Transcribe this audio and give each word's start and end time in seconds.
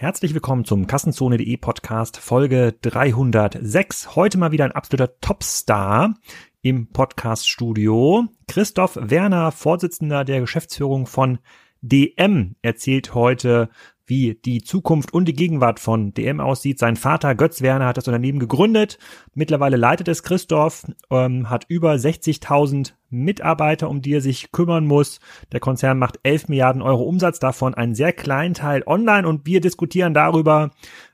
Herzlich 0.00 0.32
willkommen 0.32 0.64
zum 0.64 0.86
Kassenzone.de 0.86 1.58
Podcast 1.58 2.16
Folge 2.16 2.74
306. 2.80 4.16
Heute 4.16 4.38
mal 4.38 4.50
wieder 4.50 4.64
ein 4.64 4.72
absoluter 4.72 5.20
Topstar 5.20 6.14
im 6.62 6.86
Podcaststudio. 6.86 8.24
Christoph 8.48 8.96
Werner, 8.98 9.52
Vorsitzender 9.52 10.24
der 10.24 10.40
Geschäftsführung 10.40 11.06
von 11.06 11.38
DM, 11.82 12.56
erzählt 12.62 13.14
heute, 13.14 13.68
wie 14.10 14.34
die 14.44 14.62
Zukunft 14.62 15.14
und 15.14 15.26
die 15.26 15.34
Gegenwart 15.34 15.80
von 15.80 16.12
DM 16.12 16.40
aussieht. 16.40 16.78
Sein 16.78 16.96
Vater 16.96 17.34
Götz 17.36 17.62
Werner 17.62 17.86
hat 17.86 17.96
das 17.96 18.08
Unternehmen 18.08 18.40
gegründet. 18.40 18.98
Mittlerweile 19.34 19.76
leitet 19.76 20.08
es 20.08 20.24
Christoph, 20.24 20.84
ähm, 21.10 21.48
hat 21.48 21.64
über 21.68 21.94
60.000 21.94 22.94
Mitarbeiter, 23.08 23.88
um 23.88 24.02
die 24.02 24.14
er 24.14 24.20
sich 24.20 24.52
kümmern 24.52 24.84
muss. 24.84 25.20
Der 25.52 25.60
Konzern 25.60 25.98
macht 25.98 26.18
11 26.24 26.48
Milliarden 26.48 26.82
Euro 26.82 27.04
Umsatz, 27.04 27.38
davon 27.38 27.74
einen 27.74 27.94
sehr 27.94 28.12
kleinen 28.12 28.54
Teil 28.54 28.82
online 28.84 29.26
und 29.26 29.46
wir 29.46 29.60
diskutieren 29.60 30.12
darüber, 30.12 30.72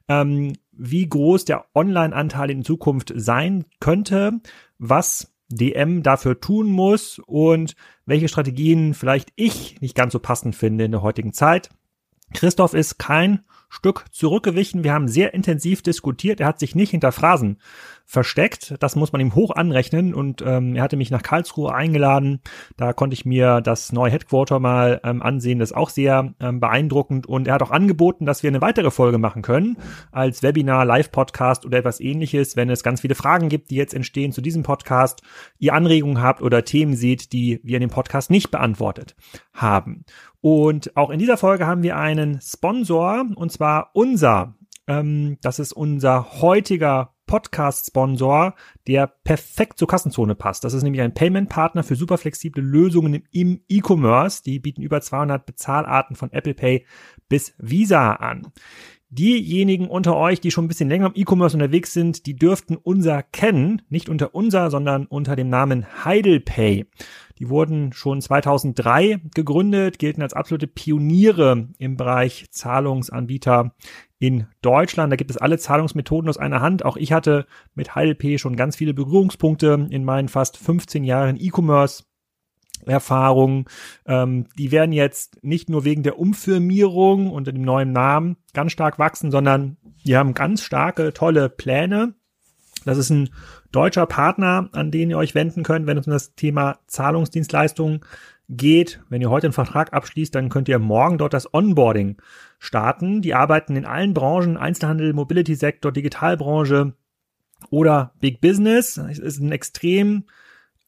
ähm, 0.09 0.55
wie 0.73 1.07
groß 1.07 1.45
der 1.45 1.67
Online-Anteil 1.75 2.51
in 2.51 2.65
Zukunft 2.65 3.13
sein 3.15 3.67
könnte, 3.79 4.41
was 4.79 5.35
DM 5.49 6.03
dafür 6.03 6.41
tun 6.41 6.69
muss 6.69 7.21
und 7.27 7.77
welche 8.07 8.29
Strategien 8.29 8.95
vielleicht 8.95 9.33
ich 9.37 9.81
nicht 9.81 9.95
ganz 9.95 10.13
so 10.13 10.19
passend 10.19 10.57
finde 10.57 10.85
in 10.85 10.93
der 10.93 11.03
heutigen 11.03 11.33
Zeit. 11.33 11.71
Christoph 12.35 12.75
ist 12.75 12.99
kein 12.99 13.45
Stück 13.69 14.05
zurückgewichen. 14.11 14.85
Wir 14.85 14.93
haben 14.93 15.09
sehr 15.09 15.35
intensiv 15.35 15.83
diskutiert. 15.83 16.41
Er 16.41 16.47
hat 16.47 16.59
sich 16.59 16.75
nicht 16.75 16.91
hinter 16.91 17.13
Phrasen 17.13 17.59
versteckt. 18.05 18.77
Das 18.79 18.95
muss 18.95 19.13
man 19.13 19.21
ihm 19.21 19.35
hoch 19.35 19.51
anrechnen. 19.51 20.15
Und 20.15 20.43
ähm, 20.47 20.77
er 20.77 20.83
hatte 20.85 20.97
mich 20.97 21.11
nach 21.11 21.23
Karlsruhe 21.23 21.75
eingeladen. 21.75 22.41
Da 22.77 22.93
konnte 22.93 23.15
ich 23.15 23.27
mir 23.27 23.61
das 23.61 23.93
neue 23.93 24.13
Headquarter 24.13 24.61
mal 24.61 25.01
ähm, 25.03 25.21
ansehen. 25.23 25.59
Das 25.59 25.73
ist 25.73 25.77
auch 25.77 25.91
sehr 25.91 26.33
ähm, 26.39 26.61
beeindruckend. 26.61 27.27
Und 27.27 27.49
er 27.49 27.55
hat 27.55 27.63
auch 27.63 27.73
angeboten, 27.73 28.25
dass 28.25 28.45
wir 28.45 28.49
eine 28.49 28.61
weitere 28.61 28.93
Folge 28.93 29.19
machen 29.19 29.43
können 29.43 29.77
als 30.13 30.43
Webinar, 30.43 30.85
Live-Podcast 30.85 31.67
oder 31.67 31.79
etwas 31.79 32.01
ähnliches, 32.01 32.57
wenn 32.57 32.71
es 32.71 32.85
ganz 32.85 33.01
viele 33.01 33.17
Fragen 33.17 33.49
gibt, 33.49 33.71
die 33.71 33.77
jetzt 33.77 33.95
entstehen 33.95 34.33
zu 34.33 34.41
diesem 34.41 34.63
Podcast, 34.63 35.23
ihr 35.59 35.75
Anregungen 35.75 36.23
habt 36.23 36.41
oder 36.41 36.65
Themen 36.65 36.95
seht, 36.95 37.33
die 37.33 37.61
wir 37.65 37.77
in 37.77 37.83
dem 37.83 37.91
Podcast 37.91 38.31
nicht 38.31 38.53
beantwortet 38.53 39.17
haben. 39.53 40.05
Und 40.49 40.97
auch 40.97 41.11
in 41.11 41.19
dieser 41.19 41.37
Folge 41.37 41.67
haben 41.67 41.83
wir 41.83 41.97
einen 41.97 42.41
Sponsor, 42.41 43.27
und 43.35 43.51
zwar 43.51 43.91
unser. 43.95 44.55
Ähm, 44.87 45.39
das 45.43 45.59
ist 45.59 45.73
unser 45.73 46.41
heutiger 46.41 47.17
Podcast-Sponsor, 47.27 48.55
der 48.87 49.09
perfekt 49.09 49.77
zur 49.77 49.89
Kassenzone 49.89 50.37
passt. 50.37 50.63
Das 50.63 50.73
ist 50.73 50.85
nämlich 50.85 51.03
ein 51.03 51.15
Payment-Partner 51.15 51.83
für 51.83 51.97
super 51.97 52.17
flexible 52.17 52.63
Lösungen 52.63 53.25
im 53.33 53.63
E-Commerce. 53.69 54.45
Die 54.45 54.61
bieten 54.61 54.83
über 54.83 55.01
200 55.01 55.45
Bezahlarten 55.47 56.15
von 56.15 56.31
Apple 56.31 56.55
Pay 56.55 56.87
bis 57.29 57.53
Visa 57.59 58.13
an. 58.13 58.47
Diejenigen 59.09 59.89
unter 59.89 60.17
euch, 60.17 60.41
die 60.41 60.53
schon 60.53 60.67
ein 60.67 60.69
bisschen 60.69 60.89
länger 60.89 61.07
im 61.07 61.13
E-Commerce 61.17 61.57
unterwegs 61.57 61.93
sind, 61.93 62.25
die 62.25 62.37
dürften 62.37 62.77
unser 62.77 63.25
kennen, 63.25 63.83
nicht 63.89 64.09
unter 64.09 64.33
unser, 64.33 64.71
sondern 64.71 65.07
unter 65.07 65.35
dem 65.35 65.49
Namen 65.49 66.05
HeidelPay. 66.05 66.87
Die 67.39 67.49
wurden 67.49 67.93
schon 67.93 68.21
2003 68.21 69.21
gegründet, 69.35 69.99
gelten 69.99 70.23
als 70.23 70.33
absolute 70.33 70.67
Pioniere 70.67 71.69
im 71.79 71.97
Bereich 71.97 72.47
Zahlungsanbieter 72.51 73.75
in 74.19 74.47
Deutschland. 74.63 75.13
Da 75.13 75.17
gibt 75.17 75.31
es 75.31 75.37
alle 75.37 75.59
Zahlungsmethoden 75.59 76.29
aus 76.29 76.39
einer 76.39 76.61
Hand. 76.61 76.85
Auch 76.85 76.97
ich 76.97 77.13
hatte 77.13 77.47
mit 77.75 77.95
HeidelP 77.95 78.41
schon 78.41 78.57
ganz 78.57 78.77
viele 78.77 78.95
Berührungspunkte 78.95 79.87
in 79.91 80.05
meinen 80.05 80.29
fast 80.29 80.57
15 80.57 81.05
Jahren 81.05 81.37
E-Commerce. 81.39 82.05
Erfahrung. 82.85 83.69
Ähm, 84.07 84.47
die 84.59 84.71
werden 84.71 84.93
jetzt 84.93 85.43
nicht 85.43 85.69
nur 85.69 85.85
wegen 85.85 86.03
der 86.03 86.19
Umfirmierung 86.19 87.31
unter 87.31 87.53
dem 87.53 87.63
neuen 87.63 87.93
Namen 87.93 88.37
ganz 88.53 88.73
stark 88.73 88.99
wachsen, 88.99 89.31
sondern 89.31 89.77
die 90.05 90.17
haben 90.17 90.35
ganz 90.35 90.63
starke, 90.63 91.13
tolle 91.13 91.49
Pläne. 91.49 92.15
Das 92.85 92.99
ist 92.99 93.11
ein 93.11 93.31
deutscher 93.77 94.07
Partner, 94.07 94.69
an 94.73 94.91
den 94.91 95.11
ihr 95.11 95.19
euch 95.19 95.35
wenden 95.35 95.63
könnt, 95.63 95.87
wenn 95.87 95.99
es 95.99 96.07
um 96.07 96.13
das 96.13 96.35
Thema 96.35 96.79
Zahlungsdienstleistungen 96.87 98.01
geht. 98.49 99.01
Wenn 99.09 99.21
ihr 99.21 99.31
heute 99.31 99.49
einen 99.49 99.53
Vertrag 99.53 99.93
abschließt, 99.93 100.35
dann 100.35 100.49
könnt 100.49 100.69
ihr 100.69 100.79
morgen 100.79 101.19
dort 101.19 101.35
das 101.35 101.53
Onboarding 101.53 102.17
starten. 102.59 103.23
Die 103.23 103.35
arbeiten 103.35 103.77
in 103.77 103.85
allen 103.85 104.15
Branchen, 104.15 104.57
Einzelhandel, 104.57 105.13
Mobility-Sektor, 105.13 105.93
Digitalbranche 105.93 106.95
oder 107.71 108.13
Big 108.21 108.41
Business. 108.41 108.97
Es 108.97 109.19
ist 109.19 109.41
ein 109.41 109.53
extrem 109.53 110.25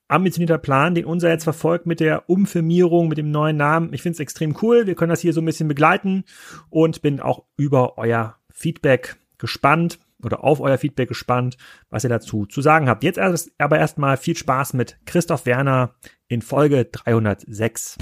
ambitionierter 0.08 0.58
Plan, 0.58 0.94
den 0.94 1.04
unser 1.04 1.28
jetzt 1.28 1.44
verfolgt 1.44 1.84
mit 1.84 2.00
der 2.00 2.30
Umfirmierung, 2.30 3.08
mit 3.08 3.18
dem 3.18 3.30
neuen 3.30 3.58
Namen. 3.58 3.92
Ich 3.92 4.00
finde 4.00 4.14
es 4.14 4.20
extrem 4.20 4.56
cool. 4.62 4.86
Wir 4.86 4.94
können 4.94 5.10
das 5.10 5.20
hier 5.20 5.34
so 5.34 5.42
ein 5.42 5.44
bisschen 5.46 5.68
begleiten 5.68 6.24
und 6.70 7.02
bin 7.02 7.20
auch 7.20 7.44
über 7.58 7.98
euer 7.98 8.36
Feedback 8.50 9.16
gespannt 9.36 9.98
oder 10.22 10.44
auf 10.44 10.60
euer 10.60 10.78
Feedback 10.78 11.08
gespannt, 11.08 11.56
was 11.90 12.04
ihr 12.04 12.10
dazu 12.10 12.46
zu 12.46 12.60
sagen 12.60 12.88
habt. 12.88 13.04
Jetzt 13.04 13.18
aber 13.58 13.78
erstmal 13.78 14.16
viel 14.16 14.36
Spaß 14.36 14.74
mit 14.74 14.98
Christoph 15.06 15.46
Werner 15.46 15.94
in 16.28 16.42
Folge 16.42 16.84
306. 16.86 17.98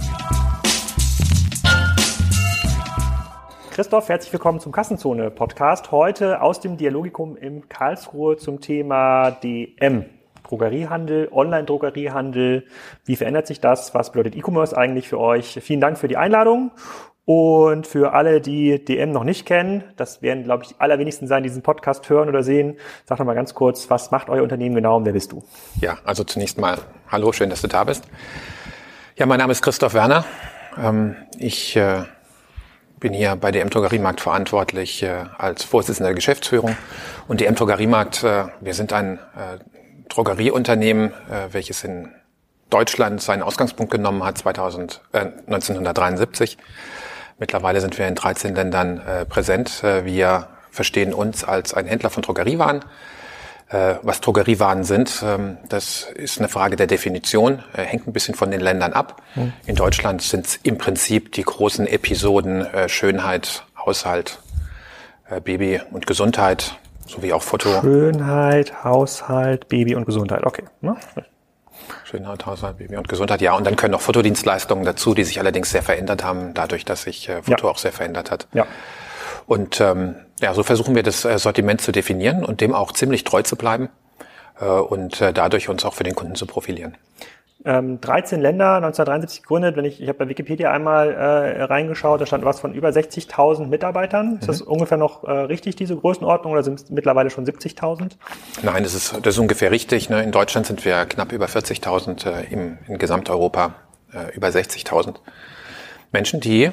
Christoph, 3.71 4.09
herzlich 4.09 4.33
willkommen 4.33 4.59
zum 4.59 4.73
Kassenzone 4.73 5.31
Podcast. 5.31 5.93
Heute 5.93 6.41
aus 6.41 6.61
dem 6.61 6.79
Dialogikum 6.79 7.37
im 7.37 7.69
Karlsruhe 7.69 8.39
zum 8.39 8.63
Thema 8.63 9.33
DM. 9.33 10.07
Drogeriehandel, 10.45 11.29
Online-Drogeriehandel. 11.31 12.67
Wie 13.05 13.17
verändert 13.17 13.47
sich 13.47 13.61
das? 13.61 13.95
Was 13.95 14.13
bedeutet 14.13 14.37
E-Commerce 14.37 14.75
eigentlich 14.75 15.09
für 15.09 15.19
euch? 15.21 15.59
Vielen 15.61 15.81
Dank 15.81 15.99
für 15.99 16.09
die 16.09 16.17
Einladung. 16.17 16.71
Und 17.27 17.89
für 17.89 18.13
alle, 18.13 18.41
die 18.41 18.85
DM 18.85 19.11
noch 19.11 19.25
nicht 19.25 19.47
kennen, 19.47 19.83
das 19.97 20.23
werden, 20.23 20.45
glaube 20.45 20.63
ich, 20.65 20.77
allerwenigsten 20.79 21.27
sein, 21.27 21.43
die 21.43 21.49
diesen 21.49 21.63
Podcast 21.63 22.09
hören 22.09 22.29
oder 22.29 22.45
sehen. 22.45 22.77
Sag 23.05 23.19
doch 23.19 23.25
mal 23.25 23.35
ganz 23.35 23.53
kurz, 23.53 23.91
was 23.91 24.13
macht 24.13 24.29
euer 24.29 24.45
Unternehmen 24.45 24.77
genau 24.77 24.97
und 24.97 25.05
wer 25.07 25.13
bist 25.13 25.33
du? 25.33 25.43
Ja, 25.81 25.99
also 26.05 26.23
zunächst 26.23 26.57
mal, 26.57 26.79
hallo, 27.09 27.33
schön, 27.33 27.51
dass 27.51 27.63
du 27.63 27.67
da 27.67 27.83
bist. 27.83 28.05
Ja, 29.17 29.27
mein 29.27 29.39
Name 29.39 29.51
ist 29.51 29.61
Christoph 29.61 29.93
Werner. 29.93 30.25
Ähm, 30.81 31.17
ich 31.37 31.75
äh, 31.75 32.05
bin 33.01 33.13
hier 33.13 33.35
bei 33.35 33.51
DM 33.51 33.71
Drogeriemarkt 33.71 34.21
verantwortlich 34.21 35.03
äh, 35.03 35.25
als 35.37 35.65
Vorsitzender 35.65 36.11
der 36.11 36.15
Geschäftsführung. 36.15 36.77
Und 37.27 37.41
DM 37.41 37.57
Drogeriemarkt, 37.57 38.23
äh, 38.23 38.45
wir 38.61 38.75
sind 38.75 38.93
ein 38.93 39.19
Drogerieunternehmen, 40.09 41.13
welches 41.51 41.83
in 41.83 42.09
Deutschland 42.71 43.23
seinen 43.23 43.43
Ausgangspunkt 43.43 43.93
genommen 43.93 44.25
hat 44.25 44.39
2000, 44.39 45.01
äh, 45.13 45.27
1973 45.47 46.59
Mittlerweile 47.39 47.81
sind 47.81 47.99
wir 47.99 48.09
in 48.09 48.15
13 48.15 48.55
Ländern 48.55 49.01
äh, 49.01 49.25
präsent. 49.25 49.83
Äh, 49.85 50.05
wir 50.05 50.49
verstehen 50.71 51.13
uns 51.13 51.45
als 51.45 51.75
ein 51.75 51.87
Händler 51.87 52.11
von 52.11 52.23
Drogeriewaren. 52.23 52.85
Äh, 53.69 53.97
was 54.03 54.21
Drogeriewaren 54.21 54.85
sind, 54.85 55.25
ähm, 55.25 55.59
das 55.69 56.07
ist 56.15 56.39
eine 56.39 56.49
Frage 56.49 56.77
der 56.77 56.87
Definition, 56.87 57.65
äh, 57.77 57.83
hängt 57.83 58.07
ein 58.07 58.13
bisschen 58.13 58.37
von 58.37 58.53
den 58.53 58.61
Ländern 58.61 58.93
ab. 58.93 59.23
Mhm. 59.35 59.53
In 59.67 59.75
Deutschland 59.75 60.23
sind 60.23 60.47
es 60.47 60.61
im 60.63 60.79
Prinzip 60.79 61.33
die 61.33 61.43
großen 61.43 61.87
Episoden 61.89 62.65
äh, 62.65 62.89
Schönheit, 62.89 63.65
Haushalt, 63.77 64.39
äh, 65.29 65.41
Baby 65.41 65.81
und 65.91 66.07
Gesundheit, 66.07 66.79
sowie 67.07 67.33
auch 67.33 67.43
Foto. 67.43 67.81
Schönheit, 67.81 68.85
Haushalt, 68.85 69.69
Baby 69.69 69.97
und 69.97 70.05
Gesundheit, 70.05 70.45
okay. 70.47 70.63
Ne? 70.81 70.97
Schönheit, 72.05 72.47
Haushalt, 72.47 72.79
Baby 72.79 72.97
und 72.97 73.09
Gesundheit, 73.09 73.41
ja. 73.41 73.55
Und 73.55 73.65
dann 73.65 73.77
können 73.77 73.93
noch 73.93 74.01
Fotodienstleistungen 74.01 74.85
dazu, 74.85 75.15
die 75.15 75.25
sich 75.25 75.39
allerdings 75.41 75.71
sehr 75.71 75.83
verändert 75.83 76.25
haben, 76.25 76.55
dadurch, 76.55 76.85
dass 76.85 77.03
sich 77.03 77.29
äh, 77.29 77.43
Foto 77.43 77.67
ja. 77.67 77.73
auch 77.73 77.79
sehr 77.79 77.93
verändert 77.93 78.31
hat. 78.31 78.49
Ja. 78.53 78.67
Und 79.47 79.81
ähm, 79.81 80.17
ja, 80.41 80.55
so 80.55 80.63
versuchen 80.63 80.95
wir 80.95 81.03
das 81.03 81.25
äh, 81.25 81.39
Sortiment 81.39 81.81
zu 81.81 81.93
definieren 81.93 82.45
und 82.45 82.61
dem 82.61 82.75
auch 82.75 82.93
ziemlich 82.93 83.25
treu 83.25 83.43
zu 83.43 83.57
bleiben 83.57 83.89
äh, 84.61 84.65
und 84.65 85.21
äh, 85.21 85.33
dadurch 85.33 85.69
uns 85.69 85.85
auch 85.85 85.95
für 85.95 86.05
den 86.05 86.15
Kunden 86.15 86.35
zu 86.35 86.47
profilieren 86.47 86.97
ähm, 87.67 88.01
13 88.01 88.41
Länder, 88.41 88.77
1973 88.77 89.43
gegründet. 89.43 89.77
Wenn 89.77 89.85
ich, 89.85 90.01
ich 90.01 90.09
habe 90.09 90.19
bei 90.19 90.29
Wikipedia 90.29 90.71
einmal 90.71 91.13
äh, 91.13 91.63
reingeschaut, 91.65 92.21
da 92.21 92.27
stand 92.27 92.45
was 92.45 92.61
von 92.61 92.73
über 92.73 92.89
60.000 92.91 93.67
Mitarbeitern. 93.67 94.35
Mhm. 94.35 94.39
Ist 94.39 94.49
das 94.49 94.65
mhm. 94.65 94.73
ungefähr 94.73 94.97
noch 94.97 95.25
äh, 95.25 95.33
richtig, 95.33 95.75
diese 95.75 95.97
Größenordnung, 95.97 96.53
oder 96.53 96.63
sind 96.63 96.81
es 96.81 96.91
mittlerweile 96.91 97.29
schon 97.29 97.45
70.000? 97.45 98.13
Nein, 98.63 98.85
das 98.85 98.95
ist, 98.95 99.15
das 99.21 99.35
ist 99.35 99.39
ungefähr 99.39 99.73
richtig. 99.73 100.09
Ne? 100.09 100.23
In 100.23 100.31
Deutschland 100.31 100.67
sind 100.67 100.85
wir 100.85 101.05
knapp 101.07 101.33
über 101.33 101.47
40.000, 101.47 102.31
äh, 102.31 102.53
im, 102.53 102.79
in 102.87 102.99
Gesamteuropa 102.99 103.75
äh, 104.15 104.35
über 104.35 104.49
60.000 104.49 105.17
Menschen, 106.13 106.41
die 106.41 106.71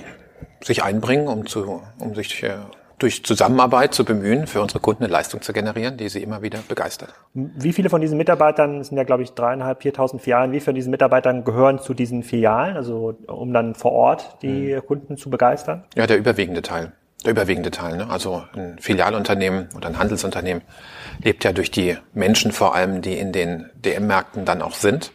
sich 0.61 0.83
einbringen, 0.83 1.27
um, 1.27 1.47
zu, 1.47 1.81
um 1.97 2.13
sich 2.13 2.43
äh, 2.43 2.51
durch 2.99 3.23
Zusammenarbeit 3.23 3.93
zu 3.93 4.05
bemühen, 4.05 4.47
für 4.47 4.61
unsere 4.61 4.79
Kunden 4.79 5.03
eine 5.03 5.11
Leistung 5.11 5.41
zu 5.41 5.53
generieren, 5.53 5.97
die 5.97 6.09
sie 6.09 6.21
immer 6.21 6.41
wieder 6.41 6.59
begeistert. 6.67 7.13
Wie 7.33 7.73
viele 7.73 7.89
von 7.89 8.01
diesen 8.01 8.17
Mitarbeitern, 8.17 8.83
sind 8.83 8.97
ja 8.97 9.03
glaube 9.03 9.23
ich 9.23 9.33
dreieinhalb, 9.33 9.81
viertausend 9.81 10.21
Filialen, 10.21 10.51
wie 10.51 10.57
viele 10.59 10.65
von 10.65 10.75
diesen 10.75 10.91
Mitarbeitern 10.91 11.43
gehören 11.43 11.79
zu 11.79 11.93
diesen 11.93 12.23
Filialen, 12.23 12.77
also 12.77 13.15
um 13.27 13.53
dann 13.53 13.75
vor 13.75 13.91
Ort 13.91 14.37
die 14.41 14.75
mhm. 14.75 14.85
Kunden 14.85 15.17
zu 15.17 15.29
begeistern? 15.29 15.83
Ja, 15.95 16.07
der 16.07 16.17
überwiegende 16.17 16.61
Teil. 16.61 16.93
Der 17.25 17.31
überwiegende 17.31 17.71
Teil. 17.71 17.97
Ne? 17.97 18.09
Also 18.09 18.43
ein 18.53 18.77
Filialunternehmen 18.79 19.69
oder 19.75 19.87
ein 19.87 19.97
Handelsunternehmen 19.97 20.61
lebt 21.23 21.43
ja 21.45 21.53
durch 21.53 21.71
die 21.71 21.97
Menschen 22.13 22.51
vor 22.51 22.75
allem, 22.75 23.01
die 23.01 23.17
in 23.17 23.31
den 23.31 23.69
DM-Märkten 23.75 24.43
dann 24.45 24.61
auch 24.61 24.73
sind. 24.73 25.11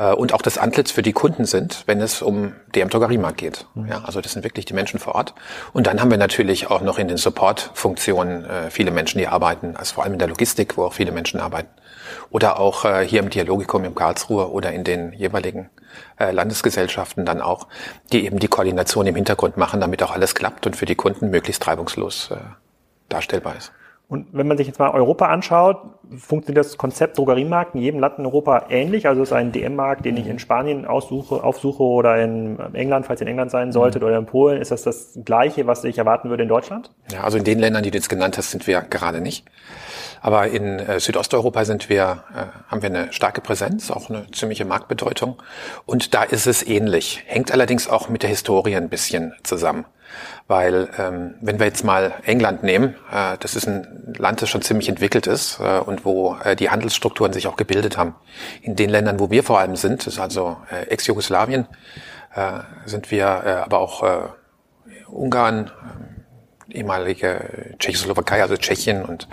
Äh, 0.00 0.12
und 0.12 0.32
auch 0.32 0.42
das 0.42 0.58
Antlitz 0.58 0.90
für 0.90 1.02
die 1.02 1.12
Kunden 1.12 1.44
sind, 1.44 1.84
wenn 1.86 2.00
es 2.00 2.22
um 2.22 2.54
DM 2.74 2.88
Drogeriemarkt 2.88 3.36
geht. 3.36 3.66
Mhm. 3.74 3.88
Ja, 3.88 4.02
also 4.04 4.20
das 4.20 4.32
sind 4.32 4.42
wirklich 4.42 4.64
die 4.64 4.74
Menschen 4.74 4.98
vor 4.98 5.14
Ort. 5.14 5.34
Und 5.72 5.86
dann 5.86 6.00
haben 6.00 6.10
wir 6.10 6.18
natürlich 6.18 6.70
auch 6.70 6.80
noch 6.80 6.98
in 6.98 7.06
den 7.06 7.18
Support-Funktionen 7.18 8.44
äh, 8.44 8.70
viele 8.70 8.90
Menschen, 8.90 9.18
die 9.18 9.28
arbeiten, 9.28 9.76
also 9.76 9.94
vor 9.94 10.04
allem 10.04 10.14
in 10.14 10.18
der 10.18 10.28
Logistik, 10.28 10.76
wo 10.76 10.84
auch 10.84 10.94
viele 10.94 11.12
Menschen 11.12 11.38
arbeiten. 11.38 11.68
Oder 12.30 12.58
auch 12.58 12.84
äh, 12.84 13.06
hier 13.06 13.20
im 13.20 13.30
Dialogikum 13.30 13.84
im 13.84 13.94
Karlsruhe 13.94 14.50
oder 14.50 14.72
in 14.72 14.84
den 14.84 15.12
jeweiligen 15.12 15.68
äh, 16.18 16.32
Landesgesellschaften 16.32 17.26
dann 17.26 17.40
auch, 17.40 17.68
die 18.12 18.24
eben 18.24 18.38
die 18.38 18.48
Koordination 18.48 19.06
im 19.06 19.14
Hintergrund 19.14 19.56
machen, 19.56 19.80
damit 19.80 20.02
auch 20.02 20.10
alles 20.10 20.34
klappt 20.34 20.66
und 20.66 20.76
für 20.76 20.86
die 20.86 20.94
Kunden 20.94 21.30
möglichst 21.30 21.66
reibungslos 21.66 22.30
äh, 22.30 22.36
darstellbar 23.08 23.56
ist. 23.56 23.72
Und 24.10 24.26
wenn 24.32 24.48
man 24.48 24.56
sich 24.56 24.66
jetzt 24.66 24.80
mal 24.80 24.90
Europa 24.90 25.26
anschaut, 25.26 25.82
funktioniert 26.18 26.66
das 26.66 26.76
Konzept 26.76 27.16
Drogeriemarkt 27.16 27.76
in 27.76 27.80
jedem 27.80 28.00
Land 28.00 28.18
in 28.18 28.26
Europa 28.26 28.64
ähnlich? 28.68 29.06
Also 29.06 29.22
ist 29.22 29.32
ein 29.32 29.52
DM-Markt, 29.52 30.04
den 30.04 30.16
ich 30.16 30.26
in 30.26 30.40
Spanien 30.40 30.84
aussuche, 30.84 31.44
aufsuche 31.44 31.84
oder 31.84 32.20
in 32.20 32.58
England, 32.74 33.06
falls 33.06 33.20
ihr 33.20 33.28
in 33.28 33.30
England 33.30 33.52
sein 33.52 33.70
solltet, 33.70 34.02
mhm. 34.02 34.08
oder 34.08 34.18
in 34.18 34.26
Polen, 34.26 34.60
ist 34.60 34.72
das 34.72 34.82
das 34.82 35.20
Gleiche, 35.24 35.68
was 35.68 35.84
ich 35.84 35.96
erwarten 35.96 36.28
würde 36.28 36.42
in 36.42 36.48
Deutschland? 36.48 36.90
Ja, 37.12 37.22
also 37.22 37.38
in 37.38 37.44
den 37.44 37.60
Ländern, 37.60 37.84
die 37.84 37.92
du 37.92 37.98
jetzt 37.98 38.08
genannt 38.08 38.36
hast, 38.36 38.50
sind 38.50 38.66
wir 38.66 38.80
gerade 38.80 39.20
nicht. 39.20 39.46
Aber 40.20 40.48
in 40.48 40.80
äh, 40.80 40.98
Südosteuropa 40.98 41.64
sind 41.64 41.88
wir, 41.88 42.24
äh, 42.34 42.68
haben 42.68 42.82
wir 42.82 42.90
eine 42.90 43.12
starke 43.12 43.40
Präsenz, 43.40 43.92
auch 43.92 44.10
eine 44.10 44.26
ziemliche 44.32 44.64
Marktbedeutung. 44.64 45.36
Und 45.86 46.14
da 46.14 46.24
ist 46.24 46.48
es 46.48 46.66
ähnlich. 46.66 47.22
Hängt 47.26 47.52
allerdings 47.52 47.88
auch 47.88 48.08
mit 48.08 48.24
der 48.24 48.30
Historie 48.30 48.74
ein 48.74 48.88
bisschen 48.88 49.34
zusammen. 49.44 49.84
Weil 50.46 50.88
ähm, 50.98 51.34
wenn 51.40 51.58
wir 51.58 51.66
jetzt 51.66 51.84
mal 51.84 52.14
England 52.24 52.62
nehmen, 52.62 52.96
äh, 53.12 53.36
das 53.38 53.56
ist 53.56 53.66
ein 53.66 54.14
Land, 54.18 54.42
das 54.42 54.48
schon 54.48 54.62
ziemlich 54.62 54.88
entwickelt 54.88 55.26
ist 55.26 55.60
äh, 55.60 55.78
und 55.78 56.04
wo 56.04 56.36
äh, 56.42 56.56
die 56.56 56.70
Handelsstrukturen 56.70 57.32
sich 57.32 57.46
auch 57.46 57.56
gebildet 57.56 57.96
haben. 57.96 58.14
In 58.62 58.76
den 58.76 58.90
Ländern, 58.90 59.20
wo 59.20 59.30
wir 59.30 59.42
vor 59.42 59.58
allem 59.60 59.76
sind, 59.76 60.06
das 60.06 60.14
ist 60.14 60.20
also 60.20 60.56
äh, 60.70 60.86
Ex-Jugoslawien, 60.88 61.66
äh, 62.34 62.60
sind 62.86 63.10
wir 63.10 63.26
äh, 63.26 63.50
aber 63.64 63.78
auch 63.78 64.02
äh, 64.02 64.28
Ungarn, 65.06 65.70
ehemalige 66.72 67.74
Tschechoslowakei, 67.78 68.42
also 68.42 68.56
Tschechien 68.56 69.04
und, 69.04 69.28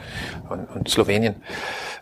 und, 0.50 0.66
und 0.76 0.90
Slowenien 0.90 1.36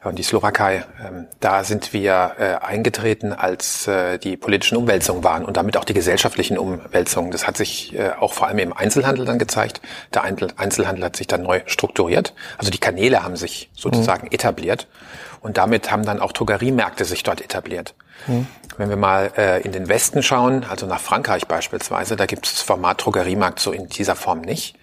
und 0.06 0.20
die 0.20 0.24
Slowakei, 0.24 0.86
ähm, 1.04 1.28
da 1.40 1.64
sind 1.64 1.94
wir 1.94 2.36
äh, 2.38 2.66
eingetreten, 2.66 3.34
als 3.34 3.88
äh, 3.88 4.18
die 4.18 4.38
politischen 4.38 4.78
Umwälzungen 4.78 5.24
waren 5.24 5.44
und 5.44 5.58
damit 5.58 5.78
auch 5.78 5.84
die 5.84 5.94
gesellschaftlichen 5.94 6.58
Umwälzungen. 6.58 7.32
Das 7.32 7.48
hat 7.48 7.58
sich 7.58 7.96
äh, 7.96 8.12
auch 8.20 8.34
vor 8.34 8.48
allem 8.48 8.60
im 8.60 8.74
Einzelhandel 8.74 9.26
dann 9.26 9.40
gezeigt. 9.40 9.82
Der 10.14 10.24
Einzelhandel 10.24 11.04
hat 11.04 11.16
sich 11.16 11.28
dann 11.28 11.44
neu 11.44 11.62
strukturiert. 11.66 12.34
Also 12.58 12.72
die 12.72 12.78
Kanäle 12.78 13.24
haben 13.24 13.36
sich 13.36 13.70
sozusagen 13.74 14.28
mhm. 14.28 14.34
etabliert 14.34 14.88
und 15.42 15.58
damit 15.58 15.92
haben 15.92 16.06
dann 16.06 16.20
auch 16.20 16.32
Drogeriemärkte 16.32 17.06
sich 17.06 17.24
dort 17.24 17.42
etabliert. 17.42 17.96
Mhm. 18.28 18.48
Wenn 18.78 18.90
wir 18.90 18.98
mal 18.98 19.32
äh, 19.38 19.62
in 19.62 19.72
den 19.72 19.90
Westen 19.90 20.22
schauen, 20.22 20.66
also 20.70 20.86
nach 20.86 21.00
Frankreich 21.00 21.48
beispielsweise, 21.48 22.16
da 22.16 22.26
gibt 22.26 22.46
es 22.46 22.54
das 22.54 22.62
Format 22.62 23.04
Drogeriemarkt 23.04 23.60
so 23.60 23.72
in 23.72 23.88
dieser 23.88 24.16
Form 24.16 24.42
nicht. 24.42 24.76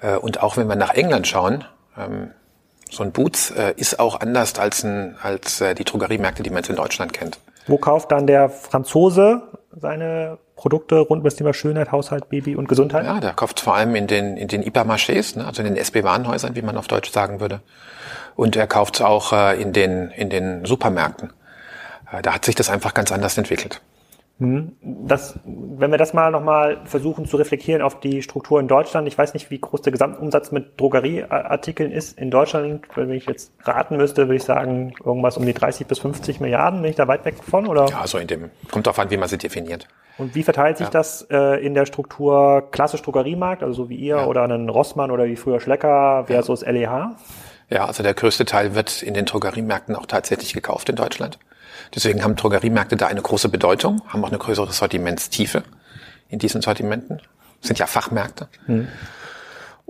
Äh, 0.00 0.16
und 0.16 0.42
auch 0.42 0.56
wenn 0.56 0.66
wir 0.68 0.76
nach 0.76 0.94
England 0.94 1.26
schauen, 1.26 1.64
ähm, 1.96 2.30
so 2.90 3.02
ein 3.02 3.12
Boots 3.12 3.50
äh, 3.50 3.74
ist 3.76 4.00
auch 4.00 4.20
anders 4.20 4.58
als, 4.58 4.82
ein, 4.82 5.16
als 5.22 5.60
äh, 5.60 5.74
die 5.74 5.84
Drogeriemärkte, 5.84 6.42
die 6.42 6.50
man 6.50 6.58
jetzt 6.58 6.70
in 6.70 6.76
Deutschland 6.76 7.12
kennt. 7.12 7.38
Wo 7.66 7.76
kauft 7.76 8.10
dann 8.10 8.26
der 8.26 8.48
Franzose 8.48 9.42
seine 9.76 10.38
Produkte 10.56 10.98
rund 10.98 11.20
um 11.20 11.24
das 11.24 11.36
Thema 11.36 11.54
Schönheit, 11.54 11.92
Haushalt, 11.92 12.28
Baby 12.28 12.56
und 12.56 12.68
Gesundheit? 12.68 13.04
Ja, 13.04 13.20
der 13.20 13.32
kauft 13.32 13.60
vor 13.60 13.76
allem 13.76 13.94
in 13.94 14.06
den, 14.06 14.36
in 14.36 14.48
den 14.48 14.62
Hypermarchés, 14.62 15.38
ne, 15.38 15.46
also 15.46 15.62
in 15.62 15.68
den 15.68 15.76
SB-Warenhäusern, 15.76 16.56
wie 16.56 16.62
man 16.62 16.76
auf 16.76 16.88
Deutsch 16.88 17.10
sagen 17.12 17.40
würde. 17.40 17.60
Und 18.34 18.56
er 18.56 18.66
kauft 18.66 19.00
auch 19.02 19.32
äh, 19.32 19.60
in, 19.60 19.72
den, 19.72 20.10
in 20.10 20.30
den 20.30 20.64
Supermärkten. 20.64 21.32
Äh, 22.10 22.22
da 22.22 22.34
hat 22.34 22.44
sich 22.44 22.54
das 22.54 22.70
einfach 22.70 22.94
ganz 22.94 23.12
anders 23.12 23.38
entwickelt. 23.38 23.80
Hm. 24.40 24.72
Das, 24.80 25.38
wenn 25.44 25.90
wir 25.90 25.98
das 25.98 26.14
mal 26.14 26.30
nochmal 26.30 26.78
versuchen 26.86 27.26
zu 27.26 27.36
reflektieren 27.36 27.82
auf 27.82 28.00
die 28.00 28.22
Struktur 28.22 28.58
in 28.58 28.68
Deutschland, 28.68 29.06
ich 29.06 29.16
weiß 29.16 29.34
nicht, 29.34 29.50
wie 29.50 29.60
groß 29.60 29.82
der 29.82 29.92
Gesamtumsatz 29.92 30.50
mit 30.50 30.80
Drogerieartikeln 30.80 31.92
ist 31.92 32.18
in 32.18 32.30
Deutschland. 32.30 32.86
Wenn 32.94 33.10
ich 33.10 33.26
jetzt 33.26 33.52
raten 33.64 33.98
müsste, 33.98 34.22
würde 34.22 34.36
ich 34.36 34.44
sagen, 34.44 34.94
irgendwas 35.04 35.36
um 35.36 35.44
die 35.44 35.52
30 35.52 35.86
bis 35.86 35.98
50 35.98 36.40
Milliarden. 36.40 36.80
Bin 36.80 36.90
ich 36.90 36.96
da 36.96 37.06
weit 37.06 37.26
weg 37.26 37.34
von? 37.42 37.66
Oder? 37.66 37.86
Ja, 37.90 38.06
so 38.06 38.16
in 38.16 38.28
dem, 38.28 38.50
kommt 38.70 38.86
darauf 38.86 38.98
an, 38.98 39.10
wie 39.10 39.18
man 39.18 39.28
sie 39.28 39.36
definiert. 39.36 39.86
Und 40.16 40.34
wie 40.34 40.42
verteilt 40.42 40.78
sich 40.78 40.86
ja. 40.86 40.90
das 40.90 41.26
äh, 41.30 41.64
in 41.64 41.74
der 41.74 41.84
Struktur 41.84 42.68
klassisch 42.70 43.02
Drogeriemarkt, 43.02 43.62
also 43.62 43.84
so 43.84 43.88
wie 43.90 43.96
ihr 43.96 44.16
ja. 44.16 44.26
oder 44.26 44.42
einen 44.42 44.70
Rossmann 44.70 45.10
oder 45.10 45.26
wie 45.26 45.36
früher 45.36 45.60
Schlecker 45.60 46.24
versus 46.26 46.62
ja. 46.62 46.70
LEH? 46.70 47.16
Ja, 47.68 47.84
also 47.84 48.02
der 48.02 48.14
größte 48.14 48.46
Teil 48.46 48.74
wird 48.74 49.02
in 49.02 49.12
den 49.12 49.26
Drogeriemärkten 49.26 49.94
auch 49.94 50.06
tatsächlich 50.06 50.54
gekauft 50.54 50.88
in 50.88 50.96
Deutschland. 50.96 51.38
Deswegen 51.94 52.22
haben 52.22 52.36
Drogeriemärkte 52.36 52.96
da 52.96 53.06
eine 53.06 53.22
große 53.22 53.48
Bedeutung, 53.48 54.02
haben 54.08 54.24
auch 54.24 54.28
eine 54.28 54.38
größere 54.38 54.72
Sortimentstiefe 54.72 55.62
in 56.28 56.38
diesen 56.38 56.62
Sortimenten. 56.62 57.20
Das 57.60 57.68
sind 57.68 57.78
ja 57.78 57.86
Fachmärkte. 57.86 58.48
Mhm. 58.66 58.88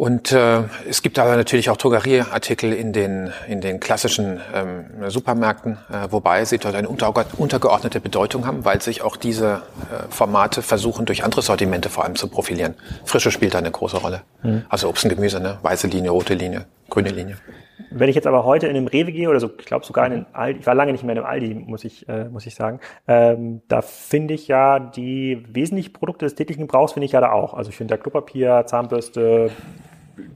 Und 0.00 0.32
äh, 0.32 0.62
es 0.88 1.02
gibt 1.02 1.18
aber 1.18 1.36
natürlich 1.36 1.68
auch 1.68 1.76
Drogerieartikel 1.76 2.72
in 2.72 2.94
den, 2.94 3.34
in 3.46 3.60
den 3.60 3.80
klassischen 3.80 4.40
ähm, 4.54 5.10
Supermärkten, 5.10 5.76
äh, 5.92 6.10
wobei 6.10 6.46
sie 6.46 6.56
dort 6.56 6.74
eine 6.74 6.88
untergeordnete 6.88 8.00
Bedeutung 8.00 8.46
haben, 8.46 8.64
weil 8.64 8.80
sich 8.80 9.02
auch 9.02 9.18
diese 9.18 9.60
äh, 9.92 10.08
Formate 10.08 10.62
versuchen, 10.62 11.04
durch 11.04 11.22
andere 11.22 11.42
Sortimente 11.42 11.90
vor 11.90 12.04
allem 12.04 12.16
zu 12.16 12.28
profilieren. 12.28 12.76
Frische 13.04 13.30
spielt 13.30 13.52
da 13.52 13.58
eine 13.58 13.70
große 13.70 13.98
Rolle. 13.98 14.22
Mhm. 14.42 14.64
Also 14.70 14.88
Obst 14.88 15.04
und 15.04 15.10
Gemüse, 15.10 15.38
ne? 15.38 15.58
weiße 15.60 15.86
Linie, 15.88 16.12
rote 16.12 16.32
Linie, 16.32 16.64
grüne 16.88 17.10
Linie. 17.10 17.36
Wenn 17.90 18.08
ich 18.08 18.14
jetzt 18.14 18.26
aber 18.26 18.44
heute 18.44 18.66
in 18.66 18.76
einem 18.76 18.86
Rewe 18.86 19.12
gehe 19.12 19.28
oder 19.28 19.40
so, 19.40 19.50
ich 19.58 19.64
glaube 19.64 19.84
sogar 19.84 20.06
in 20.06 20.12
einem 20.12 20.26
Aldi, 20.32 20.60
ich 20.60 20.66
war 20.66 20.74
lange 20.74 20.92
nicht 20.92 21.02
mehr 21.02 21.12
in 21.12 21.18
einem 21.18 21.26
Aldi, 21.26 21.54
muss 21.54 21.84
ich, 21.84 22.08
äh, 22.08 22.24
muss 22.24 22.46
ich 22.46 22.54
sagen, 22.54 22.80
ähm, 23.08 23.62
da 23.68 23.82
finde 23.82 24.34
ich 24.34 24.48
ja 24.48 24.78
die 24.78 25.44
wesentlichen 25.48 25.92
Produkte 25.92 26.24
des 26.24 26.34
täglichen 26.34 26.66
Gebrauchs 26.66 26.92
finde 26.92 27.06
ich 27.06 27.12
ja 27.12 27.20
da 27.20 27.32
auch. 27.32 27.54
Also 27.54 27.70
ich 27.70 27.76
finde 27.76 27.94
da 27.94 28.00
Klopapier, 28.00 28.64
Zahnbürste, 28.66 29.50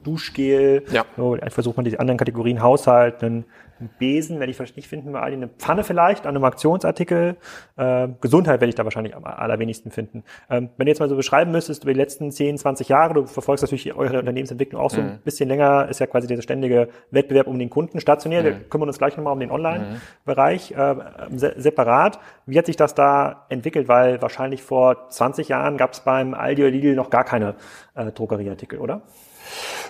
Duschgel, 0.02 0.84
ja. 0.90 1.04
so, 1.16 1.36
versucht 1.48 1.76
man 1.76 1.84
die 1.84 1.98
anderen 1.98 2.18
Kategorien 2.18 2.62
Haushalt, 2.62 3.22
einen 3.22 3.44
ein 3.80 3.90
Besen 3.98 4.38
werde 4.38 4.50
ich 4.50 4.76
nicht 4.76 4.88
finden 4.88 5.12
bei 5.12 5.20
Aldi, 5.20 5.36
eine 5.36 5.48
Pfanne 5.48 5.84
vielleicht, 5.84 6.26
Animationsartikel, 6.26 7.36
äh, 7.76 8.08
Gesundheit 8.20 8.60
werde 8.60 8.68
ich 8.68 8.74
da 8.74 8.84
wahrscheinlich 8.84 9.16
am 9.16 9.24
allerwenigsten 9.24 9.90
finden. 9.90 10.22
Ähm, 10.48 10.70
wenn 10.76 10.86
du 10.86 10.90
jetzt 10.90 11.00
mal 11.00 11.08
so 11.08 11.16
beschreiben 11.16 11.50
müsstest, 11.50 11.82
über 11.82 11.92
die 11.92 11.98
letzten 11.98 12.30
10, 12.30 12.58
20 12.58 12.88
Jahre, 12.88 13.14
du 13.14 13.26
verfolgst 13.26 13.62
natürlich 13.62 13.94
eure 13.94 14.18
Unternehmensentwicklung 14.20 14.80
auch 14.80 14.90
so 14.90 15.00
mhm. 15.00 15.08
ein 15.08 15.20
bisschen 15.24 15.48
länger, 15.48 15.88
ist 15.88 16.00
ja 16.00 16.06
quasi 16.06 16.26
dieser 16.26 16.42
ständige 16.42 16.88
Wettbewerb 17.10 17.46
um 17.46 17.58
den 17.58 17.70
Kunden 17.70 18.00
stationär, 18.00 18.40
mhm. 18.40 18.44
wir 18.44 18.52
kümmern 18.68 18.88
uns 18.88 18.98
gleich 18.98 19.16
nochmal 19.16 19.32
um 19.32 19.40
den 19.40 19.50
Online-Bereich 19.50 20.72
äh, 20.72 20.94
se 21.34 21.54
separat. 21.56 22.18
Wie 22.46 22.58
hat 22.58 22.66
sich 22.66 22.76
das 22.76 22.94
da 22.94 23.46
entwickelt? 23.48 23.88
Weil 23.88 24.22
wahrscheinlich 24.22 24.62
vor 24.62 25.08
20 25.10 25.48
Jahren 25.48 25.76
gab 25.76 25.92
es 25.92 26.00
beim 26.00 26.34
Aldi 26.34 26.62
oder 26.62 26.70
Lidl 26.70 26.94
noch 26.94 27.10
gar 27.10 27.24
keine 27.24 27.54
äh, 27.94 28.12
Drogerieartikel, 28.12 28.78
oder? 28.78 29.02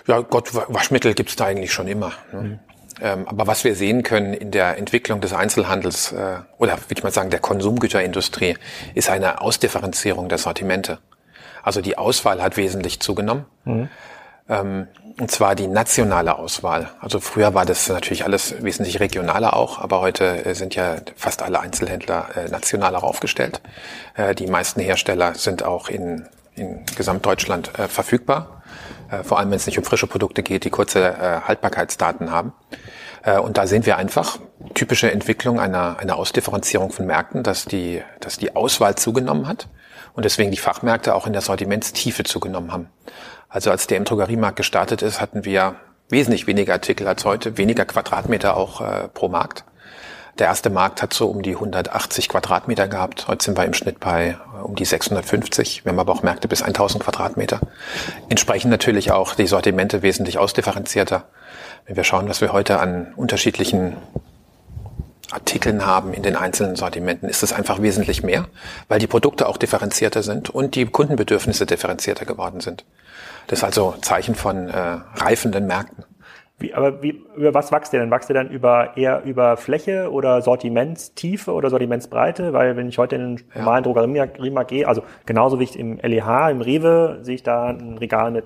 Ja, 0.07 0.21
Gott, 0.21 0.53
Waschmittel 0.53 1.13
gibt's 1.13 1.35
da 1.35 1.45
eigentlich 1.45 1.73
schon 1.73 1.87
immer. 1.87 2.11
Ne? 2.31 2.41
Mhm. 2.41 2.59
Ähm, 3.01 3.27
aber 3.27 3.47
was 3.47 3.63
wir 3.63 3.75
sehen 3.75 4.03
können 4.03 4.33
in 4.33 4.51
der 4.51 4.77
Entwicklung 4.77 5.21
des 5.21 5.33
Einzelhandels 5.33 6.11
äh, 6.11 6.37
oder 6.57 6.73
würde 6.73 6.95
ich 6.95 7.03
mal 7.03 7.11
sagen 7.11 7.29
der 7.29 7.39
Konsumgüterindustrie, 7.39 8.57
ist 8.93 9.09
eine 9.09 9.41
Ausdifferenzierung 9.41 10.29
der 10.29 10.37
Sortimente. 10.37 10.99
Also 11.63 11.81
die 11.81 11.97
Auswahl 11.97 12.41
hat 12.41 12.57
wesentlich 12.57 12.99
zugenommen. 12.99 13.45
Mhm. 13.65 13.89
Ähm, 14.47 14.87
und 15.19 15.31
zwar 15.31 15.55
die 15.55 15.67
nationale 15.67 16.37
Auswahl. 16.37 16.89
Also 16.99 17.19
früher 17.19 17.53
war 17.53 17.65
das 17.65 17.87
natürlich 17.87 18.25
alles 18.25 18.61
wesentlich 18.63 18.99
regionaler 18.99 19.55
auch, 19.55 19.79
aber 19.79 20.01
heute 20.01 20.45
äh, 20.45 20.53
sind 20.53 20.75
ja 20.75 20.97
fast 21.15 21.41
alle 21.41 21.59
Einzelhändler 21.59 22.29
äh, 22.35 22.49
nationaler 22.49 23.03
aufgestellt. 23.03 23.61
Die 24.39 24.47
meisten 24.47 24.79
Hersteller 24.79 25.35
sind 25.35 25.63
auch 25.63 25.89
in, 25.89 26.25
in 26.55 26.85
Gesamtdeutschland 26.95 27.71
verfügbar. 27.89 28.61
Äh, 29.09 29.23
vor 29.23 29.39
allem 29.39 29.49
wenn 29.49 29.57
es 29.57 29.65
nicht 29.65 29.77
um 29.77 29.83
frische 29.83 30.07
Produkte 30.07 30.43
geht, 30.43 30.63
die 30.63 30.69
kurze 30.69 30.99
äh, 30.99 31.41
Haltbarkeitsdaten 31.41 32.31
haben. 32.31 32.53
Äh, 33.23 33.39
und 33.39 33.57
da 33.57 33.67
sehen 33.67 33.85
wir 33.85 33.97
einfach 33.97 34.39
typische 34.73 35.11
Entwicklung 35.11 35.59
einer, 35.59 35.99
einer 35.99 36.15
Ausdifferenzierung 36.15 36.91
von 36.91 37.05
Märkten, 37.05 37.43
dass 37.43 37.65
die, 37.65 38.01
dass 38.19 38.37
die 38.37 38.55
Auswahl 38.55 38.95
zugenommen 38.95 39.47
hat 39.47 39.67
und 40.13 40.25
deswegen 40.25 40.51
die 40.51 40.57
Fachmärkte 40.57 41.15
auch 41.15 41.27
in 41.27 41.33
der 41.33 41.41
Sortimentstiefe 41.41 42.23
zugenommen 42.23 42.71
haben. 42.71 42.89
Also 43.49 43.71
als 43.71 43.87
der 43.87 43.97
im 43.97 44.05
Drogeriemarkt 44.05 44.57
gestartet 44.57 45.01
ist, 45.01 45.21
hatten 45.21 45.45
wir 45.45 45.75
wesentlich 46.09 46.47
weniger 46.47 46.73
Artikel 46.73 47.07
als 47.07 47.25
heute, 47.25 47.57
weniger 47.57 47.85
Quadratmeter 47.85 48.57
auch 48.57 49.09
pro 49.13 49.27
Markt. 49.27 49.63
Der 50.37 50.47
erste 50.47 50.69
Markt 50.69 51.01
hat 51.01 51.13
so 51.13 51.27
um 51.27 51.41
die 51.41 51.53
180 51.53 52.27
Quadratmeter 52.27 52.89
gehabt. 52.89 53.29
Heute 53.29 53.45
sind 53.45 53.57
wir 53.57 53.63
im 53.63 53.73
Schnitt 53.73 54.01
bei 54.01 54.35
äh, 54.57 54.61
um 54.63 54.75
die 54.75 54.83
650. 54.83 55.85
Wir 55.85 55.91
haben 55.91 55.99
aber 55.99 56.11
auch 56.11 56.23
Märkte 56.23 56.49
bis 56.49 56.61
1000 56.61 57.03
Quadratmeter. 57.03 57.61
Entsprechend 58.27 58.69
natürlich 58.69 59.11
auch 59.11 59.35
die 59.35 59.47
Sortimente 59.47 60.01
wesentlich 60.01 60.37
ausdifferenzierter. 60.37 61.23
Wenn 61.85 61.95
wir 61.95 62.03
schauen, 62.03 62.27
was 62.27 62.41
wir 62.41 62.51
heute 62.51 62.79
an 62.79 63.13
unterschiedlichen 63.15 63.95
Artikeln 65.31 65.85
haben 65.85 66.13
in 66.13 66.21
den 66.21 66.35
einzelnen 66.35 66.75
Sortimenten, 66.75 67.29
ist 67.29 67.41
es 67.41 67.53
einfach 67.53 67.81
wesentlich 67.81 68.21
mehr, 68.21 68.45
weil 68.89 68.99
die 68.99 69.07
Produkte 69.07 69.47
auch 69.47 69.57
differenzierter 69.57 70.21
sind 70.21 70.49
und 70.49 70.75
die 70.75 70.85
Kundenbedürfnisse 70.85 71.65
differenzierter 71.65 72.25
geworden 72.25 72.59
sind. 72.59 72.83
Das 73.47 73.59
ist 73.59 73.63
also 73.63 73.95
Zeichen 74.01 74.35
von 74.35 74.69
äh, 74.69 74.97
reifenden 75.15 75.65
Märkten. 75.65 76.03
Wie, 76.57 76.73
aber 76.73 77.03
wie, 77.03 77.21
über 77.35 77.53
was 77.53 77.71
wächst 77.73 77.91
ihr 77.93 77.99
denn? 77.99 78.11
Wächst 78.11 78.29
ihr 78.29 78.33
dann 78.33 78.49
über 78.49 78.95
eher 78.95 79.23
über 79.23 79.57
Fläche 79.57 80.09
oder 80.09 80.41
Sortimentstiefe 80.41 81.51
oder 81.51 81.69
Sortimentsbreite? 81.69 82.53
Weil 82.53 82.77
wenn 82.77 82.87
ich 82.87 82.97
heute 82.97 83.17
in 83.17 83.35
den 83.35 83.45
normalen 83.53 83.83
ja. 83.83 83.91
Drogeriemarkt 83.91 84.69
gehe, 84.69 84.87
also 84.87 85.03
genauso 85.25 85.59
wie 85.59 85.65
ich 85.65 85.77
im 85.77 85.97
LEH, 85.97 86.51
im 86.51 86.61
Rewe, 86.61 87.19
sehe 87.21 87.35
ich 87.35 87.43
da 87.43 87.65
ein 87.65 87.97
Regal 87.97 88.31
mit 88.31 88.45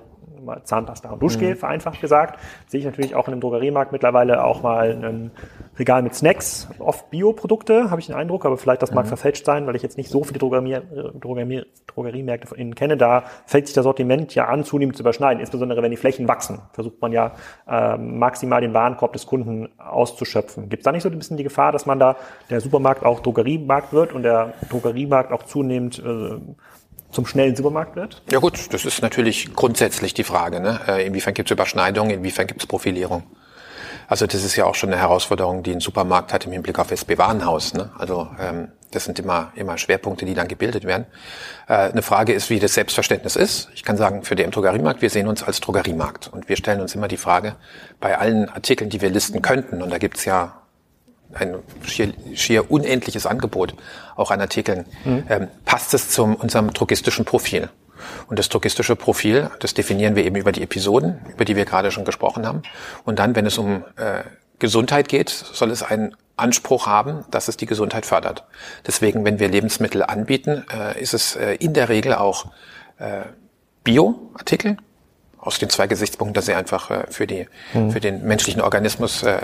Zahnpasta 0.64 1.10
und 1.10 1.22
Duschgel, 1.22 1.50
mhm. 1.50 1.56
vereinfacht 1.56 2.00
gesagt. 2.00 2.40
Sehe 2.66 2.80
ich 2.80 2.86
natürlich 2.86 3.14
auch 3.14 3.26
in 3.28 3.32
einem 3.32 3.40
Drogeriemarkt 3.40 3.92
mittlerweile 3.92 4.44
auch 4.44 4.62
mal 4.62 4.90
ein 4.90 5.30
Regal 5.78 6.02
mit 6.02 6.14
Snacks, 6.14 6.68
oft 6.78 7.10
Bioprodukte, 7.10 7.90
habe 7.90 8.00
ich 8.00 8.06
den 8.06 8.16
Eindruck, 8.16 8.44
aber 8.44 8.56
vielleicht 8.56 8.82
das 8.82 8.92
mag 8.92 9.04
mhm. 9.04 9.08
verfälscht 9.08 9.44
sein, 9.44 9.66
weil 9.66 9.76
ich 9.76 9.82
jetzt 9.82 9.96
nicht 9.96 10.10
so 10.10 10.24
viele 10.24 10.38
Drogerie, 10.38 10.80
Drogerie, 11.20 11.64
Drogeriemärkte 11.86 12.46
von 12.46 12.58
innen 12.58 12.74
kenne. 12.74 12.96
Da 12.96 13.24
fällt 13.46 13.66
sich 13.66 13.74
das 13.74 13.84
Sortiment 13.84 14.34
ja 14.34 14.46
an, 14.46 14.64
zunehmend 14.64 14.96
zu 14.96 15.02
überschneiden, 15.02 15.40
insbesondere 15.40 15.82
wenn 15.82 15.90
die 15.90 15.96
Flächen 15.96 16.28
wachsen. 16.28 16.60
Versucht 16.72 17.00
man 17.00 17.12
ja 17.12 17.32
äh, 17.68 17.96
maximal 17.96 18.60
den 18.60 18.74
Warenkorb 18.74 19.12
des 19.12 19.26
Kunden 19.26 19.68
auszuschöpfen. 19.78 20.68
Gibt 20.68 20.82
es 20.82 20.84
da 20.84 20.92
nicht 20.92 21.02
so 21.02 21.08
ein 21.08 21.18
bisschen 21.18 21.36
die 21.36 21.44
Gefahr, 21.44 21.72
dass 21.72 21.86
man 21.86 21.98
da 21.98 22.16
der 22.48 22.60
Supermarkt 22.60 23.04
auch 23.04 23.20
Drogeriemarkt 23.20 23.92
wird 23.92 24.12
und 24.12 24.22
der 24.22 24.54
Drogeriemarkt 24.68 25.32
auch 25.32 25.44
zunehmend 25.44 25.98
äh, 25.98 26.38
zum 27.10 27.26
schnellen 27.26 27.56
Supermarkt 27.56 27.96
wird? 27.96 28.22
Ja 28.30 28.38
gut, 28.38 28.72
das 28.72 28.84
ist 28.84 29.02
natürlich 29.02 29.54
grundsätzlich 29.54 30.14
die 30.14 30.24
Frage. 30.24 30.60
Ne? 30.60 30.80
Äh, 30.86 31.06
inwiefern 31.06 31.34
gibt 31.34 31.50
es 31.50 31.52
Überschneidungen, 31.52 32.10
inwiefern 32.10 32.46
gibt 32.46 32.60
es 32.60 32.66
Profilierung? 32.66 33.24
Also 34.08 34.26
das 34.26 34.42
ist 34.42 34.56
ja 34.56 34.64
auch 34.64 34.74
schon 34.74 34.90
eine 34.90 35.00
Herausforderung, 35.00 35.62
die 35.62 35.70
ein 35.70 35.80
Supermarkt 35.80 36.32
hat 36.32 36.44
im 36.44 36.50
Hinblick 36.50 36.80
auf 36.80 36.90
SB 36.90 37.16
Warenhaus. 37.16 37.74
Ne? 37.74 37.90
Also 37.96 38.28
ähm, 38.40 38.72
das 38.90 39.04
sind 39.04 39.20
immer, 39.20 39.52
immer 39.54 39.78
Schwerpunkte, 39.78 40.24
die 40.24 40.34
dann 40.34 40.48
gebildet 40.48 40.84
werden. 40.84 41.06
Äh, 41.68 41.74
eine 41.74 42.02
Frage 42.02 42.32
ist, 42.32 42.50
wie 42.50 42.58
das 42.58 42.74
Selbstverständnis 42.74 43.36
ist. 43.36 43.68
Ich 43.72 43.84
kann 43.84 43.96
sagen, 43.96 44.24
für 44.24 44.34
den 44.34 44.50
Drogeriemarkt, 44.50 45.00
wir 45.00 45.10
sehen 45.10 45.28
uns 45.28 45.44
als 45.44 45.60
Drogeriemarkt. 45.60 46.28
Und 46.32 46.48
wir 46.48 46.56
stellen 46.56 46.80
uns 46.80 46.94
immer 46.96 47.06
die 47.06 47.16
Frage, 47.16 47.54
bei 48.00 48.18
allen 48.18 48.48
Artikeln, 48.48 48.90
die 48.90 49.00
wir 49.00 49.10
listen 49.10 49.42
könnten, 49.42 49.80
und 49.80 49.90
da 49.90 49.98
gibt's 49.98 50.24
ja 50.24 50.60
ein 51.34 51.56
schier, 51.82 52.12
schier 52.34 52.70
unendliches 52.70 53.26
Angebot 53.26 53.74
auch 54.16 54.30
an 54.30 54.40
Artikeln, 54.40 54.86
mhm. 55.04 55.24
ähm, 55.28 55.48
passt 55.64 55.94
es 55.94 56.10
zu 56.10 56.24
unserem 56.24 56.72
drogistischen 56.72 57.24
Profil. 57.24 57.68
Und 58.28 58.38
das 58.38 58.48
drogistische 58.48 58.96
Profil, 58.96 59.50
das 59.60 59.74
definieren 59.74 60.16
wir 60.16 60.24
eben 60.24 60.36
über 60.36 60.52
die 60.52 60.62
Episoden, 60.62 61.20
über 61.32 61.44
die 61.44 61.56
wir 61.56 61.64
gerade 61.64 61.90
schon 61.90 62.04
gesprochen 62.04 62.46
haben. 62.46 62.62
Und 63.04 63.18
dann, 63.18 63.36
wenn 63.36 63.46
es 63.46 63.58
um 63.58 63.84
äh, 63.96 64.22
Gesundheit 64.58 65.08
geht, 65.08 65.28
soll 65.28 65.70
es 65.70 65.82
einen 65.82 66.16
Anspruch 66.36 66.86
haben, 66.86 67.24
dass 67.30 67.48
es 67.48 67.56
die 67.56 67.66
Gesundheit 67.66 68.06
fördert. 68.06 68.44
Deswegen, 68.86 69.24
wenn 69.24 69.38
wir 69.38 69.48
Lebensmittel 69.48 70.02
anbieten, 70.02 70.64
äh, 70.72 71.00
ist 71.00 71.12
es 71.12 71.36
äh, 71.36 71.54
in 71.54 71.74
der 71.74 71.88
Regel 71.88 72.14
auch 72.14 72.46
äh, 72.98 73.22
Bio-Artikel, 73.84 74.76
aus 75.38 75.58
den 75.58 75.70
zwei 75.70 75.86
Gesichtspunkten, 75.86 76.34
dass 76.34 76.46
sie 76.46 76.54
einfach 76.54 76.90
äh, 76.90 77.04
für, 77.08 77.26
die, 77.26 77.46
mhm. 77.72 77.90
für 77.90 78.00
den 78.00 78.24
menschlichen 78.24 78.60
Organismus 78.60 79.22
äh, 79.22 79.40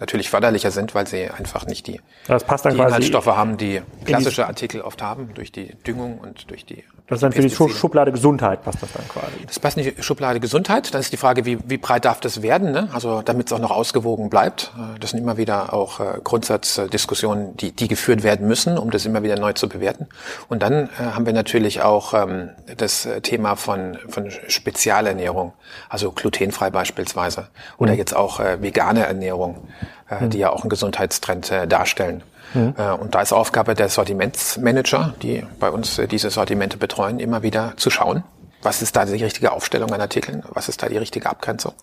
natürlich 0.00 0.30
förderlicher 0.30 0.70
sind, 0.70 0.94
weil 0.94 1.06
sie 1.06 1.28
einfach 1.30 1.66
nicht 1.66 1.86
die, 1.86 2.00
die 2.28 2.76
Inhaltsstoffe 2.88 3.26
haben, 3.26 3.56
die 3.56 3.82
klassische 4.04 4.46
Artikel 4.46 4.80
oft 4.80 5.02
haben, 5.02 5.32
durch 5.34 5.52
die 5.52 5.74
Düngung 5.86 6.18
und 6.18 6.50
durch 6.50 6.64
die 6.64 6.84
das 7.06 7.18
ist 7.18 7.22
dann 7.22 7.32
für 7.32 7.42
die 7.42 7.50
Schublade 7.50 8.12
Gesundheit 8.12 8.64
passt 8.64 8.82
das 8.82 8.90
dann 8.94 9.06
quasi. 9.08 9.44
Das 9.46 9.58
passt 9.58 9.76
nicht 9.76 9.88
in 9.88 9.96
die 9.96 10.02
Schublade 10.02 10.40
Gesundheit. 10.40 10.94
Dann 10.94 11.02
ist 11.02 11.12
die 11.12 11.18
Frage, 11.18 11.44
wie, 11.44 11.58
wie 11.68 11.76
breit 11.76 12.06
darf 12.06 12.18
das 12.20 12.40
werden? 12.40 12.72
Ne? 12.72 12.88
Also 12.94 13.20
damit 13.20 13.48
es 13.48 13.52
auch 13.52 13.58
noch 13.58 13.70
ausgewogen 13.70 14.30
bleibt. 14.30 14.72
Äh, 14.76 14.98
das 15.00 15.10
sind 15.10 15.20
immer 15.20 15.36
wieder 15.36 15.74
auch 15.74 16.00
äh, 16.00 16.20
Grundsatzdiskussionen, 16.24 17.58
die, 17.58 17.72
die 17.72 17.88
geführt 17.88 18.22
werden 18.22 18.48
müssen, 18.48 18.78
um 18.78 18.90
das 18.90 19.04
immer 19.04 19.22
wieder 19.22 19.38
neu 19.38 19.52
zu 19.52 19.68
bewerten. 19.68 20.06
Und 20.48 20.62
dann 20.62 20.88
äh, 20.98 21.02
haben 21.14 21.26
wir 21.26 21.34
natürlich 21.34 21.82
auch 21.82 22.14
ähm, 22.14 22.48
das 22.78 23.06
Thema 23.22 23.56
von, 23.56 23.98
von 24.08 24.30
Spezialernährung, 24.48 25.52
also 25.90 26.10
glutenfrei 26.10 26.70
beispielsweise. 26.70 27.48
Oder 27.76 27.92
mhm. 27.92 27.98
jetzt 27.98 28.16
auch 28.16 28.40
äh, 28.40 28.62
vegane 28.62 29.04
Ernährung, 29.04 29.68
äh, 30.08 30.24
mhm. 30.24 30.30
die 30.30 30.38
ja 30.38 30.48
auch 30.48 30.62
einen 30.62 30.70
Gesundheitstrend 30.70 31.50
äh, 31.50 31.68
darstellen. 31.68 32.22
Mhm. 32.54 32.74
Und 33.00 33.14
da 33.14 33.20
ist 33.20 33.32
Aufgabe 33.32 33.74
der 33.74 33.88
Sortimentsmanager, 33.88 35.14
die 35.22 35.44
bei 35.58 35.70
uns 35.70 35.98
äh, 35.98 36.06
diese 36.06 36.30
Sortimente 36.30 36.76
betreuen, 36.76 37.18
immer 37.18 37.42
wieder 37.42 37.74
zu 37.76 37.90
schauen, 37.90 38.24
was 38.62 38.80
ist 38.80 38.96
da 38.96 39.04
die 39.04 39.22
richtige 39.22 39.52
Aufstellung 39.52 39.92
an 39.92 40.00
Artikeln, 40.00 40.42
was 40.52 40.68
ist 40.68 40.82
da 40.82 40.88
die 40.88 40.96
richtige 40.96 41.28
Abgrenzung. 41.28 41.74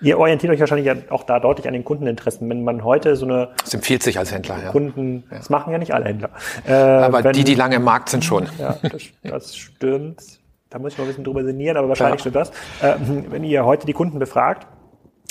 Ihr 0.00 0.18
orientiert 0.18 0.52
euch 0.52 0.60
wahrscheinlich 0.60 1.10
auch 1.10 1.22
da 1.22 1.40
deutlich 1.40 1.66
an 1.66 1.72
den 1.72 1.84
Kundeninteressen. 1.84 2.48
Wenn 2.50 2.62
man 2.62 2.84
heute 2.84 3.16
so 3.16 3.24
eine... 3.24 3.50
Das 3.62 3.72
empfiehlt 3.72 4.02
sich 4.02 4.18
als 4.18 4.32
Händler, 4.32 4.58
ja. 4.62 4.70
Kunden, 4.70 5.24
das 5.30 5.48
machen 5.50 5.72
ja 5.72 5.78
nicht 5.78 5.94
alle 5.94 6.06
Händler. 6.06 6.30
Äh, 6.66 6.74
aber 6.74 7.24
wenn, 7.24 7.32
die, 7.32 7.44
die 7.44 7.54
lange 7.54 7.76
im 7.76 7.84
Markt 7.84 8.10
sind 8.10 8.24
schon. 8.24 8.48
Ja, 8.58 8.76
das, 8.82 9.02
das 9.22 9.56
stimmt. 9.56 10.20
Da 10.68 10.78
muss 10.78 10.92
ich 10.92 10.98
noch 10.98 11.04
ein 11.04 11.08
bisschen 11.08 11.24
drüber 11.24 11.44
sinnieren, 11.44 11.76
aber 11.76 11.88
wahrscheinlich 11.88 12.24
ja. 12.24 12.30
stimmt 12.30 12.36
das. 12.36 12.50
Äh, 12.82 12.96
wenn 13.30 13.44
ihr 13.44 13.64
heute 13.64 13.86
die 13.86 13.92
Kunden 13.92 14.18
befragt, 14.18 14.66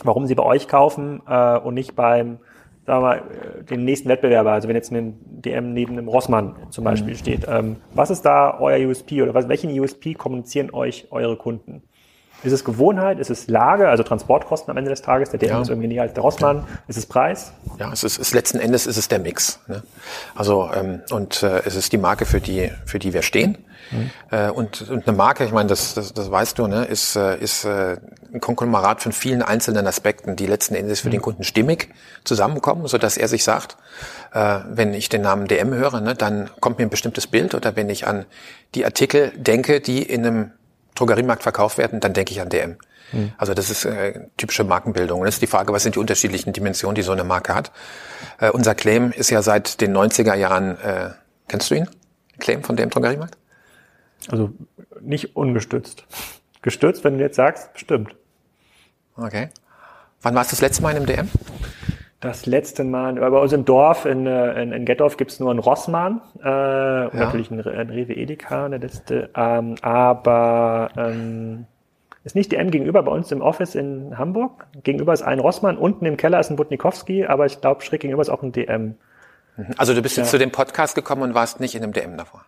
warum 0.03 0.25
sie 0.25 0.33
bei 0.33 0.43
euch 0.43 0.67
kaufen 0.67 1.21
äh, 1.27 1.57
und 1.57 1.73
nicht 1.75 1.95
beim 1.95 2.39
sagen 2.85 3.01
wir 3.01 3.07
mal, 3.07 3.17
äh, 3.17 3.63
den 3.63 3.85
nächsten 3.85 4.09
Wettbewerber, 4.09 4.51
also 4.51 4.67
wenn 4.67 4.75
jetzt 4.75 4.91
ein 4.91 5.15
DM 5.41 5.73
neben 5.73 5.93
einem 5.93 6.07
Rossmann 6.07 6.55
zum 6.69 6.83
Beispiel 6.83 7.13
mhm. 7.13 7.17
steht, 7.17 7.47
ähm, 7.47 7.77
was 7.93 8.09
ist 8.09 8.23
da 8.23 8.59
euer 8.59 8.87
USP 8.87 9.21
oder 9.21 9.33
was, 9.33 9.47
welchen 9.47 9.77
USP 9.79 10.13
kommunizieren 10.13 10.73
euch 10.73 11.07
eure 11.11 11.37
Kunden? 11.37 11.83
Ist 12.43 12.51
es 12.51 12.63
Gewohnheit? 12.63 13.19
Ist 13.19 13.29
es 13.29 13.47
Lage, 13.47 13.89
also 13.89 14.03
Transportkosten 14.03 14.71
am 14.71 14.77
Ende 14.77 14.89
des 14.89 15.01
Tages? 15.01 15.29
Der 15.29 15.39
DM 15.39 15.49
ja. 15.49 15.61
ist 15.61 15.69
irgendwie 15.69 15.87
näher 15.87 16.03
als 16.03 16.13
der 16.13 16.23
Rossmann. 16.23 16.65
Ist 16.87 16.97
es 16.97 17.05
Preis? 17.05 17.53
Ja, 17.79 17.91
es 17.91 18.03
ist, 18.03 18.19
es 18.19 18.33
letzten 18.33 18.59
Endes 18.59 18.85
ist 18.85 18.97
es 18.97 19.07
der 19.07 19.19
Mix. 19.19 19.59
Ne? 19.67 19.83
Also 20.35 20.69
ähm, 20.73 21.01
und 21.11 21.43
äh, 21.43 21.61
es 21.65 21.75
ist 21.75 21.91
die 21.93 21.97
Marke, 21.97 22.25
für 22.25 22.41
die 22.41 22.71
für 22.85 22.99
die 22.99 23.13
wir 23.13 23.21
stehen. 23.21 23.57
Mhm. 23.91 24.11
Äh, 24.31 24.49
und, 24.49 24.89
und 24.89 25.07
eine 25.07 25.15
Marke, 25.15 25.45
ich 25.45 25.51
meine, 25.51 25.69
das, 25.69 25.93
das, 25.93 26.13
das 26.13 26.31
weißt 26.31 26.57
du, 26.59 26.67
ne, 26.67 26.85
ist, 26.85 27.15
äh, 27.15 27.37
ist 27.37 27.65
äh, 27.65 27.97
ein 28.33 28.41
Konglomerat 28.41 29.01
von 29.01 29.11
vielen 29.11 29.41
einzelnen 29.41 29.87
Aspekten, 29.87 30.35
die 30.35 30.47
letzten 30.47 30.75
Endes 30.75 31.01
für 31.01 31.07
mhm. 31.07 31.13
den 31.13 31.21
Kunden 31.21 31.43
stimmig 31.43 31.89
zusammenkommen, 32.23 32.87
so 32.87 32.97
dass 32.97 33.17
er 33.17 33.27
sich 33.27 33.43
sagt, 33.43 33.77
äh, 34.33 34.59
wenn 34.69 34.93
ich 34.93 35.09
den 35.09 35.21
Namen 35.21 35.47
DM 35.47 35.73
höre, 35.73 36.01
ne, 36.01 36.15
dann 36.15 36.49
kommt 36.59 36.79
mir 36.79 36.85
ein 36.85 36.89
bestimmtes 36.89 37.27
Bild 37.27 37.53
oder 37.55 37.75
wenn 37.75 37.89
ich 37.89 38.07
an 38.07 38.25
die 38.75 38.85
Artikel 38.85 39.31
denke, 39.35 39.81
die 39.81 40.01
in 40.01 40.25
einem 40.25 40.51
Drogeriemarkt 40.95 41.43
verkauft 41.43 41.77
werden, 41.77 41.99
dann 41.99 42.13
denke 42.13 42.31
ich 42.31 42.41
an 42.41 42.49
DM. 42.49 42.77
Mhm. 43.11 43.33
Also 43.37 43.53
das 43.53 43.69
ist 43.69 43.85
äh, 43.85 44.27
typische 44.37 44.63
Markenbildung. 44.63 45.21
Und 45.21 45.25
das 45.25 45.35
ist 45.35 45.41
die 45.41 45.47
Frage, 45.47 45.73
was 45.73 45.83
sind 45.83 45.95
die 45.95 45.99
unterschiedlichen 45.99 46.53
Dimensionen, 46.53 46.95
die 46.95 47.01
so 47.01 47.11
eine 47.11 47.23
Marke 47.23 47.55
hat. 47.55 47.71
Äh, 48.39 48.49
unser 48.51 48.75
Claim 48.75 49.11
ist 49.11 49.29
ja 49.29 49.41
seit 49.41 49.81
den 49.81 49.95
90er 49.95 50.35
Jahren, 50.35 50.79
äh, 50.79 51.11
kennst 51.47 51.71
du 51.71 51.75
ihn? 51.75 51.89
Claim 52.39 52.63
von 52.63 52.75
DM 52.75 52.89
Drogeriemarkt? 52.89 53.37
Also 54.29 54.51
nicht 55.01 55.35
ungestützt. 55.35 56.05
Gestützt, 56.61 57.03
wenn 57.03 57.17
du 57.17 57.23
jetzt 57.23 57.35
sagst, 57.35 57.73
bestimmt. 57.73 58.15
Okay. 59.17 59.49
Wann 60.21 60.35
warst 60.35 60.51
du 60.51 60.55
das 60.55 60.61
letzte 60.61 60.81
Mal 60.81 60.91
in 60.91 60.97
einem 60.97 61.05
DM? 61.05 61.29
Das 62.23 62.45
letzte 62.45 62.85
Mal, 62.85 63.15
bei 63.15 63.37
uns 63.37 63.51
im 63.51 63.65
Dorf 63.65 64.05
in, 64.05 64.25
äh, 64.25 64.63
in, 64.63 64.71
in 64.71 64.85
Gettorf 64.85 65.17
gibt's 65.17 65.41
nur 65.41 65.51
einen 65.51 65.59
Rossmann, 65.59 66.21
äh, 66.41 66.47
ja. 66.47 67.09
natürlich 67.13 67.51
einen, 67.51 67.67
einen 67.67 67.89
Rewe 67.89 68.13
Edeka, 68.13 68.69
der 68.69 68.79
letzte, 68.79 69.29
ähm, 69.35 69.75
aber 69.81 70.89
ähm, 70.95 71.65
ist 72.23 72.37
nicht 72.37 72.53
DM 72.53 72.71
gegenüber 72.71 73.03
bei 73.03 73.11
uns 73.11 73.29
im 73.33 73.41
Office 73.41 73.75
in 73.75 74.17
Hamburg. 74.17 74.67
Gegenüber 74.83 75.11
ist 75.11 75.21
ein 75.21 75.39
Rossmann, 75.39 75.77
unten 75.77 76.05
im 76.05 76.15
Keller 76.15 76.39
ist 76.39 76.49
ein 76.49 76.55
Butnikowski, 76.55 77.25
aber 77.25 77.45
ich 77.45 77.59
glaube, 77.59 77.81
schräg 77.81 77.99
gegenüber 77.99 78.21
ist 78.21 78.29
auch 78.29 78.41
ein 78.41 78.53
DM. 78.53 78.95
Also 79.77 79.93
du 79.93 80.01
bist 80.01 80.15
ja. 80.15 80.23
jetzt 80.23 80.31
zu 80.31 80.37
dem 80.37 80.51
Podcast 80.53 80.95
gekommen 80.95 81.23
und 81.23 81.33
warst 81.33 81.59
nicht 81.59 81.75
in 81.75 81.83
einem 81.83 81.91
DM 81.91 82.15
davor? 82.15 82.45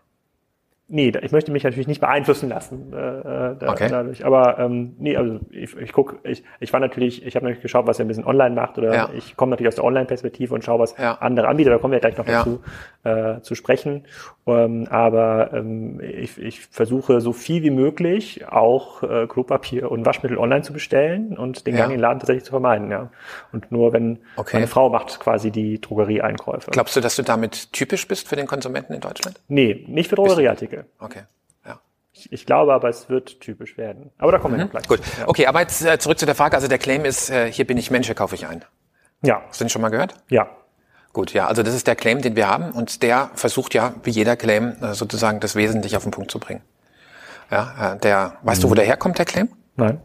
Nee, 0.87 1.11
ich 1.19 1.31
möchte 1.31 1.51
mich 1.51 1.63
natürlich 1.63 1.87
nicht 1.87 1.99
beeinflussen 1.99 2.47
lassen 2.49 2.93
äh, 2.93 2.97
äh, 2.97 3.55
da, 3.57 3.71
okay. 3.71 3.87
dadurch. 3.89 4.23
Aber 4.23 4.59
ähm, 4.59 4.95
nee, 4.99 5.17
also 5.17 5.39
ich, 5.49 5.75
ich 5.75 5.91
guck, 5.91 6.19
ich, 6.23 6.43
ich 6.59 6.71
war 6.73 6.79
natürlich, 6.79 7.25
ich 7.25 7.35
habe 7.35 7.45
natürlich 7.45 7.63
geschaut, 7.63 7.87
was 7.87 7.97
er 7.97 8.05
ein 8.05 8.07
bisschen 8.07 8.25
online 8.25 8.53
macht 8.53 8.77
oder 8.77 8.93
ja. 8.93 9.09
ich 9.17 9.35
komme 9.35 9.49
natürlich 9.49 9.69
aus 9.69 9.75
der 9.75 9.83
Online-Perspektive 9.83 10.53
und 10.53 10.63
schaue, 10.63 10.79
was 10.79 10.95
ja. 10.97 11.13
andere 11.15 11.47
anbieten. 11.47 11.71
Da 11.71 11.79
kommen 11.79 11.93
wir 11.93 11.99
gleich 11.99 12.17
noch 12.17 12.27
ja. 12.27 12.43
dazu 12.43 12.61
äh, 13.03 13.41
zu 13.41 13.55
sprechen. 13.55 14.03
Ähm, 14.45 14.87
aber 14.91 15.53
ähm, 15.53 16.01
ich, 16.01 16.37
ich 16.37 16.61
versuche 16.67 17.19
so 17.19 17.33
viel 17.33 17.63
wie 17.63 17.71
möglich 17.71 18.47
auch 18.47 19.01
äh, 19.01 19.25
Klopapier 19.25 19.89
und 19.89 20.05
Waschmittel 20.05 20.37
online 20.37 20.61
zu 20.61 20.71
bestellen 20.71 21.35
und 21.35 21.65
den 21.65 21.75
Gang 21.75 21.87
in 21.89 21.97
den 21.97 22.01
Laden 22.01 22.19
tatsächlich 22.19 22.43
zu 22.43 22.51
vermeiden. 22.51 22.91
Ja. 22.91 23.09
Und 23.51 23.71
nur 23.71 23.91
wenn 23.91 24.19
okay. 24.35 24.57
meine 24.57 24.67
Frau 24.67 24.89
macht 24.89 25.19
quasi 25.19 25.49
die 25.49 25.81
Drogerieeinkäufe. 25.81 26.69
Glaubst 26.69 26.95
du, 26.95 27.01
dass 27.01 27.15
du 27.15 27.23
damit 27.23 27.73
typisch 27.73 28.07
bist 28.07 28.27
für 28.27 28.35
den 28.35 28.45
Konsumenten 28.45 28.93
in 28.93 29.01
Deutschland? 29.01 29.41
Nee, 29.47 29.83
nicht 29.87 30.09
für 30.09 30.15
Drogerieartikel. 30.15 30.74
Okay. 30.99 31.23
Ja. 31.65 31.79
Ich, 32.13 32.31
ich 32.31 32.45
glaube 32.45 32.73
aber, 32.73 32.89
es 32.89 33.09
wird 33.09 33.39
typisch 33.41 33.77
werden. 33.77 34.11
Aber 34.17 34.31
da 34.31 34.39
kommen 34.39 34.57
wir 34.57 34.65
mhm. 34.65 34.69
gleich. 34.69 34.87
Gut. 34.87 34.99
Ja. 35.19 35.27
Okay, 35.27 35.47
aber 35.47 35.61
jetzt 35.61 35.83
äh, 35.85 35.97
zurück 35.99 36.19
zu 36.19 36.25
der 36.25 36.35
Frage. 36.35 36.55
Also 36.55 36.67
der 36.67 36.77
Claim 36.77 37.05
ist, 37.05 37.29
äh, 37.29 37.51
hier 37.51 37.65
bin 37.65 37.77
ich 37.77 37.91
Mensch, 37.91 38.07
hier 38.07 38.15
kaufe 38.15 38.35
ich 38.35 38.47
ein. 38.47 38.63
Ja. 39.21 39.43
Hast 39.47 39.59
du 39.59 39.65
den 39.65 39.69
schon 39.69 39.81
mal 39.81 39.89
gehört? 39.89 40.15
Ja. 40.29 40.49
Gut, 41.13 41.31
ja, 41.31 41.47
also 41.47 41.63
das 41.63 41.73
ist 41.73 41.87
der 41.87 41.95
Claim, 41.95 42.21
den 42.21 42.35
wir 42.35 42.49
haben 42.49 42.71
und 42.71 43.01
der 43.01 43.31
versucht 43.35 43.73
ja, 43.73 43.93
wie 44.03 44.09
jeder 44.09 44.35
Claim, 44.35 44.75
äh, 44.81 44.93
sozusagen 44.93 45.39
das 45.39 45.55
Wesentliche 45.55 45.95
auf 45.95 46.03
den 46.03 46.11
Punkt 46.11 46.29
zu 46.29 46.39
bringen. 46.39 46.61
Ja, 47.49 47.93
äh, 47.93 47.97
der, 47.99 48.33
weißt 48.43 48.59
mhm. 48.59 48.63
du, 48.63 48.69
wo 48.69 48.73
mhm. 48.73 48.75
der 48.75 48.85
herkommt, 48.85 49.17
der 49.17 49.25
Claim? 49.25 49.49
Nein. 49.77 50.01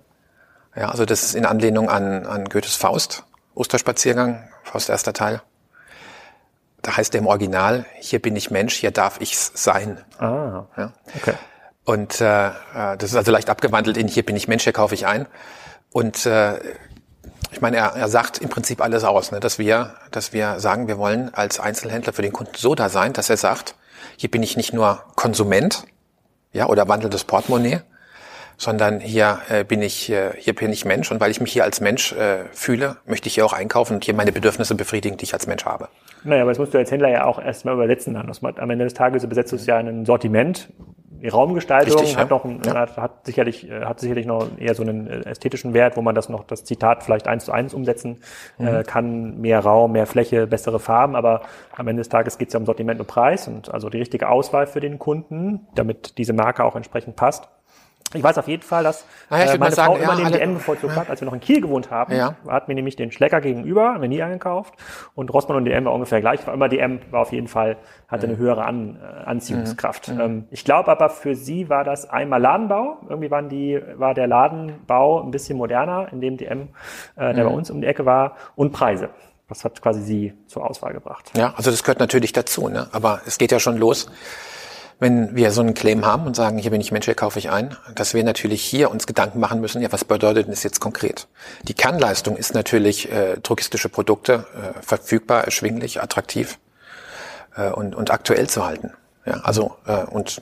Ja, 0.76 0.90
also 0.90 1.04
das 1.04 1.24
ist 1.24 1.34
in 1.34 1.46
Anlehnung 1.46 1.90
an, 1.90 2.26
an 2.26 2.44
Goethes 2.44 2.76
Faust, 2.76 3.24
Osterspaziergang, 3.54 4.48
Faust 4.62 4.88
erster 4.88 5.12
Teil. 5.12 5.42
Da 6.82 6.96
heißt 6.96 7.14
er 7.14 7.20
im 7.20 7.26
Original, 7.26 7.84
hier 8.00 8.20
bin 8.20 8.36
ich 8.36 8.50
Mensch, 8.50 8.74
hier 8.74 8.90
darf 8.90 9.20
ich's 9.20 9.52
sein. 9.54 9.98
Ah, 10.18 10.64
ja. 10.76 10.92
okay. 11.16 11.34
Und 11.84 12.20
äh, 12.20 12.48
äh 12.48 12.96
das 12.96 13.10
ist 13.10 13.16
also 13.16 13.30
leicht 13.30 13.50
abgewandelt 13.50 13.96
in 13.96 14.08
hier 14.08 14.24
bin 14.24 14.36
ich 14.36 14.48
Mensch, 14.48 14.64
hier 14.64 14.72
kaufe 14.72 14.94
ich 14.94 15.06
ein. 15.06 15.26
Und 15.92 16.24
äh, 16.26 16.58
ich 17.52 17.60
meine, 17.60 17.76
er, 17.78 17.96
er 17.96 18.08
sagt 18.08 18.38
im 18.38 18.48
Prinzip 18.48 18.80
alles 18.80 19.04
aus, 19.04 19.32
ne? 19.32 19.40
dass 19.40 19.58
wir, 19.58 19.94
dass 20.10 20.32
wir 20.32 20.60
sagen, 20.60 20.88
wir 20.88 20.98
wollen 20.98 21.34
als 21.34 21.58
Einzelhändler 21.58 22.12
für 22.12 22.22
den 22.22 22.32
Kunden 22.32 22.52
so 22.56 22.74
da 22.74 22.88
sein, 22.88 23.12
dass 23.12 23.28
er 23.28 23.36
sagt, 23.36 23.74
hier 24.16 24.30
bin 24.30 24.42
ich 24.42 24.56
nicht 24.56 24.72
nur 24.72 25.02
Konsument, 25.16 25.84
ja, 26.52 26.66
oder 26.66 26.88
wandelndes 26.88 27.24
Portemonnaie, 27.24 27.80
sondern 28.56 29.00
hier 29.00 29.40
äh, 29.48 29.64
bin 29.64 29.82
ich 29.82 30.10
äh, 30.10 30.32
hier 30.38 30.54
bin 30.54 30.72
ich 30.72 30.84
Mensch 30.84 31.10
und 31.10 31.20
weil 31.20 31.30
ich 31.30 31.40
mich 31.40 31.52
hier 31.52 31.64
als 31.64 31.80
Mensch 31.80 32.12
äh, 32.12 32.44
fühle, 32.52 32.96
möchte 33.06 33.28
ich 33.28 33.34
hier 33.34 33.46
auch 33.46 33.52
einkaufen 33.52 33.94
und 33.94 34.04
hier 34.04 34.14
meine 34.14 34.32
Bedürfnisse 34.32 34.74
befriedigen, 34.74 35.16
die 35.16 35.24
ich 35.24 35.32
als 35.32 35.46
Mensch 35.46 35.64
habe. 35.64 35.88
Naja, 36.24 36.42
aber 36.42 36.50
das 36.50 36.58
musst 36.58 36.74
du 36.74 36.78
als 36.78 36.90
Händler 36.90 37.08
ja 37.08 37.24
auch 37.24 37.40
erstmal 37.40 37.74
übersetzen 37.74 38.14
dann. 38.14 38.30
Am 38.30 38.70
Ende 38.70 38.84
des 38.84 38.94
Tages 38.94 39.26
besetzt 39.26 39.52
du 39.52 39.56
es 39.56 39.66
ja 39.66 39.76
ein 39.76 40.04
Sortiment. 40.04 40.70
Die 41.22 41.28
Raumgestaltung 41.28 41.98
Richtig, 41.98 42.16
hat 42.16 42.30
ja. 42.30 42.36
noch 42.36 42.44
ein, 42.46 42.62
ja. 42.64 42.74
hat, 42.74 42.96
hat, 42.96 43.26
sicherlich 43.26 43.70
äh, 43.70 43.84
hat 43.84 44.00
sicherlich 44.00 44.24
noch 44.24 44.46
eher 44.58 44.74
so 44.74 44.82
einen 44.82 45.06
äh, 45.06 45.20
ästhetischen 45.28 45.74
Wert, 45.74 45.98
wo 45.98 46.02
man 46.02 46.14
das 46.14 46.30
noch 46.30 46.44
das 46.44 46.64
Zitat 46.64 47.02
vielleicht 47.02 47.28
eins 47.28 47.44
zu 47.44 47.52
eins 47.52 47.74
umsetzen 47.74 48.22
mhm. 48.56 48.66
äh, 48.66 48.84
kann. 48.84 49.38
Mehr 49.38 49.60
Raum, 49.60 49.92
mehr 49.92 50.06
Fläche, 50.06 50.46
bessere 50.46 50.80
Farben, 50.80 51.16
aber 51.16 51.42
am 51.76 51.88
Ende 51.88 52.00
des 52.00 52.08
Tages 52.08 52.38
geht 52.38 52.48
es 52.48 52.54
ja 52.54 52.60
um 52.60 52.64
Sortiment 52.64 53.00
und 53.00 53.06
Preis 53.06 53.48
und 53.48 53.72
also 53.72 53.90
die 53.90 53.98
richtige 53.98 54.30
Auswahl 54.30 54.66
für 54.66 54.80
den 54.80 54.98
Kunden, 54.98 55.66
damit 55.74 56.16
diese 56.16 56.32
Marke 56.32 56.64
auch 56.64 56.74
entsprechend 56.74 57.16
passt. 57.16 57.50
Ich 58.12 58.22
weiß 58.22 58.38
auf 58.38 58.48
jeden 58.48 58.62
Fall, 58.62 58.82
dass 58.82 59.06
naja, 59.28 59.44
ich 59.44 59.54
äh, 59.54 59.58
meine 59.58 59.74
sagen, 59.74 59.94
Frau 59.94 60.02
immer 60.02 60.20
ja, 60.20 60.28
den 60.28 60.38
DM 60.38 60.54
bevorzugt 60.54 60.94
ja. 60.94 61.00
hat. 61.00 61.10
Als 61.10 61.20
wir 61.20 61.26
noch 61.26 61.32
in 61.32 61.40
Kiel 61.40 61.60
gewohnt 61.60 61.90
haben, 61.90 62.14
ja. 62.14 62.34
hat 62.48 62.66
mir 62.66 62.74
nämlich 62.74 62.96
den 62.96 63.12
Schlecker 63.12 63.40
gegenüber, 63.40 63.94
haben 63.94 64.02
wir 64.02 64.08
nie 64.08 64.22
eingekauft. 64.22 64.74
Und 65.14 65.32
Rossmann 65.32 65.58
und 65.58 65.64
DM 65.64 65.84
war 65.84 65.94
ungefähr 65.94 66.20
gleich. 66.20 66.44
War 66.46 66.54
immer 66.54 66.68
DM 66.68 67.00
war 67.12 67.20
auf 67.20 67.32
jeden 67.32 67.46
Fall, 67.46 67.76
hatte 68.08 68.26
eine 68.26 68.36
höhere 68.36 68.64
An, 68.64 68.98
äh, 69.00 69.24
Anziehungskraft. 69.28 70.08
Mhm. 70.08 70.20
Ähm, 70.20 70.44
ich 70.50 70.64
glaube 70.64 70.90
aber 70.90 71.08
für 71.08 71.36
sie 71.36 71.68
war 71.68 71.84
das 71.84 72.08
einmal 72.10 72.40
Ladenbau. 72.40 72.98
Irgendwie 73.08 73.30
waren 73.30 73.48
die, 73.48 73.80
war 73.94 74.14
der 74.14 74.26
Ladenbau 74.26 75.22
ein 75.22 75.30
bisschen 75.30 75.56
moderner, 75.56 76.08
in 76.12 76.20
dem 76.20 76.36
DM, 76.36 76.68
äh, 77.16 77.32
der 77.32 77.44
mhm. 77.44 77.48
bei 77.48 77.54
uns 77.54 77.70
um 77.70 77.80
die 77.80 77.86
Ecke 77.86 78.06
war, 78.06 78.36
und 78.56 78.72
Preise. 78.72 79.10
Das 79.48 79.64
hat 79.64 79.82
quasi 79.82 80.02
sie 80.02 80.32
zur 80.46 80.68
Auswahl 80.68 80.92
gebracht. 80.92 81.32
Ja, 81.36 81.54
also 81.56 81.70
das 81.70 81.82
gehört 81.82 81.98
natürlich 81.98 82.32
dazu, 82.32 82.68
ne? 82.68 82.88
Aber 82.92 83.20
es 83.26 83.36
geht 83.36 83.50
ja 83.50 83.58
schon 83.58 83.76
los 83.76 84.08
wenn 85.00 85.34
wir 85.34 85.50
so 85.50 85.62
einen 85.62 85.74
Claim 85.74 86.04
haben 86.04 86.26
und 86.26 86.36
sagen, 86.36 86.58
hier 86.58 86.70
bin 86.70 86.80
ich 86.80 86.92
Mensch, 86.92 87.06
hier 87.06 87.14
kaufe 87.14 87.38
ich 87.38 87.50
ein, 87.50 87.76
dass 87.94 88.14
wir 88.14 88.22
natürlich 88.22 88.62
hier 88.62 88.90
uns 88.90 89.06
Gedanken 89.06 89.40
machen 89.40 89.60
müssen, 89.60 89.82
ja, 89.82 89.90
was 89.90 90.04
bedeutet 90.04 90.48
das 90.48 90.62
jetzt 90.62 90.80
konkret? 90.80 91.26
Die 91.62 91.74
Kernleistung 91.74 92.36
ist 92.36 92.54
natürlich 92.54 93.10
äh, 93.10 93.38
drogistische 93.42 93.88
Produkte 93.88 94.44
äh, 94.54 94.82
verfügbar, 94.82 95.44
erschwinglich, 95.44 96.02
attraktiv 96.02 96.58
äh, 97.56 97.70
und, 97.70 97.94
und 97.94 98.10
aktuell 98.10 98.48
zu 98.48 98.64
halten. 98.64 98.92
Ja, 99.24 99.40
also 99.40 99.76
äh, 99.86 100.04
und 100.04 100.40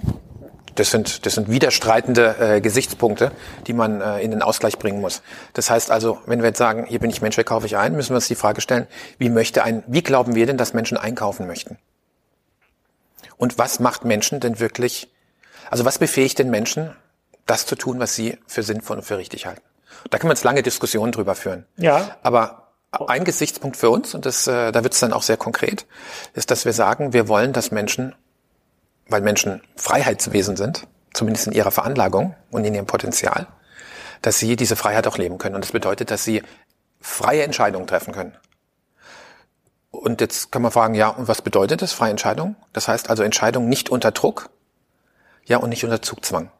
das 0.74 0.90
sind, 0.90 1.26
das 1.26 1.34
sind 1.34 1.50
widerstreitende 1.50 2.36
äh, 2.38 2.60
Gesichtspunkte, 2.60 3.32
die 3.66 3.72
man 3.72 4.00
äh, 4.00 4.20
in 4.20 4.30
den 4.30 4.42
Ausgleich 4.42 4.78
bringen 4.78 5.00
muss. 5.00 5.22
Das 5.52 5.70
heißt 5.70 5.90
also, 5.90 6.18
wenn 6.26 6.40
wir 6.40 6.48
jetzt 6.48 6.58
sagen, 6.58 6.84
hier 6.86 7.00
bin 7.00 7.10
ich 7.10 7.20
Mensch, 7.20 7.34
hier 7.34 7.44
kaufe 7.44 7.66
ich 7.66 7.76
ein, 7.76 7.94
müssen 7.96 8.10
wir 8.10 8.16
uns 8.16 8.28
die 8.28 8.36
Frage 8.36 8.60
stellen, 8.60 8.86
wie 9.18 9.28
möchte 9.28 9.64
ein, 9.64 9.82
wie 9.86 10.02
glauben 10.02 10.34
wir 10.34 10.46
denn, 10.46 10.56
dass 10.56 10.74
Menschen 10.74 10.96
einkaufen 10.96 11.46
möchten? 11.46 11.78
Und 13.38 13.56
was 13.56 13.80
macht 13.80 14.04
Menschen 14.04 14.40
denn 14.40 14.60
wirklich, 14.60 15.10
also 15.70 15.84
was 15.84 15.98
befähigt 15.98 16.38
den 16.38 16.50
Menschen, 16.50 16.94
das 17.46 17.64
zu 17.64 17.76
tun, 17.76 17.98
was 17.98 18.14
sie 18.14 18.36
für 18.46 18.62
sinnvoll 18.62 18.98
und 18.98 19.04
für 19.04 19.16
richtig 19.16 19.46
halten? 19.46 19.62
Da 20.10 20.18
kann 20.18 20.28
man 20.28 20.36
jetzt 20.36 20.44
lange 20.44 20.62
Diskussionen 20.62 21.12
drüber 21.12 21.34
führen. 21.34 21.66
Ja. 21.76 22.16
Aber 22.22 22.72
ein 22.90 23.24
Gesichtspunkt 23.24 23.76
für 23.76 23.90
uns, 23.90 24.14
und 24.14 24.26
das, 24.26 24.46
äh, 24.46 24.72
da 24.72 24.82
wird 24.82 24.94
es 24.94 25.00
dann 25.00 25.12
auch 25.12 25.22
sehr 25.22 25.36
konkret, 25.36 25.86
ist, 26.34 26.50
dass 26.50 26.64
wir 26.64 26.72
sagen, 26.72 27.12
wir 27.12 27.28
wollen, 27.28 27.52
dass 27.52 27.70
Menschen, 27.70 28.14
weil 29.08 29.20
Menschen 29.20 29.62
Freiheitswesen 29.76 30.56
sind, 30.56 30.86
zumindest 31.12 31.46
in 31.46 31.52
ihrer 31.52 31.70
Veranlagung 31.70 32.34
und 32.50 32.64
in 32.64 32.74
ihrem 32.74 32.86
Potenzial, 32.86 33.46
dass 34.22 34.38
sie 34.38 34.56
diese 34.56 34.76
Freiheit 34.76 35.06
auch 35.06 35.18
leben 35.18 35.38
können. 35.38 35.54
Und 35.54 35.64
das 35.64 35.72
bedeutet, 35.72 36.10
dass 36.10 36.24
sie 36.24 36.42
freie 37.00 37.42
Entscheidungen 37.42 37.86
treffen 37.86 38.12
können. 38.12 38.36
Und 39.98 40.20
jetzt 40.20 40.52
kann 40.52 40.62
man 40.62 40.70
fragen, 40.70 40.94
ja, 40.94 41.08
und 41.08 41.28
was 41.28 41.42
bedeutet 41.42 41.82
das, 41.82 41.92
freie 41.92 42.10
Entscheidung? 42.10 42.56
Das 42.72 42.88
heißt 42.88 43.10
also 43.10 43.22
Entscheidung 43.22 43.68
nicht 43.68 43.90
unter 43.90 44.12
Druck, 44.12 44.50
ja, 45.44 45.58
und 45.58 45.70
nicht 45.70 45.84
unter 45.84 46.00
Zugzwang. 46.02 46.50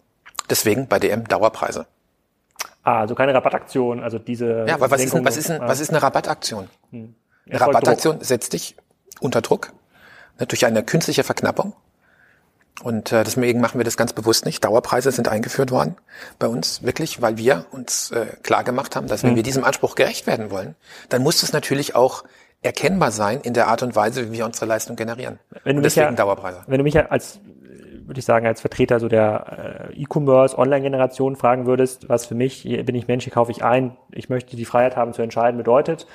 Deswegen 0.51 0.89
bei 0.89 0.99
DM 0.99 1.29
Dauerpreise. 1.29 1.87
Ah, 2.83 3.01
also 3.01 3.15
keine 3.15 3.35
Rabattaktion, 3.35 4.03
also 4.03 4.19
diese. 4.19 4.65
Ja, 4.67 4.75
aber 4.75 4.91
was 4.91 5.03
ist, 5.03 5.15
ein, 5.15 5.25
was, 5.25 5.37
ist 5.37 5.51
ein, 5.51 5.61
was 5.61 5.81
ist 5.81 5.91
eine 5.91 6.03
Rabattaktion? 6.03 6.69
Hm. 6.91 7.15
Eine 7.49 7.61
Rabattaktion 7.61 8.23
setzt 8.23 8.53
dich 8.55 8.77
unter 9.21 9.43
Druck 9.43 9.73
ne, 10.39 10.47
durch 10.47 10.65
eine 10.65 10.83
künstliche 10.83 11.23
Verknappung. 11.23 11.75
Und 12.83 13.11
äh, 13.11 13.25
deswegen 13.25 13.61
machen 13.61 13.79
wir 13.79 13.85
das 13.85 13.97
ganz 13.97 14.13
bewusst 14.13 14.47
nicht. 14.47 14.65
Dauerpreise 14.65 15.11
sind 15.11 15.29
eingeführt 15.29 15.73
worden 15.73 15.97
bei 16.39 16.47
uns, 16.47 16.83
wirklich, 16.85 17.21
weil 17.21 17.37
wir 17.37 17.67
uns 17.73 18.13
äh, 18.13 18.27
klar 18.43 18.63
gemacht 18.63 18.95
haben, 18.95 19.09
dass 19.09 19.23
wenn 19.23 19.31
hm. 19.31 19.37
wir 19.37 19.43
diesem 19.43 19.65
Anspruch 19.65 19.95
gerecht 19.95 20.27
werden 20.27 20.51
wollen, 20.51 20.77
dann 21.09 21.23
muss 21.23 21.43
es 21.43 21.53
natürlich 21.53 21.95
auch 21.95 22.25
erkennbar 22.63 23.11
sein 23.11 23.41
in 23.43 23.55
der 23.55 23.69
Art 23.69 23.83
und 23.83 23.95
Weise, 23.95 24.29
wie 24.29 24.39
wir 24.39 24.45
unsere 24.45 24.67
Leistung 24.67 24.97
generieren. 24.97 25.39
Wenn 25.65 25.77
du 25.77 25.79
und 25.79 25.85
deswegen 25.85 26.07
ja, 26.07 26.13
Dauerpreise. 26.13 26.63
Wenn 26.67 26.79
du 26.79 26.85
mich 26.85 26.95
ja 26.95 27.07
als 27.07 27.41
würde 28.09 28.21
ich 28.21 28.25
sagen, 28.25 28.47
als 28.47 28.63
Vertreter 28.63 29.01
so 29.01 29.09
der 29.09 29.91
äh, 29.93 30.03
E-Commerce, 30.03 30.57
Online-Generation 30.57 31.37
fragen 31.37 31.67
würdest, 31.67 32.09
was 32.09 32.25
für 32.25 32.35
mich, 32.35 32.63
bin 32.63 32.95
ich 32.95 33.07
Mensch, 33.07 33.25
hier 33.25 33.33
kaufe 33.35 33.53
ich 33.53 33.63
ein, 33.63 33.99
ich 34.13 34.31
möchte 34.31 34.57
die 34.57 34.65
Freiheit 34.65 34.97
haben 34.97 35.13
zu 35.13 35.21
entscheiden, 35.21 35.59
bedeutet, 35.59 36.07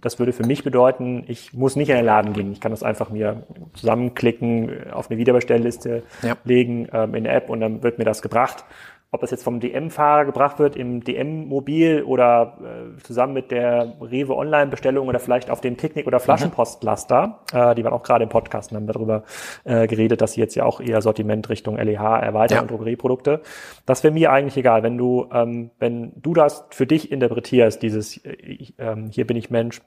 das 0.00 0.18
würde 0.18 0.32
für 0.32 0.44
mich 0.44 0.64
bedeuten, 0.64 1.24
ich 1.28 1.52
muss 1.54 1.76
nicht 1.76 1.90
in 1.90 1.96
den 1.96 2.04
Laden 2.04 2.32
gehen. 2.32 2.52
Ich 2.52 2.60
kann 2.60 2.72
das 2.72 2.82
einfach 2.82 3.10
mir 3.10 3.44
zusammenklicken, 3.74 4.90
auf 4.92 5.10
eine 5.10 5.18
Wiederbestellliste 5.18 6.02
ja. 6.22 6.36
legen 6.44 6.88
ähm, 6.92 7.14
in 7.14 7.24
der 7.24 7.34
App 7.34 7.50
und 7.50 7.60
dann 7.60 7.82
wird 7.82 7.98
mir 7.98 8.04
das 8.04 8.20
gebracht 8.20 8.64
ob 9.10 9.22
das 9.22 9.30
jetzt 9.30 9.42
vom 9.42 9.58
DM-Fahrer 9.58 10.26
gebracht 10.26 10.58
wird 10.58 10.76
im 10.76 11.02
DM-Mobil 11.02 12.02
oder 12.02 12.58
äh, 12.60 13.02
zusammen 13.02 13.32
mit 13.32 13.50
der 13.50 13.94
Rewe 14.02 14.36
Online-Bestellung 14.36 15.08
oder 15.08 15.18
vielleicht 15.18 15.50
auf 15.50 15.62
dem 15.62 15.76
Picknick- 15.76 16.06
oder 16.06 16.20
Flaschenpostlaster. 16.20 17.40
Mhm. 17.52 17.58
Äh, 17.58 17.74
die 17.74 17.84
waren 17.84 17.94
auch 17.94 18.02
gerade 18.02 18.24
im 18.24 18.28
Podcast 18.28 18.70
und 18.70 18.76
haben 18.76 18.86
darüber 18.86 19.22
äh, 19.64 19.86
geredet, 19.86 20.20
dass 20.20 20.32
sie 20.34 20.40
jetzt 20.40 20.54
ja 20.56 20.64
auch 20.64 20.80
eher 20.80 21.00
Sortiment 21.00 21.48
Richtung 21.48 21.78
LEH 21.78 22.18
erweitern 22.20 22.56
ja. 22.56 22.62
und 22.62 22.70
Drogerieprodukte. 22.70 23.40
Das 23.86 24.04
wäre 24.04 24.12
mir 24.12 24.30
eigentlich 24.30 24.58
egal, 24.58 24.82
wenn 24.82 24.98
du, 24.98 25.26
ähm, 25.32 25.70
wenn 25.78 26.12
du 26.16 26.34
das 26.34 26.66
für 26.70 26.86
dich 26.86 27.10
interpretierst, 27.10 27.82
dieses 27.82 28.18
äh, 28.26 28.72
ähm, 28.78 29.08
hier 29.10 29.26
bin 29.26 29.38
ich 29.38 29.48
Mensch, 29.48 29.80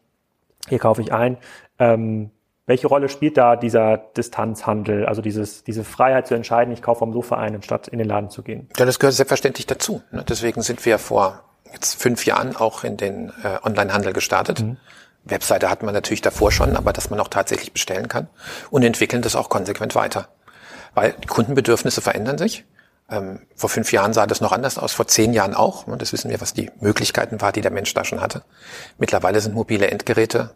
hier 0.67 0.79
kaufe 0.79 1.01
ich 1.01 1.13
ein, 1.13 1.37
ähm, 1.77 2.31
welche 2.71 2.87
Rolle 2.87 3.09
spielt 3.09 3.35
da 3.35 3.57
dieser 3.57 3.97
Distanzhandel, 3.97 5.05
also 5.05 5.21
dieses, 5.21 5.65
diese 5.65 5.83
Freiheit 5.83 6.25
zu 6.27 6.35
entscheiden, 6.35 6.73
ich 6.73 6.81
kaufe 6.81 6.99
vom 6.99 7.11
Sofa 7.11 7.35
ein, 7.35 7.53
anstatt 7.53 7.89
in 7.89 7.99
den 7.99 8.07
Laden 8.07 8.29
zu 8.29 8.43
gehen? 8.43 8.69
Ja, 8.77 8.85
das 8.85 8.97
gehört 8.97 9.13
selbstverständlich 9.13 9.67
dazu. 9.67 10.01
Ne? 10.11 10.23
Deswegen 10.23 10.61
sind 10.61 10.85
wir 10.85 10.97
vor 10.97 11.43
jetzt 11.73 12.01
fünf 12.01 12.25
Jahren 12.25 12.55
auch 12.55 12.85
in 12.85 12.95
den 12.95 13.33
äh, 13.43 13.57
Online-Handel 13.67 14.13
gestartet. 14.13 14.61
Mhm. 14.61 14.77
Webseite 15.25 15.69
hat 15.69 15.83
man 15.83 15.93
natürlich 15.93 16.21
davor 16.21 16.53
schon, 16.53 16.77
aber 16.77 16.93
dass 16.93 17.09
man 17.09 17.19
auch 17.19 17.27
tatsächlich 17.27 17.73
bestellen 17.73 18.07
kann 18.07 18.29
und 18.69 18.83
entwickeln 18.83 19.21
das 19.21 19.35
auch 19.35 19.49
konsequent 19.49 19.93
weiter. 19.93 20.29
Weil 20.93 21.13
die 21.21 21.27
Kundenbedürfnisse 21.27 21.99
verändern 21.99 22.37
sich. 22.37 22.63
Ähm, 23.09 23.41
vor 23.53 23.69
fünf 23.69 23.91
Jahren 23.91 24.13
sah 24.13 24.27
das 24.27 24.39
noch 24.39 24.53
anders 24.53 24.77
aus, 24.77 24.93
vor 24.93 25.07
zehn 25.07 25.33
Jahren 25.33 25.55
auch. 25.55 25.87
Und 25.87 26.01
das 26.01 26.13
wissen 26.13 26.31
wir, 26.31 26.39
was 26.39 26.53
die 26.53 26.71
Möglichkeiten 26.79 27.41
war, 27.41 27.51
die 27.51 27.59
der 27.59 27.71
Mensch 27.71 27.93
da 27.93 28.05
schon 28.05 28.21
hatte. 28.21 28.43
Mittlerweile 28.97 29.41
sind 29.41 29.55
mobile 29.55 29.91
Endgeräte 29.91 30.51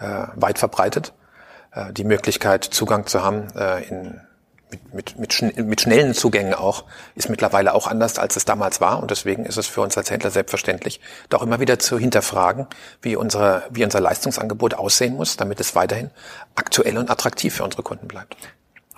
äh, 0.00 0.28
weit 0.34 0.58
verbreitet 0.58 1.12
äh, 1.72 1.92
die 1.92 2.04
Möglichkeit, 2.04 2.64
Zugang 2.64 3.06
zu 3.06 3.22
haben 3.22 3.48
äh, 3.56 3.82
in, 3.84 4.20
mit, 4.70 4.94
mit, 4.94 5.18
mit, 5.18 5.32
schn 5.32 5.52
mit 5.68 5.80
schnellen 5.80 6.14
Zugängen 6.14 6.54
auch, 6.54 6.84
ist 7.14 7.30
mittlerweile 7.30 7.74
auch 7.74 7.86
anders, 7.86 8.18
als 8.18 8.36
es 8.36 8.44
damals 8.44 8.80
war. 8.80 9.00
Und 9.00 9.10
deswegen 9.10 9.44
ist 9.46 9.56
es 9.56 9.66
für 9.66 9.80
uns 9.80 9.96
als 9.96 10.10
Händler 10.10 10.30
selbstverständlich, 10.30 11.00
doch 11.28 11.42
immer 11.42 11.60
wieder 11.60 11.78
zu 11.78 11.98
hinterfragen, 11.98 12.66
wie, 13.02 13.16
unsere, 13.16 13.64
wie 13.70 13.84
unser 13.84 14.00
Leistungsangebot 14.00 14.74
aussehen 14.74 15.14
muss, 15.14 15.36
damit 15.36 15.60
es 15.60 15.74
weiterhin 15.74 16.10
aktuell 16.54 16.98
und 16.98 17.10
attraktiv 17.10 17.54
für 17.54 17.64
unsere 17.64 17.82
Kunden 17.82 18.08
bleibt. 18.08 18.36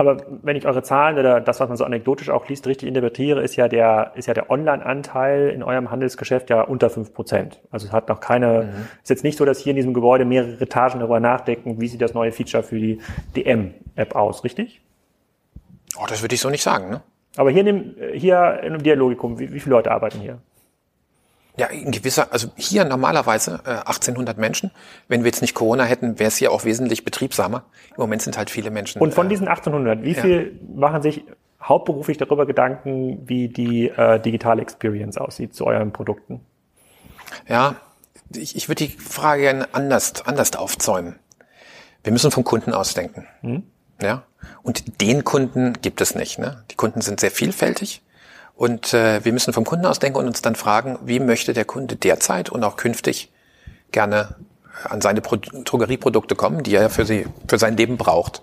Aber 0.00 0.16
wenn 0.40 0.56
ich 0.56 0.64
eure 0.64 0.82
Zahlen 0.82 1.18
oder 1.18 1.42
das, 1.42 1.60
was 1.60 1.68
man 1.68 1.76
so 1.76 1.84
anekdotisch 1.84 2.30
auch 2.30 2.48
liest, 2.48 2.66
richtig 2.66 2.88
interpretiere, 2.88 3.42
ist 3.42 3.56
ja 3.56 3.68
der, 3.68 4.12
ist 4.14 4.28
ja 4.28 4.32
der 4.32 4.48
Online-Anteil 4.48 5.50
in 5.50 5.62
eurem 5.62 5.90
Handelsgeschäft 5.90 6.48
ja 6.48 6.62
unter 6.62 6.88
fünf 6.88 7.12
Prozent. 7.12 7.60
Also 7.70 7.86
es 7.86 7.92
hat 7.92 8.08
noch 8.08 8.20
keine, 8.20 8.62
mhm. 8.62 8.88
ist 9.02 9.10
jetzt 9.10 9.24
nicht 9.24 9.36
so, 9.36 9.44
dass 9.44 9.58
hier 9.58 9.72
in 9.72 9.76
diesem 9.76 9.92
Gebäude 9.92 10.24
mehrere 10.24 10.58
Etagen 10.58 11.00
darüber 11.00 11.20
nachdenken, 11.20 11.82
wie 11.82 11.86
sieht 11.86 12.00
das 12.00 12.14
neue 12.14 12.32
Feature 12.32 12.62
für 12.62 12.78
die 12.78 12.98
DM-App 13.36 14.16
aus, 14.16 14.42
richtig? 14.42 14.80
Oh, 16.00 16.06
das 16.08 16.22
würde 16.22 16.34
ich 16.34 16.40
so 16.40 16.48
nicht 16.48 16.62
sagen, 16.62 16.88
ne? 16.88 17.02
Aber 17.36 17.50
hier, 17.50 17.60
in 17.60 17.66
dem, 17.66 17.94
hier 18.14 18.60
in 18.62 18.78
Dialogikum, 18.78 19.38
wie, 19.38 19.52
wie 19.52 19.60
viele 19.60 19.76
Leute 19.76 19.90
arbeiten 19.90 20.20
hier? 20.20 20.38
Ja, 21.60 21.66
in 21.66 21.90
gewisser, 21.90 22.32
also 22.32 22.48
hier 22.56 22.86
normalerweise 22.86 23.60
äh, 23.66 23.70
1800 23.86 24.38
Menschen. 24.38 24.70
Wenn 25.08 25.24
wir 25.24 25.26
jetzt 25.26 25.42
nicht 25.42 25.52
Corona 25.52 25.84
hätten, 25.84 26.18
wäre 26.18 26.28
es 26.28 26.38
hier 26.38 26.52
auch 26.52 26.64
wesentlich 26.64 27.04
betriebsamer. 27.04 27.64
Im 27.90 27.96
Moment 27.98 28.22
sind 28.22 28.38
halt 28.38 28.48
viele 28.48 28.70
Menschen. 28.70 29.02
Und 29.02 29.12
von 29.12 29.26
äh, 29.26 29.28
diesen 29.28 29.46
1800, 29.46 30.02
wie 30.02 30.12
ja. 30.12 30.22
viel 30.22 30.58
machen 30.74 31.02
sich 31.02 31.22
hauptberuflich 31.62 32.16
darüber 32.16 32.46
Gedanken, 32.46 33.28
wie 33.28 33.48
die 33.48 33.90
äh, 33.90 34.18
digitale 34.18 34.62
Experience 34.62 35.18
aussieht 35.18 35.54
zu 35.54 35.66
euren 35.66 35.92
Produkten? 35.92 36.40
Ja, 37.46 37.76
ich, 38.34 38.56
ich 38.56 38.70
würde 38.70 38.86
die 38.86 38.92
Frage 38.92 39.42
gerne 39.42 39.68
anders, 39.72 40.24
anders 40.24 40.56
aufzäumen. 40.56 41.16
Wir 42.04 42.14
müssen 42.14 42.30
vom 42.30 42.42
Kunden 42.42 42.72
ausdenken. 42.72 43.26
Hm? 43.42 43.64
Ja. 44.00 44.22
Und 44.62 45.02
den 45.02 45.24
Kunden 45.24 45.74
gibt 45.82 46.00
es 46.00 46.14
nicht. 46.14 46.38
Ne? 46.38 46.64
Die 46.70 46.76
Kunden 46.76 47.02
sind 47.02 47.20
sehr 47.20 47.30
vielfältig. 47.30 48.00
Und 48.60 48.92
äh, 48.92 49.24
wir 49.24 49.32
müssen 49.32 49.54
vom 49.54 49.64
Kunden 49.64 49.86
aus 49.86 50.00
denken 50.00 50.18
und 50.18 50.26
uns 50.26 50.42
dann 50.42 50.54
fragen, 50.54 50.98
wie 51.02 51.18
möchte 51.18 51.54
der 51.54 51.64
Kunde 51.64 51.96
derzeit 51.96 52.50
und 52.50 52.62
auch 52.62 52.76
künftig 52.76 53.32
gerne 53.90 54.36
an 54.84 55.00
seine 55.00 55.22
Pro 55.22 55.36
Drogerieprodukte 55.36 56.34
kommen, 56.34 56.62
die 56.62 56.74
er 56.74 56.90
für, 56.90 57.06
sie, 57.06 57.24
für 57.48 57.56
sein 57.56 57.78
Leben 57.78 57.96
braucht. 57.96 58.42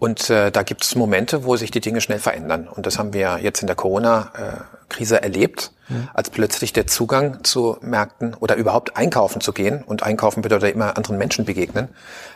Und 0.00 0.30
äh, 0.30 0.50
da 0.50 0.64
gibt 0.64 0.82
es 0.82 0.96
Momente, 0.96 1.44
wo 1.44 1.54
sich 1.54 1.70
die 1.70 1.80
Dinge 1.80 2.00
schnell 2.00 2.18
verändern. 2.18 2.66
Und 2.66 2.86
das 2.86 2.98
haben 2.98 3.12
wir 3.12 3.38
jetzt 3.40 3.60
in 3.60 3.68
der 3.68 3.76
Corona-Krise 3.76 5.22
erlebt, 5.22 5.70
mhm. 5.88 6.08
als 6.12 6.30
plötzlich 6.30 6.72
der 6.72 6.88
Zugang 6.88 7.44
zu 7.44 7.78
Märkten 7.82 8.34
oder 8.34 8.56
überhaupt 8.56 8.96
einkaufen 8.96 9.40
zu 9.40 9.52
gehen, 9.52 9.84
und 9.84 10.02
einkaufen 10.02 10.42
bedeutet 10.42 10.74
immer 10.74 10.96
anderen 10.96 11.18
Menschen 11.18 11.44
begegnen, 11.44 11.86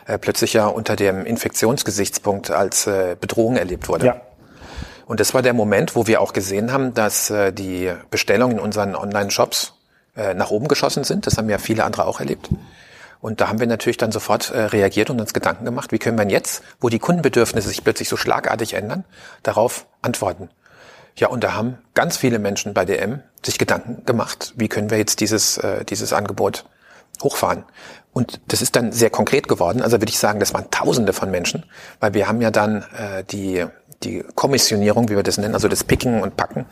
äh, 0.05 0.17
plötzlich 0.17 0.53
ja 0.53 0.67
unter 0.67 0.95
dem 0.95 1.25
Infektionsgesichtspunkt 1.25 2.51
als 2.51 2.87
äh, 2.87 3.17
Bedrohung 3.19 3.57
erlebt 3.57 3.89
wurde. 3.89 4.05
Ja. 4.05 4.21
Und 5.09 5.19
das 5.19 5.33
war 5.33 5.41
der 5.41 5.55
Moment, 5.55 5.95
wo 5.95 6.05
wir 6.05 6.21
auch 6.21 6.33
gesehen 6.33 6.71
haben, 6.71 6.93
dass 6.93 7.31
äh, 7.31 7.51
die 7.51 7.91
Bestellungen 8.11 8.57
in 8.57 8.63
unseren 8.63 8.95
Online-Shops 8.95 9.73
äh, 10.15 10.35
nach 10.35 10.51
oben 10.51 10.67
geschossen 10.67 11.03
sind. 11.03 11.25
Das 11.25 11.35
haben 11.35 11.49
ja 11.49 11.57
viele 11.57 11.83
andere 11.83 12.05
auch 12.05 12.19
erlebt. 12.19 12.51
Und 13.19 13.41
da 13.41 13.49
haben 13.49 13.59
wir 13.59 13.65
natürlich 13.65 13.97
dann 13.97 14.11
sofort 14.11 14.51
äh, 14.51 14.65
reagiert 14.65 15.09
und 15.09 15.19
uns 15.19 15.33
Gedanken 15.33 15.65
gemacht, 15.65 15.91
wie 15.91 15.97
können 15.97 16.19
wir 16.19 16.27
jetzt, 16.27 16.61
wo 16.79 16.89
die 16.89 16.99
Kundenbedürfnisse 16.99 17.69
sich 17.69 17.83
plötzlich 17.83 18.07
so 18.07 18.17
schlagartig 18.17 18.75
ändern, 18.75 19.03
darauf 19.41 19.87
antworten. 20.03 20.51
Ja, 21.15 21.29
und 21.29 21.43
da 21.43 21.55
haben 21.55 21.79
ganz 21.95 22.15
viele 22.15 22.37
Menschen 22.37 22.75
bei 22.75 22.85
DM 22.85 23.23
sich 23.43 23.57
Gedanken 23.57 24.05
gemacht, 24.05 24.53
wie 24.57 24.67
können 24.67 24.91
wir 24.91 24.99
jetzt 24.99 25.21
dieses, 25.21 25.57
äh, 25.57 25.85
dieses 25.85 26.13
Angebot 26.13 26.65
hochfahren. 27.23 27.63
Und 28.13 28.41
das 28.47 28.61
ist 28.61 28.75
dann 28.75 28.91
sehr 28.91 29.09
konkret 29.09 29.47
geworden. 29.47 29.81
Also 29.81 29.99
würde 29.99 30.11
ich 30.11 30.19
sagen, 30.19 30.39
das 30.39 30.53
waren 30.53 30.69
Tausende 30.69 31.13
von 31.13 31.31
Menschen, 31.31 31.65
weil 31.99 32.13
wir 32.13 32.27
haben 32.27 32.41
ja 32.41 32.51
dann 32.51 32.83
äh, 32.95 33.23
die 33.23 33.65
die 34.03 34.23
Kommissionierung, 34.35 35.09
wie 35.09 35.15
wir 35.15 35.23
das 35.23 35.37
nennen, 35.37 35.53
also 35.53 35.67
das 35.67 35.83
Picken 35.83 36.21
und 36.21 36.37
Packen 36.37 36.65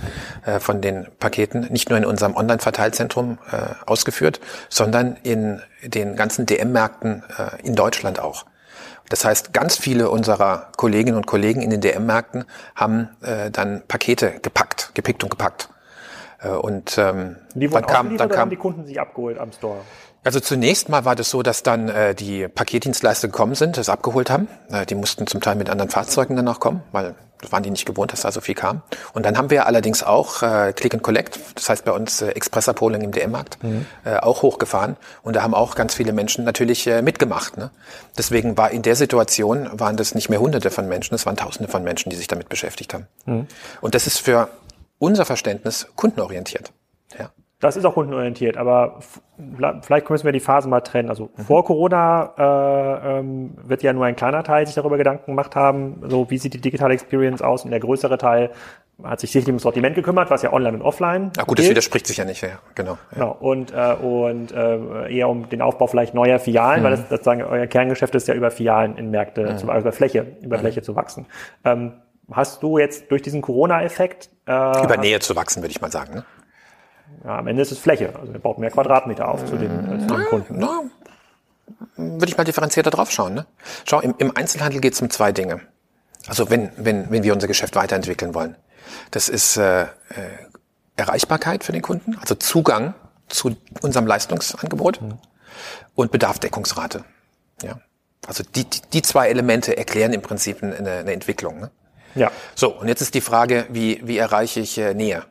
äh, 0.45 0.59
von 0.59 0.81
den 0.81 1.07
Paketen, 1.19 1.67
nicht 1.71 1.89
nur 1.89 1.97
in 1.97 2.05
unserem 2.05 2.35
Online-Verteilzentrum 2.35 3.37
äh, 3.51 3.57
ausgeführt, 3.85 4.39
sondern 4.69 5.17
in 5.23 5.61
den 5.83 6.15
ganzen 6.15 6.45
DM-Märkten 6.45 7.23
äh, 7.37 7.65
in 7.65 7.75
Deutschland 7.75 8.19
auch. 8.19 8.45
Das 9.09 9.23
heißt, 9.23 9.53
ganz 9.53 9.77
viele 9.77 10.09
unserer 10.09 10.71
Kolleginnen 10.75 11.17
und 11.17 11.27
Kollegen 11.27 11.61
in 11.61 11.69
den 11.69 11.81
DM-Märkten 11.81 12.45
haben 12.75 13.09
äh, 13.21 13.51
dann 13.51 13.83
Pakete 13.87 14.39
gepackt, 14.41 14.91
gepickt 14.93 15.23
und 15.23 15.29
gepackt. 15.29 15.69
Äh, 16.39 16.49
und 16.49 16.97
ähm, 16.97 17.37
die 17.53 17.71
wurden 17.71 17.85
dann 17.85 17.93
kam, 17.93 18.17
dann 18.17 18.29
kam, 18.29 18.39
haben 18.39 18.49
die 18.49 18.57
Kunden 18.57 18.85
sich 18.85 18.99
abgeholt 18.99 19.37
am 19.37 19.51
Store? 19.51 19.81
Also 20.27 20.41
zunächst 20.41 20.89
mal 20.89 21.05
war 21.05 21.15
das 21.15 21.29
so, 21.29 21.41
dass 21.41 21.63
dann 21.63 21.87
äh, 21.87 22.13
die 22.13 22.49
Paketdienstleister 22.49 23.29
gekommen 23.29 23.55
sind, 23.55 23.77
das 23.77 23.87
abgeholt 23.87 24.29
haben. 24.29 24.49
Äh, 24.69 24.85
die 24.85 24.95
mussten 24.95 25.25
zum 25.25 25.39
Teil 25.39 25.55
mit 25.55 25.69
anderen 25.69 25.89
Fahrzeugen 25.89 26.35
dann 26.35 26.45
auch 26.49 26.59
kommen, 26.59 26.83
weil 26.91 27.15
das 27.39 27.53
waren 27.53 27.63
die 27.63 27.69
nicht 27.69 27.85
gewohnt, 27.85 28.11
dass 28.11 28.23
da 28.23 28.31
so 28.33 28.41
viel 28.41 28.53
kam. 28.53 28.81
Und 29.13 29.25
dann 29.25 29.37
haben 29.37 29.49
wir 29.49 29.67
allerdings 29.67 30.03
auch 30.03 30.43
äh, 30.43 30.73
Click 30.73 30.93
and 30.93 31.01
Collect, 31.01 31.39
das 31.55 31.69
heißt 31.69 31.85
bei 31.85 31.93
uns 31.93 32.21
äh, 32.21 32.31
Expressabholung 32.31 32.99
im 33.03 33.13
DM-Markt, 33.13 33.63
mhm. 33.63 33.85
äh, 34.03 34.17
auch 34.17 34.41
hochgefahren. 34.41 34.97
Und 35.23 35.37
da 35.37 35.43
haben 35.43 35.53
auch 35.53 35.75
ganz 35.75 35.93
viele 35.95 36.11
Menschen 36.11 36.43
natürlich 36.43 36.85
äh, 36.87 37.01
mitgemacht. 37.01 37.55
Ne? 37.55 37.71
Deswegen 38.17 38.57
war 38.57 38.71
in 38.71 38.81
der 38.81 38.97
Situation, 38.97 39.79
waren 39.79 39.95
das 39.95 40.13
nicht 40.13 40.27
mehr 40.27 40.41
Hunderte 40.41 40.71
von 40.71 40.89
Menschen, 40.89 41.15
es 41.15 41.25
waren 41.25 41.37
Tausende 41.37 41.71
von 41.71 41.85
Menschen, 41.85 42.09
die 42.09 42.17
sich 42.17 42.27
damit 42.27 42.49
beschäftigt 42.49 42.93
haben. 42.93 43.07
Mhm. 43.27 43.47
Und 43.79 43.95
das 43.95 44.07
ist 44.07 44.17
für 44.17 44.49
unser 44.99 45.23
Verständnis 45.23 45.87
kundenorientiert. 45.95 46.73
Ja. 47.17 47.29
Das 47.59 47.75
ist 47.75 47.85
auch 47.85 47.95
kundenorientiert, 47.95 48.55
aber 48.55 48.99
vielleicht 49.81 50.07
müssen 50.11 50.25
wir 50.25 50.31
die 50.31 50.39
Phasen 50.39 50.69
mal 50.69 50.81
trennen. 50.81 51.09
Also 51.09 51.31
mhm. 51.35 51.41
vor 51.41 51.65
Corona 51.65 52.33
äh, 52.37 53.19
ähm, 53.19 53.57
wird 53.63 53.81
ja 53.81 53.93
nur 53.93 54.05
ein 54.05 54.15
kleiner 54.15 54.43
Teil 54.43 54.67
sich 54.67 54.75
darüber 54.75 54.97
Gedanken 54.97 55.31
gemacht 55.31 55.55
haben, 55.55 56.03
so 56.07 56.29
wie 56.29 56.37
sieht 56.37 56.53
die 56.53 56.61
digitale 56.61 56.93
Experience 56.93 57.41
aus 57.41 57.65
und 57.65 57.71
der 57.71 57.79
größere 57.79 58.19
Teil 58.19 58.51
hat 59.03 59.19
sich 59.19 59.31
sicherlich 59.31 59.49
ums 59.49 59.63
Sortiment 59.63 59.95
gekümmert, 59.95 60.29
was 60.29 60.43
ja 60.43 60.53
online 60.53 60.77
und 60.77 60.83
offline. 60.83 61.31
Ach 61.37 61.47
gut, 61.47 61.57
gilt. 61.57 61.59
das 61.59 61.69
widerspricht 61.69 62.05
sich 62.05 62.17
ja 62.17 62.25
nicht, 62.25 62.41
ja, 62.41 62.59
genau. 62.75 62.97
Ja. 63.11 63.15
Genau 63.15 63.37
und 63.39 63.71
äh, 63.71 63.93
und 63.93 64.51
äh, 64.51 65.15
eher 65.15 65.29
um 65.29 65.49
den 65.49 65.63
Aufbau 65.63 65.87
vielleicht 65.87 66.13
neuer 66.13 66.37
Filialen, 66.37 66.81
mhm. 66.81 66.83
weil 66.83 66.91
das 66.91 67.09
sozusagen 67.09 67.41
euer 67.43 67.65
Kerngeschäft 67.65 68.13
ist 68.13 68.27
ja 68.27 68.35
über 68.35 68.51
Filialen 68.51 68.97
in 68.97 69.09
Märkte, 69.09 69.53
mhm. 69.53 69.57
zu, 69.57 69.69
also 69.69 69.81
über 69.81 69.91
Fläche, 69.91 70.25
über 70.41 70.57
mhm. 70.57 70.61
Fläche 70.61 70.81
zu 70.83 70.95
wachsen. 70.95 71.25
Ähm, 71.63 71.93
hast 72.31 72.61
du 72.61 72.77
jetzt 72.77 73.09
durch 73.09 73.21
diesen 73.21 73.41
Corona-Effekt 73.41 74.29
äh, 74.47 74.83
über 74.83 74.97
Nähe 74.97 75.19
zu 75.19 75.35
wachsen, 75.35 75.63
würde 75.63 75.71
ich 75.71 75.81
mal 75.81 75.91
sagen. 75.91 76.15
Ne? 76.15 76.25
Ja, 77.23 77.39
am 77.39 77.47
Ende 77.47 77.61
ist 77.61 77.71
es 77.71 77.79
Fläche. 77.79 78.13
Also 78.19 78.31
er 78.31 78.39
baut 78.39 78.57
mehr 78.59 78.71
Quadratmeter 78.71 79.27
auf 79.27 79.45
zu 79.45 79.57
den, 79.57 80.01
äh, 80.03 80.07
zu 80.07 80.15
den 80.15 80.25
Kunden. 80.25 80.55
Na, 80.57 80.83
würde 81.95 82.27
ich 82.27 82.37
mal 82.37 82.43
differenzierter 82.43 82.91
drauf 82.91 83.11
schauen. 83.11 83.33
Ne? 83.33 83.45
Schau, 83.85 83.99
im, 83.99 84.15
im 84.17 84.35
Einzelhandel 84.35 84.81
geht 84.81 84.93
es 84.93 85.01
um 85.01 85.09
zwei 85.09 85.31
Dinge. 85.31 85.61
Also 86.27 86.49
wenn, 86.49 86.71
wenn, 86.77 87.09
wenn 87.09 87.23
wir 87.23 87.33
unser 87.33 87.47
Geschäft 87.47 87.75
weiterentwickeln 87.75 88.33
wollen. 88.33 88.55
Das 89.11 89.29
ist 89.29 89.57
äh, 89.57 89.83
äh, 89.83 89.87
Erreichbarkeit 90.95 91.63
für 91.63 91.71
den 91.71 91.81
Kunden, 91.81 92.17
also 92.19 92.35
Zugang 92.35 92.93
zu 93.27 93.55
unserem 93.81 94.07
Leistungsangebot 94.07 95.01
mhm. 95.01 95.17
und 95.95 96.11
Bedarfdeckungsrate. 96.11 97.03
Ja. 97.61 97.79
Also 98.25 98.43
die, 98.43 98.65
die, 98.65 98.81
die 98.93 99.01
zwei 99.01 99.29
Elemente 99.29 99.77
erklären 99.77 100.13
im 100.13 100.21
Prinzip 100.21 100.63
eine, 100.63 100.75
eine 100.75 101.11
Entwicklung. 101.11 101.59
Ne? 101.59 101.71
Ja. 102.15 102.31
So, 102.55 102.73
und 102.73 102.87
jetzt 102.87 103.01
ist 103.01 103.13
die 103.13 103.21
Frage, 103.21 103.67
wie, 103.69 104.01
wie 104.03 104.17
erreiche 104.17 104.59
ich 104.59 104.77
äh, 104.77 104.93
Nähe? 104.93 105.23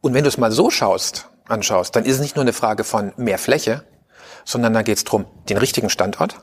Und 0.00 0.14
wenn 0.14 0.24
du 0.24 0.28
es 0.28 0.38
mal 0.38 0.52
so 0.52 0.70
schaust, 0.70 1.28
anschaust, 1.46 1.94
dann 1.96 2.04
ist 2.04 2.14
es 2.14 2.20
nicht 2.20 2.36
nur 2.36 2.42
eine 2.42 2.52
Frage 2.52 2.84
von 2.84 3.12
mehr 3.16 3.38
Fläche, 3.38 3.84
sondern 4.44 4.72
da 4.72 4.82
geht 4.82 4.96
es 4.96 5.04
darum, 5.04 5.26
den 5.48 5.58
richtigen 5.58 5.90
Standort 5.90 6.36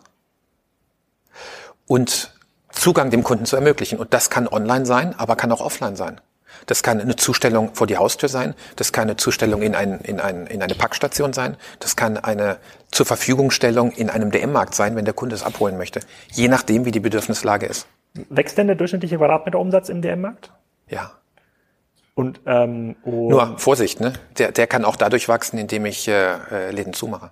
und 1.88 2.34
Zugang 2.72 3.10
dem 3.10 3.24
Kunden 3.24 3.46
zu 3.46 3.56
ermöglichen. 3.56 3.98
Und 3.98 4.13
das 4.13 4.30
kann 4.30 4.48
online 4.48 4.86
sein, 4.86 5.15
aber 5.17 5.36
kann 5.36 5.52
auch 5.52 5.62
offline 5.62 5.96
sein. 5.96 6.22
Das 6.65 6.84
kann 6.84 7.00
eine 7.00 7.15
Zustellung 7.15 7.74
vor 7.76 7.88
die 7.88 7.98
Haustür 7.98 8.30
sein, 8.30 8.56
das 8.76 8.91
kann 8.91 9.04
eine 9.04 9.15
Zustellung 9.15 9.62
in, 9.62 9.76
ein, 9.76 10.00
in, 10.02 10.20
ein, 10.20 10.48
in 10.48 10.62
eine 10.62 10.76
Packstation 10.76 11.32
sein, 11.32 11.56
das 11.80 11.96
kann 11.96 12.17
eine 12.17 12.58
zur 12.91 13.06
Verfügungstellung 13.06 13.91
in 13.91 14.10
einem 14.10 14.32
DM-Markt 14.32 14.74
sein, 14.74 14.96
wenn 14.96 15.06
der 15.06 15.13
Kunde 15.13 15.36
es 15.36 15.43
abholen 15.43 15.78
möchte, 15.78 16.02
je 16.32 16.48
nachdem, 16.48 16.86
wie 16.86 16.91
die 16.91 17.00
Bedürfnislage 17.00 17.67
ist. 17.67 17.88
Wächst 18.30 18.58
denn 18.58 18.67
der 18.67 18.76
durchschnittliche 18.76 19.17
Quadratmeterumsatz 19.17 19.89
im 19.89 20.02
DM-Markt? 20.02 20.52
Ja. 20.88 21.16
Und, 22.17 22.41
ähm, 22.47 22.95
und 23.03 23.27
Nur 23.27 23.60
Vorsicht, 23.60 23.99
ne? 23.99 24.13
Der, 24.39 24.51
der 24.51 24.65
kann 24.65 24.86
auch 24.86 24.95
dadurch 24.95 25.30
wachsen, 25.30 25.60
indem 25.60 25.86
ich 25.86 26.08
äh, 26.08 26.34
äh 26.51 26.71
Läden 26.71 26.93
zumache. 26.93 27.30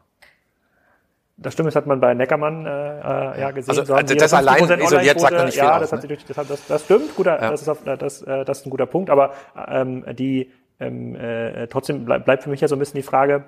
Das 1.38 1.54
stimmt, 1.54 1.66
das 1.66 1.76
hat 1.76 1.88
man 1.88 2.00
bei 2.00 2.14
Neckermann 2.14 2.68
äh, 2.68 2.70
äh 2.70 3.42
ja 3.42 3.50
gesehen. 3.50 3.72
Also, 3.72 3.84
so 3.84 3.96
also 3.96 4.14
das 4.14 4.32
allein 4.32 4.64
isoliert 4.64 5.20
sagt 5.20 5.34
noch 5.34 5.46
nicht 5.46 5.56
viel 5.56 5.64
ja, 5.64 5.74
aus, 5.74 5.82
das, 5.82 5.92
hat 5.92 6.02
sich 6.02 6.08
durch, 6.10 6.26
das, 6.26 6.48
das, 6.48 6.68
das 6.68 6.84
stimmt, 6.84 7.16
guter, 7.16 7.42
ja. 7.42 7.50
das, 7.50 7.64
ist 7.64 7.70
auf, 7.70 7.80
das, 7.84 8.22
äh, 8.22 8.46
das 8.46 8.60
ist 8.60 8.68
ein 8.68 8.70
guter 8.70 8.86
Punkt. 8.86 9.10
Aber 9.10 9.34
ähm, 9.68 10.06
die 10.14 10.52
ähm, 10.80 11.16
äh, 11.16 11.66
trotzdem 11.66 12.06
bleib, 12.06 12.26
bleibt 12.26 12.44
für 12.44 12.52
mich 12.52 12.62
ja 12.62 12.68
so 12.68 12.76
ein 12.76 12.80
bisschen 12.80 12.98
die 13.00 13.08
Frage. 13.08 13.46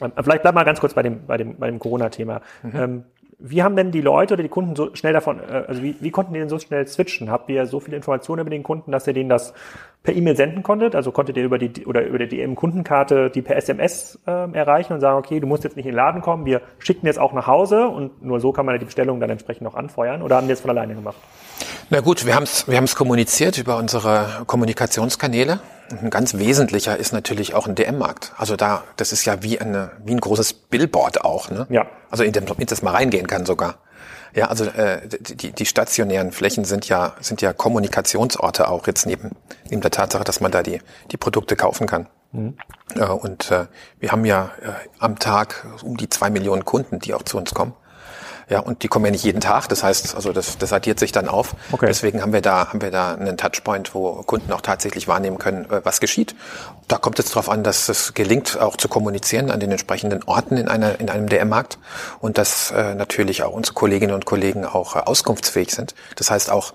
Äh, 0.00 0.22
vielleicht 0.22 0.42
bleib 0.42 0.54
mal 0.54 0.62
ganz 0.62 0.78
kurz 0.78 0.94
bei 0.94 1.02
dem 1.02 1.26
bei 1.26 1.36
dem 1.36 1.58
bei 1.58 1.66
dem 1.66 1.80
Corona-Thema. 1.80 2.42
Mhm. 2.62 2.72
Ähm, 2.76 3.04
wie 3.40 3.62
haben 3.62 3.74
denn 3.74 3.90
die 3.90 4.00
Leute 4.00 4.34
oder 4.34 4.42
die 4.42 4.48
Kunden 4.48 4.76
so 4.76 4.94
schnell 4.94 5.12
davon, 5.12 5.40
äh, 5.40 5.64
also 5.66 5.82
wie, 5.82 5.96
wie 6.00 6.10
konnten 6.10 6.34
die 6.34 6.40
denn 6.40 6.48
so 6.48 6.58
schnell 6.58 6.86
switchen? 6.86 7.30
Habt 7.30 7.48
ihr 7.48 7.66
so 7.66 7.80
viele 7.80 7.96
Informationen 7.96 8.40
über 8.40 8.50
den 8.50 8.62
Kunden, 8.62 8.92
dass 8.92 9.06
ihr 9.06 9.14
denen 9.14 9.30
das 9.30 9.54
per 10.02 10.14
E-Mail 10.14 10.36
senden 10.36 10.62
konntet? 10.62 10.94
Also 10.94 11.10
konntet 11.10 11.36
ihr 11.36 11.44
über 11.44 11.58
die 11.58 11.86
oder 11.86 12.04
über 12.04 12.18
die 12.18 12.28
DM-Kundenkarte 12.28 13.30
die 13.30 13.42
per 13.42 13.56
SMS 13.56 14.20
äh, 14.26 14.52
erreichen 14.52 14.92
und 14.92 15.00
sagen, 15.00 15.18
okay, 15.18 15.40
du 15.40 15.46
musst 15.46 15.64
jetzt 15.64 15.76
nicht 15.76 15.86
in 15.86 15.92
den 15.92 15.96
Laden 15.96 16.20
kommen, 16.20 16.44
wir 16.44 16.60
schicken 16.78 17.06
jetzt 17.06 17.18
auch 17.18 17.32
nach 17.32 17.46
Hause 17.46 17.88
und 17.88 18.22
nur 18.22 18.40
so 18.40 18.52
kann 18.52 18.66
man 18.66 18.78
die 18.78 18.84
Bestellung 18.84 19.20
dann 19.20 19.30
entsprechend 19.30 19.62
noch 19.62 19.74
anfeuern 19.74 20.22
oder 20.22 20.36
haben 20.36 20.46
die 20.46 20.52
es 20.52 20.60
von 20.60 20.70
alleine 20.70 20.94
gemacht? 20.94 21.18
Na 21.90 22.00
gut, 22.00 22.26
wir 22.26 22.34
haben 22.34 22.44
es 22.44 22.68
wir 22.68 22.76
haben's 22.76 22.96
kommuniziert 22.96 23.58
über 23.58 23.76
unsere 23.76 24.44
Kommunikationskanäle. 24.46 25.60
Ein 25.90 26.10
ganz 26.10 26.34
wesentlicher 26.34 26.96
ist 26.96 27.12
natürlich 27.12 27.54
auch 27.54 27.66
ein 27.66 27.74
DM-Markt. 27.74 28.32
Also 28.36 28.54
da, 28.54 28.84
das 28.96 29.12
ist 29.12 29.24
ja 29.24 29.42
wie, 29.42 29.60
eine, 29.60 29.90
wie 30.04 30.12
ein 30.12 30.20
großes 30.20 30.52
Billboard 30.52 31.24
auch. 31.24 31.50
Ne? 31.50 31.66
Ja. 31.68 31.86
Also 32.10 32.22
in, 32.22 32.32
dem, 32.32 32.44
in 32.58 32.66
das 32.66 32.82
mal 32.82 32.92
reingehen 32.92 33.26
kann 33.26 33.44
sogar. 33.44 33.78
Ja, 34.34 34.46
also 34.46 34.64
äh, 34.66 35.00
die, 35.08 35.50
die 35.50 35.66
stationären 35.66 36.30
Flächen 36.30 36.64
sind 36.64 36.88
ja 36.88 37.14
sind 37.20 37.42
ja 37.42 37.52
Kommunikationsorte 37.52 38.68
auch 38.68 38.86
jetzt 38.86 39.06
neben 39.06 39.32
neben 39.68 39.80
der 39.80 39.90
Tatsache, 39.90 40.22
dass 40.22 40.40
man 40.40 40.52
da 40.52 40.62
die 40.62 40.80
die 41.10 41.16
Produkte 41.16 41.56
kaufen 41.56 41.88
kann. 41.88 42.06
Mhm. 42.32 42.56
Äh, 42.94 43.06
und 43.06 43.50
äh, 43.50 43.66
wir 43.98 44.12
haben 44.12 44.24
ja 44.24 44.52
äh, 44.62 44.70
am 44.98 45.18
Tag 45.18 45.66
um 45.82 45.96
die 45.96 46.08
zwei 46.08 46.30
Millionen 46.30 46.64
Kunden, 46.64 47.00
die 47.00 47.14
auch 47.14 47.22
zu 47.22 47.38
uns 47.38 47.54
kommen. 47.54 47.74
Ja, 48.50 48.58
und 48.58 48.82
die 48.82 48.88
kommen 48.88 49.04
ja 49.04 49.12
nicht 49.12 49.24
jeden 49.24 49.40
Tag. 49.40 49.68
Das 49.68 49.84
heißt, 49.84 50.16
also 50.16 50.32
das, 50.32 50.58
das 50.58 50.72
addiert 50.72 50.98
sich 50.98 51.12
dann 51.12 51.28
auf. 51.28 51.54
Okay. 51.70 51.86
Deswegen 51.86 52.20
haben 52.20 52.32
wir 52.32 52.42
da, 52.42 52.68
haben 52.68 52.82
wir 52.82 52.90
da 52.90 53.14
einen 53.14 53.36
Touchpoint, 53.36 53.94
wo 53.94 54.22
Kunden 54.24 54.52
auch 54.52 54.60
tatsächlich 54.60 55.06
wahrnehmen 55.06 55.38
können, 55.38 55.70
äh, 55.70 55.84
was 55.84 56.00
geschieht. 56.00 56.34
Da 56.88 56.98
kommt 56.98 57.20
es 57.20 57.26
darauf 57.26 57.48
an, 57.48 57.62
dass 57.62 57.88
es 57.88 58.12
gelingt, 58.12 58.58
auch 58.60 58.76
zu 58.76 58.88
kommunizieren 58.88 59.52
an 59.52 59.60
den 59.60 59.70
entsprechenden 59.70 60.24
Orten 60.24 60.56
in 60.56 60.68
einer, 60.68 60.98
in 60.98 61.08
einem 61.08 61.28
DM-Markt 61.28 61.78
und 62.18 62.38
dass 62.38 62.72
äh, 62.72 62.96
natürlich 62.96 63.44
auch 63.44 63.52
unsere 63.52 63.74
Kolleginnen 63.74 64.14
und 64.14 64.24
Kollegen 64.24 64.64
auch 64.64 64.96
äh, 64.96 64.98
auskunftsfähig 64.98 65.70
sind. 65.70 65.94
Das 66.16 66.32
heißt 66.32 66.50
auch, 66.50 66.74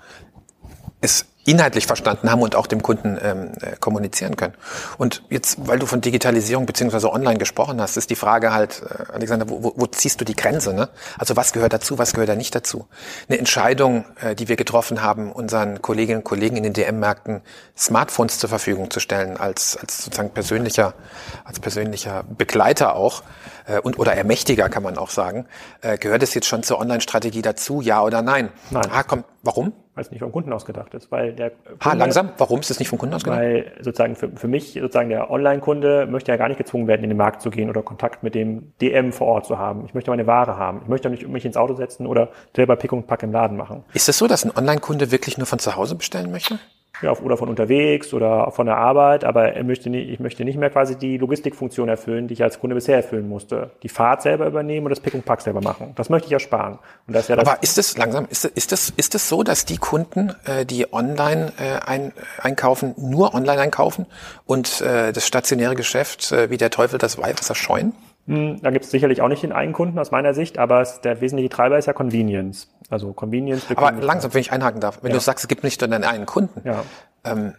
es 1.02 1.26
inhaltlich 1.46 1.86
verstanden 1.86 2.30
haben 2.30 2.42
und 2.42 2.56
auch 2.56 2.68
dem 2.68 2.82
Kunden 2.82 3.18
ähm, 3.22 3.52
äh, 3.62 3.76
kommunizieren 3.80 4.36
können. 4.36 4.56
Und 4.98 5.24
jetzt, 5.30 5.68
weil 5.68 5.78
du 5.78 5.86
von 5.86 6.02
Digitalisierung 6.02 6.66
beziehungsweise 6.66 7.12
online 7.12 7.38
gesprochen 7.38 7.80
hast, 7.80 7.98
ist 7.98 8.10
die 8.10 8.16
Frage 8.16 8.52
halt, 8.52 8.82
äh, 8.82 9.14
Alexander, 9.14 9.48
wo, 9.50 9.74
wo, 9.76 9.86
ziehst 9.86 10.20
du 10.20 10.26
die 10.26 10.36
Grenze? 10.36 10.74
Ne? 10.74 10.90
Also 11.18 11.36
was 11.36 11.54
gehört 11.54 11.74
dazu, 11.74 12.00
was 12.00 12.14
gehört 12.14 12.30
da 12.30 12.36
nicht 12.36 12.56
dazu? 12.56 12.88
Eine 13.30 13.38
Entscheidung, 13.38 14.06
äh, 14.22 14.36
die 14.36 14.48
wir 14.48 14.56
getroffen 14.56 15.04
haben, 15.04 15.32
unseren 15.32 15.82
Kolleginnen 15.82 16.20
und 16.20 16.24
Kollegen 16.24 16.58
in 16.58 16.64
den 16.64 16.74
DM-Märkten 16.74 17.42
Smartphones 17.78 18.40
zur 18.40 18.50
Verfügung 18.50 18.90
zu 18.90 19.00
stellen, 19.00 19.38
als, 19.38 19.78
als 19.78 20.04
sozusagen 20.04 20.32
persönlicher, 20.32 20.96
als 21.44 21.60
persönlicher 21.60 22.24
Begleiter 22.24 22.96
auch, 22.96 23.22
äh, 23.68 23.80
und 23.80 24.00
oder 24.00 24.14
Ermächtiger 24.14 24.70
kann 24.70 24.84
man 24.84 24.98
auch 24.98 25.10
sagen, 25.10 25.46
äh, 25.82 25.98
gehört 25.98 26.24
es 26.24 26.34
jetzt 26.34 26.48
schon 26.48 26.64
zur 26.64 26.80
Online-Strategie 26.80 27.42
dazu, 27.42 27.82
ja 27.82 28.04
oder 28.04 28.22
nein? 28.22 28.50
Nein. 28.72 28.88
Ah, 28.92 29.04
komm, 29.04 29.24
warum? 29.44 29.74
weil 29.96 30.04
es 30.04 30.12
nicht 30.12 30.20
vom 30.20 30.32
Kunden 30.32 30.52
ausgedacht 30.54 30.94
ist. 30.94 31.12
Weil 31.12 31.34
der 31.34 31.52
Kunde, 31.52 31.86
Ha, 31.86 31.94
langsam. 31.94 32.30
Warum 32.38 32.60
ist 32.60 32.70
es 32.70 32.80
nicht 32.80 32.90
vom 32.90 33.00
Kunden 33.00 33.16
ausgedacht? 33.16 33.40
Weil 33.40 33.72
sozusagen 33.80 34.16
für, 34.16 34.30
für 34.36 34.48
mich, 34.48 34.74
sozusagen 34.74 35.10
der 35.10 35.32
Online-Kunde 35.32 36.06
möchte 36.06 36.32
ja 36.32 36.38
gar 36.38 36.50
nicht 36.50 36.58
gezwungen 36.58 36.88
werden, 36.88 37.04
in 37.04 37.10
den 37.10 37.18
Markt 37.18 37.42
zu 37.42 37.50
gehen 37.50 37.70
oder 37.70 37.82
Kontakt 37.82 38.22
mit 38.22 38.36
dem 38.36 38.74
DM 38.82 39.14
vor 39.14 39.28
Ort 39.28 39.46
zu 39.46 39.58
haben. 39.58 39.86
Ich 39.86 39.94
möchte 39.94 40.12
meine 40.12 40.28
Ware 40.28 40.58
haben. 40.58 40.82
Ich 40.84 40.90
möchte 40.90 41.10
nicht 41.10 41.28
mich 41.28 41.46
ins 41.46 41.58
Auto 41.58 41.74
setzen 41.76 42.06
oder 42.06 42.30
selber 42.56 42.76
Pick 42.76 42.92
und 42.92 43.08
Pack 43.08 43.24
im 43.24 43.32
Laden 43.32 43.58
machen. 43.58 43.84
Ist 43.94 44.10
es 44.10 44.18
so, 44.18 44.28
dass 44.28 44.44
ein 44.44 44.52
Online-Kunde 44.56 45.12
wirklich 45.12 45.38
nur 45.38 45.48
von 45.48 45.60
zu 45.60 45.76
Hause 45.76 45.96
bestellen 45.96 46.30
möchte? 46.30 46.60
Ja, 47.02 47.12
oder 47.18 47.38
von 47.38 47.50
unterwegs 47.50 48.14
oder 48.14 48.52
von 48.52 48.66
der 48.66 48.78
Arbeit, 48.78 49.24
aber 49.24 49.54
er 49.54 49.64
möchte 49.64 49.90
nicht, 49.90 50.10
ich 50.10 50.20
möchte 50.20 50.46
nicht 50.46 50.58
mehr 50.58 50.70
quasi 50.70 50.98
die 50.98 51.18
Logistikfunktion 51.18 51.90
erfüllen, 51.90 52.28
die 52.28 52.34
ich 52.34 52.44
als 52.44 52.60
Kunde 52.60 52.76
bisher 52.76 52.96
erfüllen 52.96 53.28
musste. 53.28 53.72
Die 53.84 53.90
Fahrt 53.90 54.22
selber 54.22 54.48
übernehmen 54.48 54.86
und 54.86 54.90
das 54.92 55.00
Pick 55.00 55.14
und 55.14 55.26
Pack 55.26 55.42
selber 55.42 55.62
machen. 55.62 55.94
Das 55.96 56.10
möchte 56.10 56.28
ich 56.28 56.34
ersparen. 56.34 56.80
Und 57.08 57.14
das 57.16 57.24
ist 57.24 57.30
ja 57.30 57.36
das 57.36 57.48
Aber 57.48 57.62
ist 57.64 57.78
es 57.78 57.98
langsam, 57.98 58.28
ist, 58.30 58.46
ist 58.46 58.72
es 58.72 58.90
ist 58.96 59.16
es 59.16 59.30
so, 59.30 59.44
dass 59.44 59.66
die 59.66 59.78
Kunden, 59.78 60.34
äh, 60.46 60.66
die 60.66 60.92
online 60.94 61.52
äh, 61.58 61.86
ein, 61.86 62.14
einkaufen, 62.42 62.94
nur 62.98 63.34
online 63.34 63.62
einkaufen 63.62 64.06
und 64.46 64.82
äh, 64.82 65.12
das 65.12 65.28
stationäre 65.28 65.76
Geschäft 65.76 66.32
äh, 66.32 66.50
wie 66.50 66.58
der 66.58 66.70
Teufel 66.70 66.98
das 66.98 67.18
Weihwasser 67.18 67.56
scheuen? 67.56 67.94
Hm, 68.28 68.60
Da 68.62 68.72
gibt 68.72 68.86
es 68.86 68.92
sicherlich 68.92 69.22
auch 69.22 69.28
nicht 69.28 69.44
den 69.44 69.52
einen 69.52 69.74
Kunden 69.74 70.00
aus 70.00 70.12
meiner 70.12 70.34
Sicht, 70.34 70.58
aber 70.58 70.84
der 71.04 71.22
wesentliche 71.22 71.50
Treiber 71.50 71.78
ist 71.78 71.86
ja 71.86 71.94
Convenience. 71.94 72.68
Also 72.90 73.14
Convenience. 73.14 73.66
Aber 73.76 73.92
langsam, 73.92 74.34
wenn 74.34 74.42
ich 74.42 74.52
einhaken 74.52 74.82
darf, 74.82 75.00
wenn 75.02 75.12
Ja. 75.12 75.18
du 75.18 75.22
sagst, 75.22 75.44
es 75.44 75.48
gibt 75.48 75.64
nicht 75.64 75.80
nur 75.82 75.90
den 75.90 76.04
einen 76.04 76.26
Kunden. 76.26 76.62
Ja. 76.68 76.84
Ähm, 77.24 77.54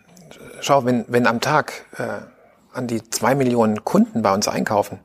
schau, 0.60 0.84
wenn, 0.84 1.04
wenn 1.08 1.26
am 1.26 1.40
Tag 1.40 1.72
äh, 1.98 2.02
an 2.72 2.86
die 2.86 3.02
zwei 3.10 3.34
Millionen 3.34 3.84
Kunden 3.84 4.22
bei 4.22 4.34
uns 4.34 4.48
einkaufen, 4.48 4.98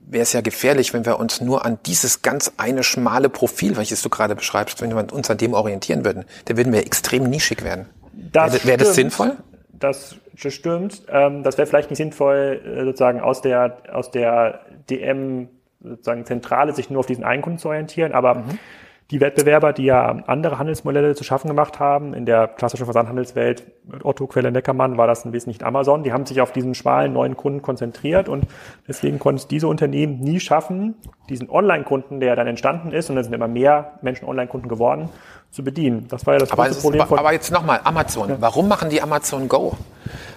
wäre 0.00 0.22
es 0.22 0.32
ja 0.32 0.40
gefährlich, 0.40 0.94
wenn 0.94 1.04
wir 1.06 1.18
uns 1.18 1.40
nur 1.40 1.64
an 1.64 1.78
dieses 1.86 2.22
ganz 2.22 2.52
eine 2.56 2.82
schmale 2.82 3.28
Profil, 3.28 3.76
welches 3.76 4.02
du 4.02 4.08
gerade 4.08 4.34
beschreibst, 4.34 4.80
wenn 4.80 4.90
wir 4.94 5.12
uns 5.12 5.30
an 5.30 5.38
dem 5.38 5.54
orientieren 5.54 6.04
würden, 6.04 6.24
dann 6.46 6.56
würden 6.56 6.72
wir 6.72 6.80
extrem 6.80 7.24
nischig 7.24 7.62
werden. 7.62 7.86
Das 8.32 8.52
Wäre 8.54 8.64
wäre 8.64 8.78
das 8.78 8.94
sinnvoll? 8.94 9.36
Das 9.72 10.16
das 10.40 10.52
stimmt. 10.54 11.02
Ähm, 11.08 11.42
das 11.42 11.58
wäre 11.58 11.66
vielleicht 11.66 11.90
nicht 11.90 11.98
sinnvoll, 11.98 12.60
äh, 12.64 12.84
sozusagen 12.84 13.20
aus 13.20 13.42
der, 13.42 13.78
aus 13.92 14.10
der 14.10 14.60
DM 14.90 15.48
sozusagen 15.80 16.24
Zentrale 16.24 16.72
sich 16.72 16.90
nur 16.90 17.00
auf 17.00 17.06
diesen 17.06 17.24
einen 17.24 17.42
Kunden 17.42 17.58
zu 17.58 17.68
orientieren, 17.68 18.12
aber 18.12 18.34
Mhm. 18.36 18.58
die 19.10 19.20
Wettbewerber, 19.20 19.72
die 19.72 19.84
ja 19.84 20.18
andere 20.26 20.58
Handelsmodelle 20.58 21.14
zu 21.14 21.24
schaffen 21.24 21.48
gemacht 21.48 21.80
haben, 21.80 22.12
in 22.12 22.26
der 22.26 22.46
klassischen 22.46 22.84
Versandhandelswelt, 22.84 23.64
Otto, 24.02 24.26
Quelle, 24.26 24.52
Neckermann, 24.52 24.98
war 24.98 25.06
das 25.06 25.24
ein 25.24 25.32
wesentlich 25.32 25.64
Amazon, 25.64 26.02
die 26.02 26.12
haben 26.12 26.26
sich 26.26 26.40
auf 26.42 26.52
diesen 26.52 26.74
schmalen 26.74 27.12
neuen 27.14 27.36
Kunden 27.36 27.62
konzentriert 27.62 28.28
und 28.28 28.44
deswegen 28.86 29.18
konnten 29.18 29.38
es 29.38 29.48
diese 29.48 29.66
Unternehmen 29.68 30.18
nie 30.20 30.40
schaffen, 30.40 30.94
diesen 31.30 31.48
Online-Kunden, 31.48 32.20
der 32.20 32.36
dann 32.36 32.48
entstanden 32.48 32.92
ist, 32.92 33.08
und 33.08 33.16
da 33.16 33.22
sind 33.22 33.32
immer 33.32 33.48
mehr 33.48 33.98
Menschen 34.02 34.28
Online-Kunden 34.28 34.68
geworden, 34.68 35.08
zu 35.50 35.64
bedienen. 35.64 36.06
Das 36.08 36.26
war 36.26 36.34
ja 36.34 36.40
das 36.40 36.50
Aber, 36.52 36.64
große 36.64 36.76
ist, 36.78 36.82
Problem 36.82 37.00
aber, 37.00 37.08
von 37.08 37.18
aber 37.18 37.32
jetzt 37.32 37.50
nochmal, 37.50 37.80
Amazon. 37.84 38.36
Warum 38.40 38.68
machen 38.68 38.90
die 38.90 39.00
Amazon 39.02 39.48
Go? 39.48 39.76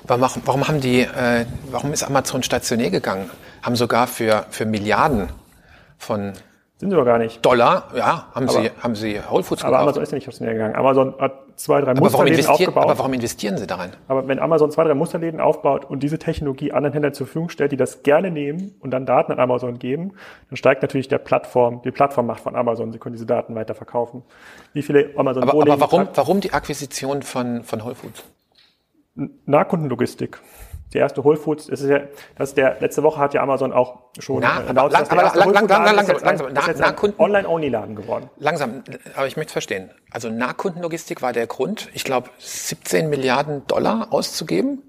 Warum, 0.07 0.41
warum 0.45 0.67
haben 0.67 0.81
die, 0.81 1.01
äh, 1.01 1.45
warum 1.69 1.93
ist 1.93 2.03
Amazon 2.03 2.43
stationär 2.43 2.89
gegangen? 2.89 3.29
Haben 3.61 3.75
sogar 3.75 4.07
für, 4.07 4.45
für 4.49 4.65
Milliarden 4.65 5.29
von 5.97 6.33
sind 6.77 6.89
sie 6.89 6.95
doch 6.95 7.05
gar 7.05 7.19
nicht. 7.19 7.45
Dollar, 7.45 7.89
ja, 7.95 8.25
haben 8.33 8.49
Aber- 8.49 8.59
sie, 8.59 8.71
haben 8.81 8.95
sie 8.95 9.19
Whole 9.29 9.43
Foods 9.43 9.61
Aber 9.63 9.71
gekauft. 9.77 9.83
Amazon 9.97 10.03
ist 10.03 10.11
ja 10.11 10.15
nicht 10.15 10.41
Meer 10.41 10.53
gegangen. 10.53 10.75
Amazon 10.75 11.13
hat 11.19 11.33
zwei, 11.63 11.81
drei 11.81 11.91
aber, 11.91 11.99
warum 11.99 12.03
Musterläden 12.03 12.39
investieren, 12.39 12.69
aufgebaut. 12.69 12.83
aber 12.83 12.97
warum 12.99 13.13
investieren 13.13 13.57
sie 13.57 13.67
da 13.67 13.75
rein? 13.75 13.91
Aber 14.07 14.27
wenn 14.27 14.39
Amazon 14.39 14.71
zwei, 14.71 14.83
drei 14.83 14.93
Musterläden 14.93 15.39
aufbaut 15.39 15.85
und 15.85 16.01
diese 16.03 16.19
Technologie 16.19 16.71
anderen 16.71 16.93
Händlern 16.93 17.13
zur 17.13 17.27
Verfügung 17.27 17.49
stellt, 17.49 17.71
die 17.71 17.77
das 17.77 18.03
gerne 18.03 18.31
nehmen 18.31 18.75
und 18.79 18.91
dann 18.91 19.05
Daten 19.05 19.31
an 19.31 19.39
Amazon 19.39 19.79
geben, 19.79 20.13
dann 20.49 20.57
steigt 20.57 20.81
natürlich 20.81 21.07
der 21.07 21.19
Plattform, 21.19 21.81
die 21.83 21.91
Plattformmacht 21.91 22.41
von 22.41 22.55
Amazon. 22.55 22.91
Sie 22.91 22.99
können 22.99 23.13
diese 23.13 23.25
Daten 23.25 23.55
weiter 23.55 23.75
verkaufen. 23.75 24.23
Wie 24.73 24.81
viele 24.81 25.11
Amazon 25.15 25.43
Aber, 25.43 25.53
aber 25.53 25.79
warum, 25.79 26.07
warum 26.13 26.41
die 26.41 26.53
Akquisition 26.53 27.21
von, 27.23 27.63
von 27.63 27.83
Whole 27.83 27.95
Foods? 27.95 28.23
Nahkundenlogistik. 29.45 30.39
Die 30.93 30.97
erste 30.97 31.23
Whole 31.23 31.37
Foods, 31.37 31.67
das 31.67 31.79
ist 31.81 31.89
ja, 31.89 31.99
das 32.37 32.49
ist 32.49 32.57
der, 32.57 32.77
letzte 32.81 33.01
Woche 33.03 33.19
hat 33.19 33.33
ja 33.33 33.41
Amazon 33.41 33.71
auch 33.71 33.99
schon 34.19 34.41
Na, 34.41 34.59
äh, 34.61 34.73
lang- 34.73 34.89
dass 34.89 35.07
der 35.07 35.17
lang- 35.17 35.35
lang- 35.35 35.71
ein- 35.71 35.95
langsam, 35.95 36.15
ist 36.17 36.53
nach- 36.53 36.67
jetzt 36.67 36.81
ein 36.81 36.93
Nahkunden- 36.95 37.19
Online-Only-Laden 37.19 37.95
geworden. 37.95 38.29
Langsam, 38.37 38.83
aber 39.15 39.25
ich 39.27 39.37
möchte 39.37 39.53
verstehen. 39.53 39.89
Also 40.11 40.29
Nahkundenlogistik 40.29 41.21
war 41.21 41.31
der 41.31 41.47
Grund, 41.47 41.89
ich 41.93 42.03
glaube, 42.03 42.29
17 42.39 43.09
Milliarden 43.09 43.65
Dollar 43.67 44.07
auszugeben, 44.11 44.81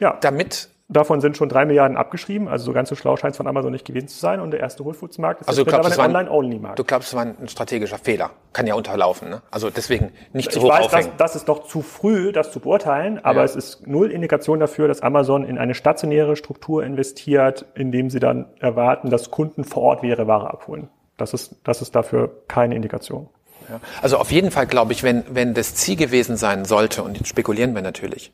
Ja. 0.00 0.18
damit 0.20 0.68
Davon 0.88 1.20
sind 1.20 1.36
schon 1.36 1.48
drei 1.48 1.64
Milliarden 1.64 1.96
abgeschrieben, 1.96 2.46
also 2.46 2.66
so 2.66 2.72
ganz 2.72 2.88
so 2.88 2.94
schlau 2.94 3.16
scheint 3.16 3.32
es 3.32 3.36
von 3.38 3.48
Amazon 3.48 3.72
nicht 3.72 3.84
gewesen 3.84 4.06
zu 4.06 4.18
sein. 4.20 4.38
Und 4.38 4.52
der 4.52 4.60
erste 4.60 4.84
Whole 4.84 4.94
Foods 4.94 5.18
Markt 5.18 5.40
ist 5.40 5.48
Also 5.48 5.62
jetzt 5.62 5.68
glaubst, 5.70 5.90
das 5.90 5.98
ein 5.98 6.10
Online-Only-Markt. 6.14 6.78
du 6.78 6.84
glaubst, 6.84 7.08
es 7.08 7.14
war 7.14 7.22
ein 7.22 7.48
strategischer 7.48 7.98
Fehler. 7.98 8.30
Kann 8.52 8.68
ja 8.68 8.74
unterlaufen. 8.76 9.28
Ne? 9.28 9.42
Also 9.50 9.68
deswegen 9.68 10.12
nicht 10.32 10.52
zu 10.52 10.60
Ich 10.60 10.64
hoch 10.64 10.70
weiß, 10.70 10.84
aufhängen. 10.84 11.10
das 11.18 11.34
ist 11.34 11.48
noch 11.48 11.64
zu 11.66 11.82
früh, 11.82 12.30
das 12.30 12.52
zu 12.52 12.60
beurteilen, 12.60 13.18
aber 13.24 13.40
Ja. 13.40 13.44
es 13.44 13.56
ist 13.56 13.84
null 13.88 14.12
Indikation 14.12 14.60
dafür, 14.60 14.86
dass 14.86 15.00
Amazon 15.02 15.44
in 15.44 15.58
eine 15.58 15.74
stationäre 15.74 16.36
Struktur 16.36 16.84
investiert, 16.84 17.64
indem 17.74 18.08
sie 18.08 18.20
dann 18.20 18.46
erwarten, 18.60 19.10
dass 19.10 19.32
Kunden 19.32 19.64
vor 19.64 19.82
Ort 19.82 20.04
ihre 20.04 20.28
Ware 20.28 20.50
abholen. 20.50 20.88
Das 21.16 21.34
ist, 21.34 21.56
das 21.64 21.82
ist 21.82 21.96
dafür 21.96 22.30
keine 22.46 22.76
Indikation. 22.76 23.28
Ja. 23.68 23.80
Also 24.02 24.18
auf 24.18 24.30
jeden 24.30 24.52
Fall 24.52 24.68
glaube 24.68 24.92
ich, 24.92 25.02
wenn, 25.02 25.24
wenn 25.30 25.52
das 25.52 25.74
Ziel 25.74 25.96
gewesen 25.96 26.36
sein 26.36 26.64
sollte, 26.64 27.02
und 27.02 27.16
jetzt 27.18 27.26
spekulieren 27.26 27.74
wir 27.74 27.82
natürlich, 27.82 28.32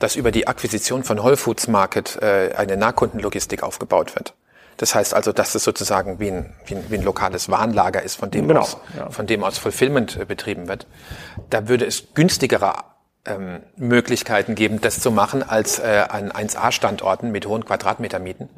dass 0.00 0.16
über 0.16 0.32
die 0.32 0.48
Akquisition 0.48 1.04
von 1.04 1.22
Whole 1.22 1.36
Foods 1.36 1.68
Market 1.68 2.18
äh, 2.20 2.54
eine 2.56 2.76
Nahkundenlogistik 2.76 3.62
aufgebaut 3.62 4.16
wird. 4.16 4.34
Das 4.78 4.94
heißt 4.94 5.12
also, 5.14 5.32
dass 5.32 5.54
es 5.54 5.62
sozusagen 5.62 6.18
wie 6.18 6.30
ein, 6.30 6.54
wie 6.64 6.74
ein, 6.74 6.84
wie 6.88 6.94
ein 6.96 7.02
lokales 7.02 7.50
Warenlager 7.50 8.02
ist, 8.02 8.16
von 8.16 8.30
dem 8.30 8.48
Genau, 8.48 8.62
aus, 8.62 8.78
ja. 8.96 9.10
von 9.10 9.26
dem 9.26 9.44
aus 9.44 9.58
Fulfillment 9.58 10.16
äh, 10.16 10.24
betrieben 10.24 10.68
wird. 10.68 10.86
Da 11.50 11.68
würde 11.68 11.84
es 11.84 12.14
günstigere 12.14 12.72
ähm, 13.26 13.60
Möglichkeiten 13.76 14.54
geben, 14.54 14.80
das 14.80 15.00
zu 15.00 15.10
machen, 15.10 15.42
als 15.42 15.78
äh, 15.78 16.06
an 16.08 16.32
1A-Standorten 16.32 17.30
mit 17.30 17.46
hohen 17.46 17.66
Quadratmetermieten 17.66 18.48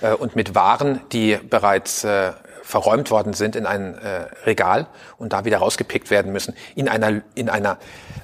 äh, 0.00 0.12
und 0.12 0.36
mit 0.36 0.54
Waren, 0.54 1.00
die 1.10 1.36
bereits 1.36 2.04
äh, 2.04 2.32
verräumt 2.62 3.10
worden 3.10 3.32
sind 3.34 3.56
in 3.56 3.66
ein 3.66 3.98
äh, 3.98 4.26
Regal 4.46 4.86
und 5.18 5.32
da 5.32 5.44
wieder 5.44 5.58
rausgepickt 5.58 6.10
werden 6.10 6.32
müssen, 6.32 6.54
in 6.76 6.88
einer, 6.88 7.22
in 7.34 7.50
einer, 7.50 7.78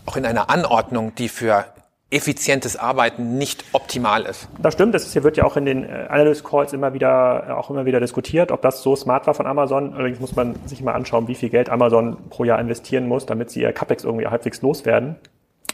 auch 0.07 0.17
in 0.17 0.25
einer 0.25 0.51
Anordnung, 0.51 1.17
die 1.17 1.29
für 1.29 1.67
effizientes 2.11 2.77
Arbeiten 2.77 3.39
nicht 3.39 3.65
optimal 3.73 4.23
ist. 4.23 4.49
Das 4.59 4.75
stimmt, 4.75 4.95
das 4.95 5.13
hier 5.13 5.23
wird 5.23 5.37
ja 5.37 5.45
auch 5.45 5.57
in 5.57 5.65
den 5.65 5.85
äh, 5.85 6.07
Analyst 6.09 6.45
Calls 6.45 6.73
immer 6.73 6.93
wieder, 6.93 7.47
äh, 7.49 7.53
auch 7.53 7.71
immer 7.71 7.87
wieder 7.87 8.01
diskutiert, 8.01 8.51
ob 8.51 8.63
das 8.63 8.83
so 8.83 8.97
smart 8.97 9.27
war 9.27 9.35
von 9.35 9.47
Amazon. 9.47 9.95
Allerdings 9.95 10.19
muss 10.19 10.35
man 10.35 10.57
sich 10.67 10.83
mal 10.83 10.93
anschauen, 10.93 11.29
wie 11.29 11.37
viel 11.37 11.51
Geld 11.51 11.71
Amazon 11.71 12.17
pro 12.29 12.45
Jahr 12.45 12.59
investieren 12.59 13.07
muss, 13.07 13.27
damit 13.27 13.51
sie 13.51 13.63
ihr 13.63 13.73
CapEx 13.73 14.05
irgendwie 14.05 14.27
halbwegs 14.27 14.61
loswerden. 14.61 15.17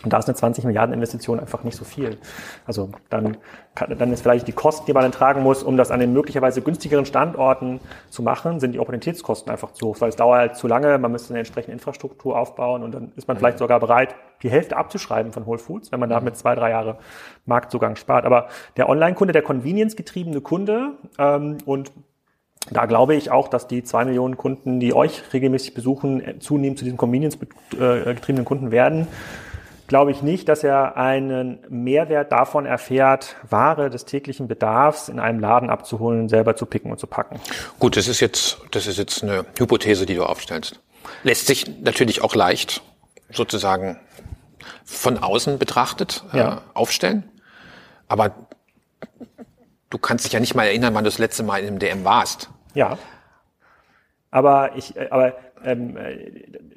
Und 0.06 0.12
da 0.12 0.18
ist 0.18 0.28
eine 0.28 0.36
20 0.36 0.62
Milliarden 0.62 0.94
Investition 0.94 1.40
einfach 1.40 1.64
nicht 1.64 1.76
so 1.76 1.84
viel. 1.84 2.16
Also 2.64 2.90
dann, 3.10 3.38
kann, 3.74 3.98
dann 3.98 4.12
ist 4.12 4.20
vielleicht 4.20 4.46
die 4.46 4.52
Kosten, 4.52 4.86
die 4.86 4.92
man 4.92 5.02
dann 5.02 5.10
tragen 5.10 5.42
muss, 5.42 5.64
um 5.64 5.76
das 5.76 5.90
an 5.90 5.98
den 5.98 6.12
möglicherweise 6.12 6.62
günstigeren 6.62 7.06
Standorten 7.06 7.80
zu 8.08 8.22
machen, 8.22 8.60
sind 8.60 8.70
die 8.70 8.78
Opportunitätskosten 8.78 9.50
einfach 9.50 9.72
zu 9.72 9.88
hoch, 9.88 10.00
weil 10.00 10.10
es 10.10 10.14
dauert 10.14 10.38
halt 10.38 10.56
zu 10.56 10.68
lange, 10.68 10.96
man 10.98 11.10
müsste 11.10 11.30
eine 11.30 11.40
entsprechende 11.40 11.72
Infrastruktur 11.72 12.38
aufbauen 12.38 12.84
und 12.84 12.94
dann 12.94 13.10
ist 13.16 13.26
man 13.26 13.36
vielleicht 13.36 13.58
sogar 13.58 13.80
bereit, 13.80 14.14
die 14.44 14.48
Hälfte 14.48 14.76
abzuschreiben 14.76 15.32
von 15.32 15.44
Whole 15.44 15.58
Foods, 15.58 15.90
wenn 15.90 15.98
man 15.98 16.08
damit 16.08 16.36
zwei, 16.36 16.54
drei 16.54 16.70
Jahre 16.70 16.98
Marktzugang 17.44 17.96
spart. 17.96 18.26
Aber 18.26 18.46
der 18.76 18.88
Online-Kunde, 18.88 19.32
der 19.32 19.42
Convenience-getriebene 19.42 20.40
Kunde 20.40 20.92
ähm, 21.18 21.58
und 21.66 21.90
da 22.70 22.86
glaube 22.86 23.14
ich 23.14 23.30
auch, 23.30 23.48
dass 23.48 23.68
die 23.68 23.84
zwei 23.84 24.04
Millionen 24.04 24.36
Kunden, 24.36 24.80
die 24.80 24.92
euch 24.94 25.22
regelmäßig 25.32 25.74
besuchen, 25.74 26.20
äh, 26.20 26.38
zunehmend 26.38 26.78
zu 26.78 26.84
diesen 26.84 26.96
Convenience-getriebenen 26.96 28.44
Kunden 28.44 28.70
werden. 28.70 29.06
Glaube 29.86 30.10
ich 30.10 30.20
nicht, 30.22 30.48
dass 30.48 30.64
er 30.64 30.96
einen 30.96 31.60
Mehrwert 31.68 32.32
davon 32.32 32.66
erfährt, 32.66 33.36
Ware 33.48 33.88
des 33.88 34.04
täglichen 34.04 34.48
Bedarfs 34.48 35.08
in 35.08 35.20
einem 35.20 35.38
Laden 35.38 35.70
abzuholen, 35.70 36.28
selber 36.28 36.56
zu 36.56 36.66
picken 36.66 36.90
und 36.90 36.98
zu 36.98 37.06
packen. 37.06 37.40
Gut, 37.78 37.96
das 37.96 38.08
ist 38.08 38.20
jetzt, 38.20 38.58
das 38.72 38.86
ist 38.88 38.98
jetzt 38.98 39.22
eine 39.22 39.44
Hypothese, 39.58 40.04
die 40.06 40.16
du 40.16 40.24
aufstellst. 40.24 40.80
Lässt 41.22 41.46
sich 41.46 41.66
natürlich 41.82 42.22
auch 42.22 42.34
leicht 42.34 42.82
sozusagen 43.30 44.00
von 44.84 45.18
außen 45.18 45.58
betrachtet 45.58 46.24
äh, 46.32 46.38
Ja. 46.38 46.62
aufstellen. 46.74 47.24
Aber 48.08 48.32
du 49.90 49.98
kannst 49.98 50.24
dich 50.24 50.32
ja 50.32 50.40
nicht 50.40 50.54
mal 50.56 50.64
erinnern, 50.64 50.94
wann 50.94 51.04
du 51.04 51.10
das 51.10 51.18
letzte 51.18 51.42
Mal 51.44 51.60
in 51.60 51.68
einem 51.68 51.78
DM 51.78 52.04
warst. 52.04 52.50
Ja. 52.74 52.98
Aber 54.32 54.76
ich, 54.76 54.96
äh, 54.96 55.08
aber 55.10 55.34
ähm, 55.64 55.96
äh, 55.96 56.16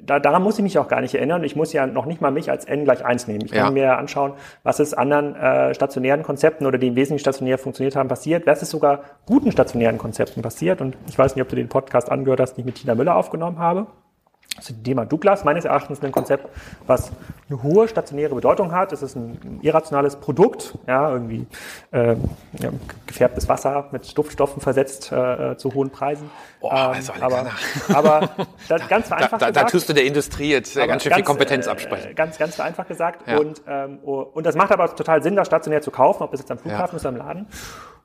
da, 0.00 0.18
daran 0.18 0.42
muss 0.42 0.58
ich 0.58 0.62
mich 0.62 0.78
auch 0.78 0.88
gar 0.88 1.00
nicht 1.00 1.14
erinnern. 1.14 1.44
Ich 1.44 1.56
muss 1.56 1.72
ja 1.72 1.86
noch 1.86 2.06
nicht 2.06 2.20
mal 2.20 2.30
mich 2.30 2.50
als 2.50 2.64
n 2.64 2.84
gleich 2.84 3.04
1 3.04 3.28
nehmen. 3.28 3.44
Ich 3.44 3.52
kann 3.52 3.66
Ja. 3.66 3.70
mir 3.70 3.98
anschauen, 3.98 4.32
was 4.62 4.80
ist 4.80 4.94
anderen 4.94 5.34
äh, 5.36 5.74
stationären 5.74 6.22
Konzepten 6.22 6.66
oder 6.66 6.78
die 6.78 6.88
im 6.88 6.96
Wesentlichen 6.96 7.20
stationär 7.20 7.58
funktioniert 7.58 7.96
haben, 7.96 8.08
passiert. 8.08 8.46
Was 8.46 8.62
ist 8.62 8.70
sogar 8.70 9.00
guten 9.26 9.52
stationären 9.52 9.98
Konzepten 9.98 10.42
passiert. 10.42 10.80
Und 10.80 10.96
ich 11.08 11.18
weiß 11.18 11.36
nicht, 11.36 11.42
ob 11.42 11.48
du 11.48 11.56
den 11.56 11.68
Podcast 11.68 12.10
angehört 12.10 12.40
hast, 12.40 12.54
den 12.54 12.60
ich 12.62 12.66
mit 12.66 12.74
Tina 12.76 12.94
Müller 12.94 13.16
aufgenommen 13.16 13.58
habe. 13.58 13.86
Zu 14.60 14.72
Thema 14.74 15.06
Douglas, 15.06 15.44
meines 15.44 15.64
Erachtens 15.64 16.02
ein 16.02 16.12
Konzept, 16.12 16.48
was 16.86 17.12
eine 17.48 17.62
hohe 17.62 17.88
stationäre 17.88 18.34
Bedeutung 18.34 18.72
hat. 18.72 18.92
Es 18.92 19.00
ist 19.00 19.16
ein 19.16 19.60
irrationales 19.62 20.16
Produkt, 20.16 20.76
ja, 20.86 21.10
irgendwie 21.10 21.46
äh, 21.92 22.16
ja, 22.58 22.70
gefärbtes 23.06 23.48
Wasser 23.48 23.88
mit 23.92 24.16
Duftstoffen 24.18 24.60
versetzt 24.60 25.12
äh, 25.12 25.56
zu 25.56 25.72
hohen 25.72 25.90
Preisen. 25.90 26.30
Oh, 26.60 26.68
also 26.68 27.12
aber, 27.20 27.38
Alexander. 27.38 27.52
aber 27.94 28.30
das 28.68 28.88
ganz 28.88 29.08
Da, 29.08 29.16
vereinfacht 29.16 29.42
da, 29.42 29.46
da 29.46 29.50
gesagt, 29.50 29.70
tust 29.70 29.88
du 29.88 29.92
der 29.92 30.04
Industrie 30.04 30.50
jetzt 30.50 30.76
äh, 30.76 30.86
ganz 30.86 31.04
schön 31.04 31.14
viel 31.14 31.24
Kompetenz 31.24 31.66
äh, 31.66 31.70
absprechen. 31.70 32.14
Ganz, 32.14 32.36
ganz 32.36 32.56
vereinfacht 32.56 32.88
gesagt. 32.88 33.28
Ja. 33.28 33.38
Und, 33.38 33.62
ähm, 33.66 33.98
oh, 34.02 34.20
und 34.20 34.44
das 34.44 34.56
macht 34.56 34.72
aber 34.72 34.94
total 34.94 35.22
Sinn, 35.22 35.36
das 35.36 35.46
stationär 35.46 35.80
zu 35.80 35.90
kaufen, 35.90 36.22
ob 36.22 36.32
das 36.32 36.40
jetzt 36.40 36.50
am 36.50 36.58
Flughafen 36.58 36.94
Ja. 36.94 36.96
ist 36.96 37.06
oder 37.06 37.10
im 37.10 37.16
Laden. 37.16 37.46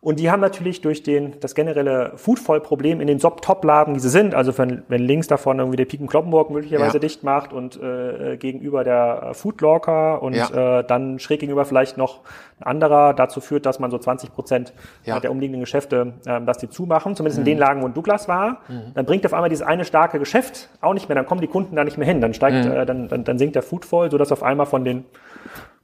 Und 0.05 0.19
die 0.19 0.29
haben 0.29 0.39
natürlich 0.39 0.81
durch 0.81 1.01
den, 1.01 1.33
das 1.39 1.55
generelle 1.55 2.11
Foodfall-Problem 2.15 3.01
in 3.01 3.07
den 3.07 3.17
Top-Laden, 3.17 3.95
die 3.95 3.99
sie 3.99 4.09
sind, 4.09 4.35
also 4.35 4.55
wenn, 4.55 4.83
wenn 4.87 5.01
links 5.01 5.25
davon 5.27 5.57
irgendwie 5.57 5.77
der 5.77 5.85
Piken 5.85 6.05
Kloppenburg 6.05 6.51
möglicherweise 6.51 6.97
Ja. 6.97 6.99
dicht 6.99 7.23
macht 7.23 7.51
und 7.51 7.81
äh, 7.81 8.37
gegenüber 8.37 8.83
der 8.83 9.29
äh, 9.31 9.33
Foodlocker 9.33 10.21
und 10.21 10.35
Ja. 10.35 10.81
äh, 10.81 10.83
dann 10.83 11.17
schräg 11.17 11.39
gegenüber 11.39 11.65
vielleicht 11.65 11.97
noch 11.97 12.19
ein 12.59 12.67
anderer 12.67 13.15
dazu 13.15 13.41
führt, 13.41 13.65
dass 13.65 13.79
man 13.79 13.89
so 13.89 13.97
20 13.97 14.31
Prozent 14.31 14.73
Ja. 15.05 15.19
der 15.19 15.31
umliegenden 15.31 15.61
Geschäfte, 15.61 16.13
ähm, 16.27 16.45
dass 16.45 16.59
die 16.59 16.69
zumachen, 16.69 17.15
zumindest 17.15 17.39
in 17.39 17.45
den 17.45 17.57
Lagen, 17.57 17.81
wo 17.81 17.87
ein 17.87 17.95
Douglas 17.95 18.27
war, 18.27 18.59
dann 18.93 19.05
bringt 19.07 19.25
auf 19.25 19.33
einmal 19.33 19.49
dieses 19.49 19.65
eine 19.65 19.85
starke 19.85 20.19
Geschäft 20.19 20.69
auch 20.81 20.93
nicht 20.93 21.09
mehr, 21.09 21.15
dann 21.15 21.25
kommen 21.25 21.41
die 21.41 21.47
Kunden 21.47 21.75
da 21.75 21.83
nicht 21.83 21.97
mehr 21.97 22.05
hin, 22.07 22.21
dann 22.21 22.35
steigt, 22.35 22.63
äh, 22.67 22.85
dann, 22.85 23.07
dann, 23.07 23.23
dann 23.23 23.39
sinkt 23.39 23.55
der 23.55 23.63
Foodfall, 23.63 24.11
sodass 24.11 24.31
auf 24.31 24.43
einmal 24.43 24.67
von 24.67 24.85
den 24.85 25.03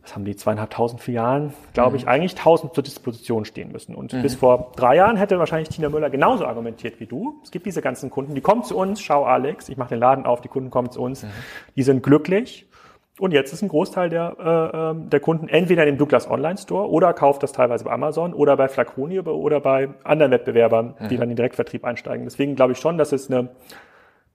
was 0.03 0.15
haben 0.15 0.25
die, 0.25 0.35
zweieinhalbtausend 0.35 1.01
Filialen, 1.01 1.53
glaube 1.73 1.95
ich, 1.95 2.07
eigentlich 2.07 2.35
tausend 2.35 2.73
zur 2.73 2.83
Disposition 2.83 3.45
stehen 3.45 3.71
müssen. 3.71 3.93
Und 3.93 4.19
bis 4.21 4.35
vor 4.35 4.71
drei 4.75 4.95
Jahren 4.95 5.15
hätte 5.15 5.37
wahrscheinlich 5.37 5.69
Tina 5.69 5.89
Müller 5.89 6.09
genauso 6.09 6.45
argumentiert 6.45 6.99
wie 6.99 7.05
du. 7.05 7.39
Es 7.43 7.51
gibt 7.51 7.65
diese 7.65 7.81
ganzen 7.81 8.09
Kunden, 8.09 8.33
die 8.33 8.41
kommen 8.41 8.63
zu 8.63 8.77
uns, 8.77 9.01
schau 9.01 9.25
Alex, 9.25 9.69
ich 9.69 9.77
mache 9.77 9.89
den 9.89 9.99
Laden 9.99 10.25
auf, 10.25 10.41
die 10.41 10.47
Kunden 10.47 10.71
kommen 10.71 10.89
zu 10.91 11.01
uns, 11.01 11.25
die 11.75 11.83
sind 11.83 12.01
glücklich. 12.01 12.67
Und 13.19 13.33
jetzt 13.33 13.53
ist 13.53 13.61
ein 13.61 13.67
Großteil 13.67 14.09
der, 14.09 14.35
äh, 14.39 14.77
ähm, 14.77 15.09
der 15.11 15.19
Kunden 15.19 15.47
entweder 15.47 15.85
im 15.85 15.97
Douglas 15.97 16.27
Online 16.27 16.57
Store 16.57 16.89
oder 16.89 17.13
kauft 17.13 17.43
das 17.43 17.51
teilweise 17.51 17.83
bei 17.83 17.91
Amazon 17.91 18.33
oder 18.33 18.57
bei 18.57 18.67
Flaconi 18.67 19.19
oder 19.19 19.59
bei 19.59 19.89
anderen 20.03 20.31
Wettbewerbern, 20.31 20.95
die 21.09 21.17
dann 21.17 21.23
in 21.23 21.29
den 21.29 21.35
Direktvertrieb 21.35 21.85
einsteigen. 21.85 22.25
Deswegen 22.25 22.55
glaube 22.55 22.71
ich 22.71 22.79
schon, 22.79 22.97
dass 22.97 23.11
es 23.11 23.29
eine 23.29 23.49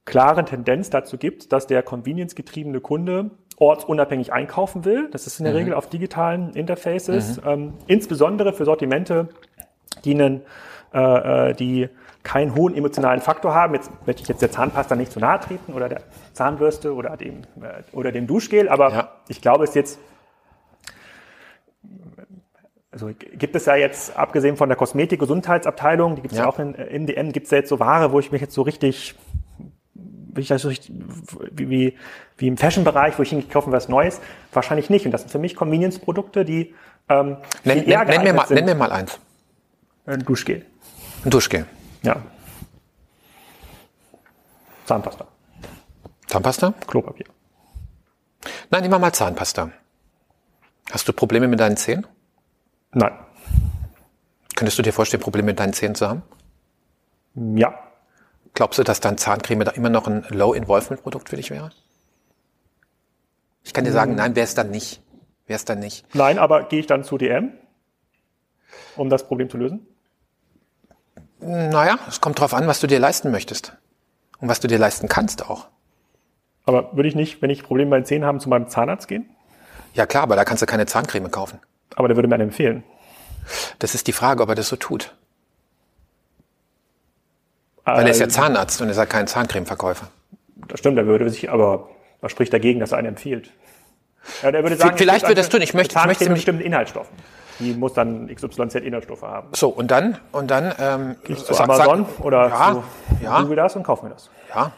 klare 0.05 0.45
Tendenz 0.45 0.89
dazu 0.89 1.17
gibt, 1.17 1.51
dass 1.51 1.67
der 1.67 1.83
convenience-getriebene 1.83 2.79
Kunde 2.79 3.31
ortsunabhängig 3.57 4.31
einkaufen 4.33 4.85
will. 4.85 5.09
Das 5.11 5.27
ist 5.27 5.39
in 5.39 5.45
der 5.45 5.55
Regel 5.55 5.73
auf 5.73 5.87
digitalen 5.89 6.51
Interfaces, 6.53 7.41
ähm, 7.45 7.73
insbesondere 7.87 8.53
für 8.53 8.65
Sortimente, 8.65 9.29
die, 10.05 10.13
einen, 10.13 10.41
äh, 10.93 11.49
äh, 11.49 11.53
die 11.53 11.89
keinen 12.23 12.55
hohen 12.55 12.75
emotionalen 12.75 13.21
Faktor 13.21 13.55
haben. 13.55 13.73
Jetzt 13.73 13.89
möchte 14.05 14.21
ich 14.21 14.27
jetzt 14.27 14.41
der 14.41 14.51
Zahnpasta 14.51 14.95
nicht 14.95 15.11
zu 15.11 15.19
nahe 15.19 15.39
treten 15.39 15.73
oder 15.73 15.89
der 15.89 16.01
Zahnbürste 16.33 16.93
oder 16.93 17.17
dem, 17.17 17.43
äh, 17.61 17.83
oder 17.93 18.11
dem 18.11 18.27
Duschgel, 18.27 18.69
aber 18.69 18.91
Ja. 18.91 19.11
ich 19.27 19.41
glaube, 19.41 19.63
es 19.63 19.71
ist 19.71 19.75
jetzt 19.75 19.99
also 22.91 23.11
gibt 23.15 23.55
es 23.55 23.65
ja 23.65 23.75
jetzt, 23.75 24.17
abgesehen 24.17 24.57
von 24.57 24.69
der 24.69 24.75
Kosmetik-Gesundheitsabteilung, 24.75 26.15
die 26.15 26.21
gibt 26.23 26.31
es 26.31 26.39
ja. 26.39 26.45
Ja. 26.45 26.49
auch 26.49 26.57
in, 26.57 26.73
äh, 26.73 26.85
im 26.87 27.05
DM, 27.05 27.31
gibt 27.31 27.45
es 27.45 27.51
ja 27.51 27.59
jetzt 27.59 27.69
so 27.69 27.79
Ware, 27.79 28.11
wo 28.11 28.19
ich 28.19 28.31
mich 28.31 28.41
jetzt 28.41 28.55
so 28.55 28.63
richtig, 28.63 29.13
wie, 30.37 30.41
ich 30.41 30.47
das 30.47 30.61
so 30.61 30.69
richtig 30.69 30.91
wie, 31.51 31.69
wie, 31.69 31.97
wie 32.37 32.47
im 32.47 32.57
Fashion-Bereich, 32.57 33.17
wo 33.17 33.23
ich 33.23 33.29
hingehe, 33.29 33.49
kaufen 33.49 33.71
was 33.71 33.89
Neues, 33.89 34.21
wahrscheinlich 34.53 34.89
nicht. 34.89 35.05
Und 35.05 35.11
das 35.11 35.21
sind 35.21 35.31
für 35.31 35.39
mich 35.39 35.55
Convenience-Produkte, 35.55 36.45
die 36.45 36.73
ähm, 37.09 37.37
Nenn, 37.63 37.85
nenn, 37.85 38.07
nenn, 38.07 38.23
mir 38.23 38.33
mal, 38.33 38.47
sind. 38.47 38.55
nenn 38.55 38.65
mir 38.65 38.75
mal 38.75 38.91
eins. 38.91 39.19
Ein 40.05 40.23
Duschgel. 40.23 40.65
Ein 41.25 41.29
Duschgel. 41.29 41.65
Ja. 42.03 42.17
Zahnpasta. 44.85 45.27
Zahnpasta? 46.27 46.73
Klopapier. 46.87 47.25
Nein, 48.69 48.81
nehmen 48.81 48.93
wir 48.93 48.99
mal 48.99 49.13
Zahnpasta. 49.13 49.71
Hast 50.91 51.07
du 51.07 51.13
Probleme 51.13 51.47
mit 51.47 51.59
deinen 51.59 51.77
Zähnen? 51.77 52.07
Nein. 52.93 53.11
Könntest 54.55 54.77
du 54.77 54.81
dir 54.81 54.93
vorstellen, 54.93 55.21
Probleme 55.21 55.47
mit 55.47 55.59
deinen 55.59 55.73
Zähnen 55.73 55.95
zu 55.95 56.07
haben? 56.07 56.23
Ja. 57.35 57.86
Glaubst 58.57 58.79
du, 58.79 58.83
dass 58.83 58.99
dein 58.99 59.19
Zahncreme 59.19 59.65
da 59.65 59.71
immer 59.73 59.91
noch 59.91 60.07
ein 60.07 60.25
Low-Involvement-Produkt 60.29 61.29
für 61.29 61.35
dich 61.35 61.51
wäre? 61.51 61.69
Ich 63.63 63.71
kann 63.71 63.85
dir 63.85 63.91
sagen, 63.91 64.15
nein, 64.15 64.35
wäre 64.35 64.45
es 64.45 64.55
dann 64.55 64.71
nicht. 64.71 64.99
Wäre 65.45 65.57
es 65.57 65.65
dann 65.65 65.77
nicht. 65.77 66.07
Nein, 66.15 66.39
aber 66.39 66.63
gehe 66.63 66.79
ich 66.79 66.87
dann 66.87 67.03
zu 67.03 67.19
DM, 67.19 67.53
um 68.95 69.11
das 69.11 69.27
Problem 69.27 69.47
zu 69.51 69.57
lösen? 69.57 69.85
Naja, 71.39 71.99
es 72.07 72.19
kommt 72.19 72.39
drauf 72.39 72.55
an, 72.55 72.65
was 72.65 72.79
du 72.79 72.87
dir 72.87 72.97
leisten 72.97 73.29
möchtest. 73.29 73.73
Und 74.39 74.49
was 74.49 74.59
du 74.59 74.67
dir 74.67 74.79
leisten 74.79 75.07
kannst 75.07 75.47
auch. 75.47 75.67
Aber 76.65 76.95
würde 76.95 77.09
ich 77.09 77.15
nicht, 77.15 77.43
wenn 77.43 77.51
ich 77.51 77.61
Probleme 77.61 77.91
bei 77.91 77.99
den 77.99 78.05
Zähnen 78.05 78.25
habe, 78.25 78.39
zu 78.39 78.49
meinem 78.49 78.69
Zahnarzt 78.69 79.07
gehen? 79.07 79.29
Ja 79.93 80.07
klar, 80.07 80.23
aber 80.23 80.35
da 80.35 80.45
kannst 80.45 80.63
du 80.63 80.65
keine 80.65 80.87
Zahncreme 80.87 81.29
kaufen. 81.29 81.59
Aber 81.95 82.07
der 82.07 82.17
würde 82.17 82.27
mir 82.27 82.33
einen 82.33 82.49
empfehlen. 82.49 82.83
Das 83.77 83.93
ist 83.93 84.07
die 84.07 84.13
Frage, 84.13 84.41
ob 84.41 84.49
er 84.49 84.55
das 84.55 84.67
so 84.67 84.77
tut. 84.77 85.15
Weil 87.95 88.05
er 88.05 88.11
ist 88.11 88.19
ja 88.19 88.29
Zahnarzt 88.29 88.81
und 88.81 88.87
er 88.87 88.91
ist 88.91 88.97
ja 88.97 89.05
kein 89.05 89.27
Zahncremeverkäufer. 89.27 90.07
Das 90.67 90.79
stimmt, 90.79 90.97
er 90.97 91.05
würde 91.07 91.29
sich, 91.29 91.49
aber 91.49 91.89
was 92.21 92.31
spricht 92.31 92.51
dagegen, 92.53 92.79
dass 92.79 92.91
er 92.91 92.97
einen 92.97 93.07
empfiehlt? 93.09 93.51
Ja, 94.43 94.51
der 94.51 94.63
würde 94.63 94.75
sagen, 94.75 94.97
Vielleicht 94.97 95.27
wird 95.27 95.37
das 95.37 95.49
tun. 95.49 95.61
Ich 95.61 95.73
möchte- 95.73 95.97
ich 95.97 96.05
möchte 96.05 96.25
mit 96.25 96.33
bestimmten 96.35 96.61
Inhaltsstoffen. 96.61 97.15
Die 97.59 97.73
muss 97.73 97.93
dann 97.93 98.27
XYZ 98.27 98.75
Inhaltsstoffe 98.75 99.21
haben. 99.23 99.47
So, 99.55 99.69
und 99.69 99.89
dann, 99.89 100.17
und 100.31 100.51
dann, 100.51 100.73
ähm, 100.79 101.15
Ich 101.27 101.43
zu 101.43 101.53
sag- 101.53 101.63
Amazon 101.69 102.05
sag- 102.05 102.25
oder 102.25 102.47
ja, 102.49 102.71
zu 102.73 103.23
ja, 103.23 103.41
Google 103.41 103.55
das 103.55 103.75
und 103.75 103.83
kauf 103.83 104.03
mir 104.03 104.09
das. 104.09 104.29
ja. 104.53 104.71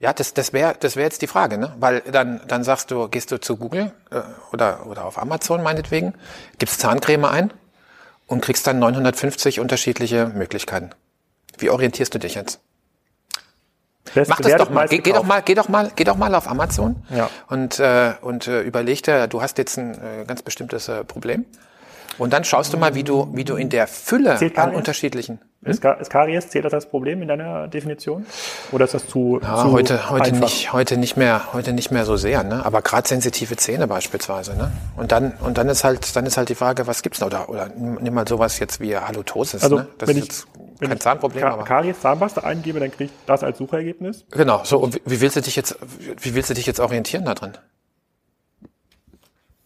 Ja, 0.00 0.12
das, 0.12 0.32
das 0.32 0.52
wäre 0.52 0.76
das 0.78 0.94
wär 0.94 1.02
jetzt 1.02 1.22
die 1.22 1.26
Frage, 1.26 1.58
ne? 1.58 1.74
Weil 1.80 2.02
dann, 2.02 2.40
dann 2.46 2.62
sagst 2.62 2.92
du, 2.92 3.08
gehst 3.08 3.32
du 3.32 3.40
zu 3.40 3.56
Google 3.56 3.90
äh, 4.12 4.20
oder, 4.52 4.86
oder 4.86 5.04
auf 5.04 5.18
Amazon 5.20 5.60
meinetwegen, 5.64 6.14
gibst 6.60 6.78
Zahncreme 6.80 7.24
ein 7.24 7.52
und 8.28 8.40
kriegst 8.40 8.64
dann 8.68 8.78
950 8.78 9.58
unterschiedliche 9.58 10.26
Möglichkeiten. 10.28 10.90
Wie 11.58 11.70
orientierst 11.70 12.14
du 12.14 12.18
dich 12.18 12.34
jetzt? 12.34 12.60
Best 14.14 14.30
Mach 14.30 14.40
das 14.40 14.56
doch 14.56 14.70
mal. 14.70 14.88
Geh, 14.88 14.98
geh 14.98 15.12
doch 15.12 15.22
mal, 15.24 15.42
geh 15.42 15.54
doch 15.54 15.68
mal, 15.68 15.90
geh 15.94 16.04
doch 16.04 16.16
mal 16.16 16.34
auf 16.34 16.48
Amazon 16.48 16.96
Ja. 17.14 17.28
und 17.48 17.78
äh, 17.78 18.14
und 18.22 18.46
äh, 18.46 18.62
überleg 18.62 19.02
dir, 19.02 19.26
du 19.26 19.42
hast 19.42 19.58
jetzt 19.58 19.76
ein 19.76 19.92
äh, 19.94 20.24
ganz 20.26 20.40
bestimmtes 20.42 20.88
äh, 20.88 21.04
Problem 21.04 21.44
und 22.16 22.32
dann 22.32 22.42
schaust 22.44 22.72
du 22.72 22.78
mal, 22.78 22.94
wie 22.94 23.04
du 23.04 23.28
wie 23.34 23.44
du 23.44 23.56
in 23.56 23.68
der 23.68 23.86
Fülle 23.86 24.38
an 24.56 24.74
unterschiedlichen. 24.74 25.40
Ist, 25.62 25.82
Ka- 25.82 25.94
ist 25.94 26.08
Karies, 26.08 26.48
zählt 26.48 26.64
das 26.64 26.72
als 26.72 26.88
Problem 26.88 27.20
in 27.20 27.26
deiner 27.28 27.66
Definition? 27.68 28.24
Oder 28.70 28.84
ist 28.86 28.94
das 28.94 29.06
zu, 29.08 29.40
Ja, 29.42 29.56
zu 29.56 29.72
heute 29.72 30.08
heute 30.08 30.26
einfach? 30.30 30.40
nicht 30.42 30.72
heute 30.72 30.96
nicht 30.96 31.16
mehr 31.18 31.52
heute 31.52 31.72
nicht 31.72 31.90
mehr 31.90 32.04
so 32.06 32.16
sehr, 32.16 32.44
ne? 32.44 32.64
Aber 32.64 32.80
gerade 32.80 33.06
sensitive 33.08 33.56
Zähne 33.56 33.86
beispielsweise, 33.88 34.56
ne? 34.56 34.72
Und 34.96 35.12
dann 35.12 35.32
und 35.40 35.58
dann 35.58 35.68
ist 35.68 35.84
halt 35.84 36.16
dann 36.16 36.24
ist 36.24 36.38
halt 36.38 36.48
die 36.48 36.54
Frage, 36.54 36.86
was 36.86 37.02
gibt's 37.02 37.20
noch 37.20 37.26
oder 37.26 37.48
oder 37.50 37.68
nimm 37.76 38.14
mal 38.14 38.26
sowas 38.26 38.58
jetzt 38.58 38.80
wie 38.80 38.96
Halitosis, 38.96 39.62
Also, 39.64 39.76
ne? 39.80 39.88
Das 39.98 40.08
wenn 40.08 40.16
ist 40.16 40.22
ich, 40.22 40.28
jetzt 40.30 40.46
wenn 40.80 40.88
kein 40.88 40.96
ich 40.98 41.02
Zahnproblem, 41.02 41.42
Ka 41.42 41.50
aber 41.52 41.64
Karies 41.64 42.00
Zahnpasta 42.00 42.42
eingebe, 42.42 42.80
dann 42.80 42.90
kriege 42.90 43.04
ich 43.04 43.10
das 43.26 43.42
als 43.42 43.58
Suchergebnis. 43.58 44.24
genau. 44.30 44.60
So 44.64 44.78
und 44.78 45.00
wie, 45.04 45.20
willst 45.20 45.36
du 45.36 45.40
dich 45.40 45.56
jetzt 45.56 45.78
wie 46.20 46.34
willst 46.34 46.50
du 46.50 46.54
dich 46.54 46.66
jetzt 46.66 46.80
orientieren 46.80 47.24
da 47.24 47.34
drin? 47.34 47.52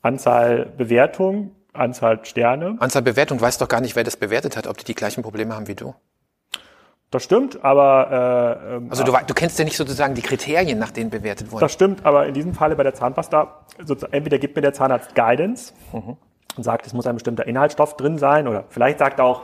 Anzahl 0.02 0.66
Bewertung, 0.76 1.52
Anzahl 1.72 2.24
Sterne. 2.24 2.76
Anzahl 2.80 3.02
Bewertung, 3.02 3.38
du 3.38 3.44
weißt 3.44 3.60
doch 3.60 3.68
gar 3.68 3.80
nicht, 3.80 3.94
wer 3.96 4.04
das 4.04 4.16
bewertet 4.16 4.56
hat, 4.56 4.66
ob 4.66 4.76
die 4.78 4.84
die 4.84 4.94
gleichen 4.94 5.22
Probleme 5.22 5.54
haben 5.54 5.68
wie 5.68 5.74
du. 5.74 5.94
Das 7.10 7.22
stimmt, 7.22 7.62
aber 7.62 8.58
äh, 8.66 8.76
ähm, 8.76 8.86
Also 8.90 9.04
du, 9.04 9.12
du 9.12 9.34
kennst 9.34 9.58
ja 9.58 9.64
nicht 9.66 9.76
sozusagen 9.76 10.14
die 10.14 10.22
Kriterien, 10.22 10.78
nach 10.78 10.90
denen 10.90 11.10
bewertet 11.10 11.50
wurden. 11.52 11.60
Das 11.60 11.72
stimmt, 11.72 12.04
aber 12.06 12.26
in 12.26 12.32
diesem 12.34 12.54
Falle 12.54 12.74
bei 12.74 12.82
der 12.84 12.94
Zahnpasta, 12.94 13.66
sozusagen, 13.84 14.14
entweder 14.14 14.38
gibt 14.38 14.56
mir 14.56 14.62
der 14.62 14.72
Zahnarzt 14.72 15.14
Guidance 15.14 15.74
Mhm. 15.92 16.16
und 16.56 16.62
sagt, 16.62 16.86
es 16.86 16.94
muss 16.94 17.06
ein 17.06 17.14
bestimmter 17.14 17.46
Inhaltsstoff 17.46 17.96
drin 17.98 18.16
sein, 18.16 18.48
oder 18.48 18.64
vielleicht 18.70 18.98
sagt 18.98 19.18
er 19.18 19.26
auch 19.26 19.42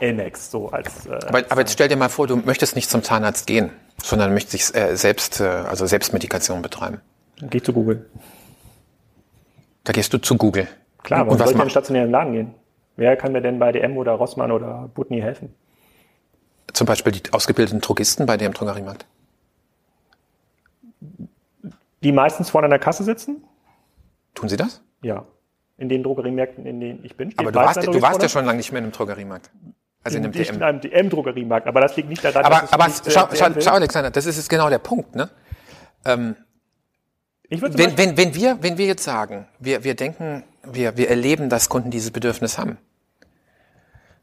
Elmex, 0.00 0.50
so 0.50 0.68
als. 0.68 1.06
Äh, 1.06 1.18
aber, 1.26 1.42
aber 1.48 1.60
jetzt 1.60 1.72
stell 1.72 1.88
dir 1.88 1.96
mal 1.96 2.08
vor, 2.08 2.26
du 2.26 2.36
möchtest 2.36 2.76
nicht 2.76 2.90
zum 2.90 3.02
Zahnarzt 3.02 3.46
gehen, 3.46 3.70
sondern 4.02 4.32
möchtest 4.34 4.74
äh, 4.76 4.96
selbst, 4.96 5.40
äh, 5.40 5.44
also 5.44 5.86
Selbstmedikation 5.86 6.62
betreiben. 6.62 7.00
dann 7.38 7.50
geh 7.50 7.58
ich 7.58 7.64
zu 7.64 7.72
Google. 7.72 8.06
Da 9.84 9.92
gehst 9.92 10.12
du 10.12 10.18
zu 10.18 10.36
Google. 10.36 10.68
Klar, 11.02 11.20
und, 11.20 11.26
warum 11.26 11.32
und 11.32 11.38
soll 11.38 11.46
was 11.46 11.50
ich 11.50 11.54
in 11.54 11.58
den 11.58 11.58
machst 11.58 11.70
stationären 11.72 12.10
Laden 12.10 12.32
gehen? 12.32 12.54
Wer 12.96 13.16
kann 13.16 13.32
mir 13.32 13.42
denn 13.42 13.58
bei 13.58 13.72
DM 13.72 13.96
oder 13.96 14.12
Rossmann 14.12 14.52
oder 14.52 14.90
Butni 14.94 15.20
helfen? 15.20 15.54
Zum 16.72 16.86
Beispiel 16.86 17.12
die 17.12 17.32
ausgebildeten 17.32 17.80
Drogisten 17.80 18.26
bei 18.26 18.36
im 18.36 18.52
Drogeriemarkt. 18.52 19.06
Die 22.02 22.12
meistens 22.12 22.50
vorne 22.50 22.66
an 22.66 22.70
der 22.70 22.78
Kasse 22.78 23.04
sitzen? 23.04 23.44
Tun 24.34 24.48
sie 24.48 24.56
das? 24.56 24.82
Ja. 25.02 25.24
In 25.76 25.88
den 25.88 26.02
Drogeriemärkten, 26.02 26.66
in 26.66 26.80
denen 26.80 27.04
ich 27.04 27.16
bin. 27.16 27.32
Aber 27.36 27.50
du 27.50 27.58
warst, 27.58 27.86
du 27.86 28.02
warst 28.02 28.22
ja 28.22 28.28
schon 28.28 28.44
lange 28.44 28.58
nicht 28.58 28.72
mehr 28.72 28.78
in 28.78 28.84
einem 28.84 28.92
Drogeriemarkt. 28.92 29.50
Also 30.04 30.18
in, 30.18 30.24
einem 30.24 30.32
DM. 30.32 30.56
in 30.56 30.62
einem 30.62 30.80
DM-Drogeriemarkt. 30.80 31.66
Aber 31.66 31.80
das 31.80 31.96
liegt 31.96 32.10
nicht 32.10 32.22
daran, 32.22 32.44
aber, 32.44 32.60
dass 32.60 32.72
aber 32.72 32.86
nicht, 32.86 33.10
schau, 33.10 33.24
äh, 33.24 33.36
schau, 33.36 33.48
schau, 33.58 33.72
Alexander, 33.72 34.10
das 34.10 34.26
ist 34.26 34.36
jetzt 34.36 34.50
genau 34.50 34.68
der 34.68 34.78
Punkt. 34.78 35.14
Ne? 35.14 35.30
Ähm, 36.04 36.36
ich 37.48 37.62
wenn, 37.62 37.96
wenn, 37.96 38.16
wenn, 38.16 38.34
wir, 38.34 38.58
wenn 38.60 38.78
wir 38.78 38.86
jetzt 38.86 39.04
sagen, 39.04 39.46
wir, 39.58 39.82
wir 39.82 39.94
denken, 39.94 40.44
wir, 40.62 40.96
wir 40.96 41.08
erleben, 41.08 41.48
dass 41.48 41.68
Kunden 41.68 41.90
dieses 41.90 42.10
Bedürfnis 42.10 42.58
haben, 42.58 42.78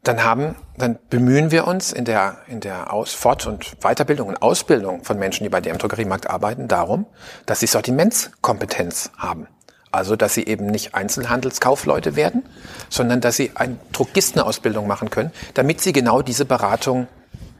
dann 0.02 0.24
haben, 0.24 0.56
dann 0.76 0.98
bemühen 1.10 1.50
wir 1.50 1.66
uns 1.66 1.92
in 1.92 2.04
der, 2.04 2.38
in 2.48 2.60
der 2.60 2.92
Aus-, 2.92 3.14
Fort- 3.14 3.46
und 3.46 3.76
Weiterbildung 3.80 4.28
und 4.28 4.42
Ausbildung 4.42 5.04
von 5.04 5.18
Menschen, 5.18 5.44
die 5.44 5.48
bei 5.48 5.60
dem 5.60 5.78
Drogeriemarkt 5.78 6.28
arbeiten, 6.28 6.66
darum, 6.66 7.06
dass 7.46 7.60
sie 7.60 7.66
Sortimentskompetenz 7.66 9.10
haben. 9.16 9.46
Also, 9.92 10.16
dass 10.16 10.34
sie 10.34 10.46
eben 10.46 10.66
nicht 10.66 10.94
Einzelhandelskaufleute 10.94 12.16
werden, 12.16 12.42
sondern 12.88 13.20
dass 13.20 13.36
sie 13.36 13.52
eine 13.54 13.76
Drogistenausbildung 13.92 14.86
machen 14.86 15.10
können, 15.10 15.30
damit 15.54 15.80
sie 15.80 15.92
genau 15.92 16.22
diese 16.22 16.46
Beratung 16.46 17.08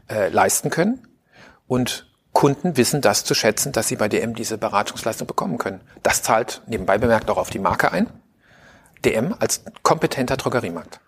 äh, 0.09 0.29
leisten 0.29 0.69
können 0.69 1.07
und 1.67 2.07
Kunden 2.33 2.77
wissen 2.77 3.01
das 3.01 3.23
zu 3.23 3.35
schätzen, 3.35 3.71
dass 3.71 3.87
sie 3.87 3.95
bei 3.95 4.09
DM 4.09 4.33
diese 4.33 4.57
Beratungsleistung 4.57 5.27
bekommen 5.27 5.59
können. 5.59 5.81
Das 6.01 6.23
zahlt 6.23 6.63
nebenbei 6.65 6.97
bemerkt 6.97 7.29
auch 7.29 7.37
auf 7.37 7.51
die 7.51 7.59
Marke 7.59 7.91
ein. 7.91 8.07
DM 9.05 9.35
als 9.37 9.63
kompetenter 9.83 10.35
Drogeriemarkt. 10.35 10.99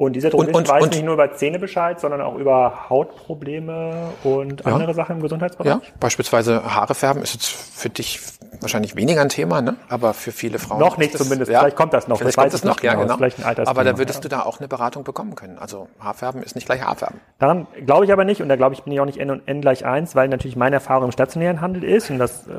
Und 0.00 0.14
dieser 0.14 0.30
Drogerist 0.30 0.54
und, 0.54 0.62
und, 0.62 0.68
weiß 0.70 0.82
und, 0.84 0.92
nicht 0.94 1.04
nur 1.04 1.12
über 1.12 1.30
Zähne 1.34 1.58
Bescheid, 1.58 2.00
sondern 2.00 2.22
auch 2.22 2.36
über 2.36 2.88
Hautprobleme 2.88 4.12
und 4.24 4.64
andere 4.64 4.92
ja, 4.92 4.94
Sachen 4.94 5.16
im 5.16 5.22
Gesundheitsbereich? 5.22 5.74
Ja, 5.74 5.82
beispielsweise 6.00 6.74
Haare 6.74 6.94
färben 6.94 7.22
ist 7.22 7.34
jetzt 7.34 7.48
für 7.48 7.90
dich 7.90 8.18
wahrscheinlich 8.62 8.96
weniger 8.96 9.20
ein 9.20 9.28
Thema, 9.28 9.60
ne? 9.60 9.76
aber 9.90 10.14
für 10.14 10.32
viele 10.32 10.58
Frauen. 10.58 10.80
Noch 10.80 10.96
nicht 10.96 11.12
das, 11.12 11.22
zumindest, 11.22 11.50
ja, 11.50 11.60
vielleicht 11.60 11.76
kommt 11.76 11.92
das 11.92 12.08
noch. 12.08 12.16
Vielleicht 12.16 12.38
kommt 12.38 12.52
das 12.54 12.64
noch, 12.64 12.82
ja 12.82 12.94
genau. 12.94 13.16
Vielleicht 13.16 13.44
ein 13.44 13.66
aber 13.66 13.84
da 13.84 13.98
würdest 13.98 14.20
ja. 14.20 14.22
du 14.22 14.28
da 14.28 14.42
auch 14.42 14.58
eine 14.58 14.68
Beratung 14.68 15.04
bekommen 15.04 15.34
können. 15.34 15.58
Also 15.58 15.88
Haarfärben 15.98 16.42
ist 16.42 16.54
nicht 16.54 16.64
gleich 16.64 16.82
Haarfärben. 16.82 17.20
Daran 17.38 17.66
glaube 17.84 18.06
ich 18.06 18.12
aber 18.12 18.24
nicht 18.24 18.40
und 18.40 18.48
da 18.48 18.56
glaube 18.56 18.74
ich, 18.74 18.82
bin 18.82 18.94
ich 18.94 19.00
auch 19.00 19.06
nicht 19.06 19.18
N 19.18 19.30
und 19.30 19.46
N 19.46 19.60
gleich 19.60 19.84
eins, 19.84 20.14
weil 20.14 20.28
natürlich 20.28 20.56
meine 20.56 20.76
Erfahrung 20.76 21.04
im 21.04 21.12
stationären 21.12 21.60
Handel 21.60 21.84
ist 21.84 22.10
und 22.10 22.18
das 22.18 22.46
äh, 22.46 22.52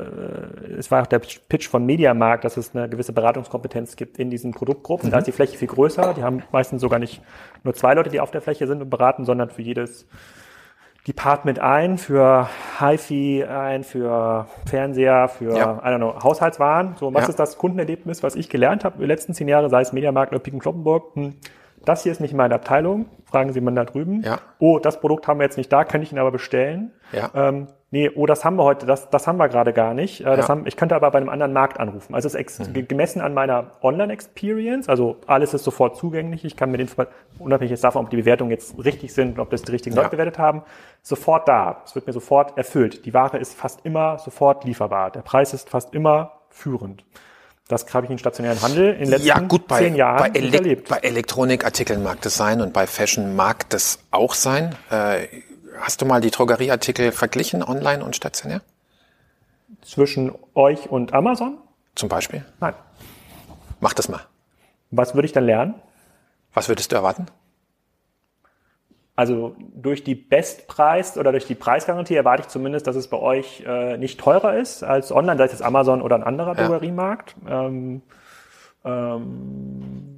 es 0.78 0.92
war 0.92 1.02
auch 1.02 1.06
der 1.06 1.18
Pitch 1.18 1.68
von 1.68 1.84
Mediamarkt, 1.84 2.44
dass 2.44 2.56
es 2.56 2.74
eine 2.74 2.88
gewisse 2.88 3.12
Beratungskompetenz 3.12 3.96
gibt 3.96 4.18
in 4.18 4.30
diesen 4.30 4.52
Produktgruppen. 4.52 5.08
Mhm. 5.08 5.12
Da 5.12 5.18
ist 5.18 5.26
die 5.26 5.32
Fläche 5.32 5.58
viel 5.58 5.68
größer, 5.68 6.14
die 6.14 6.22
haben 6.22 6.44
meistens 6.52 6.80
sogar 6.80 7.00
nicht 7.00 7.20
nur 7.64 7.74
zwei 7.74 7.94
Leute, 7.94 8.10
die 8.10 8.20
auf 8.20 8.30
der 8.30 8.42
Fläche 8.42 8.66
sind 8.66 8.82
und 8.82 8.90
beraten, 8.90 9.24
sondern 9.24 9.50
für 9.50 9.62
jedes 9.62 10.06
Department 11.06 11.58
ein, 11.58 11.98
für 11.98 12.48
HiFi 12.78 13.44
ein, 13.44 13.82
für 13.82 14.46
Fernseher, 14.66 15.28
für, 15.28 15.56
ja. 15.56 15.78
I 15.78 15.88
don't 15.88 15.96
know, 15.96 16.22
Haushaltswaren. 16.22 16.94
So, 16.96 17.12
was 17.12 17.24
ja. 17.24 17.28
ist 17.30 17.38
das 17.38 17.58
Kundenerlebnis, 17.58 18.22
was 18.22 18.36
ich 18.36 18.48
gelernt 18.48 18.84
habe 18.84 18.96
in 18.96 19.00
den 19.02 19.08
letzten 19.08 19.34
zehn 19.34 19.48
Jahren, 19.48 19.68
sei 19.68 19.80
es 19.80 19.92
Mediamarkt 19.92 20.32
oder 20.32 20.40
Piken 20.40 20.60
Kloppenburg? 20.60 21.14
Hm, 21.16 21.34
das 21.84 22.04
hier 22.04 22.12
ist 22.12 22.20
nicht 22.20 22.34
meine 22.34 22.54
Abteilung, 22.54 23.06
fragen 23.24 23.52
Sie 23.52 23.60
mal 23.60 23.74
da 23.74 23.84
drüben. 23.84 24.22
Ja. 24.22 24.38
Oh, 24.60 24.78
das 24.78 25.00
Produkt 25.00 25.26
haben 25.26 25.40
wir 25.40 25.44
jetzt 25.44 25.56
nicht 25.56 25.72
da, 25.72 25.84
könnte 25.84 26.04
ich 26.04 26.12
Ihnen 26.12 26.20
aber 26.20 26.30
bestellen. 26.30 26.92
Ja. 27.12 27.30
Ähm, 27.34 27.66
nee, 27.92 28.10
oh, 28.12 28.26
das 28.26 28.44
haben 28.44 28.56
wir 28.56 28.64
heute, 28.64 28.86
das, 28.86 29.08
das 29.10 29.28
haben 29.28 29.36
wir 29.36 29.48
gerade 29.48 29.72
gar 29.72 29.94
nicht. 29.94 30.22
Äh, 30.22 30.24
das 30.24 30.46
ja. 30.46 30.48
haben, 30.48 30.66
ich 30.66 30.76
könnte 30.76 30.96
aber 30.96 31.10
bei 31.12 31.18
einem 31.18 31.28
anderen 31.28 31.52
Markt 31.52 31.78
anrufen. 31.78 32.14
Also 32.14 32.26
es 32.26 32.34
ist 32.34 32.74
mhm. 32.74 32.88
gemessen 32.88 33.20
an 33.20 33.34
meiner 33.34 33.72
Online-Experience, 33.82 34.88
also 34.88 35.18
alles 35.26 35.54
ist 35.54 35.62
sofort 35.62 35.96
zugänglich. 35.96 36.44
Ich 36.44 36.56
kann 36.56 36.72
mit 36.72 36.80
den, 36.80 36.88
unabhängig 37.38 37.70
jetzt 37.70 37.84
davon, 37.84 38.04
ob 38.04 38.10
die 38.10 38.16
Bewertungen 38.16 38.50
jetzt 38.50 38.74
richtig 38.82 39.14
sind 39.14 39.34
und 39.34 39.40
ob 39.40 39.50
das 39.50 39.62
die 39.62 39.70
richtigen 39.70 39.94
ja. 39.94 40.02
Leute 40.02 40.12
bewertet 40.12 40.38
haben, 40.38 40.62
sofort 41.02 41.46
da. 41.46 41.82
Es 41.84 41.94
wird 41.94 42.06
mir 42.06 42.12
sofort 42.12 42.58
erfüllt. 42.58 43.04
Die 43.04 43.14
Ware 43.14 43.38
ist 43.38 43.54
fast 43.54 43.84
immer 43.84 44.18
sofort 44.18 44.64
lieferbar. 44.64 45.10
Der 45.10 45.20
Preis 45.20 45.54
ist 45.54 45.70
fast 45.70 45.94
immer 45.94 46.32
führend. 46.48 47.04
Das 47.68 47.86
habe 47.94 48.06
ich 48.06 48.10
in 48.10 48.18
stationären 48.18 48.60
Handel 48.60 48.92
in 48.92 49.00
den 49.00 49.10
letzten 49.10 49.28
ja, 49.28 49.38
gut, 49.38 49.68
bei, 49.68 49.78
zehn 49.78 49.94
Jahren 49.94 50.18
bei 50.18 50.38
Elek 50.38 50.54
erlebt. 50.54 50.88
Bei 50.88 50.98
Elektronikartikeln 50.98 52.02
mag 52.02 52.20
das 52.22 52.36
sein 52.36 52.60
und 52.60 52.72
bei 52.72 52.86
Fashion 52.86 53.36
mag 53.36 53.68
das 53.70 53.98
auch 54.10 54.34
sein. 54.34 54.74
Äh, 54.90 55.26
hast 55.82 56.00
du 56.00 56.06
mal 56.06 56.20
die 56.20 56.30
Drogerieartikel 56.30 57.12
verglichen, 57.12 57.62
online 57.62 58.04
und 58.04 58.16
stationär? 58.16 58.62
Zwischen 59.82 60.32
euch 60.54 60.88
und 60.90 61.12
Amazon? 61.12 61.58
Zum 61.94 62.08
Beispiel? 62.08 62.44
Nein. 62.60 62.74
Mach 63.80 63.92
das 63.92 64.08
mal. 64.08 64.20
Was 64.90 65.14
würde 65.14 65.26
ich 65.26 65.32
dann 65.32 65.44
lernen? 65.44 65.74
Was 66.54 66.68
würdest 66.68 66.92
du 66.92 66.96
erwarten? 66.96 67.26
Also 69.14 69.54
durch 69.74 70.04
die 70.04 70.14
Bestpreis 70.14 71.18
oder 71.18 71.32
durch 71.32 71.46
die 71.46 71.54
Preisgarantie 71.54 72.14
erwarte 72.14 72.42
ich 72.42 72.48
zumindest, 72.48 72.86
dass 72.86 72.96
es 72.96 73.08
bei 73.08 73.18
euch 73.18 73.62
äh, 73.66 73.98
nicht 73.98 74.18
teurer 74.18 74.56
ist 74.56 74.82
als 74.82 75.12
online, 75.12 75.36
sei 75.36 75.44
es 75.44 75.52
jetzt 75.52 75.62
Amazon 75.62 76.00
oder 76.00 76.16
ein 76.16 76.22
anderer 76.22 76.56
ja. 76.56 76.66
Drogeriemarkt. 76.66 77.36
Ähm, 77.46 78.02
ähm, 78.84 80.11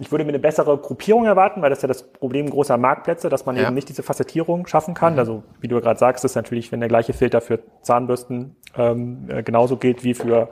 ich 0.00 0.10
würde 0.10 0.24
mir 0.24 0.30
eine 0.30 0.38
bessere 0.38 0.78
Gruppierung 0.78 1.26
erwarten, 1.26 1.60
weil 1.60 1.68
das 1.68 1.80
ist 1.80 1.82
ja 1.82 1.88
das 1.88 2.02
Problem 2.02 2.48
großer 2.48 2.78
Marktplätze, 2.78 3.28
dass 3.28 3.44
man 3.44 3.56
ja. 3.56 3.64
eben 3.64 3.74
nicht 3.74 3.88
diese 3.88 4.02
Facettierung 4.02 4.66
schaffen 4.66 4.94
kann. 4.94 5.12
Mhm. 5.12 5.18
Also 5.18 5.42
wie 5.60 5.68
du 5.68 5.80
gerade 5.80 5.98
sagst, 5.98 6.24
ist 6.24 6.34
natürlich, 6.34 6.72
wenn 6.72 6.80
der 6.80 6.88
gleiche 6.88 7.12
Filter 7.12 7.40
für 7.40 7.60
Zahnbürsten 7.82 8.56
ähm, 8.76 9.28
äh, 9.28 9.42
genauso 9.42 9.76
gilt 9.76 10.02
wie 10.02 10.14
für 10.14 10.48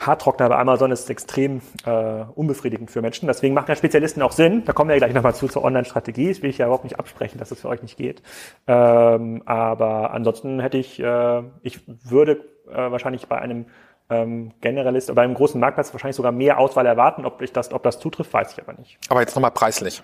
Haartrockner 0.00 0.48
bei 0.48 0.58
Amazon 0.58 0.92
ist 0.92 1.10
extrem 1.10 1.60
äh, 1.84 2.24
unbefriedigend 2.34 2.90
für 2.90 3.02
Menschen. 3.02 3.26
Deswegen 3.26 3.54
machen 3.54 3.66
ja 3.68 3.74
Spezialisten 3.74 4.22
auch 4.22 4.32
Sinn. 4.32 4.64
Da 4.64 4.72
kommen 4.72 4.88
wir 4.88 4.94
ja 4.94 5.00
gleich 5.00 5.14
nochmal 5.14 5.34
zu 5.34 5.48
zur 5.48 5.64
Online-Strategie. 5.64 6.28
Das 6.28 6.42
will 6.42 6.50
ich 6.50 6.58
ja 6.58 6.66
überhaupt 6.66 6.84
nicht 6.84 6.98
absprechen, 6.98 7.38
dass 7.38 7.50
es 7.50 7.56
das 7.56 7.62
für 7.62 7.68
euch 7.68 7.82
nicht 7.82 7.96
geht. 7.96 8.22
Ähm, 8.66 9.42
aber 9.46 10.12
ansonsten 10.12 10.60
hätte 10.60 10.78
ich, 10.78 11.00
äh, 11.00 11.42
ich 11.62 11.80
würde 11.86 12.44
äh, 12.70 12.90
wahrscheinlich 12.90 13.26
bei 13.26 13.38
einem 13.38 13.66
ähm, 14.10 14.52
Generalist, 14.60 15.14
bei 15.14 15.22
einem 15.22 15.34
großen 15.34 15.60
Marktplatz 15.60 15.92
wahrscheinlich 15.92 16.16
sogar 16.16 16.32
mehr 16.32 16.58
Auswahl 16.58 16.86
erwarten. 16.86 17.24
Ob 17.24 17.42
ich 17.42 17.52
das, 17.52 17.72
ob 17.72 17.82
das 17.82 17.98
zutrifft, 17.98 18.32
weiß 18.32 18.52
ich 18.52 18.62
aber 18.62 18.72
nicht. 18.74 18.98
Aber 19.08 19.20
jetzt 19.20 19.34
nochmal 19.34 19.50
preislich. 19.50 20.02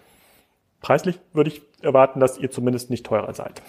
Preislich 0.80 1.18
würde 1.32 1.50
ich 1.50 1.62
erwarten, 1.82 2.20
dass 2.20 2.38
ihr 2.38 2.50
zumindest 2.50 2.90
nicht 2.90 3.07
teurer 3.07 3.32
seid. 3.32 3.62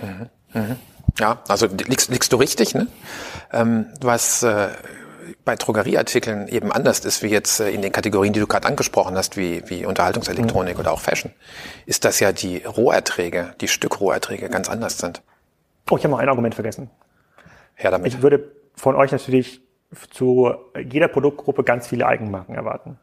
Mhm. 0.00 0.28
Mhm. 0.52 0.76
Ja, 1.18 1.42
also 1.48 1.66
liegst, 1.66 2.10
liegst 2.10 2.32
du 2.32 2.36
richtig, 2.36 2.74
ne? 2.74 2.88
Ähm, 3.52 3.86
was 4.00 4.42
äh, 4.42 4.68
bei 5.44 5.56
Drogerieartikeln 5.56 6.48
eben 6.48 6.72
anders 6.72 7.00
ist, 7.00 7.22
wie 7.22 7.28
jetzt 7.28 7.60
äh, 7.60 7.70
in 7.70 7.82
den 7.82 7.92
Kategorien, 7.92 8.32
die 8.32 8.40
du 8.40 8.46
gerade 8.46 8.66
angesprochen 8.66 9.16
hast, 9.16 9.36
wie, 9.36 9.62
wie 9.68 9.84
Unterhaltungselektronik 9.86 10.74
mhm. 10.74 10.80
oder 10.80 10.92
auch 10.92 11.00
Fashion, 11.00 11.32
ist, 11.86 12.04
dass 12.04 12.20
ja 12.20 12.32
die 12.32 12.58
Roherträge, 12.58 13.54
die 13.60 13.68
Stückroherträge 13.68 14.48
ganz 14.48 14.68
anders 14.68 14.98
sind. 14.98 15.22
Oh, 15.90 15.96
ich 15.96 16.04
habe 16.04 16.12
noch 16.12 16.18
ein 16.18 16.28
Argument 16.28 16.54
vergessen. 16.54 16.90
Her 17.74 17.90
damit. 17.90 18.12
Ich 18.12 18.22
würde 18.22 18.50
von 18.74 18.94
euch 18.94 19.12
natürlich 19.12 19.60
zu 20.10 20.52
jeder 20.90 21.08
Produktgruppe 21.08 21.64
ganz 21.64 21.86
viele 21.86 22.06
Eigenmarken 22.06 22.54
erwarten. 22.54 22.98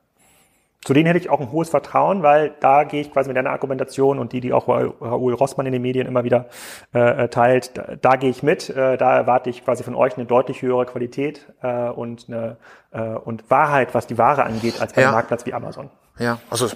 Zu 0.82 0.93
denen 0.93 1.07
hätte 1.07 1.20
ich 1.20 1.30
auch 1.30 1.41
ein 1.41 1.51
hohes 1.51 1.70
Vertrauen, 1.70 2.24
weil 2.24 2.53
da 2.61 2.86
gehe 2.86 3.01
ich 3.01 3.11
quasi 3.11 3.28
mit 3.28 3.36
deiner 3.36 3.49
Argumentation 3.49 4.17
und 4.17 4.32
die, 4.32 4.39
die 4.39 4.53
auch 4.53 4.70
Raoul 4.70 5.34
Rossmann 5.34 5.65
in 5.65 5.74
den 5.74 5.82
Medien 5.82 6.07
immer 6.07 6.24
wieder 6.24 6.45
äh, 6.93 7.28
teilt, 7.28 7.78
da, 7.78 7.95
da 8.01 8.15
gehe 8.15 8.30
ich 8.30 8.43
mit. 8.43 8.70
Äh, 8.70 8.95
da 8.97 9.17
erwarte 9.17 9.49
ich 9.49 9.65
quasi 9.65 9.84
von 9.84 9.93
euch 9.93 10.15
eine 10.15 10.26
deutlich 10.26 10.61
höhere 10.61 10.86
Qualität 10.86 11.45
äh, 11.61 11.89
und 11.89 12.28
eine 12.30 12.55
äh, 12.91 13.01
und 13.01 13.49
Wahrheit, 13.49 13.93
was 13.93 14.07
die 14.07 14.17
Ware 14.17 14.43
angeht, 14.43 14.80
als 14.80 14.93
bei 14.93 15.01
ja. 15.01 15.09
einem 15.09 15.15
Marktplatz 15.15 15.45
wie 15.45 15.53
Amazon. 15.53 15.89
Ja, 16.17 16.39
also 16.49 16.70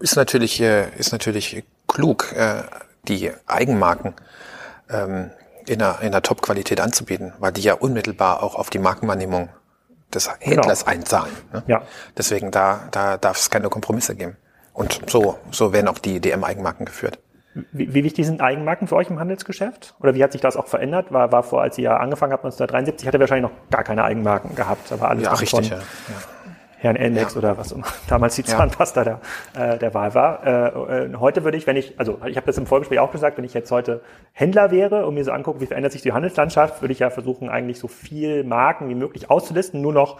ist 0.00 0.16
natürlich 0.16 0.60
äh, 0.60 0.90
ist 0.98 1.12
natürlich 1.12 1.64
klug, 1.86 2.32
äh, 2.36 2.62
die 3.04 3.30
Eigenmarken 3.46 4.12
ähm, 4.90 5.30
in 5.68 5.82
einer, 5.82 6.00
in 6.00 6.08
einer 6.08 6.22
Top-Qualität 6.22 6.80
anzubieten, 6.80 7.32
weil 7.38 7.52
die 7.52 7.62
ja 7.62 7.74
unmittelbar 7.74 8.42
auch 8.42 8.54
auf 8.54 8.70
die 8.70 8.78
Markenwahrnehmung 8.78 9.48
des 10.12 10.30
Händlers 10.40 10.84
genau. 10.84 10.96
einzahlen. 10.96 11.32
Ne? 11.52 11.62
Ja. 11.66 11.82
Deswegen 12.16 12.50
da, 12.50 12.88
da 12.90 13.16
darf 13.18 13.38
es 13.38 13.50
keine 13.50 13.68
Kompromisse 13.68 14.14
geben. 14.16 14.36
Und 14.72 15.00
so, 15.10 15.38
so 15.50 15.72
werden 15.72 15.88
auch 15.88 15.98
die 15.98 16.20
DM-Eigenmarken 16.20 16.86
geführt. 16.86 17.18
Wie, 17.72 17.92
wie 17.92 18.04
wichtig 18.04 18.26
sind 18.26 18.40
Eigenmarken 18.40 18.86
für 18.86 18.96
euch 18.96 19.10
im 19.10 19.18
Handelsgeschäft? 19.18 19.94
Oder 20.00 20.14
wie 20.14 20.22
hat 20.22 20.32
sich 20.32 20.40
das 20.40 20.56
auch 20.56 20.66
verändert? 20.66 21.12
War, 21.12 21.32
war 21.32 21.42
vor, 21.42 21.62
als 21.62 21.76
ihr 21.78 21.84
ja 21.84 21.96
angefangen 21.96 22.32
habt, 22.32 22.44
1973, 22.44 23.08
hatte 23.08 23.18
wahrscheinlich 23.18 23.50
noch 23.50 23.70
gar 23.70 23.82
keine 23.82 24.04
Eigenmarken 24.04 24.54
gehabt, 24.54 24.92
aber 24.92 25.08
alles 25.08 25.24
ja, 25.24 25.32
richtig, 25.32 25.70
ja. 25.70 25.78
ja. 25.78 25.82
Herrn 26.80 26.96
Endex 26.96 27.34
ja. 27.34 27.38
oder 27.38 27.58
was 27.58 27.72
immer 27.72 27.86
damals 28.08 28.36
die 28.36 28.44
Zahnpasta 28.44 29.02
ja. 29.02 29.20
der, 29.54 29.74
äh, 29.74 29.78
der 29.78 29.94
Wahl 29.94 30.14
war. 30.14 30.46
Äh, 30.46 31.06
äh, 31.06 31.14
heute 31.16 31.44
würde 31.44 31.58
ich, 31.58 31.66
wenn 31.66 31.76
ich, 31.76 31.98
also 31.98 32.20
ich 32.26 32.36
habe 32.36 32.46
das 32.46 32.56
im 32.56 32.66
Vorgespräch 32.66 33.00
auch 33.00 33.10
gesagt, 33.10 33.36
wenn 33.36 33.44
ich 33.44 33.54
jetzt 33.54 33.70
heute 33.70 34.00
Händler 34.32 34.70
wäre 34.70 35.06
und 35.06 35.14
mir 35.14 35.24
so 35.24 35.32
angucke, 35.32 35.60
wie 35.60 35.66
verändert 35.66 35.92
sich 35.92 36.02
die 36.02 36.12
Handelslandschaft, 36.12 36.80
würde 36.80 36.92
ich 36.92 37.00
ja 37.00 37.10
versuchen, 37.10 37.48
eigentlich 37.48 37.78
so 37.78 37.88
viel 37.88 38.44
Marken 38.44 38.88
wie 38.88 38.94
möglich 38.94 39.30
auszulisten, 39.30 39.82
nur 39.82 39.92
noch 39.92 40.18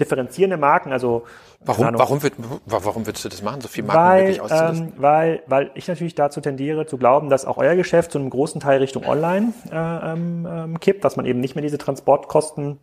differenzierende 0.00 0.56
Marken, 0.56 0.92
also 0.92 1.24
Warum, 1.64 1.86
Ahnung, 1.86 2.00
warum, 2.00 2.22
wird, 2.24 2.34
warum 2.66 3.06
würdest 3.06 3.24
du 3.24 3.28
das 3.28 3.40
machen, 3.40 3.60
so 3.60 3.68
viel 3.68 3.84
Marken 3.84 4.02
weil, 4.02 4.20
wirklich 4.22 4.40
auszulisten? 4.40 4.88
Ähm, 4.88 4.92
weil, 4.96 5.42
weil 5.46 5.70
ich 5.74 5.86
natürlich 5.86 6.16
dazu 6.16 6.40
tendiere 6.40 6.86
zu 6.86 6.98
glauben, 6.98 7.30
dass 7.30 7.44
auch 7.44 7.56
euer 7.56 7.76
Geschäft 7.76 8.10
zu 8.10 8.18
einem 8.18 8.30
großen 8.30 8.60
Teil 8.60 8.78
Richtung 8.78 9.06
Online 9.06 9.52
äh, 9.70 9.76
ähm, 9.76 10.48
ähm 10.50 10.80
kippt, 10.80 11.04
dass 11.04 11.16
man 11.16 11.24
eben 11.24 11.38
nicht 11.38 11.54
mehr 11.54 11.62
diese 11.62 11.78
Transportkosten 11.78 12.80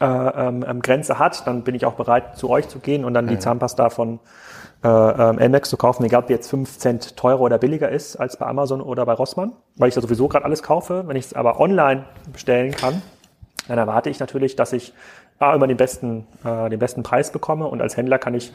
äh, 0.00 0.04
ähm, 0.04 0.64
ähm, 0.66 0.82
Grenze 0.82 1.18
hat, 1.18 1.46
dann 1.46 1.62
bin 1.62 1.74
ich 1.74 1.86
auch 1.86 1.94
bereit, 1.94 2.36
zu 2.36 2.50
euch 2.50 2.68
zu 2.68 2.78
gehen 2.78 3.04
und 3.04 3.14
dann 3.14 3.26
mhm. 3.26 3.30
die 3.30 3.38
Zahnpasta 3.38 3.90
von 3.90 4.20
äh, 4.82 4.88
ähm, 4.88 5.38
Elmex 5.38 5.68
zu 5.70 5.76
kaufen, 5.76 6.04
egal 6.04 6.22
ob 6.22 6.26
die 6.26 6.32
jetzt 6.32 6.50
fünf 6.50 6.78
Cent 6.78 7.16
teurer 7.16 7.40
oder 7.40 7.58
billiger 7.58 7.88
ist 7.88 8.16
als 8.16 8.36
bei 8.36 8.46
Amazon 8.46 8.80
oder 8.80 9.06
bei 9.06 9.12
Rossmann, 9.12 9.52
weil 9.76 9.88
ich 9.88 9.94
da 9.94 10.00
sowieso 10.00 10.28
gerade 10.28 10.44
alles 10.44 10.62
kaufe. 10.62 11.04
Wenn 11.06 11.16
ich 11.16 11.26
es 11.26 11.34
aber 11.34 11.60
online 11.60 12.04
bestellen 12.32 12.72
kann, 12.72 13.02
dann 13.68 13.78
erwarte 13.78 14.10
ich 14.10 14.18
natürlich, 14.18 14.56
dass 14.56 14.72
ich 14.72 14.92
A, 15.38 15.54
immer 15.54 15.66
den 15.66 15.76
besten, 15.76 16.26
äh, 16.44 16.70
den 16.70 16.78
besten 16.78 17.02
Preis 17.02 17.32
bekomme 17.32 17.66
und 17.66 17.80
als 17.80 17.96
Händler 17.96 18.18
kann 18.18 18.34
ich 18.34 18.52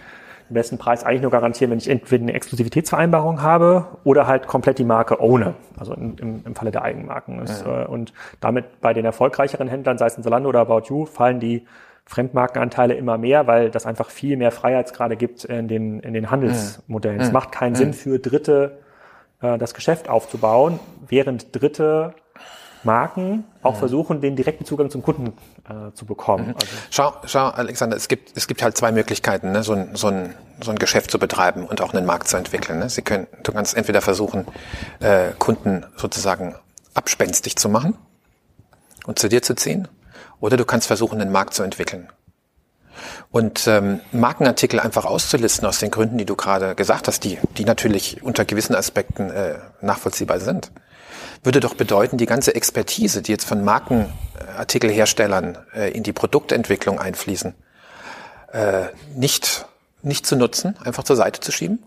den 0.50 0.54
besten 0.54 0.78
Preis 0.78 1.04
eigentlich 1.04 1.22
nur 1.22 1.32
garantieren, 1.32 1.72
wenn 1.72 1.78
ich 1.78 1.90
entweder 1.90 2.24
eine 2.24 2.34
Exklusivitätsvereinbarung 2.34 3.42
habe 3.42 3.86
oder 4.04 4.28
halt 4.28 4.48
komplett 4.48 4.80
die 4.80 4.86
Marke 4.86 5.20
owne, 5.22 5.56
also 5.78 5.94
im, 5.94 6.16
im, 6.20 6.42
im 6.46 6.56
Falle 6.56 6.72
der 6.72 6.84
Eigenmarken. 6.84 7.42
Ist, 7.42 7.66
ja. 7.66 7.84
äh, 7.84 7.86
und 7.86 8.14
damit 8.40 8.82
bei 8.82 8.94
den 8.94 9.06
erfolgreicheren 9.06 9.68
Händlern, 9.68 9.98
sei 9.98 10.08
es 10.08 10.18
in 10.18 10.24
Zalando 10.24 10.50
oder 10.50 10.62
About 10.62 10.84
You, 10.90 11.06
fallen 11.06 11.40
die 11.40 11.66
Fremdmarkenanteile 12.06 12.94
immer 12.94 13.18
mehr, 13.18 13.48
weil 13.48 13.70
das 13.70 13.86
einfach 13.86 14.10
viel 14.10 14.38
mehr 14.38 14.52
Freiheitsgrade 14.52 15.18
gibt 15.18 15.44
in 15.44 15.68
den, 15.68 16.00
in 16.00 16.14
den 16.14 16.32
Handelsmodellen. 16.32 17.18
Mhm. 17.18 17.24
Es 17.24 17.32
macht 17.34 17.52
keinen 17.52 17.74
mhm. 17.74 17.78
Sinn 17.78 17.94
für 17.94 18.20
Dritte, 18.20 18.80
äh, 19.42 19.58
das 19.58 19.74
Geschäft 19.74 20.10
aufzubauen, 20.10 20.80
während 21.08 21.60
Dritte 21.60 22.14
Marken 22.88 23.44
auch 23.62 23.76
mhm. 23.76 23.80
versuchen, 23.80 24.22
den 24.22 24.36
direkten 24.36 24.66
Zugang 24.66 24.90
zum 24.90 25.04
Kunden 25.04 25.34
äh, 25.70 25.94
zu 25.94 26.06
bekommen. 26.06 26.48
Mhm. 26.48 26.56
Also 26.56 26.68
schau, 26.90 27.14
schau, 27.26 27.50
Alexander, 27.50 27.98
es 27.98 28.08
gibt, 28.08 28.36
es 28.36 28.48
gibt 28.48 28.64
halt 28.64 28.78
zwei 28.78 28.92
Möglichkeiten, 28.92 29.52
ne? 29.52 29.62
so, 29.62 29.74
ein, 29.74 29.96
so, 29.96 30.08
ein, 30.08 30.34
so 30.64 30.72
ein 30.72 30.80
Geschäft 30.80 31.12
zu 31.12 31.20
betreiben 31.20 31.66
und 31.68 31.82
auch 31.82 31.94
einen 31.94 32.06
Markt 32.06 32.30
zu 32.30 32.38
entwickeln. 32.38 32.80
Ne? 32.80 32.90
Sie 32.90 33.02
können, 33.02 33.28
du 33.44 33.52
kannst 33.52 33.76
entweder 33.76 34.02
versuchen, 34.02 34.48
äh, 35.00 35.32
Kunden 35.38 35.86
sozusagen 35.98 36.56
abspenstig 36.94 37.58
zu 37.58 37.68
machen 37.68 37.96
und 39.06 39.20
zu 39.20 39.28
dir 39.28 39.42
zu 39.42 39.54
ziehen, 39.54 39.88
oder 40.40 40.56
du 40.56 40.66
kannst 40.66 40.88
versuchen, 40.88 41.20
einen 41.20 41.32
Markt 41.32 41.54
zu 41.54 41.64
entwickeln. 41.64 42.08
Und 43.32 43.68
ähm, 43.68 44.00
Markenartikel 44.12 44.80
einfach 44.80 45.06
auszulisten 45.06 45.68
aus 45.68 45.80
den 45.80 45.92
Gründen, 45.92 46.18
die 46.18 46.26
du 46.26 46.36
gerade 46.36 46.74
gesagt 46.74 47.08
hast, 47.08 47.24
die, 47.26 47.38
die 47.58 47.66
natürlich 47.66 48.24
unter 48.24 48.46
gewissen 48.46 48.76
Aspekten 48.76 49.30
äh, 49.30 49.56
nachvollziehbar 49.82 50.40
sind 50.40 50.72
würde 51.44 51.60
doch 51.60 51.76
bedeuten, 51.76 52.18
die 52.18 52.26
ganze 52.26 52.56
Expertise, 52.56 53.22
die 53.22 53.32
jetzt 53.32 53.46
von 53.46 53.64
Markenartikelherstellern 53.64 55.58
äh, 55.74 55.92
in 55.92 56.04
die 56.04 56.14
Produktentwicklung 56.14 57.00
einfließen, 57.00 57.54
äh, 58.52 58.86
nicht, 59.16 59.66
nicht 60.02 60.26
zu 60.26 60.36
nutzen, 60.36 60.76
einfach 60.84 61.04
zur 61.04 61.16
Seite 61.16 61.40
zu 61.40 61.52
schieben 61.52 61.84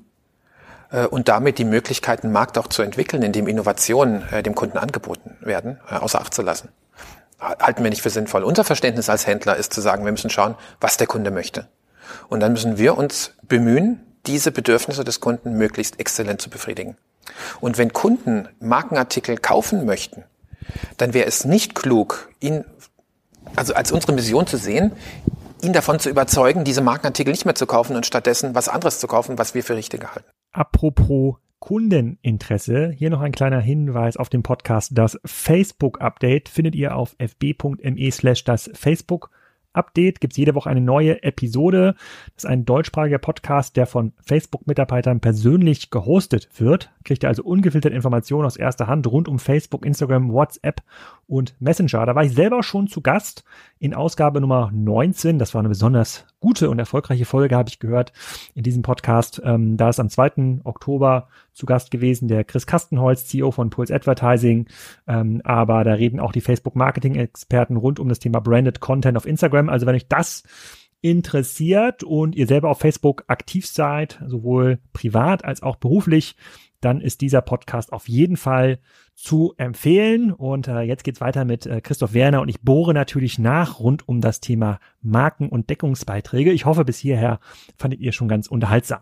äh, 0.90 1.07
und 1.07 1.28
damit 1.28 1.59
die 1.59 1.64
Möglichkeit, 1.64 2.24
einen 2.24 2.32
Markt 2.32 2.59
auch 2.59 2.68
zu 2.68 2.82
entwickeln, 2.82 3.22
in 3.22 3.32
dem 3.32 3.46
Innovationen 3.46 4.22
äh, 4.30 4.42
dem 4.42 4.55
Kunden 4.55 4.78
angeboten 4.78 5.36
werden, 5.40 5.78
äh, 5.90 5.96
außer 5.96 6.20
Acht 6.20 6.34
zu 6.34 6.42
lassen. 6.42 6.68
Halten 7.38 7.82
wir 7.82 7.90
nicht 7.90 8.03
für 8.03 8.11
sinnvoll. 8.11 8.44
Unser 8.44 8.64
Verständnis 8.64 9.09
als 9.09 9.26
Händler 9.26 9.57
ist 9.57 9.72
zu 9.72 9.80
sagen, 9.80 10.05
wir 10.05 10.12
müssen 10.12 10.28
schauen, 10.28 10.57
was 10.78 10.98
der 10.98 11.07
Kunde 11.07 11.30
möchte. 11.30 11.68
Und 12.28 12.40
dann 12.40 12.53
müssen 12.53 12.76
wir 12.76 12.98
uns 12.98 13.32
bemühen, 13.42 14.01
diese 14.26 14.53
Bedürfnisse 14.53 15.05
des 15.05 15.20
Kunden 15.20 15.55
möglichst 15.55 15.98
exzellent 15.98 16.42
zu 16.42 16.51
befriedigen. 16.51 16.98
Und 17.60 17.78
wenn 17.78 17.92
Kunden 17.92 18.48
Markenartikel 18.60 19.36
kaufen 19.36 19.84
möchten, 19.84 20.24
dann 20.96 21.14
wäre 21.14 21.26
es 21.26 21.44
nicht 21.44 21.74
klug, 21.74 22.28
ihn, 22.40 22.64
also 23.56 23.74
als 23.74 23.92
unsere 23.92 24.12
Mission 24.12 24.46
zu 24.46 24.56
sehen, 24.56 24.92
ihn 25.62 25.72
davon 25.72 25.98
zu 25.98 26.08
überzeugen, 26.08 26.64
diese 26.64 26.80
Markenartikel 26.80 27.32
nicht 27.32 27.44
mehr 27.44 27.54
zu 27.54 27.66
kaufen 27.66 27.96
und 27.96 28.06
stattdessen 28.06 28.54
was 28.54 28.68
anderes 28.68 28.98
zu 28.98 29.06
kaufen, 29.06 29.38
was 29.38 29.54
wir 29.54 29.62
für 29.62 29.76
richtig 29.76 30.04
halten. 30.04 30.28
Apropos 30.52 31.36
Kundeninteresse, 31.60 32.90
hier 32.96 33.10
noch 33.10 33.20
ein 33.20 33.32
kleiner 33.32 33.60
Hinweis 33.60 34.16
auf 34.16 34.30
den 34.30 34.42
Podcast. 34.42 34.92
Das 34.94 35.18
Facebook-Update 35.26 36.48
findet 36.48 36.74
ihr 36.74 36.96
auf 36.96 37.14
fb.me 37.18 38.10
slash 38.10 38.44
das 38.44 38.70
Facebook 38.72 39.30
Update 39.72 40.20
gibt 40.20 40.32
es 40.32 40.36
jede 40.36 40.54
Woche 40.54 40.68
eine 40.68 40.80
neue 40.80 41.22
Episode. 41.22 41.94
Das 42.34 42.44
ist 42.44 42.50
ein 42.50 42.64
deutschsprachiger 42.64 43.18
Podcast, 43.18 43.76
der 43.76 43.86
von 43.86 44.12
Facebook-Mitarbeitern 44.24 45.20
persönlich 45.20 45.90
gehostet 45.90 46.48
wird. 46.58 46.90
Kriegt 47.04 47.22
ihr 47.22 47.28
also 47.28 47.44
ungefilterte 47.44 47.94
Informationen 47.94 48.46
aus 48.46 48.56
erster 48.56 48.86
Hand 48.86 49.06
rund 49.06 49.28
um 49.28 49.38
Facebook, 49.38 49.86
Instagram, 49.86 50.32
WhatsApp 50.32 50.82
und 51.26 51.54
Messenger. 51.60 52.06
Da 52.06 52.14
war 52.14 52.24
ich 52.24 52.32
selber 52.32 52.62
schon 52.62 52.88
zu 52.88 53.00
Gast 53.00 53.44
in 53.78 53.94
Ausgabe 53.94 54.40
Nummer 54.40 54.70
19. 54.72 55.38
Das 55.38 55.54
war 55.54 55.60
eine 55.60 55.68
besonders 55.68 56.26
gute 56.41 56.70
und 56.70 56.78
erfolgreiche 56.78 57.24
Folge, 57.24 57.57
habe 57.57 57.68
ich 57.68 57.78
gehört, 57.78 58.12
in 58.55 58.62
diesem 58.62 58.82
Podcast. 58.82 59.41
Ähm, 59.45 59.76
da 59.76 59.91
ist 59.91 60.01
am 60.01 60.09
2. 60.09 60.61
Oktober 60.64 61.28
zu 61.53 61.66
Gast 61.66 61.91
gewesen 61.91 62.28
der 62.28 62.45
Chris 62.45 62.66
Kastenholz, 62.66 63.26
CEO 63.26 63.51
von 63.51 63.70
Pulse 63.70 63.95
Advertising. 63.95 64.66
Ähm, 65.07 65.41
aber 65.45 65.84
da 65.84 65.93
reden 65.93 66.20
auch 66.20 66.32
die 66.32 66.41
Facebook-Marketing-Experten 66.41 67.76
rund 67.76 68.01
um 68.01 68.09
das 68.09 68.18
Thema 68.18 68.41
Branded 68.41 68.80
Content 68.80 69.16
auf 69.16 69.26
Instagram. 69.26 69.68
Also 69.68 69.86
wenn 69.86 69.95
euch 69.95 70.09
das 70.09 70.43
interessiert 71.03 72.03
und 72.03 72.34
ihr 72.34 72.47
selber 72.47 72.70
auf 72.70 72.80
Facebook 72.80 73.24
aktiv 73.28 73.66
seid, 73.66 74.20
sowohl 74.26 74.78
privat 74.93 75.45
als 75.45 75.62
auch 75.62 75.76
beruflich, 75.76 76.36
dann 76.81 77.01
ist 77.01 77.20
dieser 77.20 77.43
Podcast 77.43 77.93
auf 77.93 78.09
jeden 78.09 78.37
Fall 78.37 78.78
zu 79.14 79.55
empfehlen. 79.57 80.33
Und 80.33 80.68
äh, 80.68 80.81
jetzt 80.81 81.05
geht's 81.05 81.20
weiter 81.20 81.45
mit 81.45 81.66
äh, 81.66 81.81
Christoph 81.81 82.14
Werner 82.14 82.41
und 82.41 82.49
ich 82.49 82.62
bohre 82.62 82.95
natürlich 82.95 83.39
nach 83.39 83.81
rund 83.81 84.09
um 84.09 84.20
das 84.20 84.41
Thema 84.41 84.78
Marken- 85.03 85.49
und 85.49 85.70
Deckungsbeiträge. 85.70 86.53
Ich 86.53 86.64
hoffe, 86.64 86.85
bis 86.85 86.99
hierher 86.99 87.41
fandet 87.76 88.01
ihr 88.01 88.12
schon 88.12 88.28
ganz 88.28 88.47
unterhaltsam. 88.47 89.01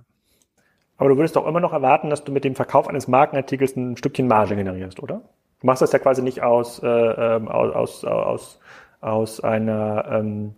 Aber 0.97 1.11
du 1.11 1.16
würdest 1.16 1.37
doch 1.37 1.47
immer 1.47 1.61
noch 1.61 1.72
erwarten, 1.72 2.11
dass 2.11 2.24
du 2.24 2.33
mit 2.33 2.45
dem 2.45 2.57
Verkauf 2.57 2.89
eines 2.89 3.07
Markenartikels 3.07 3.76
ein 3.76 3.97
Stückchen 3.97 4.26
Marge 4.26 4.57
generierst, 4.57 5.01
oder? 5.01 5.22
Du 5.61 5.66
machst 5.66 5.83
das 5.83 5.93
ja 5.93 5.99
quasi 5.99 6.22
nicht 6.22 6.43
aus, 6.43 6.81
äh, 6.83 6.87
ähm, 6.87 7.49
aus, 7.49 8.05
aus, 8.05 8.05
aus, 8.05 8.61
aus 9.01 9.41
einer 9.41 10.05
ähm, 10.11 10.55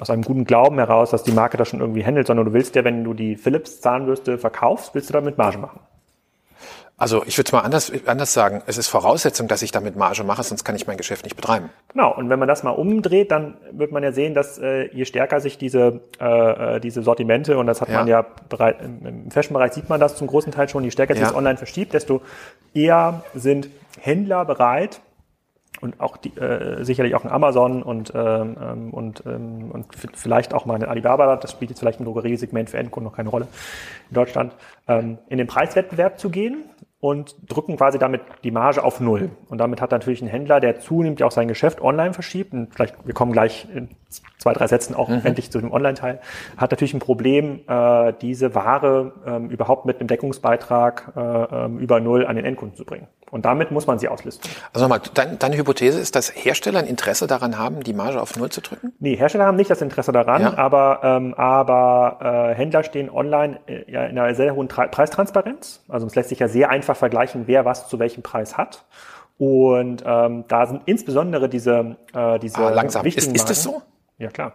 aus 0.00 0.10
einem 0.10 0.22
guten 0.22 0.44
Glauben 0.44 0.78
heraus, 0.78 1.10
dass 1.10 1.22
die 1.22 1.32
Marke 1.32 1.56
das 1.56 1.68
schon 1.68 1.80
irgendwie 1.80 2.04
handelt, 2.04 2.26
sondern 2.26 2.46
du 2.46 2.52
willst 2.52 2.74
ja, 2.76 2.84
wenn 2.84 3.04
du 3.04 3.14
die 3.14 3.36
Philips 3.36 3.80
Zahnbürste 3.80 4.38
verkaufst, 4.38 4.94
willst 4.94 5.08
du 5.08 5.12
damit 5.12 5.38
Marge 5.38 5.58
machen. 5.58 5.80
Also 7.00 7.22
ich 7.26 7.38
würde 7.38 7.46
es 7.46 7.52
mal 7.52 7.60
anders, 7.60 7.92
anders 8.06 8.34
sagen. 8.34 8.60
Es 8.66 8.76
ist 8.76 8.88
Voraussetzung, 8.88 9.46
dass 9.46 9.62
ich 9.62 9.70
damit 9.70 9.94
Marge 9.94 10.24
mache, 10.24 10.42
sonst 10.42 10.64
kann 10.64 10.74
ich 10.74 10.88
mein 10.88 10.96
Geschäft 10.96 11.22
nicht 11.22 11.36
betreiben. 11.36 11.70
Genau. 11.92 12.12
Und 12.12 12.28
wenn 12.28 12.40
man 12.40 12.48
das 12.48 12.64
mal 12.64 12.72
umdreht, 12.72 13.30
dann 13.30 13.56
wird 13.70 13.92
man 13.92 14.02
ja 14.02 14.10
sehen, 14.10 14.34
dass 14.34 14.58
äh, 14.58 14.92
je 14.92 15.04
stärker 15.04 15.40
sich 15.40 15.58
diese, 15.58 16.00
äh, 16.20 16.76
äh 16.76 16.80
diese 16.80 17.04
Sortimente, 17.04 17.56
und 17.56 17.68
das 17.68 17.80
hat 17.80 17.88
ja. 17.88 17.98
man 17.98 18.08
ja 18.08 18.26
bereit, 18.48 18.78
im 18.82 19.30
Fashion-Bereich 19.30 19.74
sieht 19.74 19.88
man 19.88 20.00
das 20.00 20.16
zum 20.16 20.26
großen 20.26 20.52
Teil 20.52 20.68
schon, 20.68 20.82
je 20.82 20.90
stärker 20.90 21.14
sich 21.14 21.22
ja. 21.22 21.28
das 21.28 21.36
online 21.36 21.56
verschiebt, 21.56 21.94
desto 21.94 22.20
eher 22.74 23.22
sind 23.32 23.70
Händler 24.00 24.44
bereit, 24.44 25.00
und 25.80 26.00
auch 26.00 26.16
die, 26.16 26.36
äh, 26.36 26.82
sicherlich 26.84 27.14
auch 27.14 27.24
ein 27.24 27.30
Amazon 27.30 27.82
und, 27.82 28.12
ähm, 28.14 28.56
ähm 28.60 28.90
und, 28.90 29.22
ähm, 29.26 29.70
und 29.70 29.86
vielleicht 30.14 30.54
auch 30.54 30.66
mal 30.66 30.74
ein 30.74 30.84
Alibaba, 30.84 31.36
das 31.36 31.52
spielt 31.52 31.70
jetzt 31.70 31.80
vielleicht 31.80 32.00
im 32.00 32.04
Drogeriesegment 32.04 32.70
für 32.70 32.78
Endkunden 32.78 33.10
noch 33.10 33.16
keine 33.16 33.28
Rolle 33.28 33.46
in 34.10 34.14
Deutschland, 34.14 34.54
ähm, 34.88 35.18
in 35.28 35.38
den 35.38 35.46
Preiswettbewerb 35.46 36.18
zu 36.18 36.30
gehen 36.30 36.64
und 37.00 37.36
drücken 37.48 37.76
quasi 37.76 37.98
damit 37.98 38.22
die 38.42 38.50
Marge 38.50 38.82
auf 38.82 38.98
Null. 38.98 39.30
Und 39.48 39.58
damit 39.58 39.80
hat 39.80 39.92
natürlich 39.92 40.20
ein 40.20 40.26
Händler, 40.26 40.58
der 40.58 40.80
zunehmend 40.80 41.22
auch 41.22 41.30
sein 41.30 41.46
Geschäft 41.46 41.80
online 41.80 42.12
verschiebt, 42.12 42.52
und 42.52 42.74
vielleicht, 42.74 43.06
wir 43.06 43.14
kommen 43.14 43.32
gleich 43.32 43.68
in 43.72 43.88
zwei, 44.38 44.52
drei 44.52 44.66
Sätzen 44.66 44.94
auch 44.94 45.08
mhm. 45.08 45.20
endlich 45.22 45.50
zu 45.50 45.60
dem 45.60 45.70
Online-Teil, 45.70 46.20
hat 46.56 46.70
natürlich 46.72 46.94
ein 46.94 47.00
Problem, 47.00 47.60
äh, 47.68 48.12
diese 48.20 48.54
Ware 48.54 49.12
ähm, 49.26 49.50
überhaupt 49.50 49.86
mit 49.86 50.00
einem 50.00 50.08
Deckungsbeitrag 50.08 51.12
äh, 51.14 51.20
ähm, 51.20 51.78
über 51.78 52.00
Null 52.00 52.26
an 52.26 52.34
den 52.34 52.44
Endkunden 52.44 52.76
zu 52.76 52.84
bringen. 52.84 53.06
Und 53.30 53.44
damit 53.44 53.70
muss 53.70 53.86
man 53.86 53.98
sie 53.98 54.08
auslisten. 54.08 54.48
Also 54.72 54.86
nochmal, 54.86 55.00
dein, 55.14 55.38
deine 55.38 55.58
Hypothese 55.58 56.00
ist, 56.00 56.16
dass 56.16 56.34
Hersteller 56.34 56.78
ein 56.78 56.86
Interesse 56.86 57.26
daran 57.26 57.58
haben, 57.58 57.82
die 57.82 57.92
Marge 57.92 58.22
auf 58.22 58.36
Null 58.36 58.48
zu 58.48 58.62
drücken? 58.62 58.92
Nee, 59.00 59.16
Hersteller 59.16 59.44
haben 59.44 59.56
nicht 59.56 59.70
das 59.70 59.82
Interesse 59.82 60.12
daran, 60.12 60.42
ja. 60.42 60.56
aber, 60.56 61.00
ähm, 61.02 61.34
aber 61.34 62.52
äh, 62.52 62.54
Händler 62.54 62.82
stehen 62.84 63.10
online 63.10 63.60
äh, 63.66 63.90
ja, 63.90 64.06
in 64.06 64.18
einer 64.18 64.34
sehr 64.34 64.54
hohen 64.54 64.68
Tra 64.78 64.86
Preistransparenz. 64.86 65.80
Also 65.88 66.06
es 66.06 66.14
lässt 66.14 66.28
sich 66.28 66.38
ja 66.38 66.48
sehr 66.48 66.70
einfach 66.70 66.96
vergleichen, 66.96 67.44
wer 67.46 67.64
was 67.64 67.88
zu 67.88 67.98
welchem 67.98 68.22
Preis 68.22 68.56
hat. 68.56 68.84
Und 69.38 70.02
ähm, 70.06 70.44
da 70.48 70.66
sind 70.66 70.82
insbesondere 70.86 71.48
diese, 71.48 71.96
äh, 72.14 72.38
diese 72.38 72.58
ah, 72.58 72.70
langsam. 72.70 73.04
Ist, 73.04 73.18
ist 73.18 73.50
das 73.50 73.62
so? 73.62 73.82
Ja, 74.18 74.28
klar. 74.30 74.52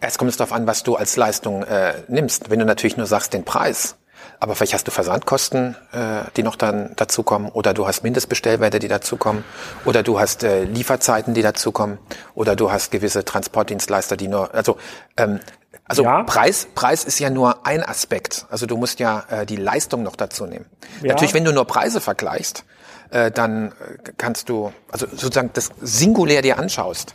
Es 0.00 0.18
kommt 0.18 0.30
es 0.30 0.36
darauf 0.36 0.52
an, 0.52 0.66
was 0.66 0.82
du 0.82 0.96
als 0.96 1.16
Leistung 1.16 1.62
äh, 1.62 1.94
nimmst. 2.08 2.50
Wenn 2.50 2.58
du 2.58 2.66
natürlich 2.66 2.98
nur 2.98 3.06
sagst, 3.06 3.32
den 3.32 3.44
Preis, 3.44 3.96
aber 4.40 4.54
vielleicht 4.54 4.74
hast 4.74 4.86
du 4.86 4.90
Versandkosten, 4.90 5.76
äh, 5.92 6.24
die 6.36 6.42
noch 6.42 6.56
dann 6.56 6.92
dazukommen, 6.96 7.50
oder 7.50 7.72
du 7.72 7.86
hast 7.86 8.02
Mindestbestellwerte, 8.02 8.78
die 8.78 8.88
dazukommen, 8.88 9.44
oder 9.84 10.02
du 10.02 10.20
hast 10.20 10.42
äh, 10.42 10.64
Lieferzeiten, 10.64 11.32
die 11.32 11.42
dazukommen, 11.42 11.98
oder 12.34 12.56
du 12.56 12.70
hast 12.70 12.90
gewisse 12.90 13.24
Transportdienstleister, 13.24 14.16
die 14.16 14.28
nur, 14.28 14.54
also 14.54 14.76
ähm, 15.16 15.40
also 15.88 16.02
ja. 16.02 16.24
Preis, 16.24 16.66
Preis 16.74 17.04
ist 17.04 17.18
ja 17.18 17.30
nur 17.30 17.66
ein 17.66 17.82
Aspekt. 17.82 18.46
Also 18.50 18.66
du 18.66 18.76
musst 18.76 18.98
ja 18.98 19.24
äh, 19.30 19.46
die 19.46 19.56
Leistung 19.56 20.02
noch 20.02 20.16
dazu 20.16 20.46
nehmen. 20.46 20.66
Ja. 21.02 21.12
Natürlich, 21.12 21.34
wenn 21.34 21.44
du 21.44 21.52
nur 21.52 21.64
Preise 21.64 22.00
vergleichst, 22.00 22.64
äh, 23.10 23.30
dann 23.30 23.72
kannst 24.18 24.48
du, 24.48 24.72
also 24.90 25.06
sozusagen 25.06 25.50
das 25.52 25.70
singulär 25.80 26.42
dir 26.42 26.58
anschaust, 26.58 27.14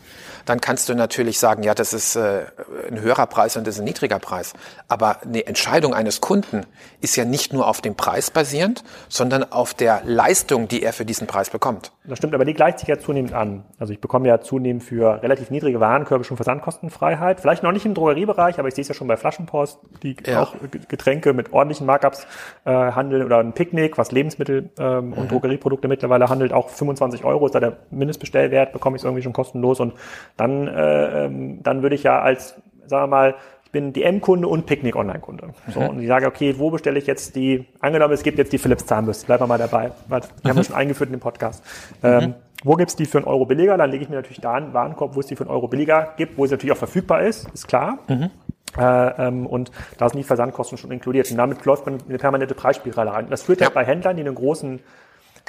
dann 0.52 0.60
kannst 0.60 0.90
du 0.90 0.96
natürlich 0.96 1.40
sagen, 1.40 1.64
ja, 1.64 1.74
das 1.74 1.94
ist 1.94 2.18
äh, 2.18 2.42
ein 2.90 3.00
höherer 3.00 3.26
Preis 3.26 3.56
und 3.56 3.66
das 3.66 3.76
ist 3.76 3.80
ein 3.80 3.86
niedriger 3.86 4.20
Preis. 4.20 4.52
Aber 4.90 5.22
eine 5.22 5.48
Entscheidung 5.48 5.94
eines 5.94 6.20
Kunden 6.20 6.66
ist 7.00 7.16
ja 7.16 7.24
nicht 7.24 7.54
nur 7.54 7.68
auf 7.68 7.80
dem 7.80 7.96
Preis 7.96 8.32
basierend, 8.32 8.84
sondern 9.08 9.50
auf 9.50 9.74
der 9.74 10.02
Leistung, 10.04 10.68
die 10.68 10.84
er 10.84 10.92
für 10.92 11.06
diesen 11.06 11.26
Preis 11.26 11.50
bekommt. 11.50 11.94
Das 12.04 12.18
stimmt, 12.18 12.34
aber 12.34 12.44
die 12.44 12.54
gleicht 12.54 12.80
sich 12.80 12.90
ja 12.90 13.00
zunehmend 13.00 13.34
an. 13.34 13.64
Also 13.80 13.94
ich 13.94 14.02
bekomme 14.02 14.28
ja 14.28 14.42
zunehmend 14.42 14.84
für 14.84 15.24
relativ 15.24 15.52
niedrige 15.52 15.80
Warenkörbe 15.80 16.26
schon 16.26 16.36
Versandkostenfreiheit. 16.36 17.40
Vielleicht 17.40 17.64
noch 17.64 17.72
nicht 17.72 17.86
im 17.86 17.94
Drogeriebereich, 17.94 18.60
aber 18.60 18.68
ich 18.68 18.76
sehe 18.76 18.82
es 18.82 18.90
ja 18.90 18.94
schon 18.94 19.08
bei 19.08 19.16
Flaschenpost, 19.16 19.80
die 20.04 20.18
ja. 20.26 20.42
auch 20.42 20.56
Getränke 20.90 21.32
mit 21.32 21.54
ordentlichen 21.54 21.86
Markups 21.86 22.28
äh, 22.66 22.72
handeln 22.72 23.24
oder 23.24 23.38
ein 23.38 23.54
Picknick, 23.54 23.98
was 23.98 24.12
Lebensmittel 24.12 24.72
ähm, 24.78 25.08
mhm. 25.08 25.14
und 25.14 25.32
Drogerieprodukte 25.32 25.88
mittlerweile 25.88 26.28
handelt, 26.28 26.52
auch 26.52 26.68
25 26.68 27.24
Euro 27.24 27.46
ist 27.46 27.56
da 27.56 27.62
der 27.62 27.78
Mindestbestellwert, 27.92 28.74
bekomme 28.74 28.98
ich 28.98 29.02
es 29.02 29.06
irgendwie 29.06 29.24
schon 29.24 29.32
kostenlos 29.32 29.80
und 29.80 29.94
dann, 30.42 30.68
äh, 30.68 31.26
ähm, 31.26 31.64
dann 31.64 31.82
würde 31.82 31.96
ich 31.96 32.04
ja 32.04 32.20
als, 32.22 32.56
sagen 32.88 33.04
wir 33.04 33.08
mal, 33.08 33.36
ich 33.64 33.72
bin 33.72 33.94
DM-Kunde 33.94 34.48
und 34.48 34.66
Picknick-Online-Kunde. 34.66 35.50
So, 35.70 35.80
Mhm. 35.80 35.88
und 35.90 36.02
ich 36.02 36.08
sage, 36.08 36.28
okay, 36.28 36.56
wo 36.58 36.72
bestelle 36.72 37.00
ich 37.00 37.08
jetzt 37.08 37.36
die, 37.38 37.66
angenommen, 37.80 38.14
es 38.14 38.24
gibt 38.24 38.38
jetzt 38.38 38.52
die 38.52 38.58
Philips 38.58 38.86
Zahnbürste, 38.86 39.26
bleiben 39.28 39.44
wir 39.44 39.48
mal 39.48 39.58
dabei, 39.58 39.92
weil 40.10 40.22
die 40.22 40.28
Mhm. 40.44 40.50
haben 40.50 40.58
wir 40.58 40.64
schon 40.66 40.76
eingeführt 40.76 41.10
in 41.10 41.14
dem 41.16 41.22
Podcast. 41.22 41.64
Ähm, 42.04 42.34
wo 42.64 42.76
gibt's 42.76 42.96
die 42.96 43.06
für 43.06 43.18
einen 43.20 43.28
Euro 43.28 43.46
billiger? 43.46 43.78
Dann 43.78 43.90
lege 43.90 44.04
ich 44.04 44.10
mir 44.10 44.18
natürlich 44.18 44.42
da 44.42 44.54
einen 44.54 44.74
Warenkorb, 44.74 45.16
wo 45.16 45.20
es 45.22 45.26
die 45.28 45.36
für 45.36 45.46
einen 45.46 45.52
Euro 45.52 45.68
billiger 45.68 46.14
gibt, 46.18 46.38
wo 46.38 46.46
es 46.46 46.52
natürlich 46.52 46.74
auch 46.74 46.78
verfügbar 46.78 47.22
ist, 47.22 47.50
ist 47.54 47.68
klar. 47.68 47.98
Mhm. 48.10 48.30
Äh, 48.78 49.28
ähm, 49.28 49.46
und 49.48 49.72
da 49.98 50.08
sind 50.10 50.18
die 50.20 50.24
Versandkosten 50.24 50.78
schon 50.78 50.92
inkludiert. 50.92 51.30
Und 51.32 51.38
damit 51.38 51.64
läuft 51.66 51.86
man 51.86 51.96
in 51.96 52.02
eine 52.10 52.18
permanente 52.18 52.54
Preisspirale 52.56 53.12
rein. 53.14 53.28
Das 53.30 53.44
führt 53.44 53.62
ja. 53.62 53.68
Ja. 53.68 53.74
bei 53.74 53.84
Händlern, 53.86 54.16
die 54.18 54.24
einen 54.24 54.36
großen, 54.36 54.80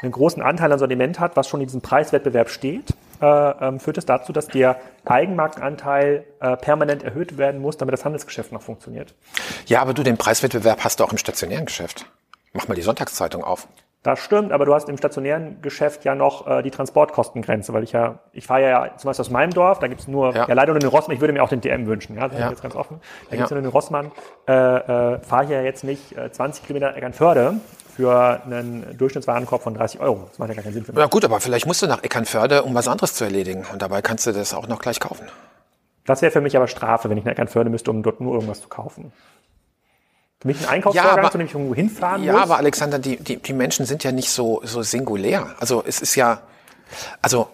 einen 0.00 0.12
großen 0.12 0.42
Anteil 0.42 0.72
an 0.72 0.78
Sortiment 0.78 1.20
hat, 1.20 1.36
was 1.36 1.48
schon 1.48 1.60
in 1.60 1.66
diesem 1.66 1.80
Preiswettbewerb 1.80 2.48
steht, 2.48 2.90
äh, 3.20 3.26
ähm, 3.26 3.78
führt 3.80 3.98
es 3.98 4.06
dazu, 4.06 4.32
dass 4.32 4.48
der 4.48 4.76
Eigenmarktanteil 5.04 6.24
äh, 6.40 6.56
permanent 6.56 7.02
erhöht 7.02 7.38
werden 7.38 7.60
muss, 7.60 7.76
damit 7.76 7.92
das 7.92 8.04
Handelsgeschäft 8.04 8.52
noch 8.52 8.62
funktioniert. 8.62 9.14
Ja, 9.66 9.80
aber 9.80 9.94
du, 9.94 10.02
den 10.02 10.16
Preiswettbewerb 10.16 10.84
hast 10.84 11.00
du 11.00 11.04
auch 11.04 11.12
im 11.12 11.18
stationären 11.18 11.66
Geschäft. 11.66 12.06
Mach 12.52 12.68
mal 12.68 12.74
die 12.74 12.82
Sonntagszeitung 12.82 13.42
auf. 13.44 13.66
Das 14.04 14.18
stimmt, 14.18 14.50
aber 14.50 14.64
du 14.66 14.74
hast 14.74 14.88
im 14.88 14.98
stationären 14.98 15.62
Geschäft 15.62 16.04
ja 16.04 16.16
noch 16.16 16.48
äh, 16.48 16.62
die 16.62 16.72
Transportkostengrenze, 16.72 17.72
weil 17.72 17.84
ich 17.84 17.92
ja, 17.92 18.18
ich 18.32 18.46
fahre 18.48 18.62
ja 18.62 18.90
zum 18.96 19.08
Beispiel 19.08 19.20
aus 19.22 19.30
meinem 19.30 19.52
Dorf, 19.54 19.78
da 19.78 19.86
gibt's 19.86 20.08
nur, 20.08 20.34
ja. 20.34 20.48
Ja. 20.48 20.54
leider 20.54 20.72
nur 20.72 20.80
den 20.80 20.88
Rossmann, 20.88 21.14
ich 21.14 21.20
würde 21.20 21.32
mir 21.32 21.42
auch 21.42 21.48
den 21.48 21.60
DM 21.60 21.86
wünschen, 21.86 22.16
ja, 22.16 22.26
das 22.26 22.36
Ja. 22.36 22.46
ist 22.46 22.50
jetzt 22.50 22.62
ganz 22.62 22.74
offen. 22.74 23.00
Da 23.30 23.36
gibt's 23.36 23.50
Ja. 23.50 23.54
nur 23.54 23.62
den 23.62 23.70
Rossmann, 23.70 24.10
äh, 24.48 24.52
äh, 24.52 25.18
fahre 25.20 25.44
ich 25.44 25.50
ja 25.50 25.62
jetzt 25.62 25.84
nicht 25.84 26.16
äh, 26.18 26.32
20 26.32 26.66
Kilometer 26.66 26.96
Eckernförde 26.96 27.54
für 27.94 28.42
einen 28.44 28.96
Durchschnittswarenkorb 28.96 29.62
von 29.62 29.74
30 29.74 30.00
Euro. 30.00 30.26
Das 30.28 30.38
macht 30.38 30.48
ja 30.48 30.54
gar 30.54 30.64
keinen 30.64 30.72
Sinn 30.74 30.84
für 30.84 30.92
mich. 30.92 30.98
Ja 30.98 31.06
gut, 31.06 31.24
aber 31.24 31.40
vielleicht 31.40 31.66
musst 31.66 31.82
du 31.82 31.86
nach 31.86 32.02
Eckernförde, 32.02 32.62
um 32.62 32.74
was 32.74 32.88
anderes 32.88 33.14
zu 33.14 33.24
erledigen. 33.24 33.66
Und 33.72 33.82
dabei 33.82 34.02
kannst 34.02 34.26
du 34.26 34.32
das 34.32 34.54
auch 34.54 34.66
noch 34.68 34.78
gleich 34.80 34.98
kaufen. 35.00 35.26
Das 36.04 36.22
wäre 36.22 36.32
für 36.32 36.40
mich 36.40 36.56
aber 36.56 36.68
Strafe, 36.68 37.10
wenn 37.10 37.18
ich 37.18 37.24
nach 37.24 37.32
Eckernförde 37.32 37.70
müsste, 37.70 37.90
um 37.90 38.02
dort 38.02 38.20
nur 38.20 38.34
irgendwas 38.34 38.60
zu 38.60 38.68
kaufen. 38.68 39.12
Für 40.40 40.48
mich 40.48 40.60
ein 40.62 40.68
Einkaufsvorgang, 40.68 41.24
Ja, 41.24 41.30
zu 41.30 41.38
dem 41.38 41.46
ich 41.46 41.52
irgendwo 41.54 41.74
hinfahren 41.74 42.24
Ja, 42.24 42.32
muss. 42.32 42.42
aber 42.42 42.56
Alexander, 42.56 42.98
die, 42.98 43.16
die, 43.16 43.36
die 43.36 43.52
Menschen 43.52 43.86
sind 43.86 44.02
ja 44.02 44.10
nicht 44.10 44.30
so, 44.30 44.60
so 44.64 44.82
singulär. 44.82 45.54
Also 45.60 45.84
es 45.86 46.00
ist 46.00 46.16
ja, 46.16 46.40
also 47.20 47.48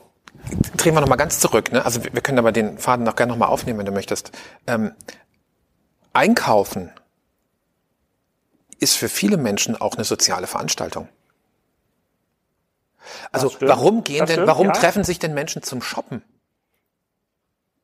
drehen 0.76 0.94
wir 0.94 1.00
nochmal 1.02 1.18
ganz 1.18 1.40
zurück. 1.40 1.70
Ne? 1.72 1.84
Also 1.84 2.02
wir 2.04 2.20
können 2.22 2.38
aber 2.38 2.52
den 2.52 2.78
Faden 2.78 3.04
noch 3.04 3.16
gerne 3.16 3.32
nochmal 3.32 3.48
aufnehmen, 3.50 3.78
wenn 3.80 3.86
du 3.86 3.92
möchtest. 3.92 4.32
Ähm, 4.66 4.92
Einkaufen 6.14 6.90
ist 8.78 8.96
für 8.96 9.08
viele 9.08 9.36
Menschen 9.36 9.76
auch 9.76 9.94
eine 9.94 10.04
soziale 10.04 10.46
Veranstaltung. 10.46 11.08
Also 13.32 13.54
warum 13.60 14.04
gehen 14.04 14.20
Das 14.20 14.28
denn, 14.28 14.34
stimmt, 14.36 14.48
warum 14.48 14.66
ja. 14.68 14.72
treffen 14.72 15.04
sich 15.04 15.18
denn 15.18 15.34
Menschen 15.34 15.62
zum 15.62 15.82
Shoppen? 15.82 16.22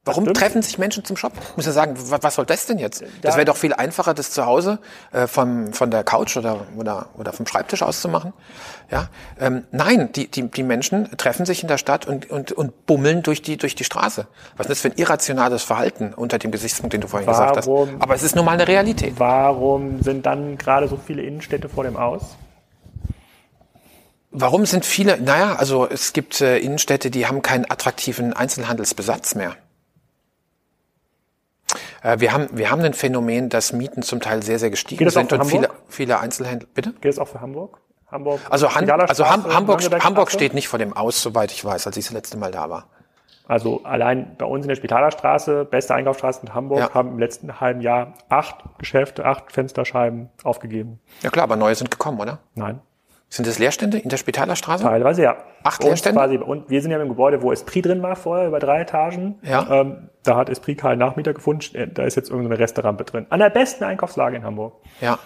Warum 0.07 0.25
stimmt. 0.25 0.37
treffen 0.37 0.61
sich 0.61 0.77
Menschen 0.77 1.03
zum 1.03 1.17
Shoppen? 1.17 1.39
Ich 1.53 1.57
muss 1.57 1.65
ja 1.65 1.73
sagen, 1.73 1.95
wa- 2.11 2.19
was 2.21 2.35
soll 2.35 2.45
das 2.45 2.67
denn 2.67 2.79
jetzt? 2.79 3.01
Das 3.23 3.33
Da- 3.33 3.37
wäre 3.37 3.47
doch 3.47 3.57
viel 3.57 3.73
einfacher, 3.73 4.13
das 4.13 4.31
zu 4.33 4.45
Hause 4.45 4.79
äh, 5.13 5.27
vom, 5.27 5.73
von 5.73 5.91
der 5.91 6.05
Couch 6.05 6.37
oder, 6.37 6.67
oder, 6.77 7.07
oder 7.17 7.33
vom 7.33 7.47
Schreibtisch 7.47 7.83
aus 7.83 8.03
zu 8.03 8.09
machen. 8.09 8.35
Ja? 8.91 9.09
Ähm, 9.41 9.65
nein, 9.73 10.13
die, 10.13 10.29
die, 10.29 10.43
die 10.51 10.63
Menschen 10.63 11.17
treffen 11.17 11.47
sich 11.47 11.63
in 11.63 11.69
der 11.69 11.79
Stadt 11.79 12.07
und, 12.07 12.31
und, 12.31 12.53
und 12.53 12.85
bummeln 12.85 13.23
durch 13.23 13.41
die, 13.41 13.57
durch 13.57 13.75
die 13.77 13.85
Straße. 13.85 14.27
Was 14.59 14.67
ist 14.67 14.71
das 14.73 14.81
für 14.81 14.89
ein 14.89 14.99
irrationales 14.99 15.63
Verhalten 15.63 16.13
unter 16.13 16.39
dem 16.39 16.51
Gesichtspunkt, 16.51 16.93
den 16.93 17.01
du 17.01 17.09
vorhin 17.09 17.27
gesagt 17.27 17.57
hast? 17.57 17.67
Warum- 17.67 18.03
Aber 18.03 18.15
es 18.15 18.23
ist 18.23 18.37
nun 18.37 18.45
mal 18.45 18.53
eine 18.53 18.69
Realität. 18.69 19.15
Warum 19.17 20.03
sind 20.03 20.27
dann 20.27 20.59
gerade 20.59 20.87
so 20.87 20.99
viele 20.99 21.23
Innenstädte 21.23 21.71
vor 21.71 21.85
dem 21.85 21.97
Aus? 21.97 22.37
Warum 24.37 24.67
sind 24.67 24.85
viele, 24.85 25.21
naja, 25.21 25.55
also 25.55 25.89
es 25.89 26.13
gibt 26.13 26.41
äh, 26.41 26.59
Innenstädte, 26.59 27.11
die 27.11 27.27
haben 27.27 27.41
keinen 27.41 27.71
attraktiven 27.71 28.33
Einzelhandelsbesatz 28.33 29.37
mehr. 29.37 29.55
Äh, 32.05 32.21
wir, 32.21 32.33
haben, 32.33 32.49
wir 32.53 32.71
haben 32.71 32.83
ein 32.83 32.95
Phänomen, 32.95 33.49
dass 33.49 33.73
Mieten 33.73 34.03
zum 34.03 34.21
Teil 34.21 34.43
sehr, 34.43 34.59
sehr 34.59 34.71
gestiegen 34.71 35.03
Geht 35.05 35.13
sind 35.13 35.33
und 35.33 35.45
viele, 35.47 35.69
Hamburg? 35.69 35.83
viele 35.89 36.21
Einzelhändler, 36.21 36.69
bitte? 36.73 36.93
Gilt 37.01 37.15
das 37.15 37.19
auch 37.19 37.29
für 37.29 37.41
Hamburg? 37.41 37.81
Hamburg 38.11 38.41
Also, 38.51 38.73
Han 38.75 38.89
also 38.89 39.29
Ham 39.29 39.53
Hamburg, 39.53 39.83
Hamburg 40.05 40.31
steht 40.31 40.55
nicht 40.55 40.69
vor 40.69 40.79
dem 40.79 40.93
Aus, 40.97 41.21
soweit 41.21 41.51
ich 41.51 41.65
weiß, 41.65 41.87
als 41.87 41.97
ich 41.97 42.05
das 42.05 42.13
letzte 42.13 42.37
Mal 42.37 42.53
da 42.53 42.71
war. 42.71 42.87
Also 43.49 43.83
allein 43.85 44.37
bei 44.39 44.47
uns 44.47 44.65
in 44.65 44.69
der 44.69 44.77
Spitalerstraße, 44.77 45.65
beste 45.65 45.95
Einkaufsstraße 45.95 46.43
in 46.47 46.55
Hamburg, 46.55 46.79
Ja. 46.81 46.95
haben 46.95 47.11
im 47.11 47.19
letzten 47.19 47.61
halben 47.61 47.81
Jahr 47.81 48.15
acht 48.29 48.57
Geschäfte, 48.79 49.25
acht 49.25 49.53
Fensterscheiben 49.53 50.31
aufgegeben. 50.45 51.01
Ja 51.23 51.31
klar, 51.31 51.45
aber 51.45 51.57
neue 51.57 51.75
sind 51.75 51.91
gekommen, 51.91 52.21
oder? 52.21 52.39
Nein, 52.55 52.81
Sind 53.35 53.49
das 53.49 53.59
Leerstände 53.59 53.99
in 53.99 54.09
der 54.09 54.16
Spitalerstraße? 54.16 54.85
teilweise 54.85 55.24
ja. 55.24 55.37
Acht 55.64 55.80
uns 55.80 55.89
Leerstände? 55.89 56.20
Quasi, 56.20 56.37
und 56.37 56.70
wir 56.70 56.80
sind 56.80 56.93
ja 56.93 57.03
im 57.03 57.09
Gebäude, 57.09 57.43
wo 57.43 57.51
Esprit 57.51 57.85
drin 57.85 58.01
war 58.01 58.14
vorher, 58.14 58.47
über 58.47 58.61
drei 58.61 58.82
Etagen. 58.82 59.41
Ja. 59.43 59.80
Ähm, 59.80 60.09
da 60.22 60.37
hat 60.37 60.49
Esprit 60.49 60.78
keinen 60.78 61.01
Nachmieter 61.01 61.35
gefunden. 61.35 61.74
Äh, 61.74 61.89
Da 61.89 62.05
ist 62.05 62.14
jetzt 62.14 62.30
irgendeine 62.30 62.61
Resterampe 62.61 63.03
drin. 63.03 63.26
An 63.30 63.41
der 63.41 63.51
besten 63.51 63.82
Einkaufslage 63.82 64.37
in 64.37 64.45
Hamburg. 64.45 64.74
Ja. 65.01 65.18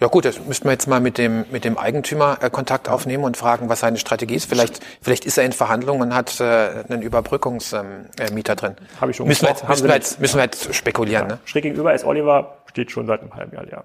Ja 0.00 0.06
gut, 0.06 0.24
das 0.24 0.42
müssten 0.46 0.64
wir 0.64 0.72
jetzt 0.72 0.86
mal 0.86 1.00
mit 1.00 1.18
dem, 1.18 1.44
mit 1.50 1.66
dem 1.66 1.76
Eigentümer 1.76 2.38
äh, 2.40 2.48
Kontakt 2.48 2.88
aufnehmen 2.88 3.24
und 3.24 3.36
fragen, 3.36 3.68
was 3.68 3.80
seine 3.80 3.98
Strategie 3.98 4.36
ist. 4.36 4.48
Vielleicht, 4.48 4.80
vielleicht 5.02 5.26
ist 5.26 5.36
er 5.36 5.44
in 5.44 5.52
Verhandlungen 5.52 6.00
und 6.00 6.14
hat 6.14 6.40
äh, 6.40 6.84
einen 6.88 7.02
Überbrückungsmieter 7.02 7.92
ähm, 8.20 8.38
äh, 8.38 8.42
drin. 8.42 8.76
Hab 8.98 9.10
ich 9.10 9.16
schon 9.16 9.28
müssen 9.28 9.42
wir, 9.42 9.50
jetzt, 9.50 9.68
müssen, 9.68 9.86
wir 9.86 9.94
jetzt, 9.94 10.18
müssen 10.18 10.36
wir 10.36 10.44
jetzt 10.44 10.74
spekulieren. 10.74 11.26
Ne? 11.28 11.38
Schräg 11.44 11.64
gegenüber 11.64 11.92
ist 11.92 12.06
Oliver, 12.06 12.62
steht 12.64 12.90
schon 12.90 13.06
seit 13.06 13.20
einem 13.20 13.34
halben 13.34 13.54
Jahr 13.54 13.64
leer. 13.66 13.84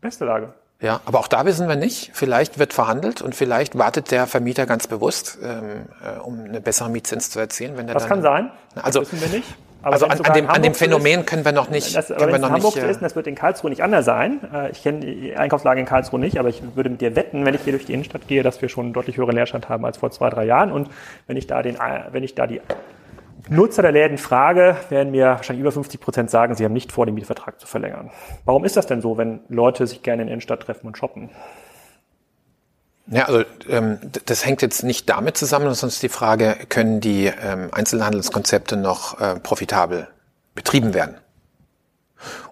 Beste 0.00 0.24
Lage. 0.24 0.52
Ja, 0.84 1.00
aber 1.06 1.18
auch 1.20 1.28
da 1.28 1.46
wissen 1.46 1.66
wir 1.66 1.76
nicht. 1.76 2.10
Vielleicht 2.12 2.58
wird 2.58 2.72
verhandelt 2.74 3.22
und 3.22 3.34
vielleicht 3.34 3.78
wartet 3.78 4.10
der 4.10 4.26
Vermieter 4.26 4.66
ganz 4.66 4.86
bewusst, 4.86 5.38
ähm, 5.42 5.86
äh, 6.04 6.20
um 6.20 6.44
eine 6.44 6.60
bessere 6.60 6.90
Mietzins 6.90 7.30
zu 7.30 7.40
erzielen. 7.40 7.76
Wenn 7.76 7.88
er 7.88 7.94
Das 7.94 8.02
dann, 8.04 8.10
kann 8.10 8.22
sein. 8.22 8.50
Also- 8.82 9.00
das 9.00 9.12
wissen 9.12 9.30
wir 9.32 9.38
nicht. 9.38 9.54
Aber 9.82 9.92
Also 9.94 10.06
an, 10.06 10.18
an, 10.20 10.32
dem, 10.32 10.48
an 10.48 10.62
dem 10.62 10.72
Phänomen 10.74 11.20
ist, 11.20 11.26
können 11.26 11.44
wir 11.44 11.52
noch 11.52 11.68
nicht, 11.68 11.94
Das, 11.94 12.06
können 12.06 12.16
aber 12.18 12.28
wir 12.28 12.32
wenn 12.34 12.34
es 12.36 12.40
noch 12.42 12.48
in 12.48 12.54
Hamburg 12.54 12.74
nicht. 12.76 12.84
äh, 12.84 12.90
ist, 12.90 13.02
das 13.02 13.16
wird 13.16 13.26
in 13.26 13.34
Karlsruhe 13.34 13.68
nicht 13.70 13.82
anders 13.82 14.04
sein. 14.06 14.40
Äh, 14.50 14.70
Ich 14.70 14.82
kenne 14.82 15.00
die 15.00 15.36
Einkaufslage 15.36 15.78
in 15.80 15.84
Karlsruhe 15.86 16.18
nicht, 16.20 16.38
aber 16.38 16.48
ich 16.48 16.62
würde 16.74 16.88
mit 16.88 17.00
dir 17.02 17.14
wetten, 17.16 17.44
wenn 17.44 17.54
ich 17.54 17.60
hier 17.62 17.72
durch 17.74 17.84
die 17.84 17.92
Innenstadt 17.92 18.26
gehe, 18.26 18.42
dass 18.42 18.62
wir 18.62 18.70
schon 18.70 18.84
einen 18.86 18.92
deutlich 18.94 19.18
höheren 19.18 19.34
Leerstand 19.34 19.68
haben 19.68 19.84
als 19.84 19.98
vor 19.98 20.10
zwei, 20.10 20.30
drei 20.30 20.44
Jahren. 20.46 20.72
Und 20.72 20.88
wenn 21.26 21.36
ich 21.36 21.46
da 21.46 21.62
den, 21.62 21.74
äh, 21.76 21.78
wenn 22.12 22.22
ich 22.22 22.34
da 22.34 22.46
die 22.46 22.62
Nutzer 23.48 23.82
der 23.82 23.92
Läden 23.92 24.18
frage, 24.18 24.76
werden 24.88 25.10
mir 25.10 25.26
wahrscheinlich 25.26 25.60
über 25.60 25.72
50 25.72 26.00
Prozent 26.00 26.30
sagen, 26.30 26.54
sie 26.54 26.64
haben 26.64 26.72
nicht 26.72 26.92
vor, 26.92 27.06
den 27.06 27.14
Mietvertrag 27.14 27.60
zu 27.60 27.66
verlängern. 27.66 28.10
Warum 28.44 28.64
ist 28.64 28.76
das 28.76 28.86
denn 28.86 29.00
so, 29.00 29.18
wenn 29.18 29.40
Leute 29.48 29.86
sich 29.86 30.02
gerne 30.02 30.22
in 30.22 30.28
der 30.28 30.34
Innenstadt 30.34 30.60
treffen 30.60 30.86
und 30.86 30.96
shoppen? 30.96 31.30
Ja, 33.06 33.26
also 33.26 33.44
ähm, 33.68 33.98
das 34.24 34.46
hängt 34.46 34.62
jetzt 34.62 34.82
nicht 34.82 35.08
damit 35.10 35.36
zusammen, 35.36 35.72
sondern 35.74 35.88
ist 35.88 36.02
die 36.02 36.08
Frage, 36.08 36.56
können 36.70 37.00
die 37.00 37.26
ähm, 37.26 37.68
Einzelhandelskonzepte 37.70 38.76
noch 38.76 39.20
äh, 39.20 39.38
profitabel 39.40 40.08
betrieben 40.54 40.94
werden? 40.94 41.16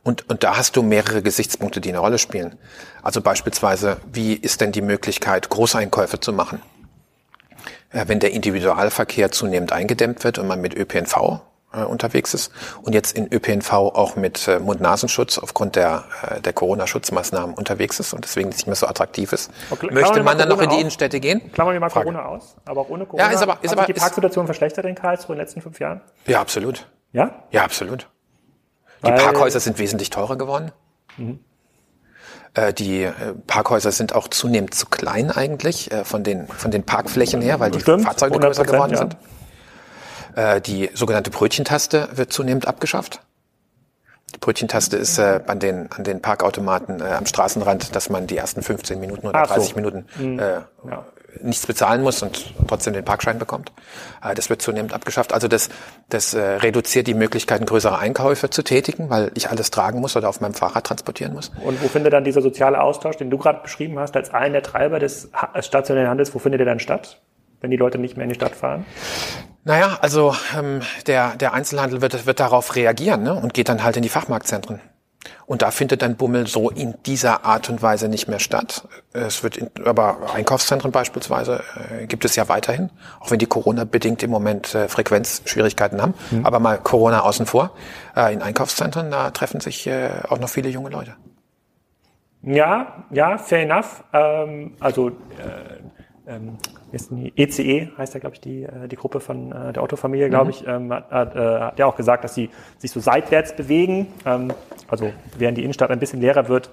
Und, 0.03 0.29
und 0.29 0.43
da 0.43 0.59
hast 0.59 0.77
du 0.77 0.83
mehrere 0.83 1.23
Gesichtspunkte, 1.23 1.81
die 1.81 1.89
eine 1.89 1.99
Rolle 2.01 2.19
spielen. 2.19 2.59
Also 3.03 3.23
beispielsweise, 3.23 3.97
wie 4.13 4.35
ist 4.35 4.61
denn 4.61 4.73
die 4.73 4.83
Möglichkeit, 4.83 5.49
Großeinkäufe 5.49 6.21
zu 6.21 6.35
machen? 6.35 6.61
Äh, 7.93 8.05
wenn 8.09 8.21
der 8.21 8.33
Individualverkehr 8.33 9.31
zunehmend 9.33 9.73
eingedämmt 9.73 10.25
wird 10.25 10.39
und 10.39 10.47
man 10.47 10.61
mit 10.61 10.75
ÖPNV 10.75 11.41
äh, 11.75 11.83
unterwegs 11.85 12.35
ist 12.35 12.51
und 12.83 12.95
jetzt 12.95 13.17
in 13.17 13.33
ÖPNV 13.33 13.73
auch 13.73 14.17
mit 14.17 14.47
äh, 14.49 14.59
Mund-Nasenschutz 14.59 15.39
aufgrund 15.39 15.77
der, 15.77 16.05
der 16.45 16.53
Corona-Schutzmaßnahmen 16.53 17.55
unterwegs 17.55 18.01
ist 18.01 18.13
und 18.15 18.25
deswegen 18.25 18.49
nicht 18.51 18.67
mehr 18.67 18.77
so 18.77 18.87
attraktiv 18.87 19.33
ist, 19.33 19.51
Okay, 19.71 19.91
möchte 19.91 20.23
man 20.23 20.39
dann 20.39 20.49
noch 20.49 20.61
in 20.61 20.69
die 20.69 20.75
aus? 20.77 20.81
Innenstädte 20.81 21.21
gehen? 21.21 21.53
Klammern 21.53 21.75
wir 21.75 21.81
mal 21.81 21.91
Frage. 21.91 22.07
Corona 22.13 22.27
aus, 22.27 22.57
aber 22.65 22.83
auch 22.83 22.89
ohne 22.89 23.07
Corona. 23.07 23.31
ist 23.31 23.43
aber- 23.43 23.59
ist 23.63 23.71
Hat 23.71 23.73
aber- 23.73 23.81
sich 23.83 23.87
die 23.87 23.93
ist- 23.93 24.01
Parksituation 24.03 24.47
verschlechtert 24.47 24.85
in 24.87 24.95
Karlsruhe 24.95 25.35
in 25.35 25.39
den 25.39 25.47
letzten 25.47 25.61
fünf 25.63 25.79
Jahren? 25.81 26.01
Ja, 26.27 26.41
absolut. 26.41 26.87
Ja? 27.13 27.43
Ja, 27.51 27.65
absolut. 27.65 28.09
Die 29.03 29.09
Weil- 29.11 29.19
Parkhäuser 29.19 29.61
sind 29.61 29.79
wesentlich 29.79 30.11
teurer 30.11 30.37
geworden. 30.37 30.73
Äh, 31.19 31.35
Die 32.79 33.05
äh, 33.05 33.13
Parkhäuser 33.47 33.93
sind 33.93 34.15
auch 34.15 34.29
zunehmend 34.29 34.75
zu 34.75 34.87
klein 34.87 35.31
eigentlich 35.31 35.91
äh, 35.91 36.05
von 36.05 36.23
den, 36.23 36.47
von 36.49 36.71
den 36.71 36.83
Parkflächen 36.85 37.41
her, 37.41 37.61
weil 37.61 37.71
die 37.71 37.81
Stimmt, 37.81 38.05
Fahrzeuge 38.05 38.39
größer 38.39 38.63
100%, 38.63 38.67
geworden 38.67 38.93
ja. 38.93 38.99
sind. 38.99 39.17
Äh, 40.37 40.61
Die 40.61 40.91
sogenannte 40.93 41.31
Brötchentaste 41.31 42.11
wird 42.15 42.31
zunehmend 42.33 42.69
abgeschafft. 42.69 43.21
Die 44.35 44.39
Brötchentaste 44.39 44.97
ist 44.99 45.19
äh, 45.19 45.41
an, 45.47 45.61
den, 45.61 45.91
an 45.93 46.05
den 46.05 46.21
Parkautomaten 46.21 47.01
äh, 47.01 47.05
am 47.05 47.25
Straßenrand, 47.27 47.97
dass 47.97 48.11
man 48.11 48.27
die 48.27 48.37
ersten 48.37 48.63
15 48.63 49.01
Minuten 49.01 49.27
oder 49.27 49.41
Ach 49.41 49.49
so. 49.49 49.55
30 49.55 49.77
Minuten 49.77 50.07
äh, 50.39 50.61
Ja. 50.87 51.07
Nichts 51.41 51.67
bezahlen 51.67 52.03
muss 52.03 52.23
und 52.23 52.55
trotzdem 52.69 52.93
den 52.93 53.05
Parkschein 53.05 53.39
bekommt. 53.39 53.73
Äh, 54.23 54.35
Das 54.35 54.51
wird 54.51 54.63
zunehmend 54.63 54.93
abgeschafft. 54.93 55.33
Also 55.33 55.49
das, 55.49 55.71
das 56.09 56.35
äh, 56.35 56.41
reduziert 56.41 57.07
die 57.07 57.15
Möglichkeiten, 57.15 57.67
größere 57.67 57.99
Einkäufe 57.99 58.51
zu 58.51 58.63
tätigen, 58.63 59.11
weil 59.11 59.31
ich 59.35 59.51
alles 59.51 59.71
tragen 59.71 60.01
muss 60.01 60.17
oder 60.17 60.29
auf 60.29 60.41
meinem 60.41 60.55
Fahrrad 60.55 60.85
transportieren 60.85 61.33
muss. 61.33 61.51
Und 61.65 61.83
wo 61.83 61.89
findet 61.89 62.13
dann 62.13 62.25
dieser 62.25 62.43
soziale 62.43 62.81
Austausch, 62.81 63.17
den 63.17 63.31
du 63.31 63.39
gerade 63.39 63.61
beschrieben 63.63 63.99
hast, 63.99 64.17
als 64.17 64.33
einen 64.33 64.53
der 64.53 64.63
Treiber 64.63 64.99
des 64.99 65.31
stationären 65.61 66.09
Handels, 66.09 66.35
wo 66.35 66.39
findet 66.39 66.61
der 66.61 66.67
dann 66.67 66.81
statt, 66.81 67.21
wenn 67.61 67.71
die 67.71 67.77
Leute 67.77 67.99
nicht 67.99 68.17
mehr 68.17 68.25
in 68.25 68.31
die 68.31 68.35
Stadt 68.37 68.55
fahren? 68.55 68.85
Naja, 69.65 69.99
also 70.01 70.35
ähm, 70.59 70.81
der, 71.07 71.37
der 71.37 71.53
Einzelhandel 71.53 72.03
wird, 72.03 72.27
wird 72.27 72.41
darauf 72.41 72.75
reagieren 72.75 73.23
ne? 73.23 73.35
und 73.35 73.55
geht 73.55 73.69
dann 73.69 73.85
halt 73.85 73.97
in 73.97 74.03
die 74.03 74.09
Fachmarktzentren. 74.09 74.81
Und 75.47 75.63
da 75.63 75.71
findet 75.71 76.03
dann 76.03 76.17
Bummel 76.17 76.47
so 76.47 76.71
in 76.71 76.95
dieser 77.07 77.45
Art 77.45 77.69
und 77.69 77.83
Weise 77.83 78.09
nicht 78.09 78.29
mehr 78.29 78.39
statt. 78.39 78.89
Es 79.13 79.43
wird 79.43 79.57
in, 79.57 79.71
aber 79.85 80.35
Einkaufszentren 80.35 80.93
beispielsweise 80.93 81.63
äh, 81.91 82.07
gibt 82.07 82.25
es 82.25 82.37
ja 82.37 82.49
weiterhin, 82.49 82.91
auch 83.21 83.31
wenn 83.31 83.39
die 83.39 83.47
Corona-bedingt 83.47 84.23
im 84.23 84.31
Moment 84.31 84.75
äh, 84.75 84.89
Frequenzschwierigkeiten 84.89 86.01
haben. 86.01 86.15
Mhm. 86.31 86.47
Aber 86.47 86.59
mal 86.59 86.79
Corona 86.79 87.21
außen 87.21 87.47
vor. 87.47 87.73
Äh, 88.17 88.33
in 88.33 88.43
Einkaufszentren, 88.43 89.11
da 89.11 89.31
treffen 89.31 89.61
sich 89.61 89.87
äh, 89.87 90.11
auch 90.29 90.39
noch 90.39 90.49
viele 90.49 90.69
junge 90.69 90.91
Leute. 90.91 91.15
Ja, 92.43 93.05
ja, 93.11 93.39
fair 93.39 93.63
enough. 93.63 94.03
Ähm, 94.13 94.73
also 94.81 95.09
äh, 95.09 95.13
ähm, 96.27 96.57
ist 96.93 97.11
die 97.11 97.33
ECE 97.37 97.63
e 97.63 97.89
heißt 97.99 98.15
ja, 98.15 98.21
glaube 98.21 98.35
ich, 98.35 98.41
die, 98.41 98.63
äh, 98.65 98.89
die 98.89 98.97
Gruppe 98.97 99.21
von 99.21 99.51
der 99.51 99.83
Otto-Familie, 99.83 100.29
glaube 100.29 100.47
mhm. 100.47 100.51
ich, 100.51 100.67
ähm, 100.67 100.93
hat, 100.93 101.35
äh, 101.37 101.39
hat 101.39 101.79
ja 101.79 101.87
auch 101.87 101.97
gesagt, 101.97 102.25
dass 102.25 102.35
sie 102.35 102.51
sich 102.79 102.91
so 102.91 103.01
seitwärts 103.01 103.55
bewegen. 103.55 104.09
Ähm, 104.25 104.53
also 104.93 105.11
während 105.39 105.57
die 105.57 105.63
Innenstadt 105.63 105.91
ein 105.91 105.99
bisschen 105.99 106.21
leerer 106.21 106.49
wird, 106.49 106.71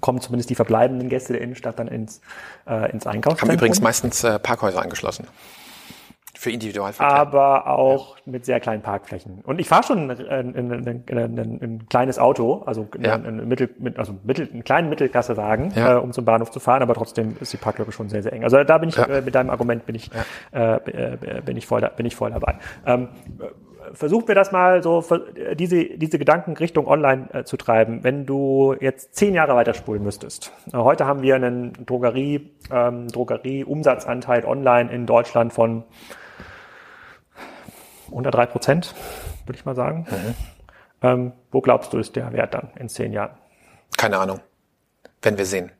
kommen 0.00 0.20
zumindest 0.20 0.50
die 0.50 0.56
verbleibenden 0.56 1.08
Gäste 1.08 1.32
der 1.32 1.42
Innenstadt 1.42 1.78
dann 1.78 1.86
ins, 1.86 2.20
äh, 2.66 2.90
ins 2.90 3.06
Einkaufszentrum. 3.06 3.48
Haben 3.48 3.56
übrigens 3.56 3.80
meistens 3.80 4.24
äh, 4.24 4.38
Parkhäuser 4.40 4.82
angeschlossen. 4.82 5.26
Für 6.34 6.50
Individualverkehr. 6.50 7.16
Aber 7.16 7.66
auch 7.68 8.16
ja. 8.16 8.22
mit 8.26 8.44
sehr 8.44 8.60
kleinen 8.60 8.82
Parkflächen. 8.82 9.40
Und 9.44 9.58
ich 9.58 9.68
fahre 9.68 9.84
schon 9.84 10.10
ein, 10.10 10.28
ein, 10.28 10.72
ein, 10.72 11.62
ein, 11.62 11.86
kleines 11.88 12.18
Auto, 12.18 12.62
also, 12.66 12.88
ja. 13.00 13.14
ein, 13.14 13.48
Mittel, 13.48 13.70
also 13.96 14.16
Mittel, 14.24 14.48
einen 14.52 14.64
kleinen 14.64 14.90
Mittelklassewagen, 14.90 15.72
ja. 15.74 15.94
äh, 15.94 15.98
um 15.98 16.12
zum 16.12 16.24
Bahnhof 16.24 16.50
zu 16.50 16.60
fahren, 16.60 16.82
aber 16.82 16.94
trotzdem 16.94 17.36
ist 17.40 17.52
die 17.52 17.56
Parklücke 17.56 17.92
schon 17.92 18.08
sehr, 18.08 18.22
sehr 18.22 18.32
eng. 18.32 18.44
Also 18.44 18.62
da 18.64 18.78
bin 18.78 18.90
ich, 18.90 18.98
äh, 18.98 19.22
mit 19.22 19.34
deinem 19.34 19.48
Argument 19.48 19.86
bin 19.86 19.94
ich, 19.94 20.10
äh, 20.52 20.74
äh, 20.74 21.40
bin 21.44 21.56
ich 21.56 21.66
voll, 21.66 21.88
bin 21.96 22.04
ich 22.04 22.16
voll 22.16 22.32
dabei. 22.32 22.56
Ähm, 22.84 23.08
versuchen 23.92 24.28
wir 24.28 24.34
das 24.34 24.52
mal 24.52 24.82
so, 24.82 25.04
diese, 25.54 25.84
diese 25.84 26.18
Gedanken 26.18 26.56
Richtung 26.56 26.86
online 26.86 27.28
äh, 27.32 27.44
zu 27.44 27.56
treiben. 27.56 28.04
Wenn 28.04 28.26
du 28.26 28.74
jetzt 28.80 29.14
zehn 29.14 29.34
Jahre 29.34 29.54
weiterspulen 29.54 30.02
müsstest. 30.02 30.52
Äh, 30.72 30.78
heute 30.78 31.06
haben 31.06 31.22
wir 31.22 31.34
einen 31.34 31.72
Drogerie, 31.86 32.50
ähm, 32.70 33.08
Drogerie-Umsatzanteil 33.08 34.44
online 34.44 34.90
in 34.92 35.06
Deutschland 35.06 35.52
von 35.52 35.84
unter 38.10 38.30
drei 38.30 38.46
Prozent, 38.46 38.94
würde 39.46 39.58
ich 39.58 39.64
mal 39.64 39.74
sagen. 39.74 40.06
Mhm. 40.10 40.34
Ähm, 41.02 41.32
wo 41.50 41.60
glaubst 41.60 41.92
du, 41.92 41.98
ist 41.98 42.16
der 42.16 42.32
Wert 42.32 42.54
dann 42.54 42.70
in 42.78 42.88
zehn 42.88 43.12
Jahren? 43.12 43.36
Keine 43.96 44.18
Ahnung. 44.18 44.40
Wenn 45.22 45.38
wir 45.38 45.46
sehen. 45.46 45.72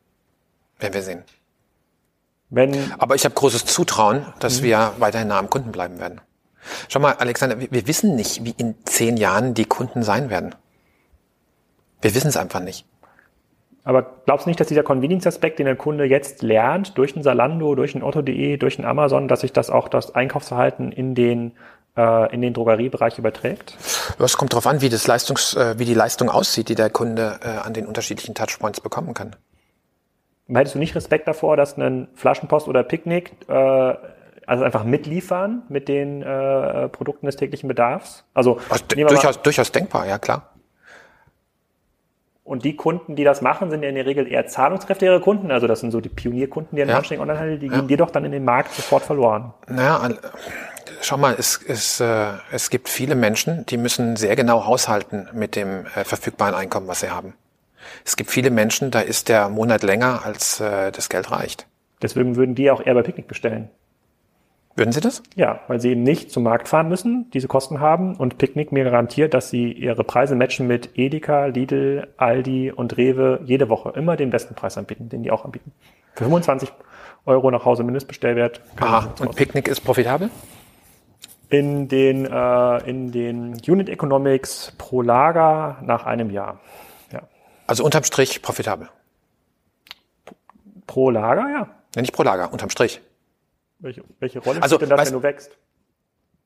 Wenn 0.78 0.92
wir 0.92 1.02
sehen. 1.02 1.24
Wenn, 2.50 2.92
Aber 2.98 3.14
ich 3.14 3.24
habe 3.24 3.34
großes 3.34 3.64
Zutrauen, 3.64 4.26
dass 4.38 4.60
mhm. 4.60 4.64
wir 4.64 4.92
weiterhin 4.98 5.28
nah 5.28 5.38
am 5.38 5.50
Kunden 5.50 5.72
bleiben 5.72 5.98
werden. 5.98 6.20
Schau 6.88 7.00
mal, 7.00 7.12
Alexander, 7.14 7.58
wir, 7.60 7.86
wissen 7.86 8.16
nicht, 8.16 8.44
wie 8.44 8.54
in 8.56 8.74
zehn 8.84 9.16
Jahren 9.16 9.54
die 9.54 9.64
Kunden 9.64 10.02
sein 10.02 10.30
werden. 10.30 10.54
Wir 12.00 12.14
wissen 12.14 12.28
es 12.28 12.36
einfach 12.36 12.60
nicht. 12.60 12.86
Aber 13.84 14.04
glaubst 14.24 14.46
du 14.46 14.50
nicht, 14.50 14.58
dass 14.58 14.66
dieser 14.66 14.82
Convenience-Aspekt, 14.82 15.60
den 15.60 15.66
der 15.66 15.76
Kunde 15.76 16.04
jetzt 16.04 16.42
lernt, 16.42 16.98
durch 16.98 17.14
ein 17.14 17.22
Salando, 17.22 17.76
durch 17.76 17.94
ein 17.94 18.02
Otto.de, 18.02 18.56
durch 18.56 18.78
ein 18.78 18.84
Amazon, 18.84 19.28
dass 19.28 19.42
sich 19.42 19.52
das 19.52 19.70
auch 19.70 19.88
das 19.88 20.14
Einkaufsverhalten 20.14 20.90
in 20.90 21.14
den 21.14 21.52
äh, 21.96 22.34
in 22.34 22.42
den 22.42 22.52
Drogeriebereich 22.52 23.18
überträgt? 23.18 23.76
Es 24.18 24.36
kommt 24.36 24.52
darauf 24.52 24.66
an, 24.66 24.80
wie, 24.80 24.88
das 24.88 25.06
Leistungs, 25.06 25.54
äh, 25.54 25.78
wie 25.78 25.84
die 25.84 25.94
Leistung 25.94 26.30
aussieht, 26.30 26.68
die 26.68 26.74
der 26.74 26.90
Kunde 26.90 27.40
äh, 27.42 27.48
an 27.48 27.74
den 27.74 27.86
unterschiedlichen 27.86 28.34
Touchpoints 28.34 28.80
bekommen 28.80 29.14
kann. 29.14 29.36
Hättest 30.48 30.76
du 30.76 30.78
nicht 30.78 30.94
Respekt 30.94 31.26
davor, 31.26 31.56
dass 31.56 31.76
ein 31.76 32.08
Flaschenpost 32.14 32.68
oder 32.68 32.84
Picknick 32.84 33.32
äh, 33.48 33.94
also 34.46 34.64
einfach 34.64 34.84
mitliefern 34.84 35.62
mit 35.68 35.88
den 35.88 36.22
äh, 36.22 36.88
Produkten 36.88 37.26
des 37.26 37.36
täglichen 37.36 37.68
Bedarfs? 37.68 38.24
Also, 38.32 38.58
also 38.68 38.84
durchaus, 38.86 39.42
durchaus 39.42 39.72
denkbar, 39.72 40.06
ja 40.06 40.18
klar. 40.18 40.52
Und 42.44 42.64
die 42.64 42.76
Kunden, 42.76 43.16
die 43.16 43.24
das 43.24 43.42
machen, 43.42 43.70
sind 43.70 43.82
ja 43.82 43.88
in 43.88 43.96
der 43.96 44.06
Regel 44.06 44.30
eher 44.30 44.46
zahlungskräftigere 44.46 45.20
Kunden. 45.20 45.50
Also 45.50 45.66
das 45.66 45.80
sind 45.80 45.90
so 45.90 46.00
die 46.00 46.08
Pionierkunden, 46.08 46.76
die 46.76 46.82
an 46.82 46.88
ja. 46.88 46.98
Online-Handel, 46.98 47.58
die 47.58 47.66
ja. 47.66 47.74
gehen 47.74 47.88
dir 47.88 47.96
doch 47.96 48.10
dann 48.10 48.24
in 48.24 48.30
den 48.30 48.44
Markt 48.44 48.72
sofort 48.72 49.02
verloren. 49.02 49.52
Naja, 49.66 50.10
schau 51.00 51.16
mal, 51.16 51.34
es, 51.36 51.60
es, 51.66 51.98
äh, 51.98 52.28
es 52.52 52.70
gibt 52.70 52.88
viele 52.88 53.16
Menschen, 53.16 53.66
die 53.66 53.76
müssen 53.76 54.14
sehr 54.14 54.36
genau 54.36 54.64
haushalten 54.64 55.28
mit 55.32 55.56
dem 55.56 55.86
äh, 55.86 56.04
verfügbaren 56.04 56.54
Einkommen, 56.54 56.86
was 56.86 57.00
sie 57.00 57.10
haben. 57.10 57.34
Es 58.04 58.16
gibt 58.16 58.30
viele 58.30 58.50
Menschen, 58.50 58.92
da 58.92 59.00
ist 59.00 59.28
der 59.28 59.48
Monat 59.48 59.82
länger, 59.82 60.24
als 60.24 60.60
äh, 60.60 60.92
das 60.92 61.08
Geld 61.08 61.32
reicht. 61.32 61.66
Deswegen 62.00 62.36
würden 62.36 62.54
die 62.54 62.70
auch 62.70 62.84
eher 62.84 62.94
bei 62.94 63.02
Picknick 63.02 63.26
bestellen. 63.26 63.70
Würden 64.76 64.92
Sie 64.92 65.00
das? 65.00 65.22
Ja, 65.34 65.60
weil 65.68 65.80
sie 65.80 65.90
eben 65.90 66.02
nicht 66.02 66.30
zum 66.30 66.42
Markt 66.42 66.68
fahren 66.68 66.88
müssen, 66.88 67.30
diese 67.30 67.48
Kosten 67.48 67.80
haben 67.80 68.14
und 68.14 68.36
Picknick 68.36 68.72
mir 68.72 68.84
garantiert, 68.84 69.32
dass 69.32 69.48
sie 69.48 69.72
ihre 69.72 70.04
Preise 70.04 70.36
matchen 70.36 70.66
mit 70.66 70.90
Edeka, 70.98 71.46
Lidl, 71.46 72.08
Aldi 72.18 72.72
und 72.72 72.96
Rewe 72.98 73.40
jede 73.44 73.70
Woche 73.70 73.92
immer 73.96 74.16
den 74.16 74.28
besten 74.28 74.54
Preis 74.54 74.76
anbieten, 74.76 75.08
den 75.08 75.22
die 75.22 75.30
auch 75.30 75.46
anbieten. 75.46 75.72
Für 76.14 76.24
25 76.24 76.70
Euro 77.24 77.50
nach 77.50 77.64
Hause 77.64 77.84
Mindestbestellwert. 77.84 78.60
Aha, 78.78 79.14
und 79.18 79.34
Picknick 79.34 79.66
ist 79.66 79.80
profitabel? 79.80 80.30
in 81.48 81.88
den, 81.88 82.26
äh, 82.26 82.78
in 82.88 83.12
den 83.12 83.54
Unit 83.66 83.88
Economics 83.88 84.72
pro 84.78 85.02
Lager 85.02 85.78
nach 85.82 86.06
einem 86.06 86.30
Jahr. 86.30 86.60
Ja. 87.12 87.22
Also 87.66 87.84
unterm 87.84 88.04
Strich 88.04 88.42
profitabel. 88.42 88.88
Pro 90.86 91.10
Lager, 91.10 91.48
ja. 91.50 91.68
Ja, 91.94 92.00
nicht 92.00 92.12
pro 92.12 92.22
Lager, 92.22 92.52
unterm 92.52 92.70
Strich. 92.70 93.00
Welche, 93.78 94.02
welche 94.18 94.38
Rolle 94.40 94.62
also, 94.62 94.76
spielt 94.76 94.90
denn 94.90 94.96
das, 94.96 95.06
wenn 95.06 95.14
du 95.14 95.22
wächst? 95.22 95.56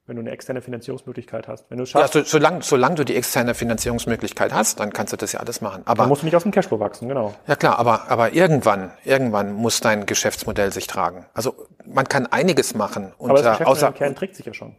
Wenn 0.06 0.16
du 0.16 0.22
eine 0.22 0.30
externe 0.32 0.60
Finanzierungsmöglichkeit 0.60 1.46
hast. 1.46 1.70
Wenn 1.70 1.78
du 1.78 1.86
schaffst, 1.86 2.14
ja, 2.16 2.24
so, 2.24 2.28
solange, 2.28 2.62
solange 2.62 2.96
du 2.96 3.04
die 3.04 3.14
externe 3.14 3.54
Finanzierungsmöglichkeit 3.54 4.52
hast, 4.52 4.80
dann 4.80 4.92
kannst 4.92 5.12
du 5.12 5.16
das 5.16 5.32
ja 5.32 5.40
alles 5.40 5.60
machen. 5.60 5.82
Aber 5.84 6.02
dann 6.02 6.08
musst 6.08 6.22
du 6.22 6.26
nicht 6.26 6.34
aus 6.34 6.42
dem 6.42 6.50
Cashflow 6.50 6.80
wachsen, 6.80 7.06
genau. 7.06 7.34
Ja 7.46 7.54
klar, 7.54 7.78
aber, 7.78 8.10
aber 8.10 8.32
irgendwann, 8.32 8.92
irgendwann 9.04 9.52
muss 9.52 9.80
dein 9.80 10.06
Geschäftsmodell 10.06 10.72
sich 10.72 10.88
tragen. 10.88 11.26
Also 11.32 11.68
man 11.86 12.08
kann 12.08 12.26
einiges 12.26 12.74
machen. 12.74 13.12
Unter, 13.18 13.34
aber 13.34 13.42
das 13.42 13.58
Geschäftsmodell 13.58 13.72
außer, 13.72 13.88
im 13.88 13.94
Kern 13.94 14.14
trägt 14.16 14.34
sich 14.34 14.46
ja 14.46 14.54
schon. 14.54 14.74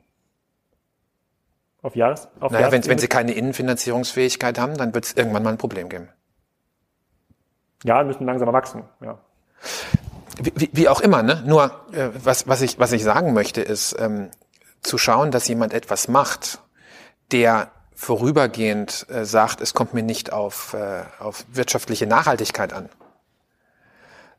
Auf 1.82 1.96
Jahres? 1.96 2.28
Auf 2.40 2.52
naja, 2.52 2.72
wenn, 2.72 2.86
wenn 2.86 3.00
Sie 3.00 3.08
keine 3.08 3.32
Innenfinanzierungsfähigkeit 3.32 4.60
haben, 4.60 4.78
dann 4.78 4.94
wird 4.94 5.06
es 5.06 5.14
irgendwann 5.14 5.44
mal 5.44 5.52
ein 5.52 5.58
Problem 5.58 5.88
geben. 5.88 6.10
Ja, 7.84 8.04
müssen 8.04 8.26
langsamer 8.26 8.54
wachsen, 8.54 8.84
ja. 9.02 9.18
Wie, 10.40 10.70
wie 10.72 10.88
auch 10.88 11.02
immer, 11.02 11.24
ne? 11.24 11.44
Nur 11.46 11.72
äh, 11.92 12.10
was, 12.14 12.48
was, 12.48 12.62
ich, 12.62 12.80
was 12.80 12.92
ich 12.92 13.04
sagen 13.04 13.34
möchte, 13.34 13.62
ist 13.62 13.96
ähm, 14.00 14.30
zu 14.82 14.98
schauen, 14.98 15.32
dass 15.32 15.48
jemand 15.48 15.74
etwas 15.74 16.08
macht, 16.08 16.60
der 17.32 17.72
vorübergehend 17.94 19.06
äh, 19.10 19.26
sagt, 19.26 19.62
es 19.62 19.74
kommt 19.74 19.94
mir 19.94 20.04
nicht 20.04 20.34
auf, 20.34 20.74
äh, 20.74 21.04
auf 21.20 21.46
wirtschaftliche 21.52 22.08
Nachhaltigkeit 22.08 22.74
an. 22.74 22.90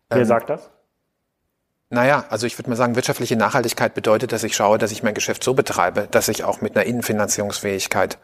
Wer 0.09 0.19
ähm, 0.19 0.25
sagt 0.25 0.51
das? 0.51 0.71
Naja, 1.91 2.25
also 2.31 2.47
ich 2.47 2.59
würde 2.59 2.71
mal 2.71 2.77
sagen, 2.77 2.97
wirtschaftliche 2.97 3.37
Nachhaltigkeit 3.37 3.95
bedeutet, 3.95 4.33
dass 4.33 4.43
ich 4.45 4.57
schaue, 4.57 4.79
dass 4.79 4.93
ich 4.93 5.03
mein 5.03 5.15
Geschäft 5.15 5.45
so 5.45 5.53
betreibe, 5.53 6.09
dass 6.11 6.29
ich 6.29 6.43
auch 6.43 6.63
mit 6.63 6.75
einer 6.75 6.87
Innenfinanzierungsfähigkeit 6.87 8.19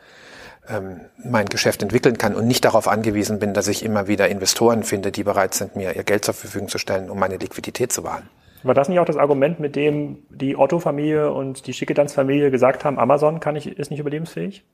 ähm, 0.69 1.01
mein 1.23 1.47
Geschäft 1.47 1.83
entwickeln 1.83 2.19
kann 2.19 2.35
und 2.35 2.47
nicht 2.47 2.65
darauf 2.65 2.89
angewiesen 2.89 3.39
bin, 3.39 3.55
dass 3.55 3.69
ich 3.69 3.85
immer 3.85 4.07
wieder 4.09 4.29
Investoren 4.29 4.83
finde, 4.83 5.13
die 5.13 5.25
bereit 5.25 5.55
sind, 5.55 5.77
mir 5.77 5.97
ihr 5.97 6.05
Geld 6.05 6.25
zur 6.25 6.35
Verfügung 6.35 6.69
zu 6.69 6.79
stellen, 6.79 7.11
um 7.11 7.19
meine 7.19 7.37
Liquidität 7.37 7.93
zu 7.93 8.05
wahren. 8.05 8.29
War 8.63 8.75
das 8.75 8.89
nicht 8.89 8.99
auch 8.99 9.05
das 9.05 9.17
Argument, 9.17 9.61
mit 9.61 9.77
dem 9.77 10.19
die 10.31 10.57
Otto-Familie 10.57 11.33
und 11.33 11.67
die 11.67 11.73
Schickedanz-Familie 11.73 12.51
gesagt 12.51 12.85
haben, 12.85 12.99
Amazon 12.99 13.41
kann 13.41 13.57
ich, 13.57 13.67
ist 13.67 13.91
nicht 13.91 14.01
überlebensfähig? 14.01 14.65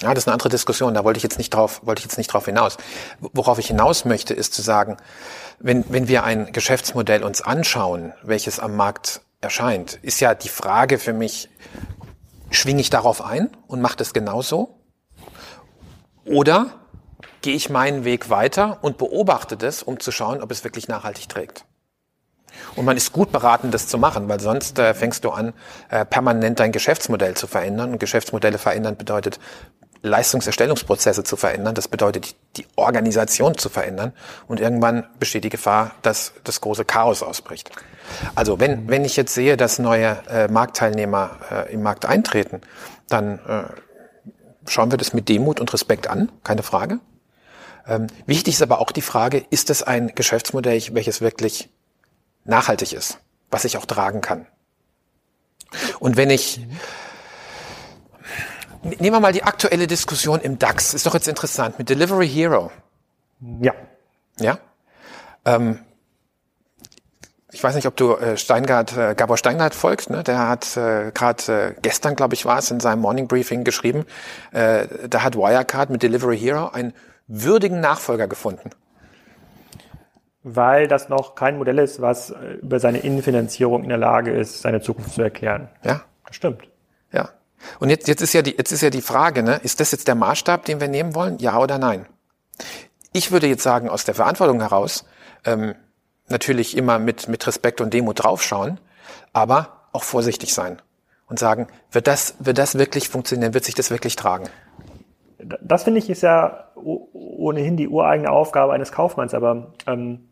Ja, 0.00 0.12
das 0.12 0.24
ist 0.24 0.28
eine 0.28 0.32
andere 0.32 0.48
Diskussion. 0.48 0.94
Da 0.94 1.04
wollte 1.04 1.18
ich 1.18 1.22
jetzt 1.22 1.38
nicht 1.38 1.50
drauf, 1.50 1.80
wollte 1.84 2.00
ich 2.00 2.04
jetzt 2.04 2.18
nicht 2.18 2.28
drauf 2.28 2.46
hinaus. 2.46 2.78
Worauf 3.20 3.58
ich 3.58 3.68
hinaus 3.68 4.04
möchte, 4.04 4.34
ist 4.34 4.54
zu 4.54 4.62
sagen, 4.62 4.96
wenn, 5.60 5.84
wenn 5.88 6.08
wir 6.08 6.24
ein 6.24 6.52
Geschäftsmodell 6.52 7.22
uns 7.22 7.42
anschauen, 7.42 8.12
welches 8.22 8.58
am 8.58 8.74
Markt 8.76 9.20
erscheint, 9.40 9.98
ist 10.02 10.20
ja 10.20 10.34
die 10.34 10.48
Frage 10.48 10.98
für 10.98 11.12
mich, 11.12 11.48
schwinge 12.50 12.80
ich 12.80 12.90
darauf 12.90 13.22
ein 13.22 13.50
und 13.68 13.80
mache 13.80 13.96
das 13.96 14.12
genauso? 14.12 14.80
Oder 16.26 16.70
gehe 17.42 17.54
ich 17.54 17.70
meinen 17.70 18.04
Weg 18.04 18.30
weiter 18.30 18.78
und 18.82 18.98
beobachte 18.98 19.56
das, 19.56 19.82
um 19.82 20.00
zu 20.00 20.10
schauen, 20.10 20.42
ob 20.42 20.50
es 20.50 20.64
wirklich 20.64 20.88
nachhaltig 20.88 21.28
trägt? 21.28 21.64
Und 22.76 22.84
man 22.84 22.96
ist 22.96 23.12
gut 23.12 23.32
beraten, 23.32 23.70
das 23.70 23.88
zu 23.88 23.98
machen, 23.98 24.28
weil 24.28 24.40
sonst 24.40 24.78
äh, 24.78 24.94
fängst 24.94 25.24
du 25.24 25.30
an, 25.30 25.52
äh, 25.90 26.04
permanent 26.04 26.60
dein 26.60 26.72
Geschäftsmodell 26.72 27.34
zu 27.34 27.46
verändern. 27.46 27.92
Und 27.92 27.98
Geschäftsmodelle 27.98 28.58
verändern 28.58 28.96
bedeutet 28.96 29.40
Leistungserstellungsprozesse 30.02 31.24
zu 31.24 31.36
verändern. 31.36 31.74
Das 31.74 31.88
bedeutet, 31.88 32.36
die 32.56 32.66
Organisation 32.76 33.56
zu 33.56 33.70
verändern. 33.70 34.12
Und 34.46 34.60
irgendwann 34.60 35.06
besteht 35.18 35.44
die 35.44 35.48
Gefahr, 35.48 35.92
dass 36.02 36.34
das 36.44 36.60
große 36.60 36.84
Chaos 36.84 37.22
ausbricht. 37.22 37.70
Also 38.34 38.60
wenn, 38.60 38.88
wenn 38.88 39.04
ich 39.04 39.16
jetzt 39.16 39.34
sehe, 39.34 39.56
dass 39.56 39.78
neue 39.78 40.18
äh, 40.28 40.48
Marktteilnehmer 40.48 41.30
äh, 41.50 41.72
im 41.72 41.82
Markt 41.82 42.04
eintreten, 42.04 42.60
dann 43.08 43.38
äh, 43.48 43.64
schauen 44.66 44.90
wir 44.90 44.98
das 44.98 45.12
mit 45.12 45.28
Demut 45.28 45.60
und 45.60 45.72
Respekt 45.72 46.08
an, 46.08 46.30
keine 46.42 46.62
Frage. 46.62 47.00
Ähm, 47.86 48.06
wichtig 48.26 48.54
ist 48.54 48.62
aber 48.62 48.80
auch 48.80 48.92
die 48.92 49.02
Frage, 49.02 49.44
ist 49.50 49.70
es 49.70 49.82
ein 49.82 50.14
Geschäftsmodell, 50.14 50.82
welches 50.92 51.20
wirklich 51.20 51.68
nachhaltig 52.44 52.92
ist, 52.92 53.18
was 53.50 53.64
ich 53.64 53.76
auch 53.76 53.86
tragen 53.86 54.20
kann? 54.20 54.46
Und 55.98 56.16
wenn 56.16 56.30
ich, 56.30 56.60
nehmen 58.82 59.12
wir 59.12 59.20
mal 59.20 59.32
die 59.32 59.42
aktuelle 59.42 59.86
Diskussion 59.86 60.40
im 60.40 60.58
DAX. 60.58 60.94
Ist 60.94 61.06
doch 61.06 61.14
jetzt 61.14 61.28
interessant 61.28 61.78
mit 61.78 61.88
Delivery 61.88 62.28
Hero. 62.28 62.70
Ja. 63.60 63.74
Ja. 64.38 64.58
Ähm, 65.44 65.80
ich 67.54 67.62
weiß 67.62 67.76
nicht, 67.76 67.86
ob 67.86 67.96
du 67.96 68.16
äh, 68.16 68.36
Steingart, 68.36 68.96
äh, 68.96 69.14
Gabor 69.14 69.38
Steingart 69.38 69.74
folgst, 69.74 70.10
ne? 70.10 70.24
der 70.24 70.48
hat 70.48 70.76
äh, 70.76 71.12
gerade 71.12 71.74
äh, 71.76 71.80
gestern, 71.80 72.16
glaube 72.16 72.34
ich, 72.34 72.44
war 72.44 72.58
es, 72.58 72.70
in 72.70 72.80
seinem 72.80 73.00
Morning 73.00 73.28
Briefing 73.28 73.62
geschrieben, 73.62 74.04
äh, 74.52 74.88
da 75.08 75.22
hat 75.22 75.36
Wirecard 75.36 75.88
mit 75.88 76.02
Delivery 76.02 76.36
Hero 76.36 76.68
einen 76.68 76.92
würdigen 77.28 77.80
Nachfolger 77.80 78.26
gefunden. 78.26 78.70
Weil 80.42 80.88
das 80.88 81.08
noch 81.08 81.36
kein 81.36 81.56
Modell 81.56 81.78
ist, 81.78 82.02
was 82.02 82.30
äh, 82.30 82.58
über 82.60 82.80
seine 82.80 82.98
Innenfinanzierung 82.98 83.84
in 83.84 83.88
der 83.88 83.98
Lage 83.98 84.32
ist, 84.32 84.62
seine 84.62 84.80
Zukunft 84.80 85.14
zu 85.14 85.22
erklären. 85.22 85.68
Ja. 85.84 86.02
Das 86.26 86.36
stimmt. 86.36 86.68
Ja. 87.12 87.30
Und 87.78 87.88
jetzt, 87.88 88.08
jetzt, 88.08 88.20
ist 88.20 88.34
ja 88.34 88.42
die, 88.42 88.56
jetzt 88.56 88.72
ist 88.72 88.82
ja 88.82 88.90
die 88.90 89.00
Frage, 89.00 89.44
ne? 89.44 89.60
ist 89.62 89.78
das 89.78 89.92
jetzt 89.92 90.08
der 90.08 90.16
Maßstab, 90.16 90.64
den 90.64 90.80
wir 90.80 90.88
nehmen 90.88 91.14
wollen? 91.14 91.38
Ja 91.38 91.58
oder 91.58 91.78
nein? 91.78 92.06
Ich 93.12 93.30
würde 93.30 93.46
jetzt 93.46 93.62
sagen, 93.62 93.88
aus 93.88 94.04
der 94.04 94.16
Verantwortung 94.16 94.60
heraus, 94.60 95.04
ähm, 95.44 95.74
natürlich 96.34 96.76
immer 96.76 96.98
mit, 96.98 97.28
mit 97.28 97.46
Respekt 97.46 97.80
und 97.80 97.94
Demut 97.94 98.22
draufschauen, 98.22 98.78
aber 99.32 99.86
auch 99.92 100.02
vorsichtig 100.02 100.52
sein 100.52 100.82
und 101.28 101.38
sagen, 101.38 101.68
wird 101.90 102.06
das, 102.06 102.34
wird 102.40 102.58
das 102.58 102.76
wirklich 102.76 103.08
funktionieren, 103.08 103.54
wird 103.54 103.64
sich 103.64 103.74
das 103.74 103.90
wirklich 103.90 104.16
tragen? 104.16 104.48
Das 105.38 105.84
finde 105.84 106.00
ich 106.00 106.10
ist 106.10 106.22
ja 106.22 106.68
ohnehin 106.74 107.76
die 107.76 107.88
ureigene 107.88 108.30
Aufgabe 108.30 108.72
eines 108.72 108.92
Kaufmanns, 108.92 109.32
aber 109.32 109.72
ähm, 109.86 110.28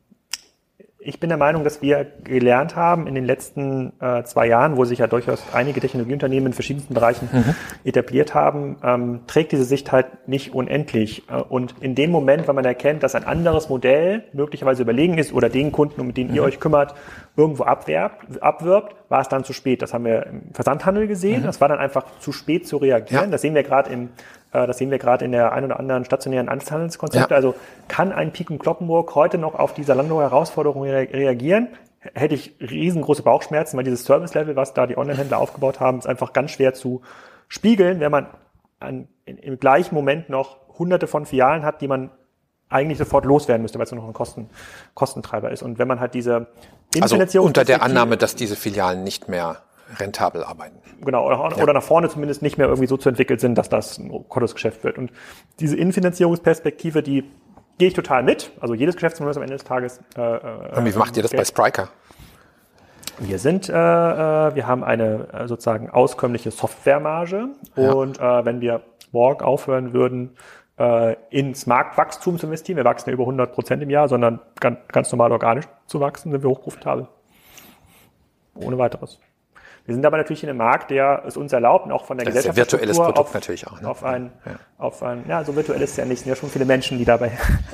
ich 1.05 1.21
bin 1.21 1.29
der 1.29 1.39
Meinung, 1.39 1.65
dass 1.65 1.83
wir 1.83 2.07
gelernt 2.25 2.77
haben 2.77 3.07
in 3.07 3.15
den 3.15 3.25
letzten 3.25 3.93
äh, 4.01 4.23
zwei 4.25 4.47
Jahren, 4.47 4.77
wo 4.77 4.85
sich 4.85 5.01
ja 5.01 5.07
durchaus 5.07 5.43
einige 5.53 5.81
Technologieunternehmen 5.81 6.49
in 6.49 6.53
verschiedensten 6.53 6.95
Bereichen 6.95 7.29
mhm. 7.33 7.55
etabliert 7.85 8.35
haben, 8.35 8.77
ähm, 8.83 9.21
trägt 9.27 9.53
diese 9.53 9.65
Sicht 9.65 9.93
halt 9.93 10.29
nicht 10.29 10.55
unendlich. 10.55 11.29
Äh, 11.29 11.37
und 11.37 11.75
in 11.81 11.95
dem 11.95 12.11
Moment, 12.11 12.47
wenn 12.49 12.55
man 12.55 12.65
erkennt, 12.65 13.03
dass 13.03 13.15
ein 13.15 13.25
anderes 13.25 13.69
Modell 13.69 14.25
möglicherweise 14.33 14.83
überlegen 14.83 15.19
ist 15.19 15.33
oder 15.33 15.49
den 15.49 15.73
Kunden, 15.73 16.01
um 16.01 16.15
den 16.15 16.29
mhm. 16.29 16.35
ihr 16.35 16.43
euch 16.43 16.61
kümmert, 16.61 16.95
irgendwo 17.37 17.65
abwerbt, 17.65 18.43
abwirbt, 18.43 18.95
war 19.09 19.21
es 19.21 19.29
dann 19.29 19.45
zu 19.45 19.53
spät. 19.53 19.83
Das 19.83 19.93
haben 19.93 20.05
wir 20.05 20.27
im 20.27 20.43
Versandhandel 20.53 21.07
gesehen. 21.07 21.43
Mhm. 21.43 21.47
Das 21.47 21.61
war 21.61 21.69
dann 21.69 21.79
einfach 21.79 22.05
zu 22.21 22.33
spät 22.33 22.67
zu 22.67 22.77
reagieren. 22.77 23.25
Ja. 23.25 23.31
Das 23.31 23.43
sehen 23.43 23.55
wir 23.55 23.63
gerade 23.63 23.91
im 23.91 24.11
das 24.53 24.79
sehen 24.79 24.91
wir 24.91 24.99
gerade 24.99 25.25
in 25.25 25.33
der 25.33 25.53
ein 25.53 25.65
oder 25.65 25.81
anderen 25.81 26.05
stationären 26.05 26.49
Einzelhandelskonzepte. 26.49 27.31
Ja. 27.31 27.37
Also 27.37 27.55
kann 27.89 28.13
ein 28.13 28.33
Piken 28.33 28.59
Kloppenburg 28.59 29.15
heute 29.15 29.39
noch 29.39 29.55
auf 29.55 29.75
die 29.75 29.83
Salando-Herausforderung 29.83 30.83
reagieren? 30.85 31.69
Hätte 32.15 32.35
ich 32.35 32.55
riesengroße 32.61 33.23
Bauchschmerzen, 33.23 33.77
weil 33.77 33.85
dieses 33.85 34.05
Service-Level, 34.05 34.57
was 34.57 34.75
da 34.75 34.87
die 34.87 34.99
Online-Händler 34.99 35.39
aufgebaut 35.39 35.81
haben, 35.81 35.99
ist 35.99 36.07
einfach 36.07 36.33
ganz 36.33 36.51
schwer 36.51 36.75
zu 36.75 37.03
spiegeln, 37.49 38.01
wenn 38.01 38.11
man 38.11 38.27
an, 38.81 39.09
in, 39.25 39.39
im 39.39 39.59
gleichen 39.59 39.95
Moment 39.95 40.29
noch 40.29 40.57
hunderte 40.79 41.07
von 41.07 41.27
Filialen 41.27 41.65
hat, 41.65 41.81
die 41.81 41.89
man 41.89 42.11
eigentlich 42.69 42.99
sofort 42.99 43.25
loswerden 43.25 43.63
müsste, 43.63 43.79
weil 43.79 43.85
es 43.85 43.93
nur 43.93 44.01
noch 44.01 44.09
ein 44.09 44.15
Kosten, 44.15 44.51
Kostentreiber 44.95 45.51
ist. 45.51 45.63
Und 45.63 45.79
wenn 45.79 45.89
man 45.89 46.01
halt 46.01 46.15
diese 46.15 46.49
Also 47.01 47.17
unter 47.41 47.65
der 47.65 47.83
Annahme, 47.83 48.17
dass 48.17 48.35
diese 48.35 48.57
Filialen 48.57 49.05
nicht 49.05 49.29
mehr 49.29 49.63
rentabel 49.99 50.45
arbeiten. 50.45 50.79
Genau, 51.05 51.27
oder, 51.27 51.57
ja. 51.57 51.63
oder 51.63 51.73
nach 51.73 51.83
vorne 51.83 52.09
zumindest 52.09 52.43
nicht 52.43 52.59
mehr 52.59 52.69
irgendwie 52.69 52.87
so 52.87 52.97
zu 52.97 53.09
entwickelt 53.09 53.41
sind, 53.41 53.57
dass 53.57 53.69
das 53.69 53.99
ein 53.99 54.11
Kontorsgeschäft 54.29 54.85
wird. 54.85 54.99
Und 54.99 55.13
diese 55.61 55.77
Innenfinanzierungsperspektive, 55.77 57.03
die 57.03 57.25
gehe 57.79 57.89
ich 57.89 57.95
total 57.95 58.23
mit. 58.23 58.53
Also 58.61 58.75
jedes 58.75 58.95
Geschäftsmodell 58.95 59.33
ist 59.33 59.37
am 59.37 59.43
Ende 59.43 59.57
des 59.57 59.65
Tages. 59.65 60.01
Äh, 60.17 60.21
äh 60.21 60.79
Und 60.79 60.85
wie 60.85 60.99
macht 60.99 61.17
ihr 61.17 61.23
das 61.23 61.33
Geld. 61.33 61.41
bei 61.41 61.45
Spriker? 61.45 61.89
Wir 63.19 63.39
sind, 63.39 63.69
äh, 63.69 63.73
äh, 63.73 64.55
wir 64.55 64.67
haben 64.67 64.85
eine 64.85 65.29
äh, 65.33 65.49
sozusagen 65.49 65.91
auskömmliche 65.91 66.51
Softwaremarge 66.51 67.49
ja. 67.77 67.93
und 67.93 68.19
äh, 68.19 68.45
wenn 68.45 68.61
wir 68.61 68.83
morgen 69.13 69.43
aufhören 69.43 69.93
würden, 69.93 70.37
äh, 70.79 71.17
ins 71.31 71.67
Marktwachstum 71.67 72.39
zu 72.39 72.47
investieren, 72.47 72.79
wir 72.79 72.85
wachsen 72.85 73.11
ja 73.11 73.15
über 73.15 73.25
100 73.25 73.53
Prozent 73.53 73.83
im 73.83 73.91
Jahr, 73.91 74.09
sondern 74.09 74.41
ganz, 74.59 74.79
ganz 74.89 75.13
normal 75.13 75.33
organisch 75.33 75.67
zu 75.87 76.01
wachsen, 76.01 76.33
sind 76.33 76.43
wir 76.43 76.51
hochprofitabel. 76.51 77.09
Ohne 78.55 78.79
weiteres. 78.79 79.21
Wir 79.85 79.95
sind 79.95 80.07
aber 80.07 80.17
natürlich 80.17 80.45
in 80.45 80.49
einem 80.49 80.59
Markt, 80.59 80.93
der 80.93 81.25
es 81.27 81.37
uns 81.37 81.53
erlaubt, 81.53 81.91
auch 81.91 82.05
von 82.05 82.17
der 82.17 82.25
das 82.25 82.35
Gesellschaft. 82.35 82.57
Ist 82.57 82.73
ja 82.73 82.79
virtuelles 82.79 82.97
Produkt 82.97 83.19
auf, 83.19 83.35
natürlich 83.35 83.67
auch. 83.67 83.81
Ne? 83.81 83.89
Auf 83.89 84.05
ein, 84.05 84.31
ja. 84.47 84.53
auf 84.79 85.03
ein, 85.03 85.25
ja, 85.29 85.43
so 85.43 85.57
virtuell 85.57 85.83
ist 85.83 85.91
es 85.91 85.97
ja 85.97 86.05
nicht. 86.05 86.19
Es 86.19 86.21
sind 86.21 86.29
ja 86.29 86.37
schon 86.37 86.51
viele 86.51 86.65
Menschen, 86.65 86.99
die 86.99 87.05
dabei 87.05 87.33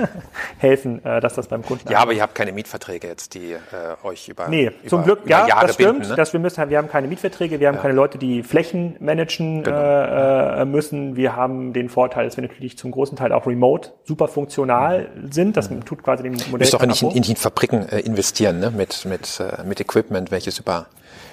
helfen, 0.58 1.04
äh, 1.04 1.20
dass 1.20 1.34
das 1.34 1.48
beim 1.48 1.62
Kunden. 1.62 1.90
Ja, 1.90 1.98
aber 1.98 2.14
ihr 2.14 2.22
habt 2.22 2.34
keine 2.34 2.52
Mietverträge 2.52 3.08
jetzt, 3.08 3.34
die 3.34 3.52
äh, 3.52 3.58
euch 4.04 4.26
über. 4.26 4.48
Nee, 4.48 4.68
über, 4.68 4.88
zum 4.88 5.04
Glück, 5.04 5.20
ja, 5.26 5.46
Jahre 5.46 5.66
das 5.66 5.74
stimmt. 5.74 5.92
Binden, 5.92 6.08
ne? 6.08 6.16
dass 6.16 6.32
wir 6.32 6.40
müssen, 6.40 6.70
wir 6.70 6.78
haben 6.78 6.88
keine 6.88 7.08
Mietverträge, 7.08 7.60
wir 7.60 7.68
haben 7.68 7.74
ja. 7.74 7.82
keine 7.82 7.94
Leute, 7.94 8.16
die 8.16 8.42
Flächen 8.42 8.96
managen 9.00 9.64
genau. 9.64 9.76
äh, 9.76 10.64
müssen. 10.64 11.14
Wir 11.14 11.36
haben 11.36 11.74
den 11.74 11.90
Vorteil, 11.90 12.24
dass 12.24 12.38
wir 12.38 12.42
natürlich 12.42 12.78
zum 12.78 12.90
großen 12.90 13.18
Teil 13.18 13.32
auch 13.32 13.46
remote 13.46 13.92
super 14.04 14.28
funktional 14.28 15.10
mhm. 15.14 15.32
sind. 15.32 15.56
Das 15.58 15.68
mhm. 15.68 15.84
tut 15.84 16.02
quasi 16.02 16.22
dem 16.22 16.32
Modell. 16.32 16.52
Ihr 16.52 16.58
müsst 16.58 16.72
doch 16.72 16.86
nicht 16.86 17.02
in, 17.02 17.10
in, 17.10 17.22
in 17.22 17.36
Fabriken 17.36 17.86
äh, 17.86 18.00
investieren, 18.00 18.60
ne? 18.60 18.70
Mit, 18.70 19.04
mit, 19.04 19.40
äh, 19.40 19.62
mit 19.64 19.78
Equipment, 19.78 20.30
welches 20.30 20.58
über 20.58 20.86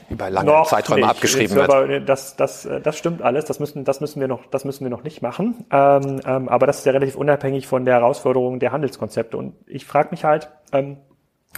über 0.10 0.30
lange 0.30 0.52
noch 0.52 0.68
Zeiträume 0.68 1.02
nicht. 1.02 1.10
abgeschrieben 1.10 1.56
wird. 1.56 1.70
Aber 1.70 2.00
das, 2.00 2.36
das, 2.36 2.68
das 2.84 2.98
stimmt 2.98 3.22
alles. 3.22 3.46
Das 3.46 3.60
müssen, 3.60 3.84
das 3.84 4.02
müssen 4.02 4.20
wir 4.20 4.28
noch, 4.28 4.46
das 4.48 4.66
müssen 4.66 4.84
wir 4.84 4.90
noch 4.90 5.04
nicht 5.04 5.22
machen. 5.22 5.66
Ähm, 5.72 6.22
ähm, 6.26 6.50
aber 6.50 6.68
das 6.68 6.80
ist 6.80 6.86
ja 6.86 6.92
relativ 6.92 7.16
unabhängig 7.16 7.68
von 7.68 7.86
der 7.86 7.96
Herausforderung 7.96 8.60
der 8.60 8.72
Handelskonzepte. 8.72 9.38
Und 9.38 9.56
ich 9.68 9.86
frage 9.86 10.10
mich 10.12 10.24
halt, 10.24 10.50
ähm, 10.72 10.98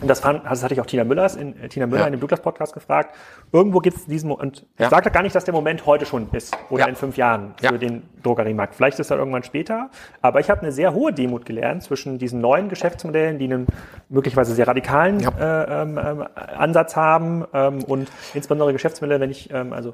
das, 0.02 0.20
fand, 0.20 0.46
das 0.46 0.64
hatte 0.64 0.74
ich 0.74 0.82
auch 0.82 0.86
Tina 0.86 1.04
Müllers 1.04 1.36
in, 1.36 1.60
äh, 1.62 1.70
Tina 1.70 1.88
Müller 1.88 2.02
ja. 2.02 2.08
in 2.08 2.14
dem 2.14 2.20
Douglas 2.20 2.42
Podcast 2.42 2.74
gefragt. 2.74 3.16
Irgendwo 3.52 3.80
gibt 3.80 3.98
es 3.98 4.06
diesen 4.06 4.32
und 4.32 4.66
ja. 4.78 4.86
ich 4.86 4.90
sage 4.90 5.10
gar 5.10 5.24
nicht, 5.24 5.36
dass 5.36 5.46
der 5.46 5.54
Moment 5.54 5.86
heute 5.86 6.06
schon 6.06 6.30
ist 6.32 6.56
oder 6.70 6.84
ja. 6.84 6.90
in 6.90 6.96
fünf 6.96 7.18
Jahren 7.18 7.54
für 7.60 7.80
den 7.80 8.04
Drogeriemarkt. 8.24 8.76
Vielleicht 8.76 9.00
ist 9.00 9.10
er 9.10 9.18
irgendwann 9.18 9.44
später. 9.44 9.90
Aber 10.22 10.40
ich 10.40 10.50
habe 10.50 10.62
eine 10.62 10.72
sehr 10.72 10.94
hohe 10.94 11.14
Demut 11.14 11.46
gelernt 11.46 11.84
zwischen 11.84 12.18
diesen 12.20 12.42
neuen 12.42 12.70
Geschäftsmodellen, 12.70 13.40
die 13.40 13.46
einen 13.46 13.68
möglicherweise 14.10 14.54
sehr 14.54 14.68
radikalen 14.68 15.22
äh, 15.22 15.82
ähm, 15.82 15.98
ähm, 15.98 16.26
Ansatz 16.36 16.96
haben 16.96 17.46
ähm, 17.54 17.84
und 17.84 18.10
insbesondere 18.34 18.74
Geschäftsmodelle, 18.74 19.20
wenn 19.20 19.32
ich 19.32 19.52
ähm, 19.52 19.74
also 19.74 19.94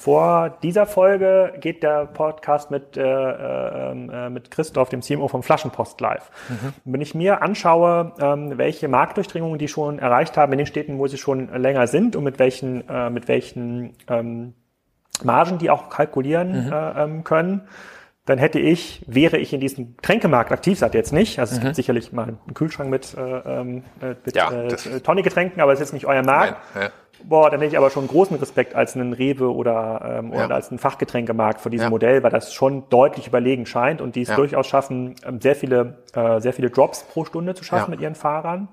vor 0.00 0.56
dieser 0.62 0.86
Folge 0.86 1.52
geht 1.60 1.82
der 1.82 2.06
Podcast 2.06 2.70
mit, 2.70 2.96
äh, 2.96 3.02
äh, 3.02 3.90
äh 3.92 4.30
mit 4.30 4.50
Christoph, 4.50 4.88
dem 4.88 5.02
CMO 5.02 5.28
vom 5.28 5.42
Flaschenpost 5.42 6.00
live. 6.00 6.30
Mhm. 6.48 6.72
Wenn 6.86 7.00
ich 7.02 7.14
mir 7.14 7.42
anschaue, 7.42 8.12
ähm, 8.18 8.56
welche 8.56 8.88
Marktdurchdringungen 8.88 9.58
die 9.58 9.68
schon 9.68 9.98
erreicht 9.98 10.38
haben 10.38 10.52
in 10.52 10.58
den 10.58 10.66
Städten, 10.66 10.98
wo 10.98 11.06
sie 11.06 11.18
schon 11.18 11.52
länger 11.54 11.86
sind 11.86 12.16
und 12.16 12.24
mit 12.24 12.38
welchen, 12.38 12.88
äh, 12.88 13.10
mit 13.10 13.28
welchen 13.28 13.92
ähm, 14.08 14.54
Margen 15.22 15.58
die 15.58 15.68
auch 15.68 15.90
kalkulieren 15.90 16.64
mhm. 16.64 16.72
äh, 16.72 17.02
ähm, 17.02 17.24
können, 17.24 17.68
dann 18.24 18.38
hätte 18.38 18.58
ich, 18.58 19.04
wäre 19.06 19.36
ich 19.36 19.52
in 19.52 19.60
diesem 19.60 19.98
Tränkemarkt 19.98 20.50
aktiv, 20.50 20.78
seid 20.78 20.94
jetzt 20.94 21.12
nicht, 21.12 21.38
also 21.38 21.52
es 21.52 21.60
mhm. 21.60 21.64
gibt 21.64 21.76
sicherlich 21.76 22.10
mal 22.10 22.28
einen 22.28 22.54
Kühlschrank 22.54 22.88
mit, 22.88 23.14
äh, 23.18 23.20
ähm, 23.20 23.84
äh 24.00 24.14
mit 24.24 24.34
ja, 24.34 24.50
äh, 24.50 25.00
Tonic-Getränken, 25.00 25.60
aber 25.60 25.74
es 25.74 25.80
ist 25.80 25.88
jetzt 25.88 25.92
nicht 25.92 26.06
euer 26.06 26.22
Markt. 26.22 26.56
Nein, 26.74 26.84
ja. 26.84 26.90
Boah, 27.24 27.50
dann 27.50 27.60
hätte 27.60 27.72
ich 27.72 27.78
aber 27.78 27.90
schon 27.90 28.06
großen 28.06 28.36
Respekt 28.36 28.74
als 28.74 28.94
einen 28.94 29.12
Rewe 29.12 29.52
oder, 29.52 30.18
ähm, 30.18 30.32
ja. 30.32 30.44
oder 30.44 30.54
als 30.54 30.70
einen 30.70 30.78
Fachgetränkemarkt 30.78 31.60
vor 31.60 31.70
diesem 31.70 31.84
ja. 31.84 31.90
Modell, 31.90 32.22
weil 32.22 32.30
das 32.30 32.52
schon 32.52 32.88
deutlich 32.88 33.26
überlegen 33.26 33.66
scheint 33.66 34.00
und 34.00 34.16
die 34.16 34.22
es 34.22 34.28
ja. 34.28 34.36
durchaus 34.36 34.66
schaffen, 34.66 35.14
ähm, 35.26 35.40
sehr 35.40 35.56
viele, 35.56 35.98
äh, 36.14 36.40
sehr 36.40 36.52
viele 36.52 36.70
Drops 36.70 37.04
pro 37.04 37.24
Stunde 37.24 37.54
zu 37.54 37.64
schaffen 37.64 37.90
mit 37.90 38.00
ihren 38.00 38.14
Fahrern. 38.14 38.68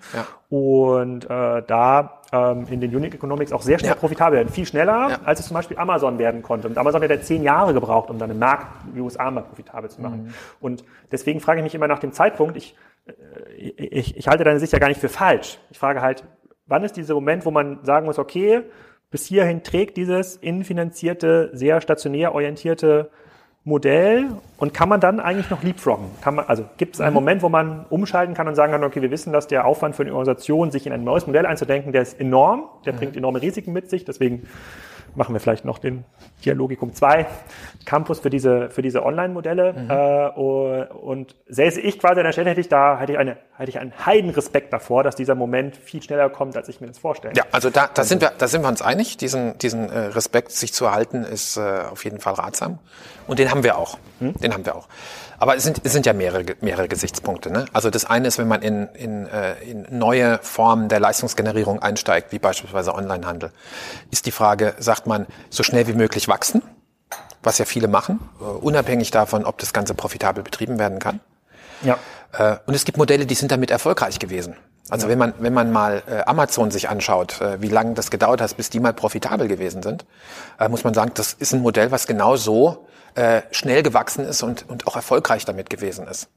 Und 0.50 1.26
äh, 1.26 1.62
da 1.68 2.22
ähm, 2.32 2.66
in 2.70 2.82
den 2.82 2.96
Unique 2.96 3.16
Economics 3.16 3.52
auch 3.52 3.62
sehr 3.62 3.80
schnell 3.80 3.96
profitabel 3.96 4.38
werden. 4.38 4.50
Viel 4.50 4.66
schneller, 4.66 5.20
als 5.24 5.40
es 5.40 5.48
zum 5.48 5.56
Beispiel 5.56 5.78
Amazon 5.78 6.20
werden 6.20 6.42
konnte. 6.42 6.68
Und 6.68 6.78
Amazon 6.78 7.02
hat 7.02 7.10
ja 7.10 7.22
zehn 7.22 7.44
Jahre 7.44 7.74
gebraucht, 7.74 8.10
um 8.10 8.18
dann 8.18 8.32
im 8.32 8.40
Markt 8.40 8.68
wie 8.94 9.02
USA 9.02 9.30
mal 9.32 9.42
profitabel 9.42 9.90
zu 9.90 10.02
machen. 10.02 10.26
Mhm. 10.26 10.34
Und 10.60 10.84
deswegen 11.12 11.40
frage 11.40 11.60
ich 11.60 11.64
mich 11.64 11.76
immer 11.76 11.88
nach 11.88 12.00
dem 12.00 12.12
Zeitpunkt, 12.12 12.58
ich, 12.58 12.76
äh, 13.08 13.14
ich, 13.78 14.18
ich 14.18 14.28
halte 14.28 14.44
deine 14.44 14.60
Sicht 14.60 14.74
ja 14.74 14.80
gar 14.80 14.88
nicht 14.88 15.00
für 15.00 15.10
falsch. 15.10 15.60
Ich 15.70 15.80
frage 15.80 16.02
halt, 16.02 16.24
wann 16.68 16.84
ist 16.84 16.98
dieser 16.98 17.14
Moment, 17.14 17.46
wo 17.46 17.52
man 17.52 17.80
sagen 17.84 18.06
muss, 18.06 18.20
okay, 18.20 18.64
bis 19.10 19.26
hierhin 19.26 19.64
trägt 19.64 19.98
dieses 19.98 20.36
innenfinanzierte, 20.36 21.50
sehr 21.54 21.82
stationär 21.82 22.36
orientierte 22.36 23.10
Modell 23.64 24.28
und 24.58 24.74
kann 24.74 24.88
man 24.88 25.02
dann 25.02 25.20
eigentlich 25.20 25.50
noch 25.50 25.62
leapfroggen? 25.62 26.06
Kann 26.22 26.36
man, 26.36 26.46
also 26.46 26.66
gibt 26.78 26.96
es 26.96 27.02
einen 27.02 27.12
mhm. 27.12 27.16
Moment, 27.16 27.42
wo 27.42 27.50
man 27.50 27.86
umschalten 27.90 28.34
kann 28.34 28.48
und 28.48 28.56
sagen 28.56 28.72
kann, 28.72 28.84
okay, 28.84 29.02
wir 29.02 29.12
wissen, 29.12 29.34
dass 29.34 29.48
der 29.48 29.66
Aufwand 29.66 29.96
für 29.96 30.04
eine 30.04 30.12
Organisation, 30.12 30.72
sich 30.72 30.88
in 30.88 30.94
ein 30.94 31.04
neues 31.04 31.28
Modell 31.28 31.46
einzudenken, 31.46 31.92
der 31.92 32.02
ist 32.02 32.20
enorm, 32.20 32.70
der 32.86 32.94
bringt 32.94 33.18
enorme 33.18 33.42
Risiken 33.42 33.74
mit 33.74 33.90
sich, 33.90 34.06
deswegen 34.06 34.48
machen 35.18 35.34
wir 35.34 35.40
vielleicht 35.40 35.66
noch 35.66 35.80
den 35.80 36.06
Dialogikum 36.46 36.94
2 36.94 37.26
Campus 37.86 38.20
für 38.20 38.30
diese, 38.30 38.70
für 38.70 38.82
diese 38.82 39.04
Online-Modelle. 39.04 39.74
Mhm. 39.74 39.90
Äh, 39.90 40.94
und 40.94 41.36
säße 41.48 41.82
ich 41.82 42.00
quasi 42.00 42.20
an 42.20 42.26
der 42.26 42.32
Stelle, 42.32 42.52
hätte 42.52 42.62
ich 42.62 42.70
da, 42.70 43.00
hätte 43.00 43.14
ich, 43.14 43.18
eine, 43.18 43.38
hätte 43.58 43.70
ich 43.70 43.80
einen 43.80 43.94
Heidenrespekt 44.06 44.72
davor, 44.72 45.04
dass 45.04 45.16
dieser 45.16 45.36
Moment 45.36 45.76
viel 45.76 46.02
schneller 46.02 46.30
kommt, 46.30 46.56
als 46.56 46.70
ich 46.70 46.80
mir 46.82 46.88
das 46.88 47.00
vorstelle. 47.00 47.34
Ja, 47.36 47.44
also 47.52 47.70
da, 47.70 47.90
da 47.94 48.04
sind 48.04 48.22
wir, 48.22 48.32
da 48.38 48.48
sind 48.48 48.62
wir 48.62 48.68
uns 48.68 48.82
einig. 48.82 49.18
Diesen, 49.18 49.58
diesen 49.58 49.90
äh, 49.90 50.00
Respekt 50.00 50.52
sich 50.52 50.74
zu 50.74 50.86
erhalten, 50.86 51.24
ist 51.24 51.58
äh, 51.58 51.82
auf 51.92 52.04
jeden 52.04 52.20
Fall 52.20 52.34
ratsam. 52.34 52.80
Und 53.26 53.40
den 53.40 53.50
haben 53.52 53.64
wir 53.64 53.78
auch. 53.78 53.98
Hm? 54.20 54.34
Den 54.36 54.54
haben 54.54 54.66
wir 54.66 54.76
auch. 54.76 54.88
Aber 55.40 55.56
es 55.56 55.64
sind, 55.64 55.82
es 55.84 55.94
sind 55.94 56.06
ja 56.06 56.14
mehrere, 56.14 56.46
mehrere 56.62 56.88
Gesichtspunkte. 56.88 57.52
Ne? 57.52 57.66
Also 57.74 57.90
das 57.90 58.06
eine 58.06 58.28
ist, 58.28 58.38
wenn 58.38 58.48
man 58.48 58.62
in, 58.62 58.88
in, 58.94 59.28
äh, 59.28 59.54
in 59.64 59.86
neue 59.92 60.40
Formen 60.42 60.90
der 60.90 61.00
Leistungsgenerierung 61.00 61.82
einsteigt, 61.82 62.32
wie 62.32 62.40
beispielsweise 62.40 62.96
Onlinehandel, 62.96 63.52
ist 64.10 64.26
die 64.26 64.32
Frage, 64.32 64.74
sagt 64.80 65.06
man, 65.06 65.28
so 65.50 65.64
schnell 65.64 65.88
wie 65.88 65.94
möglich 65.94 66.28
wachsen? 66.28 66.62
was 67.44 67.58
ja 67.58 67.66
viele 67.66 67.88
machen, 67.88 68.20
äh, 68.40 68.44
unabhängig 68.44 69.12
davon, 69.12 69.46
ob 69.46 69.58
das 69.58 69.74
Ganze 69.74 69.94
profitabel 69.94 70.44
betrieben 70.44 70.80
werden 70.80 71.00
kann. 71.00 71.20
Ja. 71.82 71.98
Äh, 72.34 72.58
und 72.66 72.74
es 72.74 72.86
gibt 72.86 72.98
Modelle, 72.98 73.26
die 73.26 73.36
sind 73.36 73.52
damit 73.52 73.72
erfolgreich 73.72 74.20
gewesen. 74.20 74.56
Also 74.90 75.08
ja. 75.08 75.12
wenn 75.12 75.20
man 75.20 75.34
wenn 75.40 75.54
man 75.54 75.72
mal 75.72 76.04
äh, 76.08 76.22
Amazon 76.26 76.72
sich 76.72 76.90
anschaut, 76.90 77.42
äh, 77.42 77.62
wie 77.62 77.70
lange 77.70 77.94
das 77.94 78.12
gedauert 78.12 78.42
hat, 78.42 78.56
bis 78.58 78.70
die 78.70 78.80
mal 78.80 78.94
profitabel 78.94 79.48
gewesen 79.48 79.84
sind, 79.84 80.06
äh, 80.60 80.70
muss 80.70 80.84
man 80.84 80.94
sagen, 80.94 81.12
das 81.16 81.34
ist 81.34 81.54
ein 81.54 81.62
Modell, 81.62 81.92
was 81.92 82.08
genau 82.08 82.36
so 82.36 82.88
äh, 83.18 83.42
schnell 83.52 83.84
gewachsen 83.84 84.26
ist 84.26 84.44
und 84.44 84.70
und 84.70 84.88
auch 84.88 84.96
erfolgreich 84.96 85.46
damit 85.46 85.70
gewesen 85.70 86.08
ist. 86.08 86.30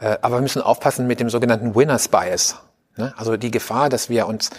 Äh, 0.00 0.18
aber 0.22 0.36
wir 0.36 0.42
müssen 0.42 0.62
aufpassen 0.62 1.06
mit 1.06 1.20
dem 1.20 1.30
sogenannten 1.30 1.74
Winners 1.74 2.08
Bias. 2.08 2.56
Ne? 2.96 3.12
Also 3.16 3.36
die 3.36 3.50
Gefahr, 3.50 3.88
dass 3.88 4.08
wir 4.08 4.26
uns 4.26 4.50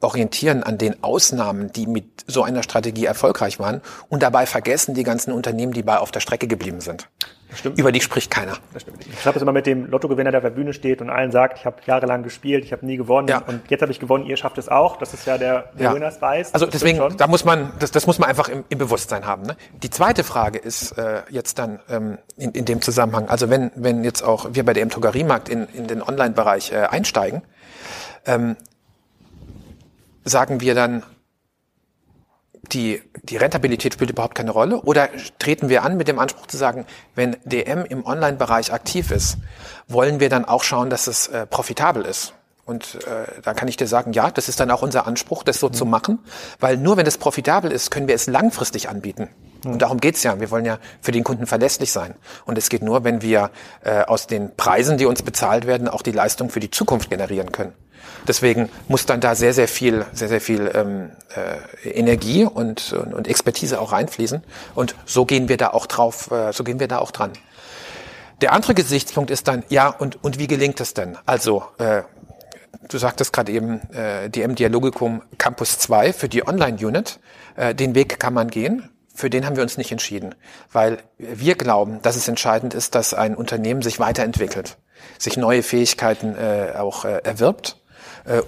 orientieren 0.00 0.62
an 0.62 0.78
den 0.78 1.02
Ausnahmen, 1.02 1.72
die 1.72 1.86
mit 1.86 2.24
so 2.26 2.42
einer 2.42 2.62
Strategie 2.62 3.04
erfolgreich 3.04 3.58
waren 3.58 3.80
und 4.08 4.22
dabei 4.22 4.46
vergessen 4.46 4.94
die 4.94 5.04
ganzen 5.04 5.32
Unternehmen, 5.32 5.72
die 5.72 5.82
bei 5.82 5.98
auf 5.98 6.10
der 6.10 6.20
Strecke 6.20 6.48
geblieben 6.48 6.80
sind. 6.80 7.08
Stimmt. 7.54 7.78
Über 7.78 7.92
die 7.92 8.00
spricht 8.00 8.30
keiner. 8.30 8.56
Das 8.72 8.82
stimmt. 8.82 9.06
Ich 9.06 9.26
habe 9.26 9.36
es 9.36 9.42
immer 9.42 9.52
mit 9.52 9.66
dem 9.66 9.86
Lottogewinner, 9.90 10.30
der 10.30 10.38
auf 10.38 10.44
der 10.44 10.50
Bühne 10.50 10.72
steht 10.72 11.00
und 11.00 11.10
allen 11.10 11.30
sagt, 11.30 11.58
ich 11.58 11.66
habe 11.66 11.76
jahrelang 11.86 12.22
gespielt, 12.22 12.64
ich 12.64 12.72
habe 12.72 12.84
nie 12.86 12.96
gewonnen 12.96 13.28
ja. 13.28 13.42
und 13.46 13.70
jetzt 13.70 13.82
habe 13.82 13.92
ich 13.92 14.00
gewonnen, 14.00 14.24
ihr 14.26 14.36
schafft 14.36 14.58
es 14.58 14.68
auch. 14.68 14.96
Das 14.96 15.14
ist 15.14 15.26
ja 15.26 15.38
der, 15.38 15.70
der 15.78 15.92
ja. 15.92 16.10
Also 16.52 16.66
deswegen, 16.66 17.16
da 17.16 17.26
muss 17.26 17.44
man, 17.44 17.72
das, 17.78 17.90
das 17.90 18.06
muss 18.06 18.18
man 18.18 18.28
einfach 18.28 18.48
im, 18.48 18.64
im 18.68 18.78
Bewusstsein 18.78 19.26
haben. 19.26 19.42
Ne? 19.42 19.56
Die 19.82 19.90
zweite 19.90 20.24
Frage 20.24 20.58
ist 20.58 20.92
äh, 20.92 21.22
jetzt 21.28 21.58
dann 21.58 21.80
ähm, 21.88 22.18
in, 22.36 22.52
in 22.52 22.64
dem 22.64 22.80
Zusammenhang, 22.80 23.28
also 23.28 23.50
wenn, 23.50 23.70
wenn 23.74 24.04
jetzt 24.04 24.22
auch 24.22 24.48
wir 24.52 24.64
bei 24.64 24.72
der 24.72 24.82
M-Drogeriemarkt 24.82 25.48
in, 25.48 25.66
in 25.74 25.86
den 25.86 26.02
Online-Bereich 26.02 26.72
äh, 26.72 26.76
einsteigen, 26.76 27.42
ähm, 28.26 28.56
sagen 30.24 30.60
wir 30.60 30.74
dann, 30.74 31.02
die, 32.72 33.02
die 33.22 33.36
Rentabilität 33.36 33.94
spielt 33.94 34.10
überhaupt 34.10 34.34
keine 34.34 34.50
Rolle? 34.50 34.80
Oder 34.82 35.08
treten 35.38 35.68
wir 35.68 35.82
an 35.82 35.96
mit 35.96 36.08
dem 36.08 36.18
Anspruch 36.18 36.46
zu 36.46 36.56
sagen, 36.56 36.86
wenn 37.14 37.36
DM 37.44 37.84
im 37.84 38.04
Online-Bereich 38.04 38.72
aktiv 38.72 39.10
ist, 39.10 39.38
wollen 39.88 40.20
wir 40.20 40.28
dann 40.28 40.44
auch 40.44 40.64
schauen, 40.64 40.90
dass 40.90 41.06
es 41.06 41.28
äh, 41.28 41.46
profitabel 41.46 42.04
ist? 42.04 42.34
Und 42.64 42.94
äh, 43.06 43.40
da 43.42 43.54
kann 43.54 43.68
ich 43.68 43.76
dir 43.76 43.88
sagen, 43.88 44.12
ja, 44.12 44.30
das 44.30 44.48
ist 44.48 44.60
dann 44.60 44.70
auch 44.70 44.82
unser 44.82 45.06
Anspruch, 45.06 45.42
das 45.42 45.58
so 45.58 45.68
mhm. 45.68 45.72
zu 45.72 45.84
machen, 45.84 46.18
weil 46.60 46.76
nur 46.76 46.96
wenn 46.96 47.06
es 47.06 47.18
profitabel 47.18 47.72
ist, 47.72 47.90
können 47.90 48.06
wir 48.06 48.14
es 48.14 48.28
langfristig 48.28 48.88
anbieten. 48.88 49.28
Mhm. 49.64 49.72
Und 49.72 49.82
darum 49.82 49.98
geht's 49.98 50.22
ja. 50.22 50.38
Wir 50.40 50.50
wollen 50.50 50.64
ja 50.64 50.78
für 51.00 51.12
den 51.12 51.24
Kunden 51.24 51.46
verlässlich 51.46 51.90
sein. 51.90 52.14
Und 52.44 52.58
es 52.58 52.68
geht 52.68 52.82
nur, 52.82 53.02
wenn 53.04 53.20
wir 53.20 53.50
äh, 53.84 54.02
aus 54.02 54.28
den 54.28 54.54
Preisen, 54.56 54.96
die 54.96 55.06
uns 55.06 55.22
bezahlt 55.22 55.66
werden, 55.66 55.88
auch 55.88 56.02
die 56.02 56.12
Leistung 56.12 56.50
für 56.50 56.60
die 56.60 56.70
Zukunft 56.70 57.10
generieren 57.10 57.50
können. 57.50 57.72
Deswegen 58.26 58.68
muss 58.88 59.06
dann 59.06 59.20
da 59.20 59.34
sehr, 59.34 59.52
sehr 59.52 59.68
viel, 59.68 60.06
sehr, 60.12 60.28
sehr 60.28 60.40
viel 60.40 60.70
ähm, 60.74 61.10
äh, 61.34 61.88
Energie 61.88 62.44
und, 62.44 62.92
und, 62.92 63.14
und 63.14 63.28
Expertise 63.28 63.80
auch 63.80 63.92
reinfließen. 63.92 64.42
Und 64.74 64.94
so 65.06 65.24
gehen 65.24 65.48
wir 65.48 65.56
da 65.56 65.70
auch 65.70 65.86
drauf, 65.86 66.30
äh, 66.30 66.52
so 66.52 66.64
gehen 66.64 66.80
wir 66.80 66.88
da 66.88 66.98
auch 66.98 67.10
dran. 67.10 67.32
Der 68.40 68.52
andere 68.52 68.74
Gesichtspunkt 68.74 69.30
ist 69.30 69.48
dann, 69.48 69.64
ja, 69.68 69.88
und, 69.88 70.22
und 70.22 70.38
wie 70.38 70.46
gelingt 70.46 70.80
es 70.80 70.94
denn? 70.94 71.16
Also, 71.26 71.64
äh, 71.78 72.02
du 72.88 72.98
sagtest 72.98 73.32
gerade 73.32 73.52
eben, 73.52 73.80
äh, 73.92 74.30
DM 74.30 74.54
Dialogicum 74.54 75.22
Campus 75.38 75.78
2 75.78 76.12
für 76.12 76.28
die 76.28 76.46
Online-Unit. 76.46 77.20
Äh, 77.56 77.74
den 77.74 77.94
Weg 77.94 78.18
kann 78.18 78.34
man 78.34 78.48
gehen. 78.48 78.88
Für 79.14 79.30
den 79.30 79.44
haben 79.44 79.56
wir 79.56 79.62
uns 79.62 79.76
nicht 79.76 79.92
entschieden, 79.92 80.34
weil 80.72 80.98
wir 81.18 81.54
glauben, 81.54 82.00
dass 82.00 82.16
es 82.16 82.28
entscheidend 82.28 82.72
ist, 82.72 82.94
dass 82.94 83.12
ein 83.12 83.34
Unternehmen 83.34 83.82
sich 83.82 83.98
weiterentwickelt, 84.00 84.78
sich 85.18 85.36
neue 85.36 85.62
Fähigkeiten 85.62 86.34
äh, 86.34 86.72
auch 86.78 87.04
äh, 87.04 87.20
erwirbt 87.22 87.81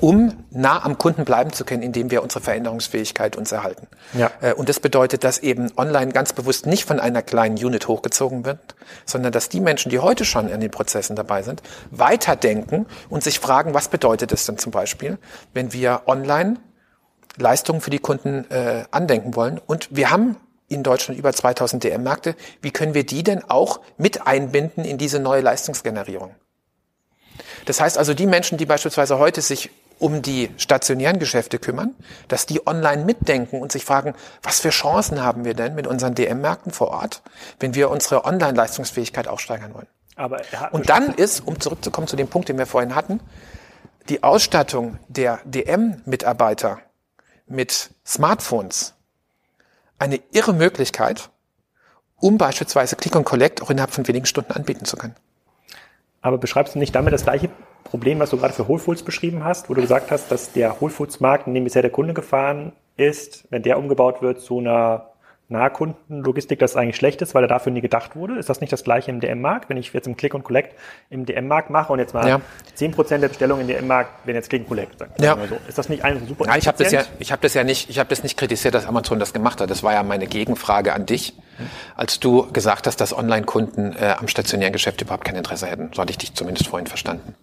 um 0.01 0.45
nah 0.51 0.85
am 0.85 0.99
Kunden 0.99 1.25
bleiben 1.25 1.53
zu 1.53 1.64
können, 1.64 1.83
indem 1.83 2.11
wir 2.11 2.22
unsere 2.22 2.41
Veränderungsfähigkeit 2.41 3.37
uns 3.37 3.53
erhalten. 3.53 3.87
Ja. 4.12 4.31
Äh, 4.41 4.55
und 4.55 4.68
das 4.68 4.81
bedeutet, 4.81 5.25
dass 5.25 5.39
eben 5.39 5.70
online 5.77 6.12
ganz 6.12 6.33
bewusst 6.33 6.66
nicht 6.66 6.85
von 6.85 7.01
einer 7.01 7.22
kleinen 7.22 7.57
Unit 7.57 7.89
hochgezogen 7.89 8.45
wird, 8.45 8.75
sondern 9.05 9.33
dass 9.33 9.49
die 9.49 9.61
Menschen, 9.61 9.91
die 9.91 9.99
heute 9.99 10.25
schon 10.25 10.49
in 10.49 10.61
den 10.61 10.70
Prozessen 10.70 11.16
dabei 11.16 11.43
sind, 11.43 11.62
weiterdenken 11.91 12.87
und 13.09 13.25
sich 13.25 13.41
fragen, 13.41 13.75
was 13.75 13.89
bedeutet 13.89 14.33
es 14.33 14.47
denn 14.47 14.59
zum 14.59 14.72
Beispiel, 14.72 15.18
wenn 15.53 15.72
wir 15.72 16.03
online 16.07 16.57
Leistungen 17.37 17.81
für 17.81 17.91
die 17.91 17.99
Kunden 17.99 18.49
äh, 18.51 18.85
andenken 18.91 19.35
wollen. 19.35 19.61
Und 19.66 19.89
wir 19.91 20.11
haben 20.11 20.37
in 20.68 20.83
Deutschland 20.83 21.18
über 21.18 21.33
2000 21.33 21.83
DM-Märkte. 21.85 22.37
Wie 22.62 22.70
können 22.70 22.95
wir 22.95 23.05
die 23.05 23.22
denn 23.22 23.43
auch 23.49 23.81
mit 23.97 24.27
einbinden 24.27 24.85
in 24.85 24.99
diese 24.99 25.18
neue 25.18 25.41
Leistungsgenerierung? 25.41 26.35
Das 27.65 27.81
heißt 27.81 27.99
also, 27.99 28.15
die 28.15 28.27
Menschen, 28.27 28.59
die 28.59 28.67
beispielsweise 28.67 29.19
heute 29.19 29.41
sich 29.41 29.71
um 29.99 30.23
die 30.23 30.51
stationären 30.57 31.19
Geschäfte 31.19 31.59
kümmern, 31.59 31.95
dass 32.29 32.47
die 32.47 32.67
online 32.67 33.05
mitdenken 33.05 33.61
und 33.61 33.73
sich 33.73 33.85
fragen, 33.85 34.15
was 34.43 34.61
für 34.61 34.71
Chancen 34.71 35.23
haben 35.23 35.45
wir 35.45 35.55
denn 35.55 35.75
mit 35.75 35.87
unseren 35.87 36.15
DM-Märkten 36.15 36.73
vor 36.73 36.89
Ort, 36.89 37.23
wenn 37.61 37.75
wir 37.75 37.91
unsere 37.91 38.25
Online-Leistungsfähigkeit 38.25 39.29
auch 39.29 39.39
steigern 39.39 39.73
wollen. 39.75 39.87
Aber 40.17 40.41
und 40.73 40.91
dann 40.91 41.15
ist, 41.15 41.41
um 41.47 41.61
zurückzukommen 41.61 42.07
zu 42.07 42.17
dem 42.17 42.29
Punkt, 42.29 42.49
den 42.49 42.59
wir 42.59 42.67
vorhin 42.67 42.95
hatten, 42.95 43.21
die 44.09 44.23
Ausstattung 44.23 44.99
der 45.09 45.41
DM-Mitarbeiter 45.45 46.81
mit 47.47 47.91
Smartphones 48.07 48.95
eine 49.99 50.21
irre 50.33 50.53
Möglichkeit, 50.53 51.31
um 52.17 52.39
beispielsweise 52.39 52.97
Click 52.97 53.17
und 53.17 53.25
Collect 53.25 53.62
auch 53.62 53.71
innerhalb 53.71 53.93
von 53.93 54.07
wenigen 54.07 54.27
Stunden 54.27 54.53
anbieten 54.53 54.85
zu 54.85 54.97
können. 54.97 55.17
Aber 56.25 56.39
beschreibst 56.39 56.75
du 56.75 56.79
nicht 56.79 56.95
damit 56.95 57.12
das 57.12 57.25
gleiche 57.25 57.51
Problem, 57.85 58.18
was 58.18 58.31
du 58.31 58.39
gerade 58.39 58.55
für 58.55 58.66
Whole 58.66 58.79
Foods 58.79 59.03
beschrieben 59.03 59.45
hast, 59.45 59.68
wo 59.68 59.75
du 59.75 59.83
gesagt 59.83 60.11
hast, 60.11 60.33
dass 60.33 60.53
der 60.53 60.81
Whole 60.81 60.91
Foods 60.91 61.20
Markt, 61.20 61.47
in 61.47 61.53
dem 61.53 61.64
bisher 61.64 61.83
der 61.83 61.91
Kunde 61.91 62.14
gefahren 62.14 62.72
ist, 62.97 63.45
wenn 63.51 63.62
der 63.62 63.79
umgebaut 63.79 64.22
wird 64.22 64.41
zu 64.41 64.59
einer 64.59 65.11
Nahkundenlogistik 65.51 66.59
das 66.59 66.77
eigentlich 66.77 66.97
schlecht 66.97 67.20
ist, 67.20 67.35
weil 67.35 67.45
er 67.45 67.49
dafür 67.49 67.72
nie 67.72 67.83
gedacht 67.83 68.16
wurde? 68.16 68.39
Ist 68.39 68.49
das 68.49 68.62
nicht 68.62 68.72
das 68.72 68.85
gleiche 68.85 69.11
im 69.11 69.20
DM-Markt? 69.20 69.68
Wenn 69.68 69.77
ich 69.77 69.93
jetzt 69.93 70.07
im 70.07 70.16
Click 70.16 70.33
und 70.33 70.45
Collect 70.45 70.75
im 71.11 71.27
DM-Markt 71.27 71.68
mache 71.68 71.93
und 71.93 71.99
jetzt 71.99 72.14
mal 72.14 72.27
ja. 72.27 72.41
10% 72.75 73.18
der 73.18 73.29
Bestellungen 73.29 73.68
im 73.68 73.68
DM-Markt 73.68 74.27
werden 74.27 74.37
jetzt 74.37 74.49
Click 74.49 74.62
und 74.62 74.68
Collect, 74.68 74.99
sagen 74.99 75.12
ja. 75.20 75.37
so. 75.47 75.59
Ist 75.68 75.77
das 75.77 75.91
nicht 75.91 76.05
ein 76.05 76.27
super 76.27 76.47
ja, 76.47 76.57
ich 76.57 76.66
habe 76.66 76.83
das 76.83 76.91
ja 76.91 77.03
ich 77.18 77.33
habe 77.33 77.43
das 77.43 77.53
ja 77.53 77.64
nicht 77.64 77.91
ich 77.91 77.99
habe 77.99 78.09
das 78.09 78.22
nicht 78.22 78.39
kritisiert, 78.39 78.72
dass 78.72 78.87
Amazon 78.87 79.18
das 79.18 79.35
gemacht 79.35 79.61
hat. 79.61 79.68
Das 79.68 79.83
war 79.83 79.93
ja 79.93 80.03
meine 80.03 80.27
Gegenfrage 80.27 80.95
an 80.95 81.05
dich, 81.05 81.35
als 81.96 82.20
du 82.20 82.50
gesagt 82.52 82.86
hast, 82.86 83.00
dass 83.00 83.16
Online-Kunden 83.16 83.96
äh, 83.96 84.14
am 84.18 84.28
stationären 84.28 84.72
Geschäft 84.72 85.00
überhaupt 85.00 85.24
kein 85.24 85.36
Interesse 85.36 85.66
hätten. 85.66 85.90
So 85.94 86.02
hatte 86.02 86.11
ich 86.11 86.18
dich 86.18 86.34
zumindest 86.34 86.68
vorhin 86.68 86.86
verstanden. 86.86 87.34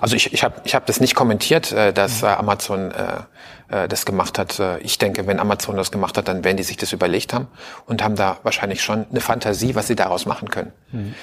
Also 0.00 0.16
ich, 0.16 0.32
ich 0.32 0.42
habe 0.42 0.60
ich 0.64 0.74
hab 0.74 0.86
das 0.86 1.00
nicht 1.00 1.14
kommentiert, 1.14 1.72
äh, 1.72 1.92
dass 1.92 2.22
äh, 2.22 2.26
Amazon 2.26 2.90
äh, 2.90 3.84
äh, 3.84 3.88
das 3.88 4.04
gemacht 4.04 4.38
hat. 4.38 4.58
Äh, 4.58 4.78
ich 4.78 4.98
denke, 4.98 5.26
wenn 5.26 5.38
Amazon 5.38 5.76
das 5.76 5.90
gemacht 5.90 6.16
hat, 6.18 6.28
dann 6.28 6.44
werden 6.44 6.56
die 6.56 6.62
sich 6.62 6.76
das 6.76 6.92
überlegt 6.92 7.32
haben 7.32 7.48
und 7.86 8.02
haben 8.02 8.16
da 8.16 8.38
wahrscheinlich 8.42 8.82
schon 8.82 9.06
eine 9.10 9.20
Fantasie, 9.20 9.74
was 9.74 9.86
sie 9.86 9.96
daraus 9.96 10.26
machen 10.26 10.50
können. 10.50 10.72
Mhm. 10.92 11.14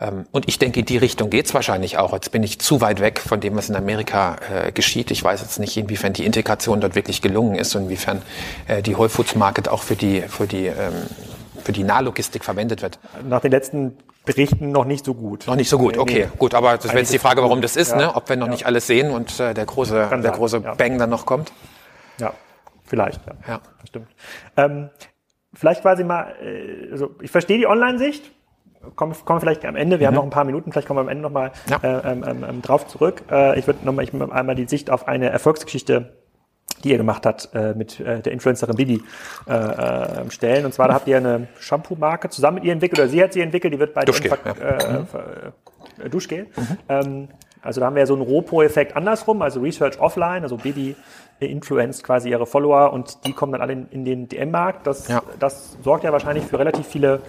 Ähm, 0.00 0.26
und 0.30 0.48
ich 0.48 0.58
denke, 0.58 0.80
in 0.80 0.86
die 0.86 0.96
Richtung 0.96 1.30
geht's 1.30 1.54
wahrscheinlich 1.54 1.98
auch. 1.98 2.12
Jetzt 2.12 2.30
bin 2.30 2.42
ich 2.42 2.60
zu 2.60 2.80
weit 2.80 3.00
weg 3.00 3.20
von 3.20 3.40
dem, 3.40 3.56
was 3.56 3.68
in 3.68 3.76
Amerika 3.76 4.36
äh, 4.52 4.72
geschieht. 4.72 5.10
Ich 5.10 5.22
weiß 5.22 5.40
jetzt 5.40 5.58
nicht, 5.58 5.76
inwiefern 5.76 6.12
die 6.12 6.24
Integration 6.24 6.80
dort 6.80 6.94
wirklich 6.94 7.22
gelungen 7.22 7.56
ist 7.56 7.74
und 7.74 7.84
inwiefern 7.84 8.22
äh, 8.68 8.82
die 8.82 8.96
Whole 8.96 9.08
Foods 9.08 9.34
Market 9.34 9.68
auch 9.68 9.82
für 9.82 9.96
die, 9.96 10.22
für 10.22 10.46
die 10.46 10.66
ähm, 10.66 10.92
für 11.62 11.72
die 11.72 11.84
Nahlogistik 11.84 12.44
verwendet 12.44 12.82
wird. 12.82 12.98
Nach 13.28 13.40
den 13.40 13.50
letzten 13.50 13.96
Berichten 14.24 14.72
noch 14.72 14.84
nicht 14.84 15.04
so 15.04 15.14
gut. 15.14 15.46
Noch 15.46 15.56
nicht 15.56 15.70
so 15.70 15.78
gut, 15.78 15.96
okay, 15.96 16.26
nee. 16.26 16.36
gut. 16.38 16.54
Aber 16.54 16.76
das 16.76 16.88
wäre 16.88 16.98
jetzt 16.98 17.12
die 17.12 17.18
Frage, 17.18 17.42
warum 17.42 17.62
das 17.62 17.76
ist, 17.76 17.92
ja. 17.92 17.96
ne? 17.96 18.14
ob 18.14 18.28
wir 18.28 18.36
noch 18.36 18.46
ja. 18.46 18.52
nicht 18.52 18.66
alles 18.66 18.86
sehen 18.86 19.10
und 19.10 19.40
äh, 19.40 19.54
der 19.54 19.64
große, 19.64 20.06
Kann 20.10 20.22
der 20.22 20.32
sein. 20.32 20.38
große 20.38 20.58
ja. 20.58 20.74
Bang 20.74 20.98
dann 20.98 21.08
noch 21.08 21.24
kommt. 21.24 21.52
Ja, 22.20 22.34
vielleicht. 22.84 23.24
Ja, 23.26 23.32
ja. 23.48 23.60
das 23.80 23.88
stimmt. 23.88 24.08
Ähm, 24.56 24.90
vielleicht 25.54 25.80
quasi 25.80 26.04
mal, 26.04 26.34
äh, 26.42 26.90
also 26.92 27.14
ich 27.22 27.30
verstehe 27.30 27.58
die 27.58 27.66
Online-Sicht. 27.66 28.32
Kommen, 28.94 29.14
kommen 29.24 29.40
vielleicht 29.40 29.64
am 29.64 29.74
Ende, 29.74 29.98
wir 29.98 30.04
mhm. 30.04 30.08
haben 30.08 30.14
noch 30.14 30.24
ein 30.24 30.30
paar 30.30 30.44
Minuten, 30.44 30.70
vielleicht 30.70 30.86
kommen 30.86 30.98
wir 30.98 31.02
am 31.02 31.08
Ende 31.08 31.22
nochmal 31.22 31.50
ja. 31.68 31.78
äh, 31.82 32.12
ähm, 32.12 32.24
ähm, 32.26 32.44
ähm, 32.48 32.62
drauf 32.62 32.86
zurück. 32.86 33.22
Äh, 33.30 33.58
ich 33.58 33.66
würde 33.66 33.84
nochmal 33.84 34.04
ich 34.04 34.14
einmal 34.14 34.54
die 34.54 34.68
Sicht 34.68 34.90
auf 34.90 35.08
eine 35.08 35.30
Erfolgsgeschichte 35.30 36.17
die 36.84 36.90
ihr 36.90 36.96
gemacht 36.96 37.26
habt 37.26 37.48
äh, 37.54 37.74
mit 37.74 38.00
äh, 38.00 38.20
der 38.20 38.32
Influencerin 38.32 38.76
Bibi 38.76 39.02
äh, 39.48 39.52
äh, 39.52 40.30
stellen. 40.30 40.64
Und 40.64 40.74
zwar 40.74 40.88
da 40.88 40.94
habt 40.94 41.08
ihr 41.08 41.16
eine 41.16 41.48
Shampoo-Marke 41.58 42.28
zusammen 42.28 42.56
mit 42.56 42.64
ihr 42.64 42.72
entwickelt, 42.72 43.00
oder 43.00 43.08
sie 43.08 43.22
hat 43.22 43.32
sie 43.32 43.40
entwickelt, 43.40 43.74
die 43.74 43.78
wird 43.78 43.94
bei 43.94 44.04
Duschgel, 44.04 44.32
ja. 44.44 44.52
äh, 44.52 44.98
mhm. 44.98 45.06
äh, 46.04 46.08
Duschgel. 46.08 46.46
Mhm. 46.56 46.78
Ähm, 46.88 47.28
also 47.62 47.80
da 47.80 47.86
haben 47.86 47.96
wir 47.96 48.06
so 48.06 48.14
einen 48.14 48.22
Ropo-Effekt 48.22 48.96
andersrum, 48.96 49.42
also 49.42 49.60
Research 49.60 50.00
offline, 50.00 50.42
also 50.42 50.56
Bibi 50.56 50.94
influenzt 51.40 52.04
quasi 52.04 52.30
ihre 52.30 52.46
Follower 52.46 52.92
und 52.92 53.26
die 53.26 53.32
kommen 53.32 53.52
dann 53.52 53.60
alle 53.60 53.72
in, 53.72 53.88
in 53.90 54.04
den 54.04 54.28
DM-Markt. 54.28 54.86
Das, 54.86 55.08
ja. 55.08 55.22
das 55.38 55.76
sorgt 55.82 56.04
ja 56.04 56.12
wahrscheinlich 56.12 56.44
für 56.44 56.58
relativ 56.58 56.86
viele 56.86 57.20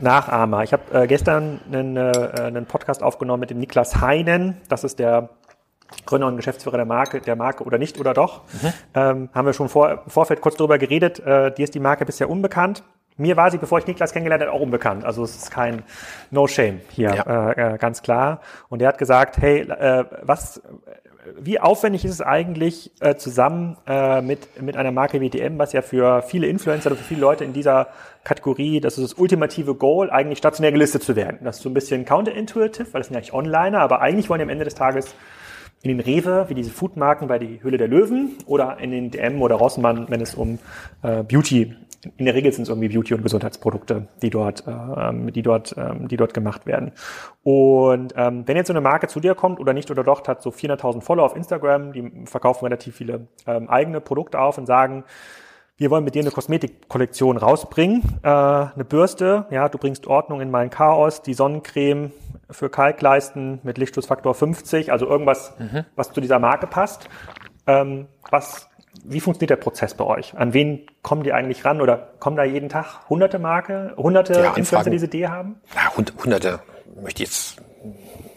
Nachahmer. 0.00 0.62
Ich 0.62 0.72
habe 0.72 0.82
äh, 0.92 1.06
gestern 1.06 1.60
einen, 1.70 1.96
äh, 1.96 2.10
einen 2.36 2.66
Podcast 2.66 3.02
aufgenommen 3.02 3.40
mit 3.40 3.50
dem 3.50 3.58
Niklas 3.58 4.00
Heinen. 4.00 4.58
Das 4.68 4.84
ist 4.84 4.98
der 4.98 5.30
Gründer 6.04 6.26
und 6.26 6.36
Geschäftsführer 6.36 6.76
der 6.76 6.86
Marke, 6.86 7.20
der 7.20 7.36
Marke 7.36 7.64
oder 7.64 7.78
nicht 7.78 7.98
oder 7.98 8.14
doch. 8.14 8.42
Mhm. 8.62 8.72
Ähm, 8.94 9.28
haben 9.32 9.46
wir 9.46 9.52
schon 9.52 9.68
vor, 9.68 10.02
im 10.04 10.10
Vorfeld 10.10 10.40
kurz 10.40 10.56
darüber 10.56 10.78
geredet. 10.78 11.20
Äh, 11.20 11.52
dir 11.52 11.64
ist 11.64 11.74
die 11.74 11.80
Marke 11.80 12.04
bisher 12.04 12.28
unbekannt. 12.30 12.82
Mir 13.18 13.36
war 13.36 13.50
sie, 13.50 13.58
bevor 13.58 13.78
ich 13.78 13.86
Niklas 13.86 14.12
kennengelernt 14.12 14.42
habe, 14.42 14.52
auch 14.52 14.60
unbekannt. 14.60 15.04
Also 15.04 15.24
es 15.24 15.36
ist 15.36 15.50
kein 15.50 15.82
No 16.30 16.46
Shame 16.46 16.80
hier, 16.90 17.14
ja. 17.14 17.50
äh, 17.50 17.74
äh 17.74 17.78
ganz 17.78 18.02
klar. 18.02 18.40
Und 18.68 18.82
er 18.82 18.88
hat 18.88 18.98
gesagt, 18.98 19.38
hey, 19.38 19.60
äh, 19.60 20.04
was 20.22 20.60
wie 21.38 21.60
aufwendig 21.60 22.04
ist 22.04 22.12
es 22.12 22.20
eigentlich 22.20 22.92
äh, 23.00 23.16
zusammen 23.16 23.76
äh, 23.86 24.20
mit, 24.22 24.62
mit 24.62 24.76
einer 24.76 24.92
Marke 24.92 25.20
wie 25.20 25.30
DM, 25.30 25.58
was 25.58 25.72
ja 25.72 25.82
für 25.82 26.22
viele 26.22 26.46
Influencer 26.46 26.90
oder 26.90 26.96
für 26.96 27.04
viele 27.04 27.20
Leute 27.20 27.44
in 27.44 27.52
dieser 27.52 27.88
Kategorie, 28.24 28.80
das 28.80 28.98
ist 28.98 29.12
das 29.12 29.18
ultimative 29.18 29.74
Goal, 29.74 30.10
eigentlich 30.10 30.38
stationär 30.38 30.72
gelistet 30.72 31.02
zu 31.02 31.16
werden. 31.16 31.38
Das 31.42 31.56
ist 31.56 31.62
so 31.62 31.70
ein 31.70 31.74
bisschen 31.74 32.04
counterintuitive, 32.04 32.92
weil 32.92 33.00
das 33.00 33.08
sind 33.08 33.14
ja 33.14 33.18
eigentlich 33.18 33.34
Onliner, 33.34 33.80
aber 33.80 34.00
eigentlich 34.00 34.28
wollen 34.28 34.38
die 34.38 34.44
am 34.44 34.50
Ende 34.50 34.64
des 34.64 34.74
Tages 34.74 35.14
in 35.88 35.98
den 35.98 36.00
Rewe, 36.00 36.46
wie 36.48 36.54
diese 36.54 36.70
Foodmarken 36.70 37.28
bei 37.28 37.38
die 37.38 37.62
Höhle 37.62 37.78
der 37.78 37.88
Löwen 37.88 38.32
oder 38.46 38.78
in 38.78 38.90
den 38.90 39.10
DM 39.10 39.40
oder 39.42 39.56
Rossmann, 39.56 40.06
wenn 40.08 40.20
es 40.20 40.34
um 40.34 40.58
äh, 41.02 41.22
Beauty 41.22 41.74
in 42.16 42.26
der 42.26 42.34
Regel 42.34 42.52
sind 42.52 42.64
es 42.64 42.68
irgendwie 42.68 42.88
Beauty- 42.88 43.14
und 43.14 43.22
Gesundheitsprodukte, 43.22 44.08
die 44.22 44.30
dort, 44.30 44.64
ähm, 44.66 45.32
die 45.32 45.42
dort, 45.42 45.74
ähm, 45.76 46.08
die 46.08 46.16
dort 46.16 46.34
gemacht 46.34 46.66
werden. 46.66 46.92
Und 47.42 48.14
ähm, 48.16 48.46
wenn 48.46 48.56
jetzt 48.56 48.68
so 48.68 48.72
eine 48.72 48.80
Marke 48.80 49.08
zu 49.08 49.20
dir 49.20 49.34
kommt 49.34 49.60
oder 49.60 49.72
nicht 49.72 49.90
oder 49.90 50.04
doch, 50.04 50.26
hat 50.26 50.42
so 50.42 50.50
400.000 50.50 51.00
Follower 51.00 51.26
auf 51.26 51.36
Instagram, 51.36 51.92
die 51.92 52.12
verkaufen 52.26 52.64
relativ 52.64 52.96
viele 52.96 53.26
ähm, 53.46 53.68
eigene 53.68 54.00
Produkte 54.00 54.38
auf 54.38 54.58
und 54.58 54.66
sagen, 54.66 55.04
wir 55.78 55.90
wollen 55.90 56.04
mit 56.04 56.14
dir 56.14 56.22
eine 56.22 56.30
Kosmetikkollektion 56.30 57.36
rausbringen, 57.36 58.02
äh, 58.22 58.28
eine 58.28 58.84
Bürste, 58.88 59.46
ja, 59.50 59.68
du 59.68 59.78
bringst 59.78 60.06
Ordnung 60.06 60.40
in 60.40 60.50
mein 60.50 60.70
Chaos, 60.70 61.22
die 61.22 61.34
Sonnencreme 61.34 62.12
für 62.50 62.70
Kalkleisten 62.70 63.60
mit 63.62 63.76
Lichtschutzfaktor 63.76 64.34
50, 64.34 64.90
also 64.90 65.06
irgendwas, 65.06 65.52
mhm. 65.58 65.84
was 65.94 66.12
zu 66.12 66.20
dieser 66.20 66.38
Marke 66.38 66.66
passt. 66.66 67.08
Ähm, 67.66 68.06
was 68.30 68.68
wie 69.04 69.20
funktioniert 69.20 69.50
der 69.50 69.56
Prozess 69.56 69.92
bei 69.94 70.04
euch? 70.04 70.34
An 70.36 70.54
wen 70.54 70.86
kommen 71.02 71.22
die 71.22 71.32
eigentlich 71.32 71.66
ran 71.66 71.82
oder 71.82 72.14
kommen 72.18 72.36
da 72.36 72.44
jeden 72.44 72.70
Tag 72.70 73.08
hunderte 73.10 73.38
Marke, 73.38 73.92
hunderte 73.96 74.32
ja, 74.32 74.54
Influencer, 74.54 74.84
die 74.84 74.96
diese 74.96 75.06
Idee 75.06 75.28
haben? 75.28 75.60
Ja, 75.74 75.92
hunderte 75.94 76.60
möchte 77.02 77.22
ich 77.22 77.28
jetzt 77.28 77.56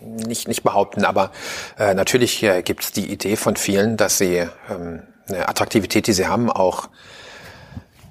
nicht, 0.02 0.50
nicht 0.50 0.64
behaupten, 0.64 1.06
aber 1.06 1.32
äh, 1.78 1.94
natürlich 1.94 2.44
äh, 2.44 2.62
gibt 2.62 2.84
es 2.84 2.92
die 2.92 3.12
Idee 3.12 3.38
von 3.38 3.56
vielen, 3.56 3.96
dass 3.96 4.18
sie 4.18 4.48
ähm, 4.70 5.04
eine 5.30 5.48
Attraktivität, 5.48 6.08
die 6.08 6.14
sie 6.14 6.28
haben, 6.28 6.52
auch 6.52 6.90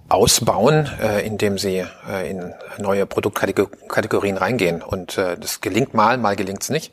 ausbauen, 0.08 0.88
äh, 1.00 1.20
indem 1.26 1.58
sie 1.58 1.84
äh, 2.08 2.30
in 2.30 2.54
neue 2.78 3.06
Produktkategorien 3.06 4.38
reingehen. 4.38 4.82
Und 4.82 5.18
äh, 5.18 5.36
das 5.36 5.60
gelingt 5.60 5.94
mal, 5.94 6.16
mal 6.16 6.36
gelingt 6.36 6.62
es 6.62 6.70
nicht. 6.70 6.92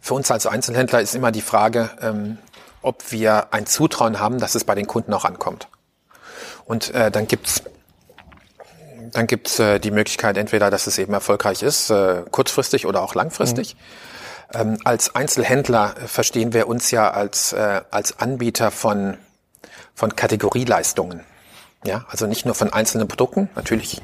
Für 0.00 0.14
uns 0.14 0.30
als 0.30 0.46
Einzelhändler 0.46 1.00
ist 1.00 1.14
immer 1.14 1.32
die 1.32 1.42
Frage, 1.42 1.90
ähm, 2.02 2.38
ob 2.82 3.12
wir 3.12 3.52
ein 3.52 3.66
Zutrauen 3.66 4.18
haben, 4.18 4.38
dass 4.38 4.54
es 4.54 4.64
bei 4.64 4.74
den 4.74 4.86
Kunden 4.86 5.12
auch 5.12 5.24
ankommt. 5.24 5.68
Und 6.64 6.92
äh, 6.94 7.10
dann 7.10 7.26
gibt's 7.26 7.62
dann 9.12 9.28
gibt's 9.28 9.60
äh, 9.60 9.78
die 9.78 9.92
Möglichkeit 9.92 10.36
entweder, 10.36 10.70
dass 10.70 10.86
es 10.88 10.98
eben 10.98 11.12
erfolgreich 11.12 11.62
ist, 11.62 11.90
äh, 11.90 12.24
kurzfristig 12.30 12.86
oder 12.86 13.02
auch 13.02 13.14
langfristig. 13.14 13.76
Mhm. 14.52 14.60
Ähm, 14.60 14.78
als 14.84 15.14
Einzelhändler 15.14 15.94
verstehen 16.06 16.52
wir 16.52 16.68
uns 16.68 16.90
ja 16.90 17.10
als, 17.10 17.52
äh, 17.52 17.82
als 17.90 18.18
Anbieter 18.18 18.70
von, 18.70 19.16
von 19.94 20.14
Kategorieleistungen. 20.16 21.24
Ja, 21.86 22.04
also 22.08 22.26
nicht 22.26 22.44
nur 22.44 22.54
von 22.54 22.72
einzelnen 22.72 23.08
Produkten. 23.08 23.48
Natürlich 23.54 24.00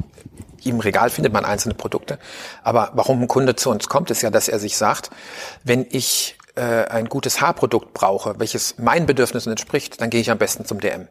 im 0.65 0.81
Regal 0.81 1.11
findet 1.11 1.33
man 1.33 1.45
einzelne 1.45 1.75
Produkte. 1.75 2.19
Aber 2.63 2.91
warum 2.95 3.23
ein 3.23 3.29
Kunde 3.29 3.57
zu 3.57 3.71
uns 3.71 3.89
kommt, 3.89 4.11
ist 4.11 4.23
ja, 4.23 4.31
dass 4.31 4.49
er 4.49 4.59
sich 4.59 4.77
sagt, 4.77 5.11
wenn 5.65 5.87
ich 5.91 6.39
äh, 6.55 6.85
ein 6.85 7.09
gutes 7.09 7.41
Haarprodukt 7.41 7.93
brauche, 7.93 8.39
welches 8.39 8.79
meinen 8.79 9.07
Bedürfnissen 9.07 9.51
entspricht, 9.51 10.01
dann 10.01 10.11
gehe 10.11 10.21
ich 10.21 10.31
am 10.31 10.39
besten 10.39 10.65
zum 10.65 10.81
DM. 10.81 11.09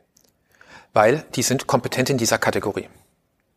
Weil 0.93 1.26
die 1.36 1.43
sind 1.43 1.67
kompetent 1.67 2.09
in 2.09 2.17
dieser 2.17 2.38
Kategorie. 2.38 2.89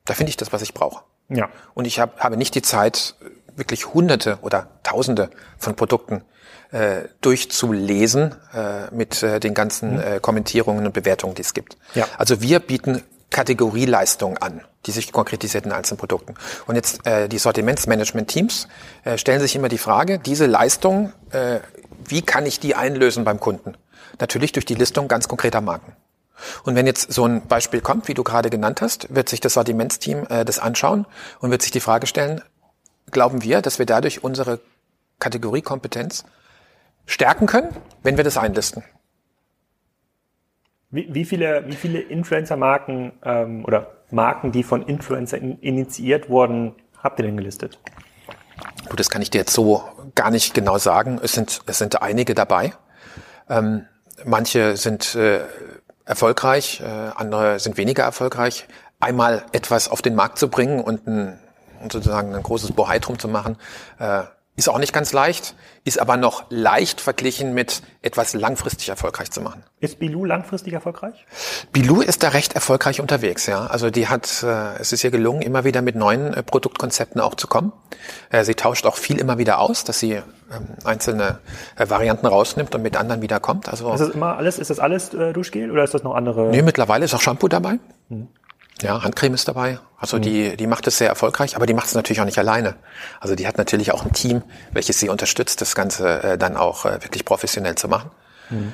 Da 0.05 0.15
finde 0.15 0.31
ich 0.31 0.37
das, 0.37 0.53
was 0.53 0.63
ich 0.63 0.75
brauche. 0.75 1.05
Ja. 1.29 1.49
Und 1.75 1.87
ich 1.87 2.01
hab, 2.01 2.21
habe 2.21 2.37
nicht 2.37 2.55
die 2.55 2.63
Zeit, 2.63 3.15
wirklich 3.57 3.95
hunderte 3.95 4.39
oder 4.43 4.69
tausende 4.83 5.31
von 5.59 5.77
Produkten 5.77 6.25
äh, 6.75 7.09
durchzulesen 7.21 8.35
äh, 8.53 8.93
mit 8.93 9.23
äh, 9.23 9.39
den 9.39 9.55
ganzen 9.55 9.95
mhm. 9.95 10.01
äh, 10.01 10.21
Kommentierungen 10.21 10.85
und 10.85 10.93
Bewertungen, 10.93 11.37
die 11.37 11.43
es 11.43 11.55
gibt. 11.55 11.77
Ja. 11.95 12.09
Also 12.19 12.43
wir 12.43 12.59
bieten 12.59 13.01
Kategorieleistungen 13.31 14.39
an, 14.39 14.61
die 14.87 14.91
sich 14.91 15.13
konkretisiert 15.13 15.67
in 15.67 15.73
einzelnen 15.73 15.99
Produkten. 15.99 16.35
Und 16.67 16.75
jetzt 16.75 17.07
äh, 17.07 17.29
die 17.29 17.39
Sortimentsmanagement-Teams 17.39 18.67
äh, 19.05 19.19
stellen 19.19 19.41
sich 19.41 19.55
immer 19.55 19.69
die 19.69 19.79
Frage, 19.79 20.19
diese 20.19 20.47
Leistung, 20.47 21.13
äh, 21.31 21.61
wie 22.07 22.23
kann 22.23 22.45
ich 22.45 22.59
die 22.59 22.75
einlösen 22.75 23.23
beim 23.23 23.39
Kunden? 23.39 23.77
Natürlich 24.19 24.51
durch 24.51 24.65
die 24.65 24.75
Listung 24.75 25.07
ganz 25.07 25.29
konkreter 25.29 25.61
Marken. 25.61 25.93
Und 26.65 26.75
wenn 26.75 26.87
jetzt 26.87 27.13
so 27.13 27.25
ein 27.25 27.47
Beispiel 27.47 27.81
kommt, 27.83 28.09
wie 28.09 28.15
du 28.15 28.25
gerade 28.25 28.51
genannt 28.51 28.83
hast, 28.83 29.15
wird 29.15 29.29
sich 29.29 29.41
das 29.41 29.55
Sortimentsteam 29.55 30.27
äh, 30.29 30.45
das 30.45 30.59
anschauen 30.59 31.07
und 31.39 31.53
wird 31.53 31.63
sich 31.63 31.71
die 31.71 31.81
Frage 31.81 32.09
stellen, 32.09 32.43
glauben 33.13 33.45
wir, 33.45 33.63
dass 33.63 33.79
wir 33.79 33.87
dadurch 33.87 34.25
unsere 34.25 34.59
Kategoriekompetenz 35.21 36.25
stärken 37.07 37.47
können, 37.47 37.69
wenn 38.03 38.17
wir 38.17 38.25
das 38.25 38.37
einlisten? 38.37 38.83
Wie, 40.91 41.13
wie 41.13 41.25
viele, 41.25 41.65
wie 41.67 41.75
viele 41.75 42.01
Influencer-Marken 42.01 43.13
ähm, 43.25 43.65
oder 43.65 43.95
Marken, 44.11 44.53
die 44.53 44.63
von 44.63 44.83
Influencer 44.83 45.39
in, 45.39 45.59
initiiert 45.59 46.29
wurden, 46.29 46.77
habt 47.03 47.19
ihr 47.19 47.25
denn 47.25 47.37
gelistet? 47.37 47.81
Gut, 48.89 49.01
das 49.01 49.11
kann 49.11 49.21
ich 49.21 49.31
dir 49.31 49.39
jetzt 49.39 49.55
so 49.55 49.83
gar 50.15 50.31
nicht 50.31 50.55
genau 50.55 50.79
sagen. 50.79 51.19
Es 51.23 51.33
sind, 51.33 51.63
es 51.67 51.79
sind 51.79 52.01
einige 52.01 52.35
dabei. 52.35 52.75
Ähm, 53.49 53.87
manche 54.25 54.77
sind 54.77 55.15
äh, 55.17 55.41
erfolgreich, 56.05 56.81
äh, 56.81 56.85
andere 56.85 57.59
sind 57.59 57.77
weniger 57.77 58.05
erfolgreich. 58.05 58.69
Einmal 59.01 59.45
etwas 59.53 59.89
auf 59.89 60.03
den 60.03 60.15
Markt 60.15 60.39
zu 60.39 60.49
bringen 60.49 60.81
und, 60.81 61.07
ein, 61.07 61.41
sozusagen 61.91 62.35
ein 62.35 62.43
großes 62.43 62.73
Bohai 62.73 62.99
drum 62.99 63.19
zu 63.19 63.29
machen, 63.29 63.57
äh, 63.99 64.23
ist 64.57 64.69
auch 64.69 64.79
nicht 64.79 64.93
ganz 64.93 65.13
leicht, 65.13 65.57
ist 65.83 66.01
aber 66.01 66.17
noch 66.17 66.45
leicht 66.49 67.01
verglichen 67.01 67.55
mit 67.55 67.83
etwas 68.03 68.35
langfristig 68.35 68.89
erfolgreich 68.89 69.31
zu 69.33 69.41
machen. 69.41 69.65
Ist 69.81 69.99
Bilou 69.99 70.25
langfristig 70.25 70.73
erfolgreich? 70.73 71.27
Bilou 71.73 72.01
ist 72.01 72.23
da 72.23 72.29
recht 72.29 72.55
erfolgreich 72.55 73.01
unterwegs, 73.01 73.47
ja. 73.47 73.67
Also 73.67 73.91
die 73.91 74.07
hat, 74.07 74.45
äh, 74.45 74.79
es 74.79 74.93
ist 74.93 75.03
ihr 75.03 75.11
gelungen, 75.11 75.43
immer 75.43 75.65
wieder 75.65 75.83
mit 75.83 75.97
neuen 75.97 76.33
äh, 76.33 76.43
Produktkonzepten 76.45 77.21
auch 77.21 77.35
zu 77.35 77.49
kommen. 77.49 77.73
Äh, 78.31 78.45
sie 78.45 78.55
tauscht 78.55 78.87
auch 78.87 78.97
viel 78.97 79.19
immer 79.19 79.39
wieder 79.39 79.59
aus, 79.59 79.83
dass 79.83 79.99
sie 79.99 80.13
ähm, 80.13 80.23
einzelne 80.85 81.41
äh, 81.77 81.89
Varianten 81.91 82.27
rausnimmt 82.27 82.75
und 82.77 82.83
mit 82.83 82.97
anderen 82.97 83.23
wieder 83.23 83.41
kommt. 83.41 83.69
Also 83.69 83.93
ist 83.93 84.01
das 84.01 84.11
immer 84.11 84.37
alles, 84.37 84.61
ist 84.61 84.71
das 84.71 84.79
alles 84.79 85.13
äh, 85.15 85.33
Duschgel 85.33 85.73
oder 85.73 85.83
ist 85.83 85.95
das 85.95 86.05
noch 86.05 86.15
andere? 86.15 86.51
Nee, 86.51 86.63
mittlerweile 86.63 87.05
ist 87.05 87.15
auch 87.15 87.21
Shampoo 87.21 87.49
dabei. 87.49 87.79
Mhm. 88.09 88.29
Ja, 88.85 89.03
Handcreme 89.03 89.35
ist 89.35 89.49
dabei. 89.49 89.79
Also 89.99 90.19
mhm. 90.19 90.23
die, 90.23 90.57
die 90.57 90.67
macht 90.67 90.87
es 90.87 90.99
sehr 90.99 91.09
erfolgreich, 91.09 91.57
aber 91.57 91.67
die 91.67 91.75
macht 91.75 91.87
es 91.87 91.95
natürlich 91.95 92.21
auch 92.21 92.27
nicht 92.27 92.39
alleine. 92.39 92.77
Also 93.19 93.35
die 93.35 93.47
hat 93.47 93.57
natürlich 93.57 93.93
auch 93.93 94.05
ein 94.05 94.13
Team, 94.13 94.43
welches 94.73 95.01
sie 95.01 95.09
unterstützt, 95.09 95.61
das 95.61 95.75
Ganze 95.75 96.23
äh, 96.23 96.39
dann 96.39 96.57
auch 96.57 96.85
äh, 96.85 97.03
wirklich 97.03 97.25
professionell 97.25 97.77
zu 97.77 97.89
machen. 97.89 98.11
Mhm. 98.51 98.73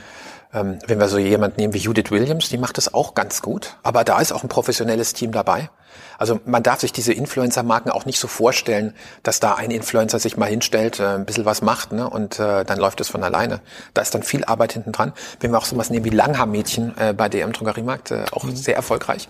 Ähm, 0.52 0.78
wenn 0.86 0.98
wir 0.98 1.08
so 1.08 1.18
jemand 1.18 1.58
nehmen 1.58 1.74
wie 1.74 1.78
Judith 1.78 2.10
Williams, 2.10 2.48
die 2.48 2.58
macht 2.58 2.78
es 2.78 2.92
auch 2.92 3.14
ganz 3.14 3.40
gut. 3.42 3.76
Aber 3.82 4.04
da 4.04 4.20
ist 4.20 4.32
auch 4.32 4.42
ein 4.42 4.48
professionelles 4.48 5.12
Team 5.12 5.32
dabei. 5.32 5.70
Also 6.18 6.38
man 6.44 6.62
darf 6.62 6.80
sich 6.80 6.92
diese 6.92 7.12
Influencer-Marken 7.12 7.90
auch 7.90 8.04
nicht 8.04 8.18
so 8.18 8.28
vorstellen, 8.28 8.94
dass 9.22 9.40
da 9.40 9.54
ein 9.54 9.70
Influencer 9.70 10.18
sich 10.18 10.36
mal 10.36 10.50
hinstellt, 10.50 11.00
äh, 11.00 11.06
ein 11.06 11.24
bisschen 11.24 11.44
was 11.44 11.62
macht 11.62 11.92
ne, 11.92 12.08
und 12.08 12.38
äh, 12.38 12.64
dann 12.64 12.78
läuft 12.78 13.00
es 13.00 13.08
von 13.08 13.22
alleine. 13.24 13.60
Da 13.94 14.02
ist 14.02 14.14
dann 14.14 14.22
viel 14.22 14.44
Arbeit 14.44 14.74
hinten 14.74 14.92
dran. 14.92 15.12
Wenn 15.40 15.50
wir 15.50 15.58
auch 15.58 15.64
sowas 15.64 15.88
nehmen 15.88 16.04
wie 16.04 16.10
Langhaarmädchen 16.10 16.94
äh, 16.98 17.14
bei 17.14 17.28
DM 17.28 17.52
Drogeriemarkt, 17.52 18.10
äh, 18.10 18.24
auch 18.32 18.44
mhm. 18.44 18.54
sehr 18.54 18.76
erfolgreich. 18.76 19.28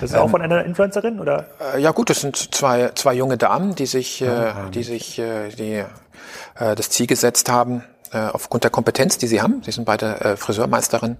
Das 0.00 0.10
ist 0.10 0.16
ähm, 0.16 0.22
auch 0.22 0.30
von 0.30 0.42
einer 0.42 0.64
Influencerin 0.64 1.20
oder? 1.20 1.46
Äh, 1.74 1.80
ja 1.80 1.92
gut, 1.92 2.10
das 2.10 2.20
sind 2.20 2.54
zwei, 2.54 2.90
zwei 2.94 3.14
junge 3.14 3.38
Damen, 3.38 3.74
die 3.74 3.86
sich, 3.86 4.20
äh, 4.20 4.52
die 4.74 4.82
sich 4.82 5.18
äh, 5.18 5.48
die, 5.48 5.84
äh, 6.56 6.74
das 6.74 6.90
Ziel 6.90 7.06
gesetzt 7.06 7.48
haben, 7.48 7.84
äh, 8.12 8.18
aufgrund 8.18 8.64
der 8.64 8.70
Kompetenz, 8.70 9.18
die 9.18 9.26
sie 9.26 9.40
haben. 9.40 9.62
Sie 9.62 9.70
sind 9.72 9.84
beide 9.84 10.20
äh, 10.20 10.36
Friseurmeisterin 10.36 11.16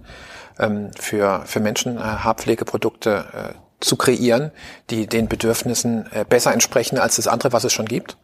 ähm, 0.59 0.91
für, 0.99 1.43
für 1.45 1.59
Menschen 1.59 1.97
äh, 1.97 2.01
Haarpflegeprodukte 2.01 3.25
äh, 3.33 3.83
zu 3.83 3.95
kreieren, 3.95 4.51
die 4.89 5.07
den 5.07 5.27
Bedürfnissen 5.27 6.11
äh, 6.11 6.25
besser 6.27 6.53
entsprechen 6.53 6.97
als 6.99 7.17
das 7.17 7.27
andere, 7.27 7.51
was 7.51 7.63
es 7.63 7.73
schon 7.73 7.87
gibt. 7.87 8.17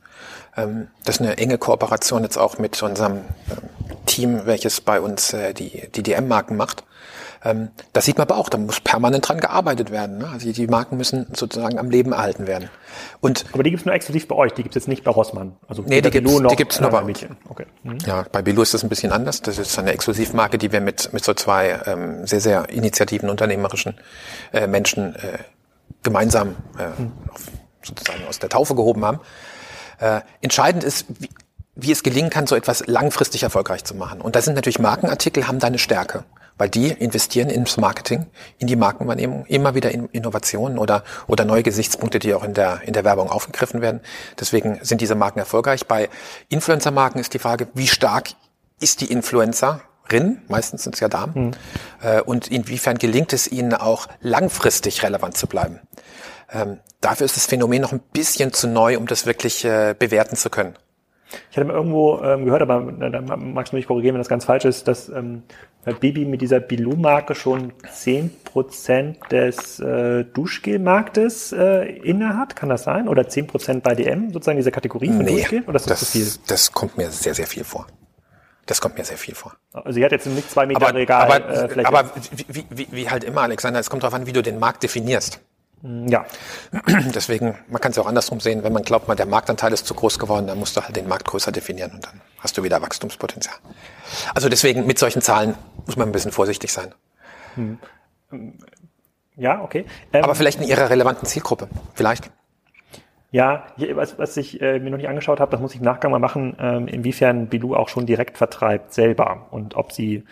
Ähm, 0.55 0.88
das 1.05 1.15
ist 1.15 1.22
eine 1.22 1.38
enge 1.38 1.57
Kooperation 1.57 2.24
jetzt 2.24 2.38
auch 2.38 2.57
mit 2.57 2.82
unserem 2.82 3.18
äh, 3.18 3.22
Team, 4.05 4.45
welches 4.45 4.82
bei 4.82 5.01
uns 5.01 5.34
äh, 5.34 5.53
die, 5.53 5.89
die 5.93 6.03
DM-Marken 6.03 6.55
macht. 6.57 6.84
Ähm, 7.44 7.70
das 7.94 8.06
sieht 8.06 8.18
man 8.18 8.28
aber 8.28 8.38
auch, 8.38 8.50
da 8.50 8.58
muss 8.58 8.80
permanent 8.80 9.28
dran 9.28 9.40
gearbeitet 9.40 9.92
werden. 9.92 10.20
Ne? 10.20 10.30
Also 10.30 10.52
die 10.52 10.68
Marken 10.68 10.98
müssen 10.98 11.28
sozusagen 11.34 11.78
am 11.78 11.90
Leben 11.90 12.12
erhalten 12.12 12.48
werden. 12.48 12.70
Und 13.20 13.46
aber 13.54 13.64
die 13.64 13.72
gibt's 13.72 13.86
nur 13.86 13.94
exklusiv 13.94 14.28
bei 14.28 14.36
euch, 14.36 14.54
die 14.54 14.64
gibt's 14.64 14.76
jetzt 14.76 14.88
nicht 14.88 15.04
bei 15.04 15.12
Rossmann. 15.12 15.56
Also 15.68 15.84
nee, 15.86 16.02
die 16.02 16.10
gibt's, 16.10 16.40
noch, 16.40 16.50
die 16.50 16.56
gibt's 16.56 16.80
nur 16.80 16.90
bei 16.90 17.04
Mädchen. 17.04 17.38
Okay. 17.50 17.66
Mhm. 17.84 17.98
Ja, 18.06 18.26
bei 18.32 18.42
Bilou 18.42 18.62
ist 18.62 18.74
das 18.74 18.84
ein 18.84 18.90
bisschen 18.90 19.11
anders. 19.11 19.41
Das 19.41 19.57
ist 19.57 19.78
eine 19.78 19.91
Exklusivmarke, 19.91 20.57
die 20.57 20.72
wir 20.72 20.82
mit, 20.82 21.14
mit 21.14 21.24
so 21.24 21.34
zwei 21.34 21.80
ähm, 21.86 22.26
sehr, 22.26 22.41
sehr 22.41 22.70
initiativen, 22.70 23.30
unternehmerischen 23.30 23.95
äh, 24.53 24.68
Menschen 24.68 25.16
äh, 25.16 25.38
gemeinsam 26.03 26.56
äh, 26.78 27.02
mhm. 27.02 27.11
sozusagen 27.84 28.26
aus 28.28 28.40
der 28.40 28.49
Taufe 28.49 28.76
gehoben 28.76 29.06
haben. 29.06 29.20
Äh, 29.99 30.22
entscheidend 30.41 30.84
ist, 30.84 31.06
wie, 31.20 31.30
wie 31.76 31.91
es 31.91 32.03
gelingen 32.03 32.30
kann, 32.30 32.48
so 32.48 32.56
etwas 32.56 32.86
langfristig 32.88 33.44
erfolgreich 33.44 33.84
zu 33.84 33.95
machen. 33.95 34.22
Und 34.22 34.36
da 34.36 34.41
sind 34.41 34.56
natürlich 34.56 34.80
Markenartikel, 34.80 35.48
haben 35.48 35.60
da 35.60 35.68
eine 35.68 35.80
Stärke 35.80 36.24
weil 36.58 36.70
die 36.70 36.90
investieren 36.90 37.50
ins 37.50 37.78
Marketing, 37.78 38.26
in 38.58 38.68
die 38.68 38.76
Markenwahrnehmung, 38.76 39.46
immer 39.46 39.76
wieder 39.76 39.92
in 39.92 40.08
Innovationen 40.08 40.78
oder, 40.78 41.04
oder 41.28 41.46
neue 41.46 41.64
Gesichtspunkte, 41.64 42.20
die 42.20 42.34
auch 42.34 42.44
in 42.44 42.54
der, 42.54 42.82
in 42.86 42.94
der 42.94 43.04
Werbung 43.04 43.30
aufgegriffen 43.30 43.82
werden. 43.82 44.02
Deswegen 44.40 44.80
sind 44.82 45.02
diese 45.02 45.16
Marken 45.16 45.40
erfolgreich. 45.40 45.88
Bei 45.88 46.10
Influencer-Marken 46.50 47.20
ist 47.20 47.34
die 47.34 47.40
Frage, 47.40 47.68
wie 47.74 47.88
stark 47.88 48.30
ist 48.80 49.02
die 49.02 49.12
Influencer 49.12 49.82
meistens 50.48 50.84
sind 50.84 50.96
es 50.96 51.02
ja 51.02 51.10
Damen, 51.10 51.34
hm. 51.34 51.52
äh, 52.02 52.22
und 52.22 52.48
inwiefern 52.48 52.98
gelingt 52.98 53.34
es 53.34 53.52
ihnen 53.52 53.74
auch 53.74 54.08
langfristig 54.22 55.04
relevant 55.04 55.36
zu 55.38 55.48
bleiben. 55.48 55.82
Ähm, 56.52 56.80
dafür 57.02 57.26
ist 57.26 57.36
das 57.36 57.46
Phänomen 57.46 57.82
noch 57.82 57.92
ein 57.92 58.00
bisschen 58.00 58.54
zu 58.54 58.68
neu, 58.68 58.98
um 58.98 59.08
das 59.08 59.26
wirklich 59.26 59.66
äh, 59.66 59.96
bewerten 59.98 60.36
zu 60.36 60.50
können. 60.50 60.76
Ich 61.52 61.58
hatte 61.58 61.68
mal 61.68 61.74
irgendwo 61.74 62.22
ähm, 62.22 62.45
gehört, 62.45 62.62
aber 62.62 62.94
äh, 63.02 63.12
da 63.12 63.22
magst 63.38 63.74
du 63.74 63.76
mich 63.76 63.88
korrigieren, 63.88 64.16
wenn 64.16 64.22
das 64.22 64.30
ganz 64.30 64.45
falsch 64.45 64.66
ist, 64.66 64.88
dass 64.88 65.10
ähm, 65.10 65.44
Bibi 65.99 66.26
mit 66.26 66.41
dieser 66.41 66.60
Bilou-Marke 66.60 67.36
schon 67.36 67.74
zehn 67.91 68.32
Prozent 68.44 69.18
des 69.32 69.80
äh, 69.80 70.26
Duschgel-Marktes 70.26 71.54
äh, 71.54 71.98
innehat. 71.99 72.56
Kann 72.56 72.70
das 72.70 72.84
sein? 72.84 73.08
Oder 73.08 73.28
zehn 73.28 73.48
Prozent 73.48 73.84
bei 73.84 73.95
DM, 73.95 74.32
sozusagen 74.32 74.58
diese 74.58 74.72
Kategorie 74.72 75.08
von 75.08 75.26
nee, 75.26 75.38
Duschgel? 75.38 75.64
Oder 75.64 75.76
ist 75.78 75.90
das, 75.90 75.99
das 75.99 76.12
zu 76.12 76.18
viel? 76.18 76.28
Das 76.48 76.72
kommt 76.72 76.98
mir 76.98 77.10
sehr, 77.10 77.34
sehr 77.34 77.48
viel 77.48 77.64
vor. 77.64 77.88
Das 78.66 78.82
kommt 78.82 78.98
mir 78.98 79.06
sehr 79.06 79.18
viel 79.18 79.34
vor. 79.34 79.56
Also 79.72 79.94
sie 79.94 80.04
hat 80.04 80.12
jetzt 80.12 80.28
nicht 80.28 80.52
zwei 80.52 80.66
Meter 80.66 80.86
aber, 80.86 80.98
Regal. 80.98 81.32
Aber, 81.32 81.78
äh, 81.78 81.86
aber 81.86 82.12
wie, 82.48 82.66
wie, 82.70 82.88
wie 82.91 83.10
halt 83.10 83.24
immer, 83.24 83.41
Alexander, 83.41 83.80
es 83.80 83.90
kommt 83.90 84.04
darauf 84.04 84.14
an, 84.14 84.28
wie 84.28 84.34
du 84.34 84.44
den 84.44 84.60
Markt 84.60 84.84
definierst. 84.84 85.40
Ja. 85.88 86.26
Deswegen, 87.15 87.55
man 87.69 87.81
kann 87.81 87.91
es 87.91 87.97
ja 87.97 88.03
auch 88.03 88.07
andersrum 88.07 88.39
sehen, 88.39 88.64
wenn 88.64 88.73
man 88.73 88.84
glaubt, 88.84 89.07
man, 89.07 89.15
der 89.15 89.26
Marktanteil 89.26 89.72
ist 89.72 89.88
zu 89.88 89.93
groß 89.93 90.19
geworden, 90.19 90.47
dann 90.47 90.59
musst 90.59 90.76
du 90.76 90.81
halt 90.81 90.95
den 90.95 91.07
Markt 91.07 91.26
größer 91.26 91.51
definieren 91.51 91.91
und 91.91 92.05
dann 92.05 92.22
hast 92.39 92.57
du 92.57 92.64
wieder 92.64 92.81
Wachstumspotenzial. 92.81 93.55
Also 94.35 94.49
deswegen, 94.49 94.85
mit 94.85 94.99
solchen 94.99 95.22
Zahlen 95.22 95.55
muss 95.85 95.95
man 95.95 96.09
ein 96.09 96.11
bisschen 96.11 96.31
vorsichtig 96.31 96.73
sein. 96.73 96.93
Hm. 97.55 97.80
Ja, 99.38 99.61
okay. 99.61 99.85
Ähm, 100.11 100.23
Aber 100.23 100.35
vielleicht 100.35 100.59
in 100.59 100.68
ihrer 100.68 100.89
relevanten 100.89 101.26
Zielgruppe. 101.26 101.69
Vielleicht. 101.93 102.31
Ja, 103.31 103.68
was, 103.93 104.18
was 104.18 104.35
ich 104.38 104.61
äh, 104.61 104.80
mir 104.80 104.89
noch 104.89 104.97
nicht 104.97 105.09
angeschaut 105.09 105.39
habe, 105.39 105.51
das 105.51 105.59
muss 105.59 105.73
ich 105.73 105.80
im 105.80 105.85
Nachgang 105.85 106.11
mal 106.11 106.19
machen, 106.19 106.55
ähm, 106.59 106.88
inwiefern 106.88 107.47
Bilou 107.47 107.76
auch 107.76 107.89
schon 107.89 108.05
direkt 108.05 108.38
vertreibt 108.38 108.93
selber 108.93 109.47
und 109.51 109.76
ob 109.76 109.91
sie 109.91 110.23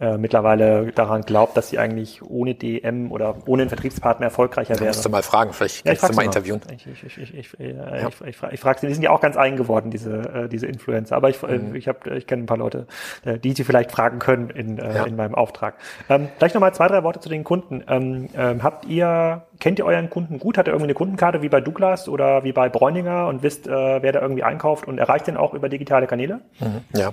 äh, 0.00 0.18
mittlerweile 0.18 0.90
daran 0.92 1.22
glaubt, 1.22 1.56
dass 1.56 1.68
sie 1.68 1.78
eigentlich 1.78 2.20
ohne 2.22 2.54
DM 2.54 3.12
oder 3.12 3.36
ohne 3.46 3.62
einen 3.62 3.68
Vertriebspartner 3.68 4.26
erfolgreicher 4.26 4.74
wäre. 4.74 4.86
Musst 4.86 5.04
du 5.04 5.08
mal 5.08 5.22
fragen, 5.22 5.52
vielleicht 5.52 5.84
kannst 5.84 6.02
ja, 6.02 6.08
du 6.08 6.16
mal 6.16 6.24
interviewen. 6.24 6.60
Ich, 6.74 6.86
ich, 6.86 7.04
ich, 7.04 7.18
ich, 7.18 7.34
ich, 7.34 7.60
äh, 7.60 7.76
ja. 7.76 8.08
ich, 8.08 8.20
ich, 8.20 8.36
ich 8.50 8.60
frage 8.60 8.80
sie, 8.80 8.88
die 8.88 8.94
sind 8.94 9.04
ja 9.04 9.10
auch 9.10 9.20
ganz 9.20 9.36
eigen 9.36 9.56
geworden, 9.56 9.92
diese, 9.92 10.16
äh, 10.16 10.48
diese 10.48 10.66
Influencer. 10.66 11.14
Aber 11.14 11.30
ich, 11.30 11.40
äh, 11.44 11.58
mhm. 11.58 11.76
ich, 11.76 11.86
hab, 11.86 12.06
ich 12.08 12.26
kenne 12.26 12.42
ein 12.42 12.46
paar 12.46 12.56
Leute, 12.56 12.88
äh, 13.24 13.38
die 13.38 13.52
sie 13.52 13.62
vielleicht 13.62 13.92
fragen 13.92 14.18
können 14.18 14.50
in, 14.50 14.78
äh, 14.78 14.96
ja. 14.96 15.04
in 15.04 15.14
meinem 15.14 15.36
Auftrag. 15.36 15.74
Ähm, 16.08 16.28
vielleicht 16.38 16.56
nochmal 16.56 16.74
zwei, 16.74 16.88
drei 16.88 17.04
Worte 17.04 17.20
zu 17.20 17.28
den 17.28 17.44
Kunden. 17.44 17.84
Ähm, 17.88 18.30
ähm, 18.36 18.64
habt 18.64 18.86
ihr, 18.86 19.42
kennt 19.60 19.78
ihr 19.78 19.86
euren 19.86 20.10
Kunden 20.10 20.40
gut? 20.40 20.58
Hat 20.58 20.66
er 20.66 20.72
irgendwie 20.72 20.86
eine 20.86 20.94
Kundenkarte 20.94 21.40
wie 21.42 21.48
bei 21.48 21.60
Douglas 21.60 22.08
oder 22.08 22.42
wie 22.42 22.52
bei 22.52 22.68
Bräuninger 22.68 23.28
und 23.28 23.44
wisst, 23.44 23.68
äh, 23.68 24.02
wer 24.02 24.10
da 24.10 24.20
irgendwie 24.20 24.42
einkauft 24.42 24.88
und 24.88 24.98
erreicht 24.98 25.28
den 25.28 25.36
auch 25.36 25.54
über 25.54 25.68
digitale 25.68 26.08
Kanäle? 26.08 26.40
Mhm. 26.58 26.80
Ja, 26.98 27.12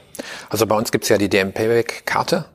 also 0.50 0.66
bei 0.66 0.76
uns 0.76 0.92
gibt's 0.92 1.10
ja 1.10 1.20
die 1.20 1.30
DM 1.30 1.54
Payback-Karte 1.54 2.46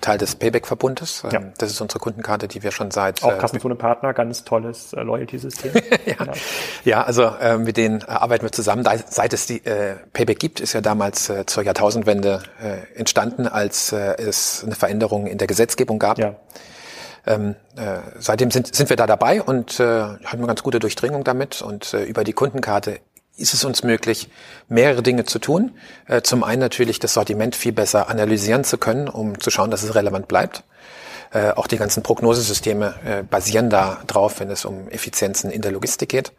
Teil 0.00 0.18
des 0.18 0.36
Payback-Verbundes. 0.36 1.22
Ja. 1.30 1.38
Ähm, 1.38 1.52
das 1.58 1.70
ist 1.70 1.80
unsere 1.80 1.98
Kundenkarte, 1.98 2.48
die 2.48 2.62
wir 2.62 2.70
schon 2.70 2.90
seit... 2.90 3.22
Auch 3.22 3.32
äh, 3.32 3.38
Kassenzone 3.38 3.74
Partner, 3.74 4.12
ganz 4.12 4.44
tolles 4.44 4.92
äh, 4.92 5.02
Loyalty-System. 5.02 5.72
ja. 6.06 6.14
ja. 6.24 6.32
ja, 6.84 7.02
also 7.02 7.24
äh, 7.40 7.58
mit 7.58 7.76
denen 7.76 8.02
äh, 8.02 8.04
arbeiten 8.06 8.44
wir 8.44 8.52
zusammen. 8.52 8.84
Seit 9.06 9.32
es 9.32 9.46
die 9.46 9.64
äh, 9.64 9.96
Payback 10.12 10.38
gibt, 10.38 10.60
ist 10.60 10.72
ja 10.72 10.80
damals 10.80 11.28
äh, 11.28 11.46
zur 11.46 11.62
Jahrtausendwende 11.64 12.42
äh, 12.62 12.98
entstanden, 12.98 13.46
als 13.46 13.92
äh, 13.92 14.16
es 14.16 14.62
eine 14.64 14.74
Veränderung 14.74 15.26
in 15.26 15.38
der 15.38 15.46
Gesetzgebung 15.46 15.98
gab. 15.98 16.18
Ja. 16.18 16.36
Ähm, 17.26 17.54
äh, 17.76 17.98
seitdem 18.18 18.50
sind, 18.50 18.74
sind 18.74 18.88
wir 18.88 18.96
da 18.96 19.06
dabei 19.06 19.42
und 19.42 19.78
äh, 19.78 19.84
haben 19.84 20.18
eine 20.32 20.46
ganz 20.46 20.62
gute 20.62 20.78
Durchdringung 20.78 21.22
damit 21.22 21.60
und 21.60 21.92
äh, 21.92 22.04
über 22.04 22.24
die 22.24 22.32
Kundenkarte 22.32 23.00
ist 23.40 23.54
es 23.54 23.64
uns 23.64 23.82
möglich, 23.82 24.28
mehrere 24.68 25.02
Dinge 25.02 25.24
zu 25.24 25.38
tun. 25.38 25.72
Äh, 26.06 26.22
zum 26.22 26.44
einen 26.44 26.60
natürlich 26.60 26.98
das 26.98 27.14
Sortiment 27.14 27.56
viel 27.56 27.72
besser 27.72 28.08
analysieren 28.08 28.64
zu 28.64 28.78
können, 28.78 29.08
um 29.08 29.40
zu 29.40 29.50
schauen, 29.50 29.70
dass 29.70 29.82
es 29.82 29.94
relevant 29.94 30.28
bleibt. 30.28 30.62
Äh, 31.32 31.50
auch 31.50 31.66
die 31.66 31.76
ganzen 31.76 32.02
Prognosesysteme 32.02 32.94
äh, 33.04 33.22
basieren 33.22 33.70
da 33.70 34.00
drauf, 34.06 34.40
wenn 34.40 34.50
es 34.50 34.64
um 34.64 34.88
Effizienzen 34.88 35.50
in 35.50 35.62
der 35.62 35.72
Logistik 35.72 36.08
geht. 36.08 36.32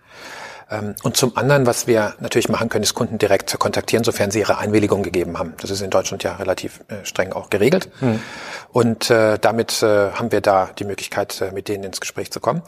Ähm, 0.71 0.95
und 1.03 1.17
zum 1.17 1.37
anderen, 1.37 1.65
was 1.65 1.85
wir 1.85 2.15
natürlich 2.19 2.49
machen 2.49 2.69
können, 2.69 2.83
ist 2.83 2.93
Kunden 2.93 3.17
direkt 3.17 3.57
kontaktieren, 3.59 4.03
sofern 4.03 4.31
sie 4.31 4.39
ihre 4.39 4.57
Einwilligung 4.57 5.03
gegeben 5.03 5.37
haben. 5.37 5.53
Das 5.61 5.69
ist 5.69 5.81
in 5.81 5.89
Deutschland 5.89 6.23
ja 6.23 6.35
relativ 6.37 6.79
äh, 6.87 7.05
streng 7.05 7.33
auch 7.33 7.49
geregelt. 7.49 7.89
Hm. 7.99 8.19
Und 8.71 9.09
äh, 9.09 9.37
damit 9.39 9.83
äh, 9.83 10.11
haben 10.11 10.31
wir 10.31 10.41
da 10.41 10.69
die 10.79 10.85
Möglichkeit, 10.85 11.41
äh, 11.41 11.51
mit 11.51 11.67
denen 11.67 11.83
ins 11.83 11.99
Gespräch 11.99 12.31
zu 12.31 12.39
kommen. 12.39 12.61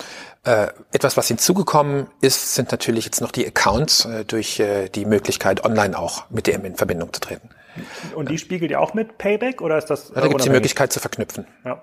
Äh, 0.44 0.68
etwas, 0.92 1.16
was 1.16 1.28
hinzugekommen 1.30 2.08
ist, 2.20 2.56
sind 2.56 2.72
natürlich 2.72 3.06
jetzt 3.06 3.22
noch 3.22 3.32
die 3.32 3.48
Accounts 3.48 4.06
äh, 4.06 4.26
durch 4.26 4.62
die 4.94 5.06
Möglichkeit, 5.06 5.64
online 5.66 5.98
auch 5.98 6.30
mit 6.30 6.48
dem 6.48 6.66
in 6.66 6.76
Verbindung 6.76 7.12
zu 7.14 7.22
treten. 7.22 7.50
Und 8.16 8.30
die 8.30 8.38
spiegelt 8.38 8.72
ihr 8.72 8.80
auch 8.80 8.94
mit 8.94 9.18
Payback 9.18 9.62
oder 9.62 9.78
ist 9.78 9.90
das? 9.90 10.10
Ja, 10.10 10.22
da 10.22 10.28
gibt 10.28 10.40
es 10.40 10.46
die 10.46 10.52
Möglichkeit 10.52 10.92
zu 10.94 11.00
verknüpfen. 11.00 11.46
Ja. 11.66 11.82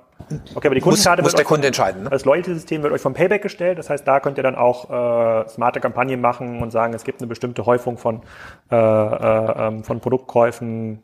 Okay, 0.54 0.68
aber 0.68 0.74
die 0.74 0.80
Kundenkarte 0.80 1.22
muss, 1.22 1.32
muss 1.32 1.36
der 1.36 1.44
Kunde 1.44 1.66
entscheiden. 1.66 2.04
Ne? 2.04 2.10
Das 2.10 2.24
Loyalty-System 2.24 2.82
wird 2.82 2.92
euch 2.92 3.00
vom 3.00 3.14
Payback 3.14 3.42
gestellt. 3.42 3.78
Das 3.78 3.90
heißt, 3.90 4.06
da 4.06 4.20
könnt 4.20 4.36
ihr 4.36 4.42
dann 4.42 4.54
auch 4.54 4.90
äh, 4.90 5.48
smarte 5.48 5.80
Kampagnen 5.80 6.20
machen 6.20 6.62
und 6.62 6.70
sagen, 6.70 6.94
es 6.94 7.04
gibt 7.04 7.20
eine 7.20 7.26
bestimmte 7.26 7.66
Häufung 7.66 7.98
von 7.98 8.22
äh, 8.70 8.76
äh, 8.76 9.66
ähm, 9.66 9.84
von 9.84 10.00
Produktkäufen 10.00 11.02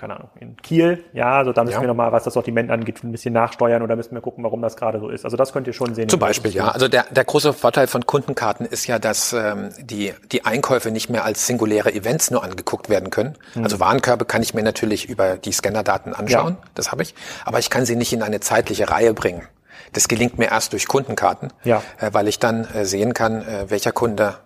keine 0.00 0.16
Ahnung, 0.16 0.30
in 0.40 0.56
Kiel, 0.56 1.04
ja, 1.12 1.36
also 1.36 1.52
da 1.52 1.62
müssen 1.62 1.74
ja. 1.74 1.80
wir 1.82 1.88
nochmal, 1.88 2.10
was 2.10 2.24
das 2.24 2.32
Sortiment 2.32 2.70
angeht, 2.70 3.04
ein 3.04 3.12
bisschen 3.12 3.34
nachsteuern 3.34 3.82
oder 3.82 3.96
müssen 3.96 4.14
wir 4.14 4.22
gucken, 4.22 4.42
warum 4.42 4.62
das 4.62 4.76
gerade 4.76 4.98
so 4.98 5.10
ist. 5.10 5.26
Also 5.26 5.36
das 5.36 5.52
könnt 5.52 5.66
ihr 5.66 5.74
schon 5.74 5.94
sehen. 5.94 6.08
Zum 6.08 6.18
Beispiel, 6.18 6.52
ja. 6.52 6.68
Also 6.68 6.88
der, 6.88 7.04
der 7.10 7.24
große 7.24 7.52
Vorteil 7.52 7.86
von 7.86 8.06
Kundenkarten 8.06 8.64
ist 8.64 8.86
ja, 8.86 8.98
dass 8.98 9.34
ähm, 9.34 9.68
die, 9.78 10.14
die 10.32 10.46
Einkäufe 10.46 10.90
nicht 10.90 11.10
mehr 11.10 11.24
als 11.24 11.46
singuläre 11.46 11.92
Events 11.92 12.30
nur 12.30 12.42
angeguckt 12.42 12.88
werden 12.88 13.10
können. 13.10 13.36
Mhm. 13.54 13.64
Also 13.64 13.78
Warenkörbe 13.78 14.24
kann 14.24 14.42
ich 14.42 14.54
mir 14.54 14.62
natürlich 14.62 15.06
über 15.06 15.36
die 15.36 15.52
Scannerdaten 15.52 16.14
anschauen, 16.14 16.56
ja. 16.58 16.68
das 16.74 16.90
habe 16.90 17.02
ich, 17.02 17.14
aber 17.44 17.58
ich 17.58 17.68
kann 17.68 17.84
sie 17.84 17.94
nicht 17.94 18.14
in 18.14 18.22
eine 18.22 18.40
zeitliche 18.40 18.90
Reihe 18.90 19.12
bringen. 19.12 19.42
Das 19.92 20.08
gelingt 20.08 20.38
mir 20.38 20.46
erst 20.46 20.72
durch 20.72 20.88
Kundenkarten, 20.88 21.52
ja. 21.64 21.82
äh, 21.98 22.10
weil 22.12 22.26
ich 22.28 22.38
dann 22.38 22.64
äh, 22.74 22.86
sehen 22.86 23.12
kann, 23.12 23.42
äh, 23.42 23.66
welcher 23.68 23.92
Kunde 23.92 24.36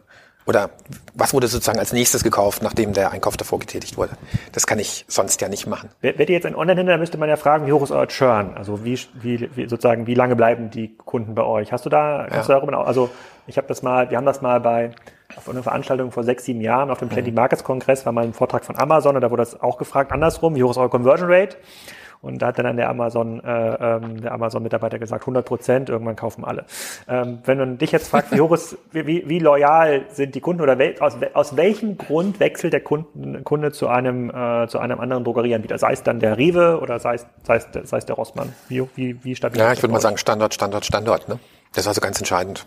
oder 0.46 0.70
was 1.14 1.32
wurde 1.32 1.48
sozusagen 1.48 1.78
als 1.78 1.92
nächstes 1.92 2.22
gekauft, 2.22 2.62
nachdem 2.62 2.92
der 2.92 3.12
Einkauf 3.12 3.36
davor 3.36 3.58
getätigt 3.58 3.96
wurde? 3.96 4.12
Das 4.52 4.66
kann 4.66 4.78
ich 4.78 5.04
sonst 5.08 5.40
ja 5.40 5.48
nicht 5.48 5.66
machen. 5.66 5.88
Wärt 6.00 6.18
ihr 6.20 6.34
jetzt 6.34 6.46
ein 6.46 6.54
Online-Händler, 6.54 6.98
müsste 6.98 7.16
man 7.16 7.28
ja 7.28 7.36
fragen, 7.36 7.66
wie 7.66 7.72
hoch 7.72 7.82
ist 7.82 7.90
euer 7.90 8.08
Churn? 8.08 8.52
Also 8.54 8.84
wie, 8.84 8.98
wie, 9.14 9.48
wie 9.56 9.68
sozusagen, 9.68 10.06
wie 10.06 10.14
lange 10.14 10.36
bleiben 10.36 10.70
die 10.70 10.96
Kunden 10.96 11.34
bei 11.34 11.44
euch? 11.44 11.72
Hast 11.72 11.86
du 11.86 11.90
da, 11.90 12.28
ja. 12.28 12.42
du 12.42 12.48
darüber, 12.48 12.86
also 12.86 13.10
ich 13.46 13.56
habe 13.56 13.66
das 13.68 13.82
mal, 13.82 14.10
wir 14.10 14.16
haben 14.16 14.26
das 14.26 14.42
mal 14.42 14.60
bei 14.60 14.90
auf 15.36 15.48
einer 15.48 15.62
Veranstaltung 15.62 16.12
vor 16.12 16.22
sechs, 16.24 16.44
sieben 16.44 16.60
Jahren 16.60 16.90
auf 16.90 16.98
dem 16.98 17.08
Plenty 17.08 17.30
mhm. 17.30 17.36
Markets 17.36 17.64
Kongress 17.64 18.04
war 18.04 18.12
mal 18.12 18.24
ein 18.24 18.34
Vortrag 18.34 18.64
von 18.64 18.76
Amazon 18.76 19.16
und 19.16 19.22
da 19.22 19.30
wurde 19.30 19.42
das 19.42 19.60
auch 19.60 19.78
gefragt, 19.78 20.12
andersrum, 20.12 20.54
wie 20.54 20.62
hoch 20.62 20.70
ist 20.70 20.76
euer 20.76 20.90
Conversion 20.90 21.30
Rate? 21.32 21.56
Und 22.24 22.38
da 22.40 22.48
hat 22.48 22.58
dann 22.58 22.76
der 22.76 22.88
Amazon, 22.88 23.42
äh, 23.44 23.74
ähm, 23.74 24.22
der 24.22 24.32
Amazon-Mitarbeiter 24.32 24.98
gesagt, 24.98 25.22
100 25.22 25.44
Prozent, 25.44 25.88
irgendwann 25.90 26.16
kaufen 26.16 26.44
alle. 26.44 26.64
Ähm, 27.06 27.38
wenn 27.44 27.58
man 27.58 27.78
dich 27.78 27.92
jetzt 27.92 28.08
fragt, 28.08 28.32
wie 28.32 28.40
hoch 28.40 28.52
ist, 28.52 28.78
wie, 28.92 29.28
wie 29.28 29.38
loyal 29.38 30.06
sind 30.10 30.34
die 30.34 30.40
Kunden 30.40 30.62
oder 30.62 30.78
wel, 30.78 30.98
aus, 31.00 31.16
aus 31.34 31.56
welchem 31.56 31.98
Grund 31.98 32.40
wechselt 32.40 32.72
der 32.72 32.80
Kunden, 32.80 33.44
Kunde 33.44 33.72
zu 33.72 33.88
einem, 33.88 34.30
äh, 34.30 34.66
zu 34.68 34.78
einem 34.78 35.00
anderen 35.00 35.24
Drogerieanbieter? 35.24 35.78
Sei 35.78 35.92
es 35.92 36.02
dann 36.02 36.18
der 36.18 36.38
Rewe 36.38 36.80
oder 36.80 36.98
sei 36.98 37.14
es, 37.16 37.26
sei 37.42 37.56
es, 37.56 37.68
sei 37.84 37.98
es 37.98 38.06
der 38.06 38.16
Rossmann? 38.16 38.54
Wie, 38.68 38.82
wie, 38.94 39.22
wie 39.22 39.36
stabil 39.36 39.60
Ja, 39.60 39.72
ich 39.72 39.82
würde 39.82 39.92
mal 39.92 40.00
sagen 40.00 40.16
Standort, 40.16 40.54
Standort, 40.54 40.86
Standort. 40.86 41.28
Ne? 41.28 41.38
Das 41.74 41.84
ist 41.84 41.88
also 41.88 42.00
ganz 42.00 42.18
entscheidend. 42.18 42.66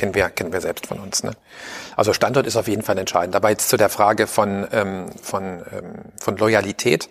Kennen 0.00 0.14
wir, 0.14 0.30
kennen 0.30 0.50
wir 0.50 0.62
selbst 0.62 0.86
von 0.86 0.98
uns. 0.98 1.22
Ne? 1.22 1.32
Also 1.94 2.14
Standort 2.14 2.46
ist 2.46 2.56
auf 2.56 2.68
jeden 2.68 2.80
Fall 2.80 2.96
entscheidend. 2.96 3.36
Aber 3.36 3.50
jetzt 3.50 3.68
zu 3.68 3.76
der 3.76 3.90
Frage 3.90 4.26
von, 4.26 4.66
ähm, 4.72 5.10
von, 5.20 5.62
ähm, 5.70 5.94
von 6.18 6.38
Loyalität 6.38 7.10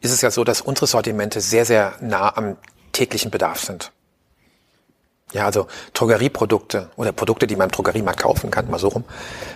ist 0.00 0.12
es 0.12 0.22
ja 0.22 0.30
so, 0.30 0.42
dass 0.42 0.62
unsere 0.62 0.86
Sortimente 0.86 1.42
sehr, 1.42 1.66
sehr 1.66 1.92
nah 2.00 2.34
am 2.34 2.56
täglichen 2.92 3.30
Bedarf 3.30 3.60
sind. 3.60 3.92
Ja, 5.34 5.44
also 5.44 5.66
Drogerieprodukte 5.92 6.88
oder 6.96 7.12
Produkte, 7.12 7.46
die 7.46 7.54
man 7.54 7.68
im 7.68 7.72
Drogeriemarkt 7.72 8.20
kaufen 8.20 8.50
kann, 8.50 8.70
mal 8.70 8.78
so 8.78 8.88
rum, 8.88 9.04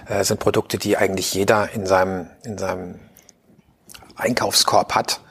äh, 0.06 0.22
sind 0.22 0.38
Produkte, 0.38 0.76
die 0.76 0.98
eigentlich 0.98 1.32
jeder 1.32 1.70
in 1.72 1.86
seinem, 1.86 2.28
in 2.44 2.58
seinem 2.58 3.00
Einkaufskorb 4.16 4.94
hat, 4.94 5.22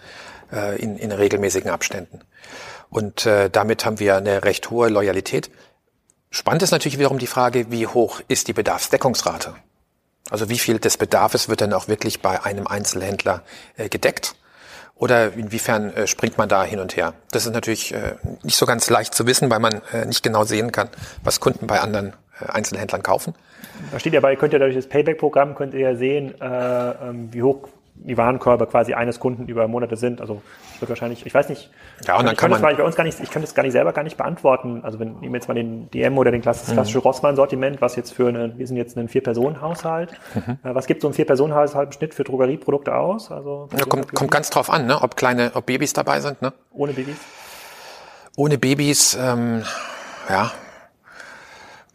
äh, 0.51 0.81
in, 0.81 0.97
in 0.97 1.11
regelmäßigen 1.11 1.69
Abständen. 1.69 2.21
Und 2.89 3.27
äh, 3.27 3.51
damit 3.51 3.85
haben 3.85 3.99
wir 3.99 4.15
eine 4.15 4.43
recht 4.43 4.71
hohe 4.71 4.89
Loyalität. 4.89 5.51
Spannend 6.29 6.63
ist 6.63 6.71
natürlich 6.71 6.97
wiederum 6.97 7.17
die 7.17 7.27
Frage, 7.27 7.71
wie 7.71 7.87
hoch 7.87 8.21
ist 8.27 8.47
die 8.47 8.53
Bedarfsdeckungsrate? 8.53 9.55
Also 10.29 10.49
wie 10.49 10.57
viel 10.57 10.79
des 10.79 10.97
Bedarfs 10.97 11.49
wird 11.49 11.61
dann 11.61 11.73
auch 11.73 11.87
wirklich 11.87 12.21
bei 12.21 12.43
einem 12.43 12.67
Einzelhändler 12.67 13.43
äh, 13.77 13.89
gedeckt? 13.89 14.35
Oder 14.95 15.33
inwiefern 15.33 15.93
äh, 15.93 16.07
springt 16.07 16.37
man 16.37 16.49
da 16.49 16.63
hin 16.63 16.79
und 16.79 16.95
her? 16.95 17.13
Das 17.31 17.45
ist 17.45 17.53
natürlich 17.53 17.93
äh, 17.93 18.15
nicht 18.43 18.57
so 18.57 18.65
ganz 18.65 18.89
leicht 18.89 19.13
zu 19.13 19.27
wissen, 19.27 19.49
weil 19.49 19.59
man 19.59 19.81
nicht 20.07 20.23
genau 20.23 20.43
sehen 20.43 20.71
kann, 20.71 20.89
was 21.23 21.39
Kunden 21.39 21.67
bei 21.67 21.79
anderen 21.79 22.13
Einzelhändlern 22.39 23.03
kaufen. 23.03 23.33
Da 23.91 23.99
steht 23.99 24.13
ja 24.13 24.19
bei, 24.19 24.35
könnt 24.35 24.53
ihr 24.53 24.59
durch 24.59 24.75
das 24.75 24.87
Payback-Programm 24.87 25.55
könnt 25.55 25.73
ihr 25.73 25.81
ja 25.81 25.95
sehen, 25.95 26.33
äh, 26.41 26.45
ähm, 26.45 27.29
wie 27.31 27.43
hoch 27.43 27.67
die 27.97 28.17
Warenkörbe 28.17 28.67
quasi 28.67 28.93
eines 28.93 29.19
Kunden 29.19 29.47
über 29.47 29.67
Monate 29.67 29.95
sind. 29.95 30.21
Also 30.21 30.41
es 30.75 30.81
wird 30.81 30.89
wahrscheinlich, 30.89 31.25
ich 31.25 31.33
weiß 31.33 31.49
nicht, 31.49 31.71
Ja, 32.05 32.17
und 32.17 32.25
dann 32.25 32.33
ich 32.33 32.37
kann 32.39 32.51
das 32.51 32.61
man- 32.61 32.75
bei 32.75 32.83
uns 32.83 32.95
gar 32.95 33.03
nicht, 33.03 33.19
ich 33.19 33.31
kann 33.31 33.41
das 33.41 33.55
gar 33.55 33.63
nicht 33.63 33.71
selber 33.71 33.93
gar 33.93 34.03
nicht 34.03 34.17
beantworten. 34.17 34.81
Also 34.83 34.99
wenn 34.99 35.13
nehmen 35.19 35.33
wir 35.33 35.39
jetzt 35.39 35.47
mal 35.47 35.53
den 35.55 35.89
DM 35.91 36.17
oder 36.17 36.29
den 36.31 36.41
klassisch- 36.41 36.69
Mhm. 36.69 36.73
klassische 36.73 36.99
Rossmann-Sortiment, 36.99 37.81
was 37.81 37.95
jetzt 37.95 38.13
für 38.13 38.27
eine, 38.27 38.57
wir 38.57 38.67
sind 38.67 38.77
jetzt 38.77 38.97
ein 38.97 39.07
Vier-Personen-Haushalt. 39.07 40.11
Mhm. 40.35 40.57
Äh, 40.63 40.75
Was 40.75 40.87
gibt 40.87 41.01
so 41.01 41.07
ein 41.07 41.13
Vier-Personen-Haushalt 41.13 41.87
im 41.87 41.91
Schnitt 41.93 42.13
für 42.13 42.23
Drogerieprodukte 42.25 42.93
aus? 42.95 43.31
Also 43.31 43.69
Ja, 43.77 43.85
kommt, 43.85 44.13
kommt 44.13 44.29
ganz 44.31 44.49
drauf 44.49 44.69
an, 44.69 44.85
ne? 44.87 45.01
ob 45.01 45.15
kleine, 45.15 45.51
ob 45.55 45.65
Babys 45.65 45.93
dabei 45.93 46.19
sind. 46.19 46.41
Ne? 46.41 46.51
ohne 46.73 46.91
Babys? 46.93 47.15
Ohne 48.35 48.57
Babys, 48.57 49.17
ähm, 49.19 49.63
ja, 50.29 50.51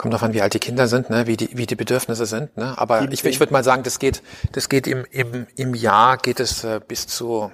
kommt 0.01 0.15
drauf 0.15 0.23
an, 0.23 0.33
wie 0.33 0.41
alt 0.41 0.55
die 0.55 0.59
Kinder 0.61 0.89
sind, 0.89 1.11
ne? 1.11 1.27
wie, 1.27 1.37
die, 1.37 1.51
wie 1.59 1.67
die 1.67 1.75
Bedürfnisse 1.75 2.25
sind. 2.25 2.57
Ne? 2.57 2.73
Aber 2.79 3.03
ich, 3.13 3.23
ich 3.23 3.39
würde 3.39 3.53
mal 3.53 3.63
sagen, 3.63 3.83
das 3.83 3.99
geht, 3.99 4.23
das 4.53 4.71
geht 4.71 4.87
im, 4.87 5.05
im, 5.11 5.47
im 5.57 5.75
Jahr 5.75 6.17
geht 6.17 6.41
es 6.41 6.65
äh, 6.65 6.81
bis 6.87 7.07
zu 7.07 7.53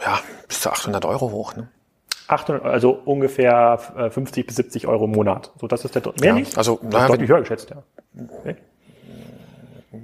ja, 0.00 0.20
bis 0.46 0.60
zu 0.60 0.70
800 0.70 1.04
Euro 1.04 1.32
hoch. 1.32 1.56
Ne? 1.56 1.68
800, 2.28 2.64
also 2.64 2.92
ungefähr 2.92 3.80
äh, 3.96 4.08
50 4.08 4.46
bis 4.46 4.54
70 4.54 4.86
Euro 4.86 5.06
im 5.06 5.10
Monat. 5.10 5.50
So, 5.60 5.66
das 5.66 5.84
ist 5.84 5.96
der 5.96 6.02
mehr 6.20 6.28
Ja, 6.28 6.34
nicht? 6.34 6.56
also, 6.56 6.78
das 6.80 6.92
naja, 6.92 7.04
ist 7.06 7.10
deutlich 7.10 7.30
höher 7.30 7.40
geschätzt, 7.40 7.70
ja. 7.70 7.82
Okay. 8.38 8.56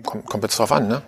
Kommt, 0.05 0.27
kommt 0.27 0.43
jetzt 0.43 0.59
drauf 0.59 0.73
an. 0.73 0.89
Ne? 0.89 1.03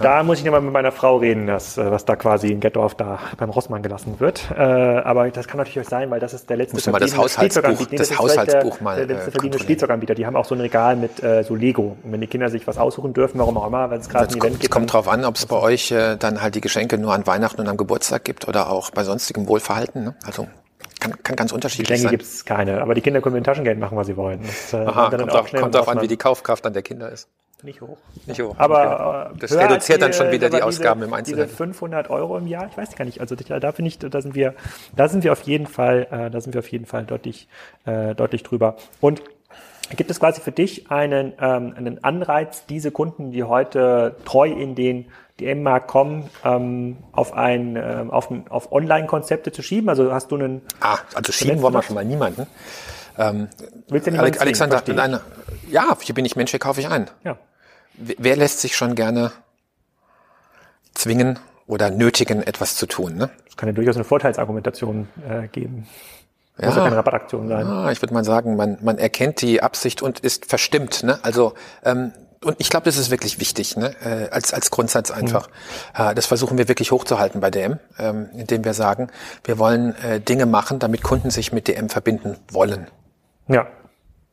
Da 0.00 0.22
muss 0.22 0.38
ich 0.38 0.44
nochmal 0.44 0.60
mit 0.60 0.72
meiner 0.72 0.92
Frau 0.92 1.18
reden, 1.18 1.46
dass, 1.46 1.78
äh, 1.78 1.90
was 1.90 2.04
da 2.04 2.16
quasi 2.16 2.48
in 2.50 2.60
Gettorf 2.60 2.94
da 2.94 3.18
beim 3.38 3.50
Rossmann 3.50 3.82
gelassen 3.82 4.16
wird. 4.18 4.50
Äh, 4.50 4.60
aber 4.60 5.30
das 5.30 5.46
kann 5.46 5.58
natürlich 5.58 5.86
auch 5.86 5.90
sein, 5.90 6.10
weil 6.10 6.20
das 6.20 6.34
ist 6.34 6.50
der 6.50 6.56
letzte 6.56 6.90
mal 6.90 6.98
das 6.98 7.16
Haushaltsbuch-. 7.16 7.90
Nee, 7.90 7.96
das 7.96 8.08
vielleicht 8.08 8.20
Haushaltsbuch 8.20 8.76
der, 8.76 8.82
mal, 8.82 8.96
Der 8.96 9.04
äh, 9.04 9.06
letzte 9.06 9.30
verbliebene 9.30 9.30
kontrollieren. 9.40 9.58
Spielzeuganbieter. 9.60 10.14
Die 10.14 10.26
haben 10.26 10.36
auch 10.36 10.44
so 10.44 10.54
ein 10.54 10.60
Regal 10.60 10.96
mit 10.96 11.22
äh, 11.22 11.42
so 11.44 11.54
Lego. 11.54 11.96
Und 12.02 12.12
wenn 12.12 12.20
die 12.20 12.26
Kinder 12.26 12.50
sich 12.50 12.66
was 12.66 12.76
aussuchen 12.78 13.12
dürfen, 13.12 13.38
warum 13.38 13.56
auch 13.56 13.66
immer, 13.66 13.90
wenn 13.90 14.00
es 14.00 14.08
gerade 14.08 14.26
Es 14.26 14.34
ein 14.34 14.38
kommt, 14.40 14.44
Event 14.50 14.54
es 14.56 14.60
gibt, 14.60 14.72
kommt 14.72 14.82
dann- 14.90 14.92
drauf 15.02 15.08
an, 15.08 15.24
ob 15.24 15.36
es 15.36 15.46
bei 15.46 15.56
euch 15.56 15.90
äh, 15.92 16.16
dann 16.16 16.42
halt 16.42 16.54
die 16.56 16.60
Geschenke 16.60 16.98
nur 16.98 17.12
an 17.14 17.26
Weihnachten 17.26 17.60
und 17.60 17.68
am 17.68 17.76
Geburtstag 17.76 18.24
gibt 18.24 18.48
oder 18.48 18.70
auch 18.70 18.90
bei 18.90 19.04
sonstigem 19.04 19.46
Wohlverhalten. 19.48 20.04
Ne? 20.04 20.14
Also 20.26 20.46
kann, 21.04 21.22
kann 21.22 21.36
ganz 21.36 21.52
unterschiedlich 21.52 21.88
Geschenke 21.88 22.02
sein. 22.02 22.10
gibt 22.10 22.22
es 22.22 22.44
keine. 22.44 22.80
Aber 22.82 22.94
die 22.94 23.00
Kinder 23.00 23.20
können 23.20 23.34
mit 23.34 23.42
dem 23.42 23.46
Taschengeld 23.46 23.78
machen, 23.78 23.96
was 23.96 24.06
sie 24.06 24.16
wollen. 24.16 24.40
Das, 24.42 24.72
äh, 24.72 24.76
Aha, 24.78 25.10
dann 25.10 25.20
kommt, 25.20 25.32
auch 25.32 25.46
schnell 25.46 25.62
kommt 25.62 25.74
drauf 25.74 25.88
an, 25.88 26.00
wie 26.00 26.08
die 26.08 26.16
Kaufkraft 26.16 26.64
dann 26.64 26.72
der 26.72 26.82
Kinder 26.82 27.10
ist. 27.10 27.28
Nicht 27.62 27.80
hoch. 27.80 27.96
Nicht 28.26 28.42
hoch. 28.42 28.54
Aber 28.58 29.30
Okay. 29.30 29.38
das 29.40 29.52
äh, 29.52 29.54
höher 29.54 29.70
reduziert 29.70 30.02
dann 30.02 30.12
schon 30.12 30.30
wieder 30.30 30.50
die 30.50 30.60
Ausgaben 30.62 31.00
diese, 31.00 31.08
im 31.08 31.14
Einzelnen. 31.14 31.44
Diese 31.44 31.56
500 31.56 32.10
Euro 32.10 32.36
im 32.36 32.46
Jahr, 32.46 32.68
ich 32.70 32.76
weiß 32.76 32.94
gar 32.94 33.04
nicht. 33.06 33.20
Also 33.20 33.36
da, 33.36 33.58
da 33.58 33.70
bin 33.70 33.86
ich, 33.86 33.98
da 33.98 34.20
sind 34.20 34.34
wir, 34.34 34.54
da 34.96 35.08
sind 35.08 35.24
wir 35.24 35.32
auf 35.32 35.42
jeden 35.42 35.66
Fall, 35.66 36.06
äh, 36.10 36.30
da 36.30 36.40
sind 36.40 36.52
wir 36.52 36.58
auf 36.58 36.68
jeden 36.68 36.84
Fall 36.84 37.04
deutlich, 37.04 37.48
äh, 37.86 38.14
deutlich 38.14 38.42
drüber. 38.42 38.76
Und 39.00 39.22
gibt 39.96 40.10
es 40.10 40.20
quasi 40.20 40.40
für 40.40 40.52
dich 40.52 40.90
einen, 40.90 41.32
ähm, 41.40 41.74
einen 41.76 42.04
Anreiz, 42.04 42.66
diese 42.66 42.90
Kunden, 42.90 43.30
die 43.32 43.44
heute 43.44 44.16
treu 44.24 44.48
in 44.48 44.74
den 44.74 45.06
DM-Markt 45.40 45.88
kommen, 45.88 46.30
ähm, 46.44 46.96
auf 47.12 47.32
ein, 47.34 47.76
ähm, 47.76 48.10
auf, 48.10 48.28
auf 48.50 48.70
Online-Konzepte 48.72 49.50
zu 49.52 49.62
schieben? 49.62 49.88
Also 49.88 50.12
hast 50.12 50.30
du 50.30 50.36
einen, 50.36 50.62
Ah, 50.80 50.98
also 51.14 51.32
schieben 51.32 51.60
wollen 51.62 51.74
wir 51.74 51.82
schon 51.82 51.94
mal 51.94 52.04
niemanden. 52.04 52.46
willst 53.16 54.06
du 54.06 54.10
Ale 54.10 54.12
niemanden 54.12 54.38
Alexander, 54.38 54.84
zwingen, 54.84 55.10
nein, 55.12 55.20
ja, 55.70 55.96
hier 56.00 56.14
bin 56.14 56.24
ich 56.24 56.36
Mensch, 56.36 56.50
hier 56.52 56.60
kaufe 56.60 56.80
ich 56.80 56.88
ein. 56.88 57.10
Ja. 57.24 57.36
Wer 57.96 58.36
lässt 58.36 58.60
sich 58.60 58.76
schon 58.76 58.94
gerne 58.94 59.32
zwingen 60.94 61.38
oder 61.66 61.90
nötigen, 61.90 62.42
etwas 62.42 62.76
zu 62.76 62.86
tun? 62.86 63.16
Ne? 63.16 63.30
Das 63.46 63.56
kann 63.56 63.68
ja 63.68 63.72
durchaus 63.72 63.96
eine 63.96 64.04
Vorteilsargumentation 64.04 65.08
äh, 65.28 65.48
geben. 65.48 65.86
Muss 66.56 66.66
ja 66.74 66.76
Ja. 66.78 66.84
keine 66.84 66.96
Rabattaktion 66.96 67.48
sein. 67.48 67.66
Ah, 67.66 67.90
ich 67.90 68.00
würde 68.02 68.14
mal 68.14 68.24
sagen, 68.24 68.56
man, 68.56 68.78
man 68.82 68.98
erkennt 68.98 69.40
die 69.42 69.62
Absicht 69.62 70.02
und 70.02 70.20
ist 70.20 70.46
verstimmt. 70.46 71.02
Ne? 71.02 71.18
Also 71.22 71.54
ähm, 71.84 72.12
und 72.44 72.56
ich 72.58 72.70
glaube, 72.70 72.84
das 72.84 72.96
ist 72.96 73.10
wirklich 73.10 73.40
wichtig, 73.40 73.76
ne? 73.76 73.94
äh, 74.04 74.30
als, 74.30 74.52
als 74.52 74.70
Grundsatz 74.70 75.10
einfach. 75.10 75.48
Äh, 75.96 76.14
das 76.14 76.26
versuchen 76.26 76.58
wir 76.58 76.68
wirklich 76.68 76.92
hochzuhalten 76.92 77.40
bei 77.40 77.50
DM, 77.50 77.78
ähm, 77.98 78.28
indem 78.34 78.64
wir 78.64 78.74
sagen, 78.74 79.10
wir 79.44 79.58
wollen 79.58 79.94
äh, 79.96 80.20
Dinge 80.20 80.46
machen, 80.46 80.78
damit 80.78 81.02
Kunden 81.02 81.30
sich 81.30 81.52
mit 81.52 81.68
DM 81.68 81.88
verbinden 81.88 82.36
wollen. 82.50 82.88
Ja. 83.48 83.66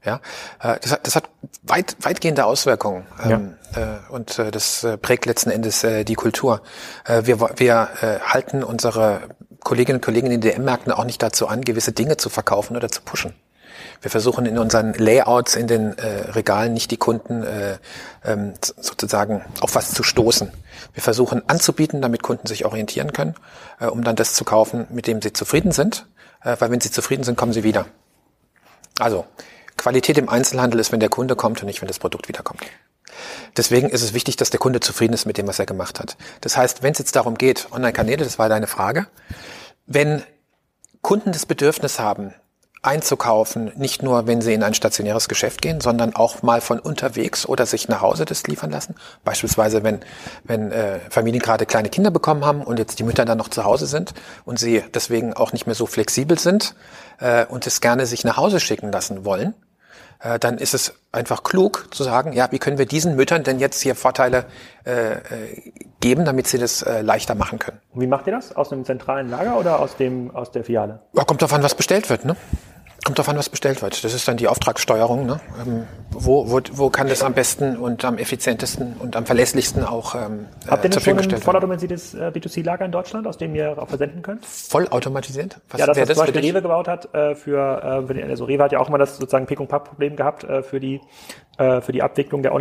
Ja, 0.03 0.19
äh, 0.61 0.79
das 0.81 0.91
hat, 0.93 1.05
das 1.05 1.15
hat 1.15 1.29
weit, 1.61 1.95
weitgehende 2.01 2.45
Auswirkungen 2.45 3.05
ähm, 3.23 3.55
äh, 3.75 4.11
und 4.11 4.39
äh, 4.39 4.49
das 4.49 4.83
äh, 4.83 4.97
prägt 4.97 5.27
letzten 5.27 5.51
Endes 5.51 5.83
äh, 5.83 6.03
die 6.03 6.15
Kultur. 6.15 6.63
Äh, 7.05 7.25
wir 7.25 7.39
wir 7.39 7.89
äh, 8.01 8.19
halten 8.19 8.63
unsere 8.63 9.21
Kolleginnen 9.63 9.97
und 9.97 10.03
Kollegen 10.03 10.31
in 10.31 10.41
den 10.41 10.41
DM-Märkten 10.41 10.91
auch 10.91 11.05
nicht 11.05 11.21
dazu 11.21 11.47
an, 11.47 11.61
gewisse 11.61 11.91
Dinge 11.91 12.17
zu 12.17 12.29
verkaufen 12.29 12.75
oder 12.75 12.89
zu 12.89 13.03
pushen. 13.03 13.35
Wir 14.01 14.09
versuchen 14.09 14.47
in 14.47 14.57
unseren 14.57 14.93
Layouts 14.93 15.55
in 15.55 15.67
den 15.67 15.97
äh, 15.97 16.31
Regalen 16.31 16.73
nicht 16.73 16.89
die 16.89 16.97
Kunden 16.97 17.43
äh, 17.43 17.77
ähm, 18.25 18.53
sozusagen 18.59 19.43
auf 19.61 19.75
was 19.75 19.93
zu 19.93 20.01
stoßen. 20.01 20.51
Wir 20.93 21.03
versuchen 21.03 21.47
anzubieten, 21.47 22.01
damit 22.01 22.23
Kunden 22.23 22.47
sich 22.47 22.65
orientieren 22.65 23.13
können, 23.13 23.35
äh, 23.79 23.85
um 23.85 24.03
dann 24.03 24.15
das 24.15 24.33
zu 24.33 24.43
kaufen, 24.43 24.87
mit 24.89 25.05
dem 25.05 25.21
sie 25.21 25.33
zufrieden 25.33 25.71
sind. 25.71 26.07
Äh, 26.43 26.55
weil 26.59 26.71
wenn 26.71 26.81
sie 26.81 26.89
zufrieden 26.89 27.23
sind, 27.23 27.37
kommen 27.37 27.53
sie 27.53 27.63
wieder. 27.63 27.85
Also, 28.99 29.25
Qualität 29.77 30.17
im 30.17 30.29
Einzelhandel 30.29 30.79
ist, 30.79 30.91
wenn 30.91 30.99
der 30.99 31.09
Kunde 31.09 31.35
kommt 31.35 31.61
und 31.61 31.67
nicht, 31.67 31.81
wenn 31.81 31.87
das 31.87 31.99
Produkt 31.99 32.27
wiederkommt. 32.27 32.61
Deswegen 33.57 33.89
ist 33.89 34.01
es 34.01 34.13
wichtig, 34.13 34.35
dass 34.35 34.49
der 34.49 34.59
Kunde 34.59 34.79
zufrieden 34.79 35.13
ist 35.13 35.25
mit 35.25 35.37
dem, 35.37 35.47
was 35.47 35.59
er 35.59 35.65
gemacht 35.65 35.99
hat. 35.99 36.17
Das 36.41 36.57
heißt, 36.57 36.81
wenn 36.81 36.93
es 36.93 36.99
jetzt 36.99 37.15
darum 37.15 37.37
geht, 37.37 37.67
Online-Kanäle, 37.71 38.23
das 38.23 38.39
war 38.39 38.49
deine 38.49 38.67
Frage, 38.67 39.07
wenn 39.85 40.23
Kunden 41.01 41.31
das 41.31 41.45
Bedürfnis 41.45 41.99
haben, 41.99 42.33
einzukaufen, 42.83 43.71
nicht 43.75 44.01
nur, 44.01 44.25
wenn 44.25 44.41
sie 44.41 44.53
in 44.53 44.63
ein 44.63 44.73
stationäres 44.73 45.29
Geschäft 45.29 45.61
gehen, 45.61 45.81
sondern 45.81 46.15
auch 46.15 46.41
mal 46.41 46.61
von 46.61 46.79
unterwegs 46.79 47.45
oder 47.45 47.67
sich 47.67 47.87
nach 47.87 48.01
Hause 48.01 48.25
das 48.25 48.47
liefern 48.47 48.71
lassen. 48.71 48.95
Beispielsweise, 49.23 49.83
wenn, 49.83 49.99
wenn 50.43 50.71
äh, 50.71 50.99
Familien 51.09 51.41
gerade 51.41 51.67
kleine 51.67 51.89
Kinder 51.89 52.09
bekommen 52.09 52.43
haben 52.43 52.63
und 52.63 52.79
jetzt 52.79 52.97
die 52.97 53.03
Mütter 53.03 53.23
dann 53.23 53.37
noch 53.37 53.49
zu 53.49 53.63
Hause 53.65 53.85
sind 53.85 54.15
und 54.45 54.57
sie 54.57 54.83
deswegen 54.95 55.33
auch 55.33 55.53
nicht 55.53 55.67
mehr 55.67 55.75
so 55.75 55.85
flexibel 55.85 56.39
sind 56.39 56.73
äh, 57.19 57.45
und 57.45 57.67
es 57.67 57.81
gerne 57.81 58.07
sich 58.07 58.23
nach 58.23 58.37
Hause 58.37 58.59
schicken 58.59 58.91
lassen 58.91 59.25
wollen, 59.25 59.53
äh, 60.23 60.39
dann 60.39 60.57
ist 60.57 60.73
es 60.73 60.95
einfach 61.11 61.43
klug 61.43 61.87
zu 61.91 62.03
sagen, 62.03 62.33
ja, 62.33 62.51
wie 62.51 62.57
können 62.57 62.79
wir 62.79 62.87
diesen 62.87 63.15
Müttern 63.15 63.43
denn 63.43 63.59
jetzt 63.59 63.81
hier 63.81 63.93
Vorteile 63.93 64.45
äh, 64.85 65.13
äh, 65.13 65.19
geben, 65.99 66.25
damit 66.25 66.47
sie 66.47 66.57
das 66.57 66.81
äh, 66.81 67.01
leichter 67.01 67.35
machen 67.35 67.59
können. 67.59 67.79
Und 67.93 68.01
wie 68.01 68.07
macht 68.07 68.25
ihr 68.25 68.33
das? 68.33 68.55
Aus 68.55 68.71
einem 68.71 68.85
zentralen 68.85 69.29
Lager 69.29 69.59
oder 69.59 69.79
aus 69.79 69.97
dem 69.97 70.35
aus 70.35 70.51
der 70.51 70.63
Filiale? 70.63 71.01
Ja, 71.13 71.23
kommt 71.23 71.43
davon, 71.43 71.61
was 71.61 71.75
bestellt 71.75 72.09
wird, 72.09 72.25
ne? 72.25 72.35
Kommt 73.03 73.17
davon, 73.17 73.35
was 73.35 73.49
bestellt 73.49 73.81
wird. 73.81 74.03
Das 74.03 74.13
ist 74.13 74.27
dann 74.27 74.37
die 74.37 74.47
Auftragssteuerung. 74.47 75.25
Ne? 75.25 75.39
Ähm, 75.65 75.87
wo, 76.11 76.51
wo, 76.51 76.59
wo 76.73 76.89
kann 76.91 77.07
das 77.07 77.23
am 77.23 77.33
besten 77.33 77.77
und 77.77 78.05
am 78.05 78.19
effizientesten 78.19 78.95
und 78.99 79.15
am 79.15 79.25
verlässlichsten 79.25 79.83
auch 79.83 80.13
ähm, 80.13 80.21
Habt 80.21 80.29
ihr 80.29 80.37
äh, 80.37 80.81
denn 80.81 80.91
zur 80.91 80.91
schon 80.91 80.91
Verfügung 80.91 81.11
ein 81.11 81.17
gestellt 81.17 81.31
werden? 81.31 81.43
vollautomatisiertes 81.43 82.13
äh, 82.13 82.27
B2C-Lager 82.27 82.85
in 82.85 82.91
Deutschland, 82.91 83.25
aus 83.25 83.37
dem 83.37 83.55
ihr 83.55 83.75
auch 83.81 83.87
versenden 83.87 84.21
könnt? 84.21 84.45
Vollautomatisiert? 84.45 85.57
Was 85.69 85.79
ja, 85.79 85.87
das, 85.87 85.97
was 85.97 86.07
zum 86.09 86.15
für 86.15 86.31
Beispiel? 86.31 86.41
Rewe 86.41 86.61
gebaut 86.61 86.87
hat, 86.87 87.13
äh, 87.15 87.33
für, 87.33 88.07
äh, 88.07 88.23
also 88.23 88.45
Rewe 88.45 88.63
hat 88.63 88.71
ja 88.71 88.79
auch 88.79 88.89
mal 88.89 88.99
das 88.99 89.17
sozusagen 89.17 89.47
Pick- 89.47 89.59
und 89.59 89.67
Pack-Problem 89.67 90.15
gehabt 90.15 90.43
äh, 90.43 90.61
für 90.61 90.79
die 90.79 91.01
äh, 91.57 91.81
für 91.81 91.91
die 91.91 92.03
Abwicklung 92.03 92.43
der 92.43 92.53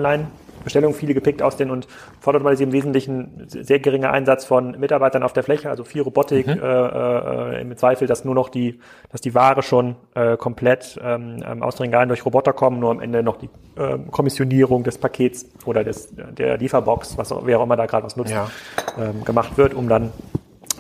Online-Bestellung, 0.61 0.95
viele 0.95 1.15
gepickt 1.15 1.43
aus 1.43 1.57
den 1.57 1.71
und 1.71 1.87
vollautomatisiert 2.21 2.69
im 2.69 2.73
Wesentlichen 2.73 3.47
sehr 3.49 3.79
geringer 3.81 4.11
Einsatz 4.13 4.45
von 4.45 4.79
Mitarbeitern 4.79 5.23
auf 5.23 5.33
der 5.33 5.43
Fläche, 5.43 5.71
also 5.71 5.85
viel 5.85 6.03
Robotik, 6.03 6.47
Mhm. 6.47 6.61
äh, 6.63 7.57
äh, 7.59 7.61
im 7.63 7.77
Zweifel, 7.77 8.07
dass 8.07 8.25
nur 8.25 8.35
noch 8.35 8.49
die, 8.49 8.79
dass 9.11 9.21
die 9.21 9.35
Ware 9.35 9.63
schon 9.63 9.97
äh, 10.15 10.37
komplett 10.37 10.99
ähm, 11.03 11.43
ähm, 11.47 11.63
aus 11.63 11.77
den 11.77 11.85
Regalen 11.87 12.09
durch 12.09 12.25
Roboter 12.25 12.53
kommen, 12.53 12.79
nur 12.81 12.91
am 12.91 13.01
Ende 13.01 13.23
noch 13.23 13.37
die 13.37 13.49
ähm, 13.79 14.11
Kommissionierung 14.11 14.85
des 14.85 14.99
Pakets 14.99 15.47
oder 15.65 15.85
des 15.85 16.09
der 16.15 16.59
Lieferbox, 16.59 17.17
was 17.17 17.33
auch, 17.33 17.47
wer 17.47 17.59
auch 17.59 17.65
immer 17.65 17.77
da 17.77 17.87
gerade 17.87 18.05
was 18.05 18.17
nutzt, 18.17 18.33
Ja. 18.33 18.51
ähm, 18.99 19.25
gemacht 19.25 19.57
wird, 19.57 19.75
um 19.75 19.89
dann 19.89 20.13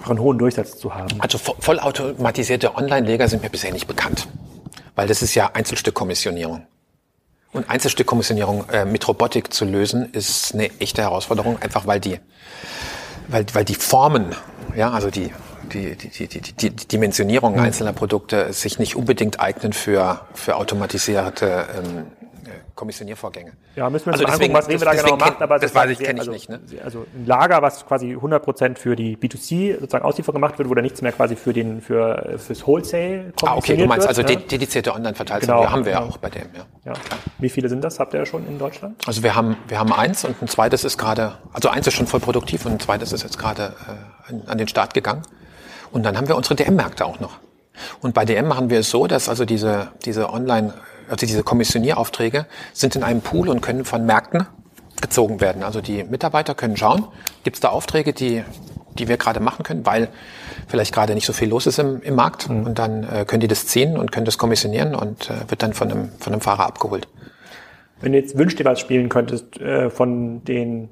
auch 0.04 0.10
einen 0.10 0.18
hohen 0.20 0.38
Durchsatz 0.38 0.76
zu 0.78 0.94
haben. 0.94 1.08
Also 1.18 1.38
vo- 1.38 1.56
vollautomatisierte 1.60 2.74
Online-Leger 2.74 3.28
sind 3.28 3.42
mir 3.42 3.50
bisher 3.50 3.72
nicht 3.72 3.86
bekannt. 3.86 4.28
Weil 4.96 5.08
das 5.08 5.22
ist 5.22 5.34
ja 5.34 5.50
Einzelstückkommissionierung. 5.54 6.62
Und 7.52 7.68
Einzelstückkommissionierung 7.68 8.68
äh, 8.70 8.84
mit 8.84 9.06
Robotik 9.08 9.52
zu 9.52 9.64
lösen, 9.64 10.12
ist 10.12 10.54
eine 10.54 10.70
echte 10.78 11.02
Herausforderung, 11.02 11.58
einfach 11.60 11.86
weil 11.86 11.98
die, 11.98 12.20
weil, 13.28 13.44
weil 13.52 13.64
die 13.64 13.74
Formen, 13.74 14.36
ja, 14.76 14.90
also 14.90 15.10
die, 15.10 15.32
die, 15.72 15.96
die, 15.96 16.28
die, 16.28 16.40
die, 16.40 16.70
die 16.70 16.88
Dimensionierung 16.88 17.58
einzelner 17.58 17.92
Produkte 17.92 18.52
sich 18.52 18.78
nicht 18.78 18.94
unbedingt 18.96 19.40
eignen 19.40 19.72
für, 19.72 20.20
für 20.34 20.56
automatisierte 20.56 21.66
ähm, 21.76 21.98
äh, 21.98 22.19
Kommissioniervorgänge. 22.74 23.52
Ja, 23.76 23.88
müssen 23.90 24.06
wir 24.06 24.12
uns 24.14 24.20
Also 24.24 24.32
angucken, 24.34 24.54
was 24.54 24.68
Rewe 24.68 24.84
da 24.84 24.94
genau 24.94 25.16
macht. 25.16 25.40
Aber 25.42 25.58
das 25.58 25.70
ist 25.70 25.74
weiß 25.74 25.90
ich, 25.90 25.98
sehr- 25.98 26.06
kenn 26.08 26.16
ich 26.16 26.20
also, 26.20 26.32
nicht, 26.32 26.48
ne? 26.48 26.60
Also 26.84 27.06
ein 27.14 27.26
Lager, 27.26 27.62
was 27.62 27.86
quasi 27.86 28.14
100% 28.16 28.78
für 28.78 28.96
die 28.96 29.16
B2C 29.16 29.74
sozusagen 29.80 30.04
Auslieferung 30.04 30.40
gemacht 30.40 30.58
wird, 30.58 30.68
wo 30.68 30.74
da 30.74 30.82
nichts 30.82 31.02
mehr 31.02 31.12
quasi 31.12 31.36
für 31.36 31.52
den 31.52 31.80
für 31.80 32.34
fürs 32.38 32.66
Wholesale 32.66 33.32
Ah, 33.42 33.56
okay, 33.56 33.76
du 33.76 33.86
meinst 33.86 34.08
wird, 34.08 34.18
also 34.18 34.22
de- 34.22 34.36
dedizierte 34.46 34.92
Online-Verteilung. 34.94 35.40
Genau, 35.40 35.62
ja, 35.62 35.70
haben 35.70 35.84
wir 35.84 35.92
ja 35.92 35.98
genau. 36.00 36.10
auch 36.12 36.18
bei 36.18 36.30
dem, 36.30 36.46
ja. 36.54 36.92
ja. 36.92 36.92
Wie 37.38 37.48
viele 37.48 37.68
sind 37.68 37.82
das? 37.82 37.98
Habt 38.00 38.14
ihr 38.14 38.24
schon 38.26 38.46
in 38.46 38.58
Deutschland? 38.58 38.96
Also 39.06 39.22
wir 39.22 39.34
haben, 39.34 39.56
wir 39.68 39.78
haben 39.78 39.92
eins 39.92 40.24
und 40.24 40.40
ein 40.42 40.48
zweites 40.48 40.84
ist 40.84 40.98
gerade, 40.98 41.38
also 41.52 41.68
eins 41.68 41.86
ist 41.86 41.94
schon 41.94 42.06
voll 42.06 42.20
produktiv 42.20 42.66
und 42.66 42.72
ein 42.72 42.80
zweites 42.80 43.12
ist 43.12 43.22
jetzt 43.22 43.38
gerade 43.38 43.74
äh, 44.28 44.30
an, 44.32 44.42
an 44.46 44.58
den 44.58 44.68
Start 44.68 44.94
gegangen. 44.94 45.22
Und 45.92 46.04
dann 46.04 46.16
haben 46.16 46.28
wir 46.28 46.36
unsere 46.36 46.54
DM-Märkte 46.54 47.04
auch 47.04 47.18
noch. 47.20 47.38
Und 48.00 48.14
bei 48.14 48.24
DM 48.24 48.46
machen 48.46 48.70
wir 48.70 48.80
es 48.80 48.90
so, 48.90 49.06
dass 49.06 49.28
also 49.28 49.44
diese, 49.44 49.88
diese 50.04 50.30
Online, 50.32 50.74
also 51.10 51.26
diese 51.26 51.42
Kommissionieraufträge 51.42 52.46
sind 52.72 52.96
in 52.96 53.02
einem 53.02 53.20
Pool 53.20 53.48
und 53.48 53.60
können 53.60 53.84
von 53.84 54.06
Märkten 54.06 54.46
gezogen 55.00 55.40
werden. 55.40 55.62
Also 55.62 55.80
die 55.80 56.04
Mitarbeiter 56.04 56.54
können 56.54 56.76
schauen, 56.76 57.06
gibt 57.42 57.56
es 57.56 57.60
da 57.60 57.68
Aufträge, 57.68 58.12
die, 58.12 58.44
die 58.98 59.08
wir 59.08 59.16
gerade 59.16 59.40
machen 59.40 59.62
können, 59.62 59.84
weil 59.86 60.08
vielleicht 60.68 60.94
gerade 60.94 61.14
nicht 61.14 61.26
so 61.26 61.32
viel 61.32 61.48
los 61.48 61.66
ist 61.66 61.78
im, 61.78 62.00
im 62.02 62.14
Markt. 62.14 62.48
Mhm. 62.48 62.66
Und 62.66 62.78
dann 62.78 63.04
äh, 63.04 63.24
können 63.24 63.40
die 63.40 63.48
das 63.48 63.66
ziehen 63.66 63.96
und 63.96 64.12
können 64.12 64.26
das 64.26 64.38
kommissionieren 64.38 64.94
und 64.94 65.30
äh, 65.30 65.50
wird 65.50 65.62
dann 65.62 65.72
von 65.72 65.90
einem, 65.90 66.08
von 66.18 66.32
einem 66.32 66.42
Fahrer 66.42 66.66
abgeholt. 66.66 67.08
Wenn 68.00 68.12
du 68.12 68.18
jetzt 68.18 68.38
wünscht 68.38 68.58
dir 68.58 68.64
was 68.64 68.80
spielen 68.80 69.08
könntest 69.08 69.60
äh, 69.60 69.90
von 69.90 70.44
den 70.44 70.90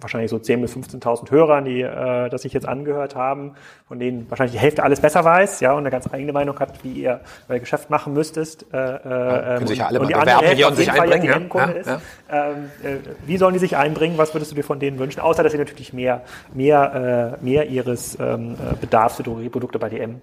wahrscheinlich 0.00 0.30
so 0.30 0.36
10.000 0.36 0.60
bis 0.60 0.76
15.000 0.76 1.30
Hörern, 1.30 1.64
die 1.64 1.82
äh, 1.82 2.28
das 2.28 2.42
sich 2.42 2.52
jetzt 2.52 2.66
angehört 2.66 3.14
haben, 3.14 3.54
von 3.88 3.98
denen 3.98 4.28
wahrscheinlich 4.30 4.52
die 4.52 4.60
Hälfte 4.60 4.82
alles 4.82 5.00
besser 5.00 5.24
weiß, 5.24 5.60
ja, 5.60 5.72
und 5.72 5.78
eine 5.78 5.90
ganz 5.90 6.12
eigene 6.12 6.32
Meinung 6.32 6.58
hat, 6.58 6.84
wie 6.84 6.92
ihr 6.92 7.20
euer 7.48 7.58
Geschäft 7.58 7.90
machen 7.90 8.12
müsstest. 8.12 8.66
Äh, 8.72 8.76
ja, 8.76 8.98
können 8.98 9.62
ähm, 9.62 9.66
sich 9.66 9.78
ja 9.78 9.86
alle 9.86 10.00
und, 10.00 10.10
mal 10.10 10.20
bewerben 10.20 10.48
hier 10.48 10.68
und 10.68 10.76
sich 10.76 10.90
einbringen. 10.90 11.50
Ja, 11.52 11.64
ist. 11.64 11.86
Ja. 11.86 12.00
Ähm, 12.30 12.70
äh, 12.82 12.96
wie 13.26 13.36
sollen 13.36 13.54
die 13.54 13.60
sich 13.60 13.76
einbringen? 13.76 14.18
Was 14.18 14.34
würdest 14.34 14.50
du 14.50 14.54
dir 14.56 14.64
von 14.64 14.80
denen 14.80 14.98
wünschen? 14.98 15.20
Außer, 15.20 15.42
dass 15.42 15.52
sie 15.52 15.58
natürlich 15.58 15.92
mehr, 15.92 16.22
mehr, 16.54 17.38
äh, 17.40 17.44
mehr 17.44 17.66
ihres 17.68 18.18
ähm, 18.20 18.54
äh, 18.54 18.76
Bedarfs 18.80 19.16
für 19.16 19.22
Drogerieprodukte 19.22 19.78
bei 19.78 19.88
DM 19.88 20.20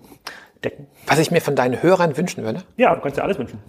decken. 0.64 0.88
Was 1.08 1.20
ich 1.20 1.32
mir 1.32 1.42
von 1.42 1.56
deinen 1.56 1.82
Hörern 1.82 2.16
wünschen 2.16 2.44
würde? 2.44 2.64
Ja, 2.78 2.96
du 2.96 3.02
kannst 3.02 3.18
dir 3.18 3.24
alles 3.24 3.38
wünschen. 3.38 3.60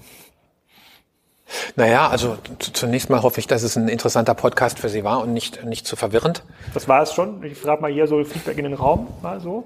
Naja, 1.77 2.09
also 2.09 2.39
zunächst 2.59 3.11
mal 3.11 3.23
hoffe 3.23 3.41
ich, 3.41 3.47
dass 3.47 3.63
es 3.63 3.77
ein 3.77 3.89
interessanter 3.89 4.35
Podcast 4.35 4.79
für 4.79 4.89
Sie 4.89 5.05
war 5.05 5.21
und 5.21 5.33
nicht, 5.33 5.65
nicht 5.65 5.87
zu 5.87 5.97
verwirrend. 5.97 6.43
Das 6.73 6.89
war 6.89 7.03
es 7.03 7.13
schon. 7.13 7.43
Ich 7.45 7.59
frage 7.59 7.83
mal 7.83 7.93
hier 7.93 8.07
so 8.07 8.23
Feedback 8.25 8.59
in 8.59 8.65
den 8.65 8.75
Raum, 8.75 9.09
mal 9.23 9.41
so. 9.41 9.65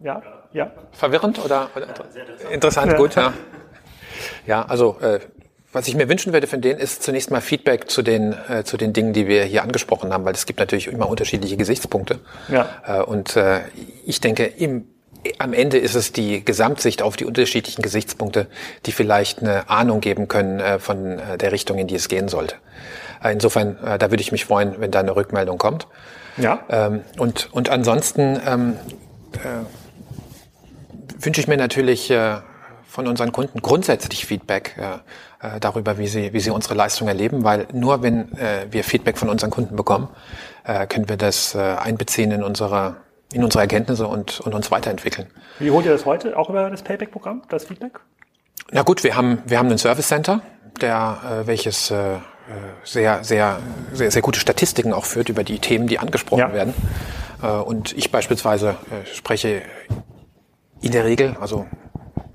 Ja, 0.00 0.22
ja. 0.52 0.70
Verwirrend 0.92 1.44
oder, 1.44 1.70
oder 1.74 1.86
ja, 1.86 2.50
interessant? 2.50 2.92
Ja. 2.92 2.98
gut, 2.98 3.14
ja. 3.14 3.32
Ja, 4.46 4.64
also 4.66 4.98
äh, 5.00 5.20
was 5.72 5.88
ich 5.88 5.96
mir 5.96 6.08
wünschen 6.08 6.32
würde 6.32 6.46
von 6.46 6.60
denen 6.60 6.78
ist 6.78 7.02
zunächst 7.02 7.30
mal 7.30 7.40
Feedback 7.40 7.90
zu 7.90 8.02
den 8.02 8.34
äh, 8.48 8.62
zu 8.64 8.76
den 8.76 8.92
Dingen, 8.92 9.12
die 9.12 9.26
wir 9.26 9.44
hier 9.44 9.62
angesprochen 9.62 10.12
haben, 10.12 10.24
weil 10.24 10.34
es 10.34 10.46
gibt 10.46 10.60
natürlich 10.60 10.86
immer 10.86 11.08
unterschiedliche 11.08 11.56
Gesichtspunkte. 11.56 12.20
Ja. 12.48 12.68
Äh, 12.86 13.02
und 13.02 13.36
äh, 13.36 13.62
ich 14.06 14.20
denke, 14.20 14.44
im 14.44 14.93
am 15.38 15.52
Ende 15.52 15.78
ist 15.78 15.94
es 15.94 16.12
die 16.12 16.44
Gesamtsicht 16.44 17.02
auf 17.02 17.16
die 17.16 17.24
unterschiedlichen 17.24 17.82
Gesichtspunkte, 17.82 18.46
die 18.86 18.92
vielleicht 18.92 19.40
eine 19.40 19.68
Ahnung 19.68 20.00
geben 20.00 20.28
können 20.28 20.60
äh, 20.60 20.78
von 20.78 21.18
äh, 21.18 21.38
der 21.38 21.52
Richtung, 21.52 21.78
in 21.78 21.86
die 21.86 21.94
es 21.94 22.08
gehen 22.08 22.28
sollte. 22.28 22.56
Äh, 23.22 23.32
insofern, 23.32 23.76
da 23.82 24.10
würde 24.10 24.20
ich 24.20 24.32
mich 24.32 24.44
freuen, 24.44 24.76
wenn 24.78 24.90
da 24.90 25.00
eine 25.00 25.16
Rückmeldung 25.16 25.58
kommt. 25.58 25.86
Ja. 26.36 26.60
Ähm, 26.68 27.02
und, 27.18 27.52
und 27.52 27.68
ansonsten 27.70 28.40
ähm, 28.46 28.76
äh, 29.32 29.64
wünsche 31.24 31.40
ich 31.40 31.48
mir 31.48 31.56
natürlich 31.56 32.12
von 32.86 33.06
unseren 33.06 33.32
Kunden 33.32 33.62
grundsätzlich 33.62 34.26
Feedback 34.26 34.76
darüber, 35.58 35.96
wie 35.96 36.06
sie, 36.06 36.34
wie 36.34 36.40
sie 36.40 36.50
unsere 36.50 36.74
Leistung 36.74 37.08
erleben, 37.08 37.44
weil 37.44 37.66
nur 37.72 38.02
wenn 38.02 38.28
wir 38.70 38.84
Feedback 38.84 39.16
von 39.16 39.30
unseren 39.30 39.50
Kunden 39.50 39.74
bekommen, 39.74 40.08
können 40.64 41.08
wir 41.08 41.16
das 41.16 41.56
einbeziehen 41.56 42.30
in 42.30 42.42
unsere 42.42 42.96
in 43.34 43.44
unsere 43.44 43.62
Erkenntnisse 43.62 44.06
und, 44.06 44.40
und 44.40 44.54
uns 44.54 44.70
weiterentwickeln. 44.70 45.28
Wie 45.58 45.70
holt 45.70 45.84
ihr 45.84 45.92
das 45.92 46.06
heute? 46.06 46.36
Auch 46.36 46.48
über 46.48 46.70
das 46.70 46.82
Payback-Programm, 46.82 47.42
das 47.48 47.64
Feedback? 47.64 48.00
Na 48.70 48.82
gut, 48.82 49.04
wir 49.04 49.16
haben, 49.16 49.42
wir 49.44 49.58
haben 49.58 49.70
ein 49.70 49.78
Service 49.78 50.08
Center, 50.08 50.40
der, 50.80 51.42
äh, 51.42 51.46
welches 51.46 51.90
äh, 51.90 52.18
sehr, 52.84 53.24
sehr, 53.24 53.58
sehr, 53.92 54.10
sehr 54.10 54.22
gute 54.22 54.38
Statistiken 54.38 54.92
auch 54.92 55.04
führt 55.04 55.28
über 55.28 55.44
die 55.44 55.58
Themen, 55.58 55.86
die 55.86 55.98
angesprochen 55.98 56.40
ja. 56.40 56.52
werden. 56.52 56.74
Äh, 57.42 57.48
und 57.48 57.92
ich 57.96 58.10
beispielsweise 58.10 58.70
äh, 58.70 59.06
spreche 59.06 59.62
in 60.80 60.92
der 60.92 61.04
Regel, 61.04 61.36
also 61.40 61.66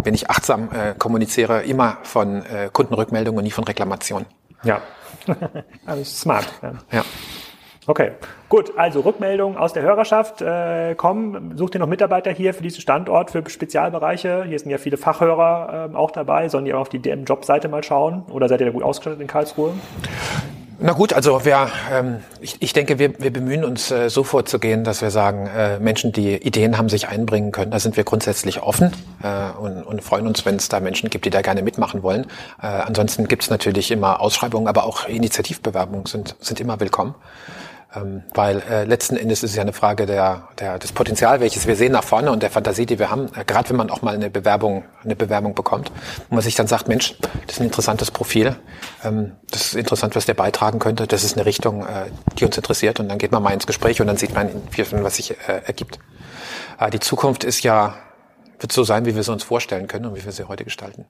wenn 0.03 0.13
ich 0.13 0.29
achtsam 0.29 0.69
äh, 0.71 0.95
kommuniziere, 0.97 1.63
immer 1.63 1.97
von 2.03 2.45
äh, 2.45 2.69
Kundenrückmeldungen 2.71 3.37
und 3.37 3.43
nie 3.43 3.51
von 3.51 3.63
Reklamationen. 3.63 4.27
Ja, 4.63 4.81
also 5.85 6.03
smart. 6.03 6.47
Ja. 6.61 6.73
ja. 6.91 7.05
Okay, 7.89 8.11
gut. 8.49 8.73
Also 8.77 8.99
Rückmeldungen 8.99 9.57
aus 9.57 9.73
der 9.73 9.81
Hörerschaft 9.81 10.43
äh, 10.43 10.93
kommen. 10.93 11.57
Sucht 11.57 11.73
ihr 11.73 11.79
noch 11.79 11.87
Mitarbeiter 11.87 12.29
hier 12.29 12.53
für 12.53 12.61
diesen 12.61 12.81
Standort, 12.81 13.31
für 13.31 13.43
Spezialbereiche? 13.49 14.43
Hier 14.47 14.59
sind 14.59 14.69
ja 14.69 14.77
viele 14.77 14.95
Fachhörer 14.95 15.89
äh, 15.91 15.95
auch 15.95 16.11
dabei. 16.11 16.49
Sollen 16.49 16.65
die 16.65 16.73
auch 16.75 16.81
auf 16.81 16.89
die 16.89 16.99
DM-Job-Seite 16.99 17.67
mal 17.67 17.83
schauen? 17.83 18.25
Oder 18.29 18.47
seid 18.47 18.59
ihr 18.59 18.67
da 18.67 18.73
gut 18.73 18.83
ausgestattet 18.83 19.21
in 19.21 19.25
Karlsruhe? 19.25 19.73
Na 20.77 20.93
gut, 20.93 21.13
also 21.13 21.43
wir, 21.45 21.71
ähm, 21.91 22.17
ich, 22.41 22.57
ich 22.59 22.73
denke, 22.73 22.99
wir, 22.99 23.19
wir 23.19 23.33
bemühen 23.33 23.65
uns 23.65 23.89
äh, 23.89 24.11
so 24.11 24.23
vorzugehen, 24.23 24.83
dass 24.83 25.01
wir 25.01 25.09
sagen, 25.09 25.47
äh, 25.47 25.79
Menschen, 25.79 26.11
die 26.11 26.35
Ideen 26.35 26.77
haben, 26.77 26.89
sich 26.89 27.07
einbringen 27.07 27.51
können, 27.51 27.71
da 27.71 27.79
sind 27.79 27.97
wir 27.97 28.03
grundsätzlich 28.03 28.61
offen 28.61 28.93
äh, 29.23 29.59
und, 29.59 29.81
und 29.81 30.03
freuen 30.03 30.27
uns, 30.27 30.45
wenn 30.45 30.57
es 30.57 30.69
da 30.69 30.79
Menschen 30.79 31.09
gibt, 31.09 31.25
die 31.25 31.31
da 31.31 31.41
gerne 31.41 31.63
mitmachen 31.63 32.03
wollen. 32.03 32.27
Äh, 32.61 32.67
ansonsten 32.67 33.27
gibt 33.27 33.41
es 33.41 33.49
natürlich 33.49 33.89
immer 33.89 34.21
Ausschreibungen, 34.21 34.67
aber 34.67 34.85
auch 34.85 35.07
Initiativbewerbungen 35.07 36.05
sind, 36.05 36.35
sind 36.39 36.59
immer 36.59 36.79
willkommen. 36.79 37.15
Ähm, 37.95 38.21
weil 38.35 38.61
äh, 38.69 38.83
letzten 38.83 39.17
Endes 39.17 39.41
ist 39.41 39.51
es 39.51 39.55
ja 39.55 39.63
eine 39.63 39.73
Frage 39.73 40.05
der, 40.05 40.49
der, 40.59 40.77
des 40.77 40.91
Potenzial, 40.91 41.39
welches 41.39 41.65
wir 41.65 41.75
sehen 41.75 41.91
nach 41.91 42.03
vorne 42.03 42.31
und 42.31 42.43
der 42.43 42.51
Fantasie, 42.51 42.85
die 42.85 42.99
wir 42.99 43.09
haben. 43.09 43.31
Äh, 43.35 43.45
Gerade 43.45 43.69
wenn 43.69 43.77
man 43.77 43.89
auch 43.89 44.03
mal 44.03 44.13
eine 44.13 44.29
Bewerbung, 44.29 44.83
eine 45.03 45.15
Bewerbung 45.15 45.55
bekommt, 45.55 45.91
wo 46.29 46.35
man 46.35 46.43
sich 46.43 46.53
dann 46.53 46.67
sagt, 46.67 46.87
Mensch, 46.87 47.15
das 47.47 47.55
ist 47.55 47.61
ein 47.61 47.65
interessantes 47.65 48.11
Profil, 48.11 48.55
ähm, 49.03 49.31
das 49.49 49.67
ist 49.67 49.73
interessant, 49.73 50.15
was 50.15 50.27
der 50.27 50.35
beitragen 50.35 50.77
könnte, 50.77 51.07
das 51.07 51.23
ist 51.23 51.35
eine 51.35 51.47
Richtung, 51.47 51.81
äh, 51.81 52.11
die 52.37 52.45
uns 52.45 52.55
interessiert 52.55 52.99
und 52.99 53.09
dann 53.09 53.17
geht 53.17 53.31
man 53.31 53.41
mal 53.41 53.53
ins 53.53 53.65
Gespräch 53.65 53.99
und 54.01 54.05
dann 54.05 54.17
sieht 54.17 54.35
man, 54.35 54.51
was 55.03 55.15
sich 55.15 55.31
äh, 55.31 55.61
ergibt. 55.65 55.97
Äh, 56.79 56.91
die 56.91 56.99
Zukunft 56.99 57.43
ist 57.43 57.63
ja, 57.63 57.95
wird 58.59 58.71
so 58.71 58.83
sein, 58.83 59.05
wie 59.05 59.15
wir 59.15 59.23
sie 59.23 59.31
uns 59.31 59.43
vorstellen 59.43 59.87
können 59.87 60.05
und 60.05 60.15
wie 60.15 60.23
wir 60.23 60.31
sie 60.31 60.47
heute 60.47 60.63
gestalten. 60.63 61.05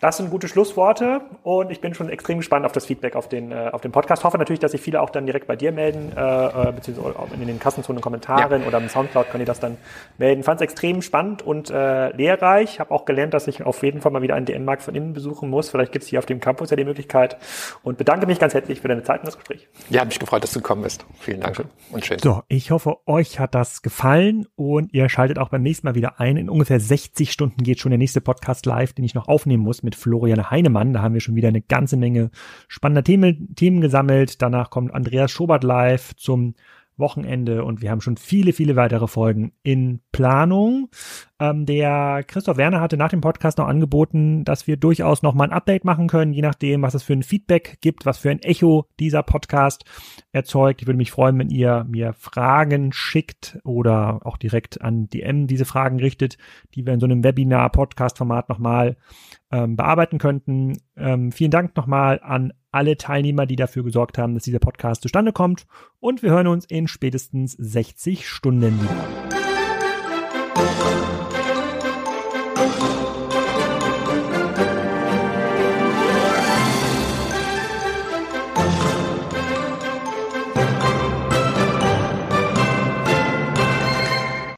Das 0.00 0.16
sind 0.16 0.30
gute 0.30 0.48
Schlussworte 0.48 1.20
und 1.42 1.70
ich 1.70 1.82
bin 1.82 1.92
schon 1.92 2.08
extrem 2.08 2.38
gespannt 2.38 2.64
auf 2.64 2.72
das 2.72 2.86
Feedback 2.86 3.16
auf 3.16 3.28
den, 3.28 3.52
äh, 3.52 3.68
auf 3.70 3.82
den 3.82 3.92
Podcast. 3.92 4.24
Hoffe 4.24 4.38
natürlich, 4.38 4.58
dass 4.58 4.72
sich 4.72 4.80
viele 4.80 5.02
auch 5.02 5.10
dann 5.10 5.26
direkt 5.26 5.46
bei 5.46 5.56
dir 5.56 5.72
melden, 5.72 6.12
äh, 6.16 6.68
äh 6.68 6.72
beziehungsweise 6.72 7.14
in 7.34 7.46
den 7.46 7.58
Kassenzonen 7.58 8.00
Kommentaren 8.00 8.62
ja. 8.62 8.66
oder 8.66 8.78
im 8.78 8.88
Soundcloud 8.88 9.28
können 9.28 9.40
die 9.40 9.46
das 9.46 9.60
dann 9.60 9.76
melden. 10.16 10.42
Fand 10.42 10.58
es 10.60 10.64
extrem 10.64 11.02
spannend 11.02 11.42
und 11.42 11.68
äh, 11.68 12.16
lehrreich. 12.16 12.80
Habe 12.80 12.92
auch 12.92 13.04
gelernt, 13.04 13.34
dass 13.34 13.46
ich 13.46 13.62
auf 13.62 13.82
jeden 13.82 14.00
Fall 14.00 14.10
mal 14.10 14.22
wieder 14.22 14.36
einen 14.36 14.46
DM-Markt 14.46 14.80
von 14.80 14.94
innen 14.94 15.12
besuchen 15.12 15.50
muss. 15.50 15.68
Vielleicht 15.68 15.92
gibt 15.92 16.04
es 16.04 16.08
hier 16.08 16.18
auf 16.18 16.24
dem 16.24 16.40
Campus 16.40 16.70
ja 16.70 16.76
die 16.76 16.84
Möglichkeit 16.86 17.36
und 17.82 17.98
bedanke 17.98 18.26
mich 18.26 18.38
ganz 18.38 18.54
herzlich 18.54 18.80
für 18.80 18.88
deine 18.88 19.02
Zeit 19.02 19.20
und 19.20 19.26
das 19.26 19.36
Gespräch. 19.36 19.68
Ja, 19.90 20.00
hat 20.00 20.08
mich 20.08 20.18
gefreut, 20.18 20.42
dass 20.42 20.52
du 20.52 20.60
gekommen 20.60 20.82
bist. 20.82 21.04
Vielen 21.18 21.42
Dank 21.42 21.62
und 21.92 22.06
schön. 22.06 22.18
So, 22.20 22.42
ich 22.48 22.70
hoffe, 22.70 22.96
euch 23.04 23.38
hat 23.38 23.54
das 23.54 23.82
gefallen 23.82 24.46
und 24.56 24.94
ihr 24.94 25.10
schaltet 25.10 25.38
auch 25.38 25.50
beim 25.50 25.62
nächsten 25.62 25.86
Mal 25.86 25.94
wieder 25.94 26.20
ein. 26.20 26.38
In 26.38 26.48
ungefähr 26.48 26.80
60 26.80 27.30
Stunden 27.30 27.62
geht 27.62 27.80
schon 27.80 27.90
der 27.90 27.98
nächste 27.98 28.22
Podcast 28.22 28.64
live, 28.64 28.94
den 28.94 29.04
ich 29.04 29.14
noch 29.14 29.28
aufnehmen 29.28 29.62
muss 29.62 29.82
mit 29.90 29.96
Florian 29.96 30.50
Heinemann. 30.50 30.92
Da 30.92 31.02
haben 31.02 31.14
wir 31.14 31.20
schon 31.20 31.34
wieder 31.34 31.48
eine 31.48 31.62
ganze 31.62 31.96
Menge 31.96 32.30
spannender 32.68 33.02
Themen, 33.02 33.54
Themen 33.56 33.80
gesammelt. 33.80 34.40
Danach 34.40 34.70
kommt 34.70 34.94
Andreas 34.94 35.32
Schobert 35.32 35.64
live 35.64 36.14
zum 36.16 36.54
Wochenende 37.00 37.64
und 37.64 37.82
wir 37.82 37.90
haben 37.90 38.00
schon 38.00 38.16
viele, 38.16 38.52
viele 38.52 38.76
weitere 38.76 39.08
Folgen 39.08 39.52
in 39.62 40.00
Planung. 40.12 40.88
Ähm, 41.40 41.66
der 41.66 42.22
Christoph 42.26 42.58
Werner 42.58 42.80
hatte 42.80 42.96
nach 42.96 43.08
dem 43.08 43.20
Podcast 43.20 43.58
noch 43.58 43.66
angeboten, 43.66 44.44
dass 44.44 44.66
wir 44.66 44.76
durchaus 44.76 45.22
noch 45.22 45.34
mal 45.34 45.44
ein 45.44 45.52
Update 45.52 45.84
machen 45.84 46.06
können, 46.06 46.32
je 46.32 46.42
nachdem, 46.42 46.82
was 46.82 46.94
es 46.94 47.02
für 47.02 47.14
ein 47.14 47.22
Feedback 47.22 47.78
gibt, 47.80 48.06
was 48.06 48.18
für 48.18 48.30
ein 48.30 48.40
Echo 48.40 48.86
dieser 49.00 49.22
Podcast 49.22 49.84
erzeugt. 50.32 50.82
Ich 50.82 50.86
würde 50.86 50.98
mich 50.98 51.10
freuen, 51.10 51.38
wenn 51.38 51.50
ihr 51.50 51.84
mir 51.88 52.12
Fragen 52.12 52.92
schickt 52.92 53.58
oder 53.64 54.20
auch 54.24 54.36
direkt 54.36 54.82
an 54.82 55.08
DM 55.08 55.46
diese 55.46 55.64
Fragen 55.64 55.98
richtet, 55.98 56.36
die 56.74 56.86
wir 56.86 56.92
in 56.92 57.00
so 57.00 57.06
einem 57.06 57.24
Webinar-Podcast-Format 57.24 58.48
nochmal 58.48 58.96
ähm, 59.50 59.76
bearbeiten 59.76 60.18
könnten. 60.18 60.78
Ähm, 60.96 61.32
vielen 61.32 61.50
Dank 61.50 61.76
nochmal 61.76 62.20
an 62.22 62.52
alle 62.72 62.96
Teilnehmer, 62.96 63.46
die 63.46 63.56
dafür 63.56 63.84
gesorgt 63.84 64.18
haben, 64.18 64.34
dass 64.34 64.44
dieser 64.44 64.58
Podcast 64.58 65.02
zustande 65.02 65.32
kommt. 65.32 65.66
Und 65.98 66.22
wir 66.22 66.30
hören 66.30 66.46
uns 66.46 66.64
in 66.64 66.88
spätestens 66.88 67.52
60 67.52 68.28
Stunden 68.28 68.80
wieder. 68.80 69.30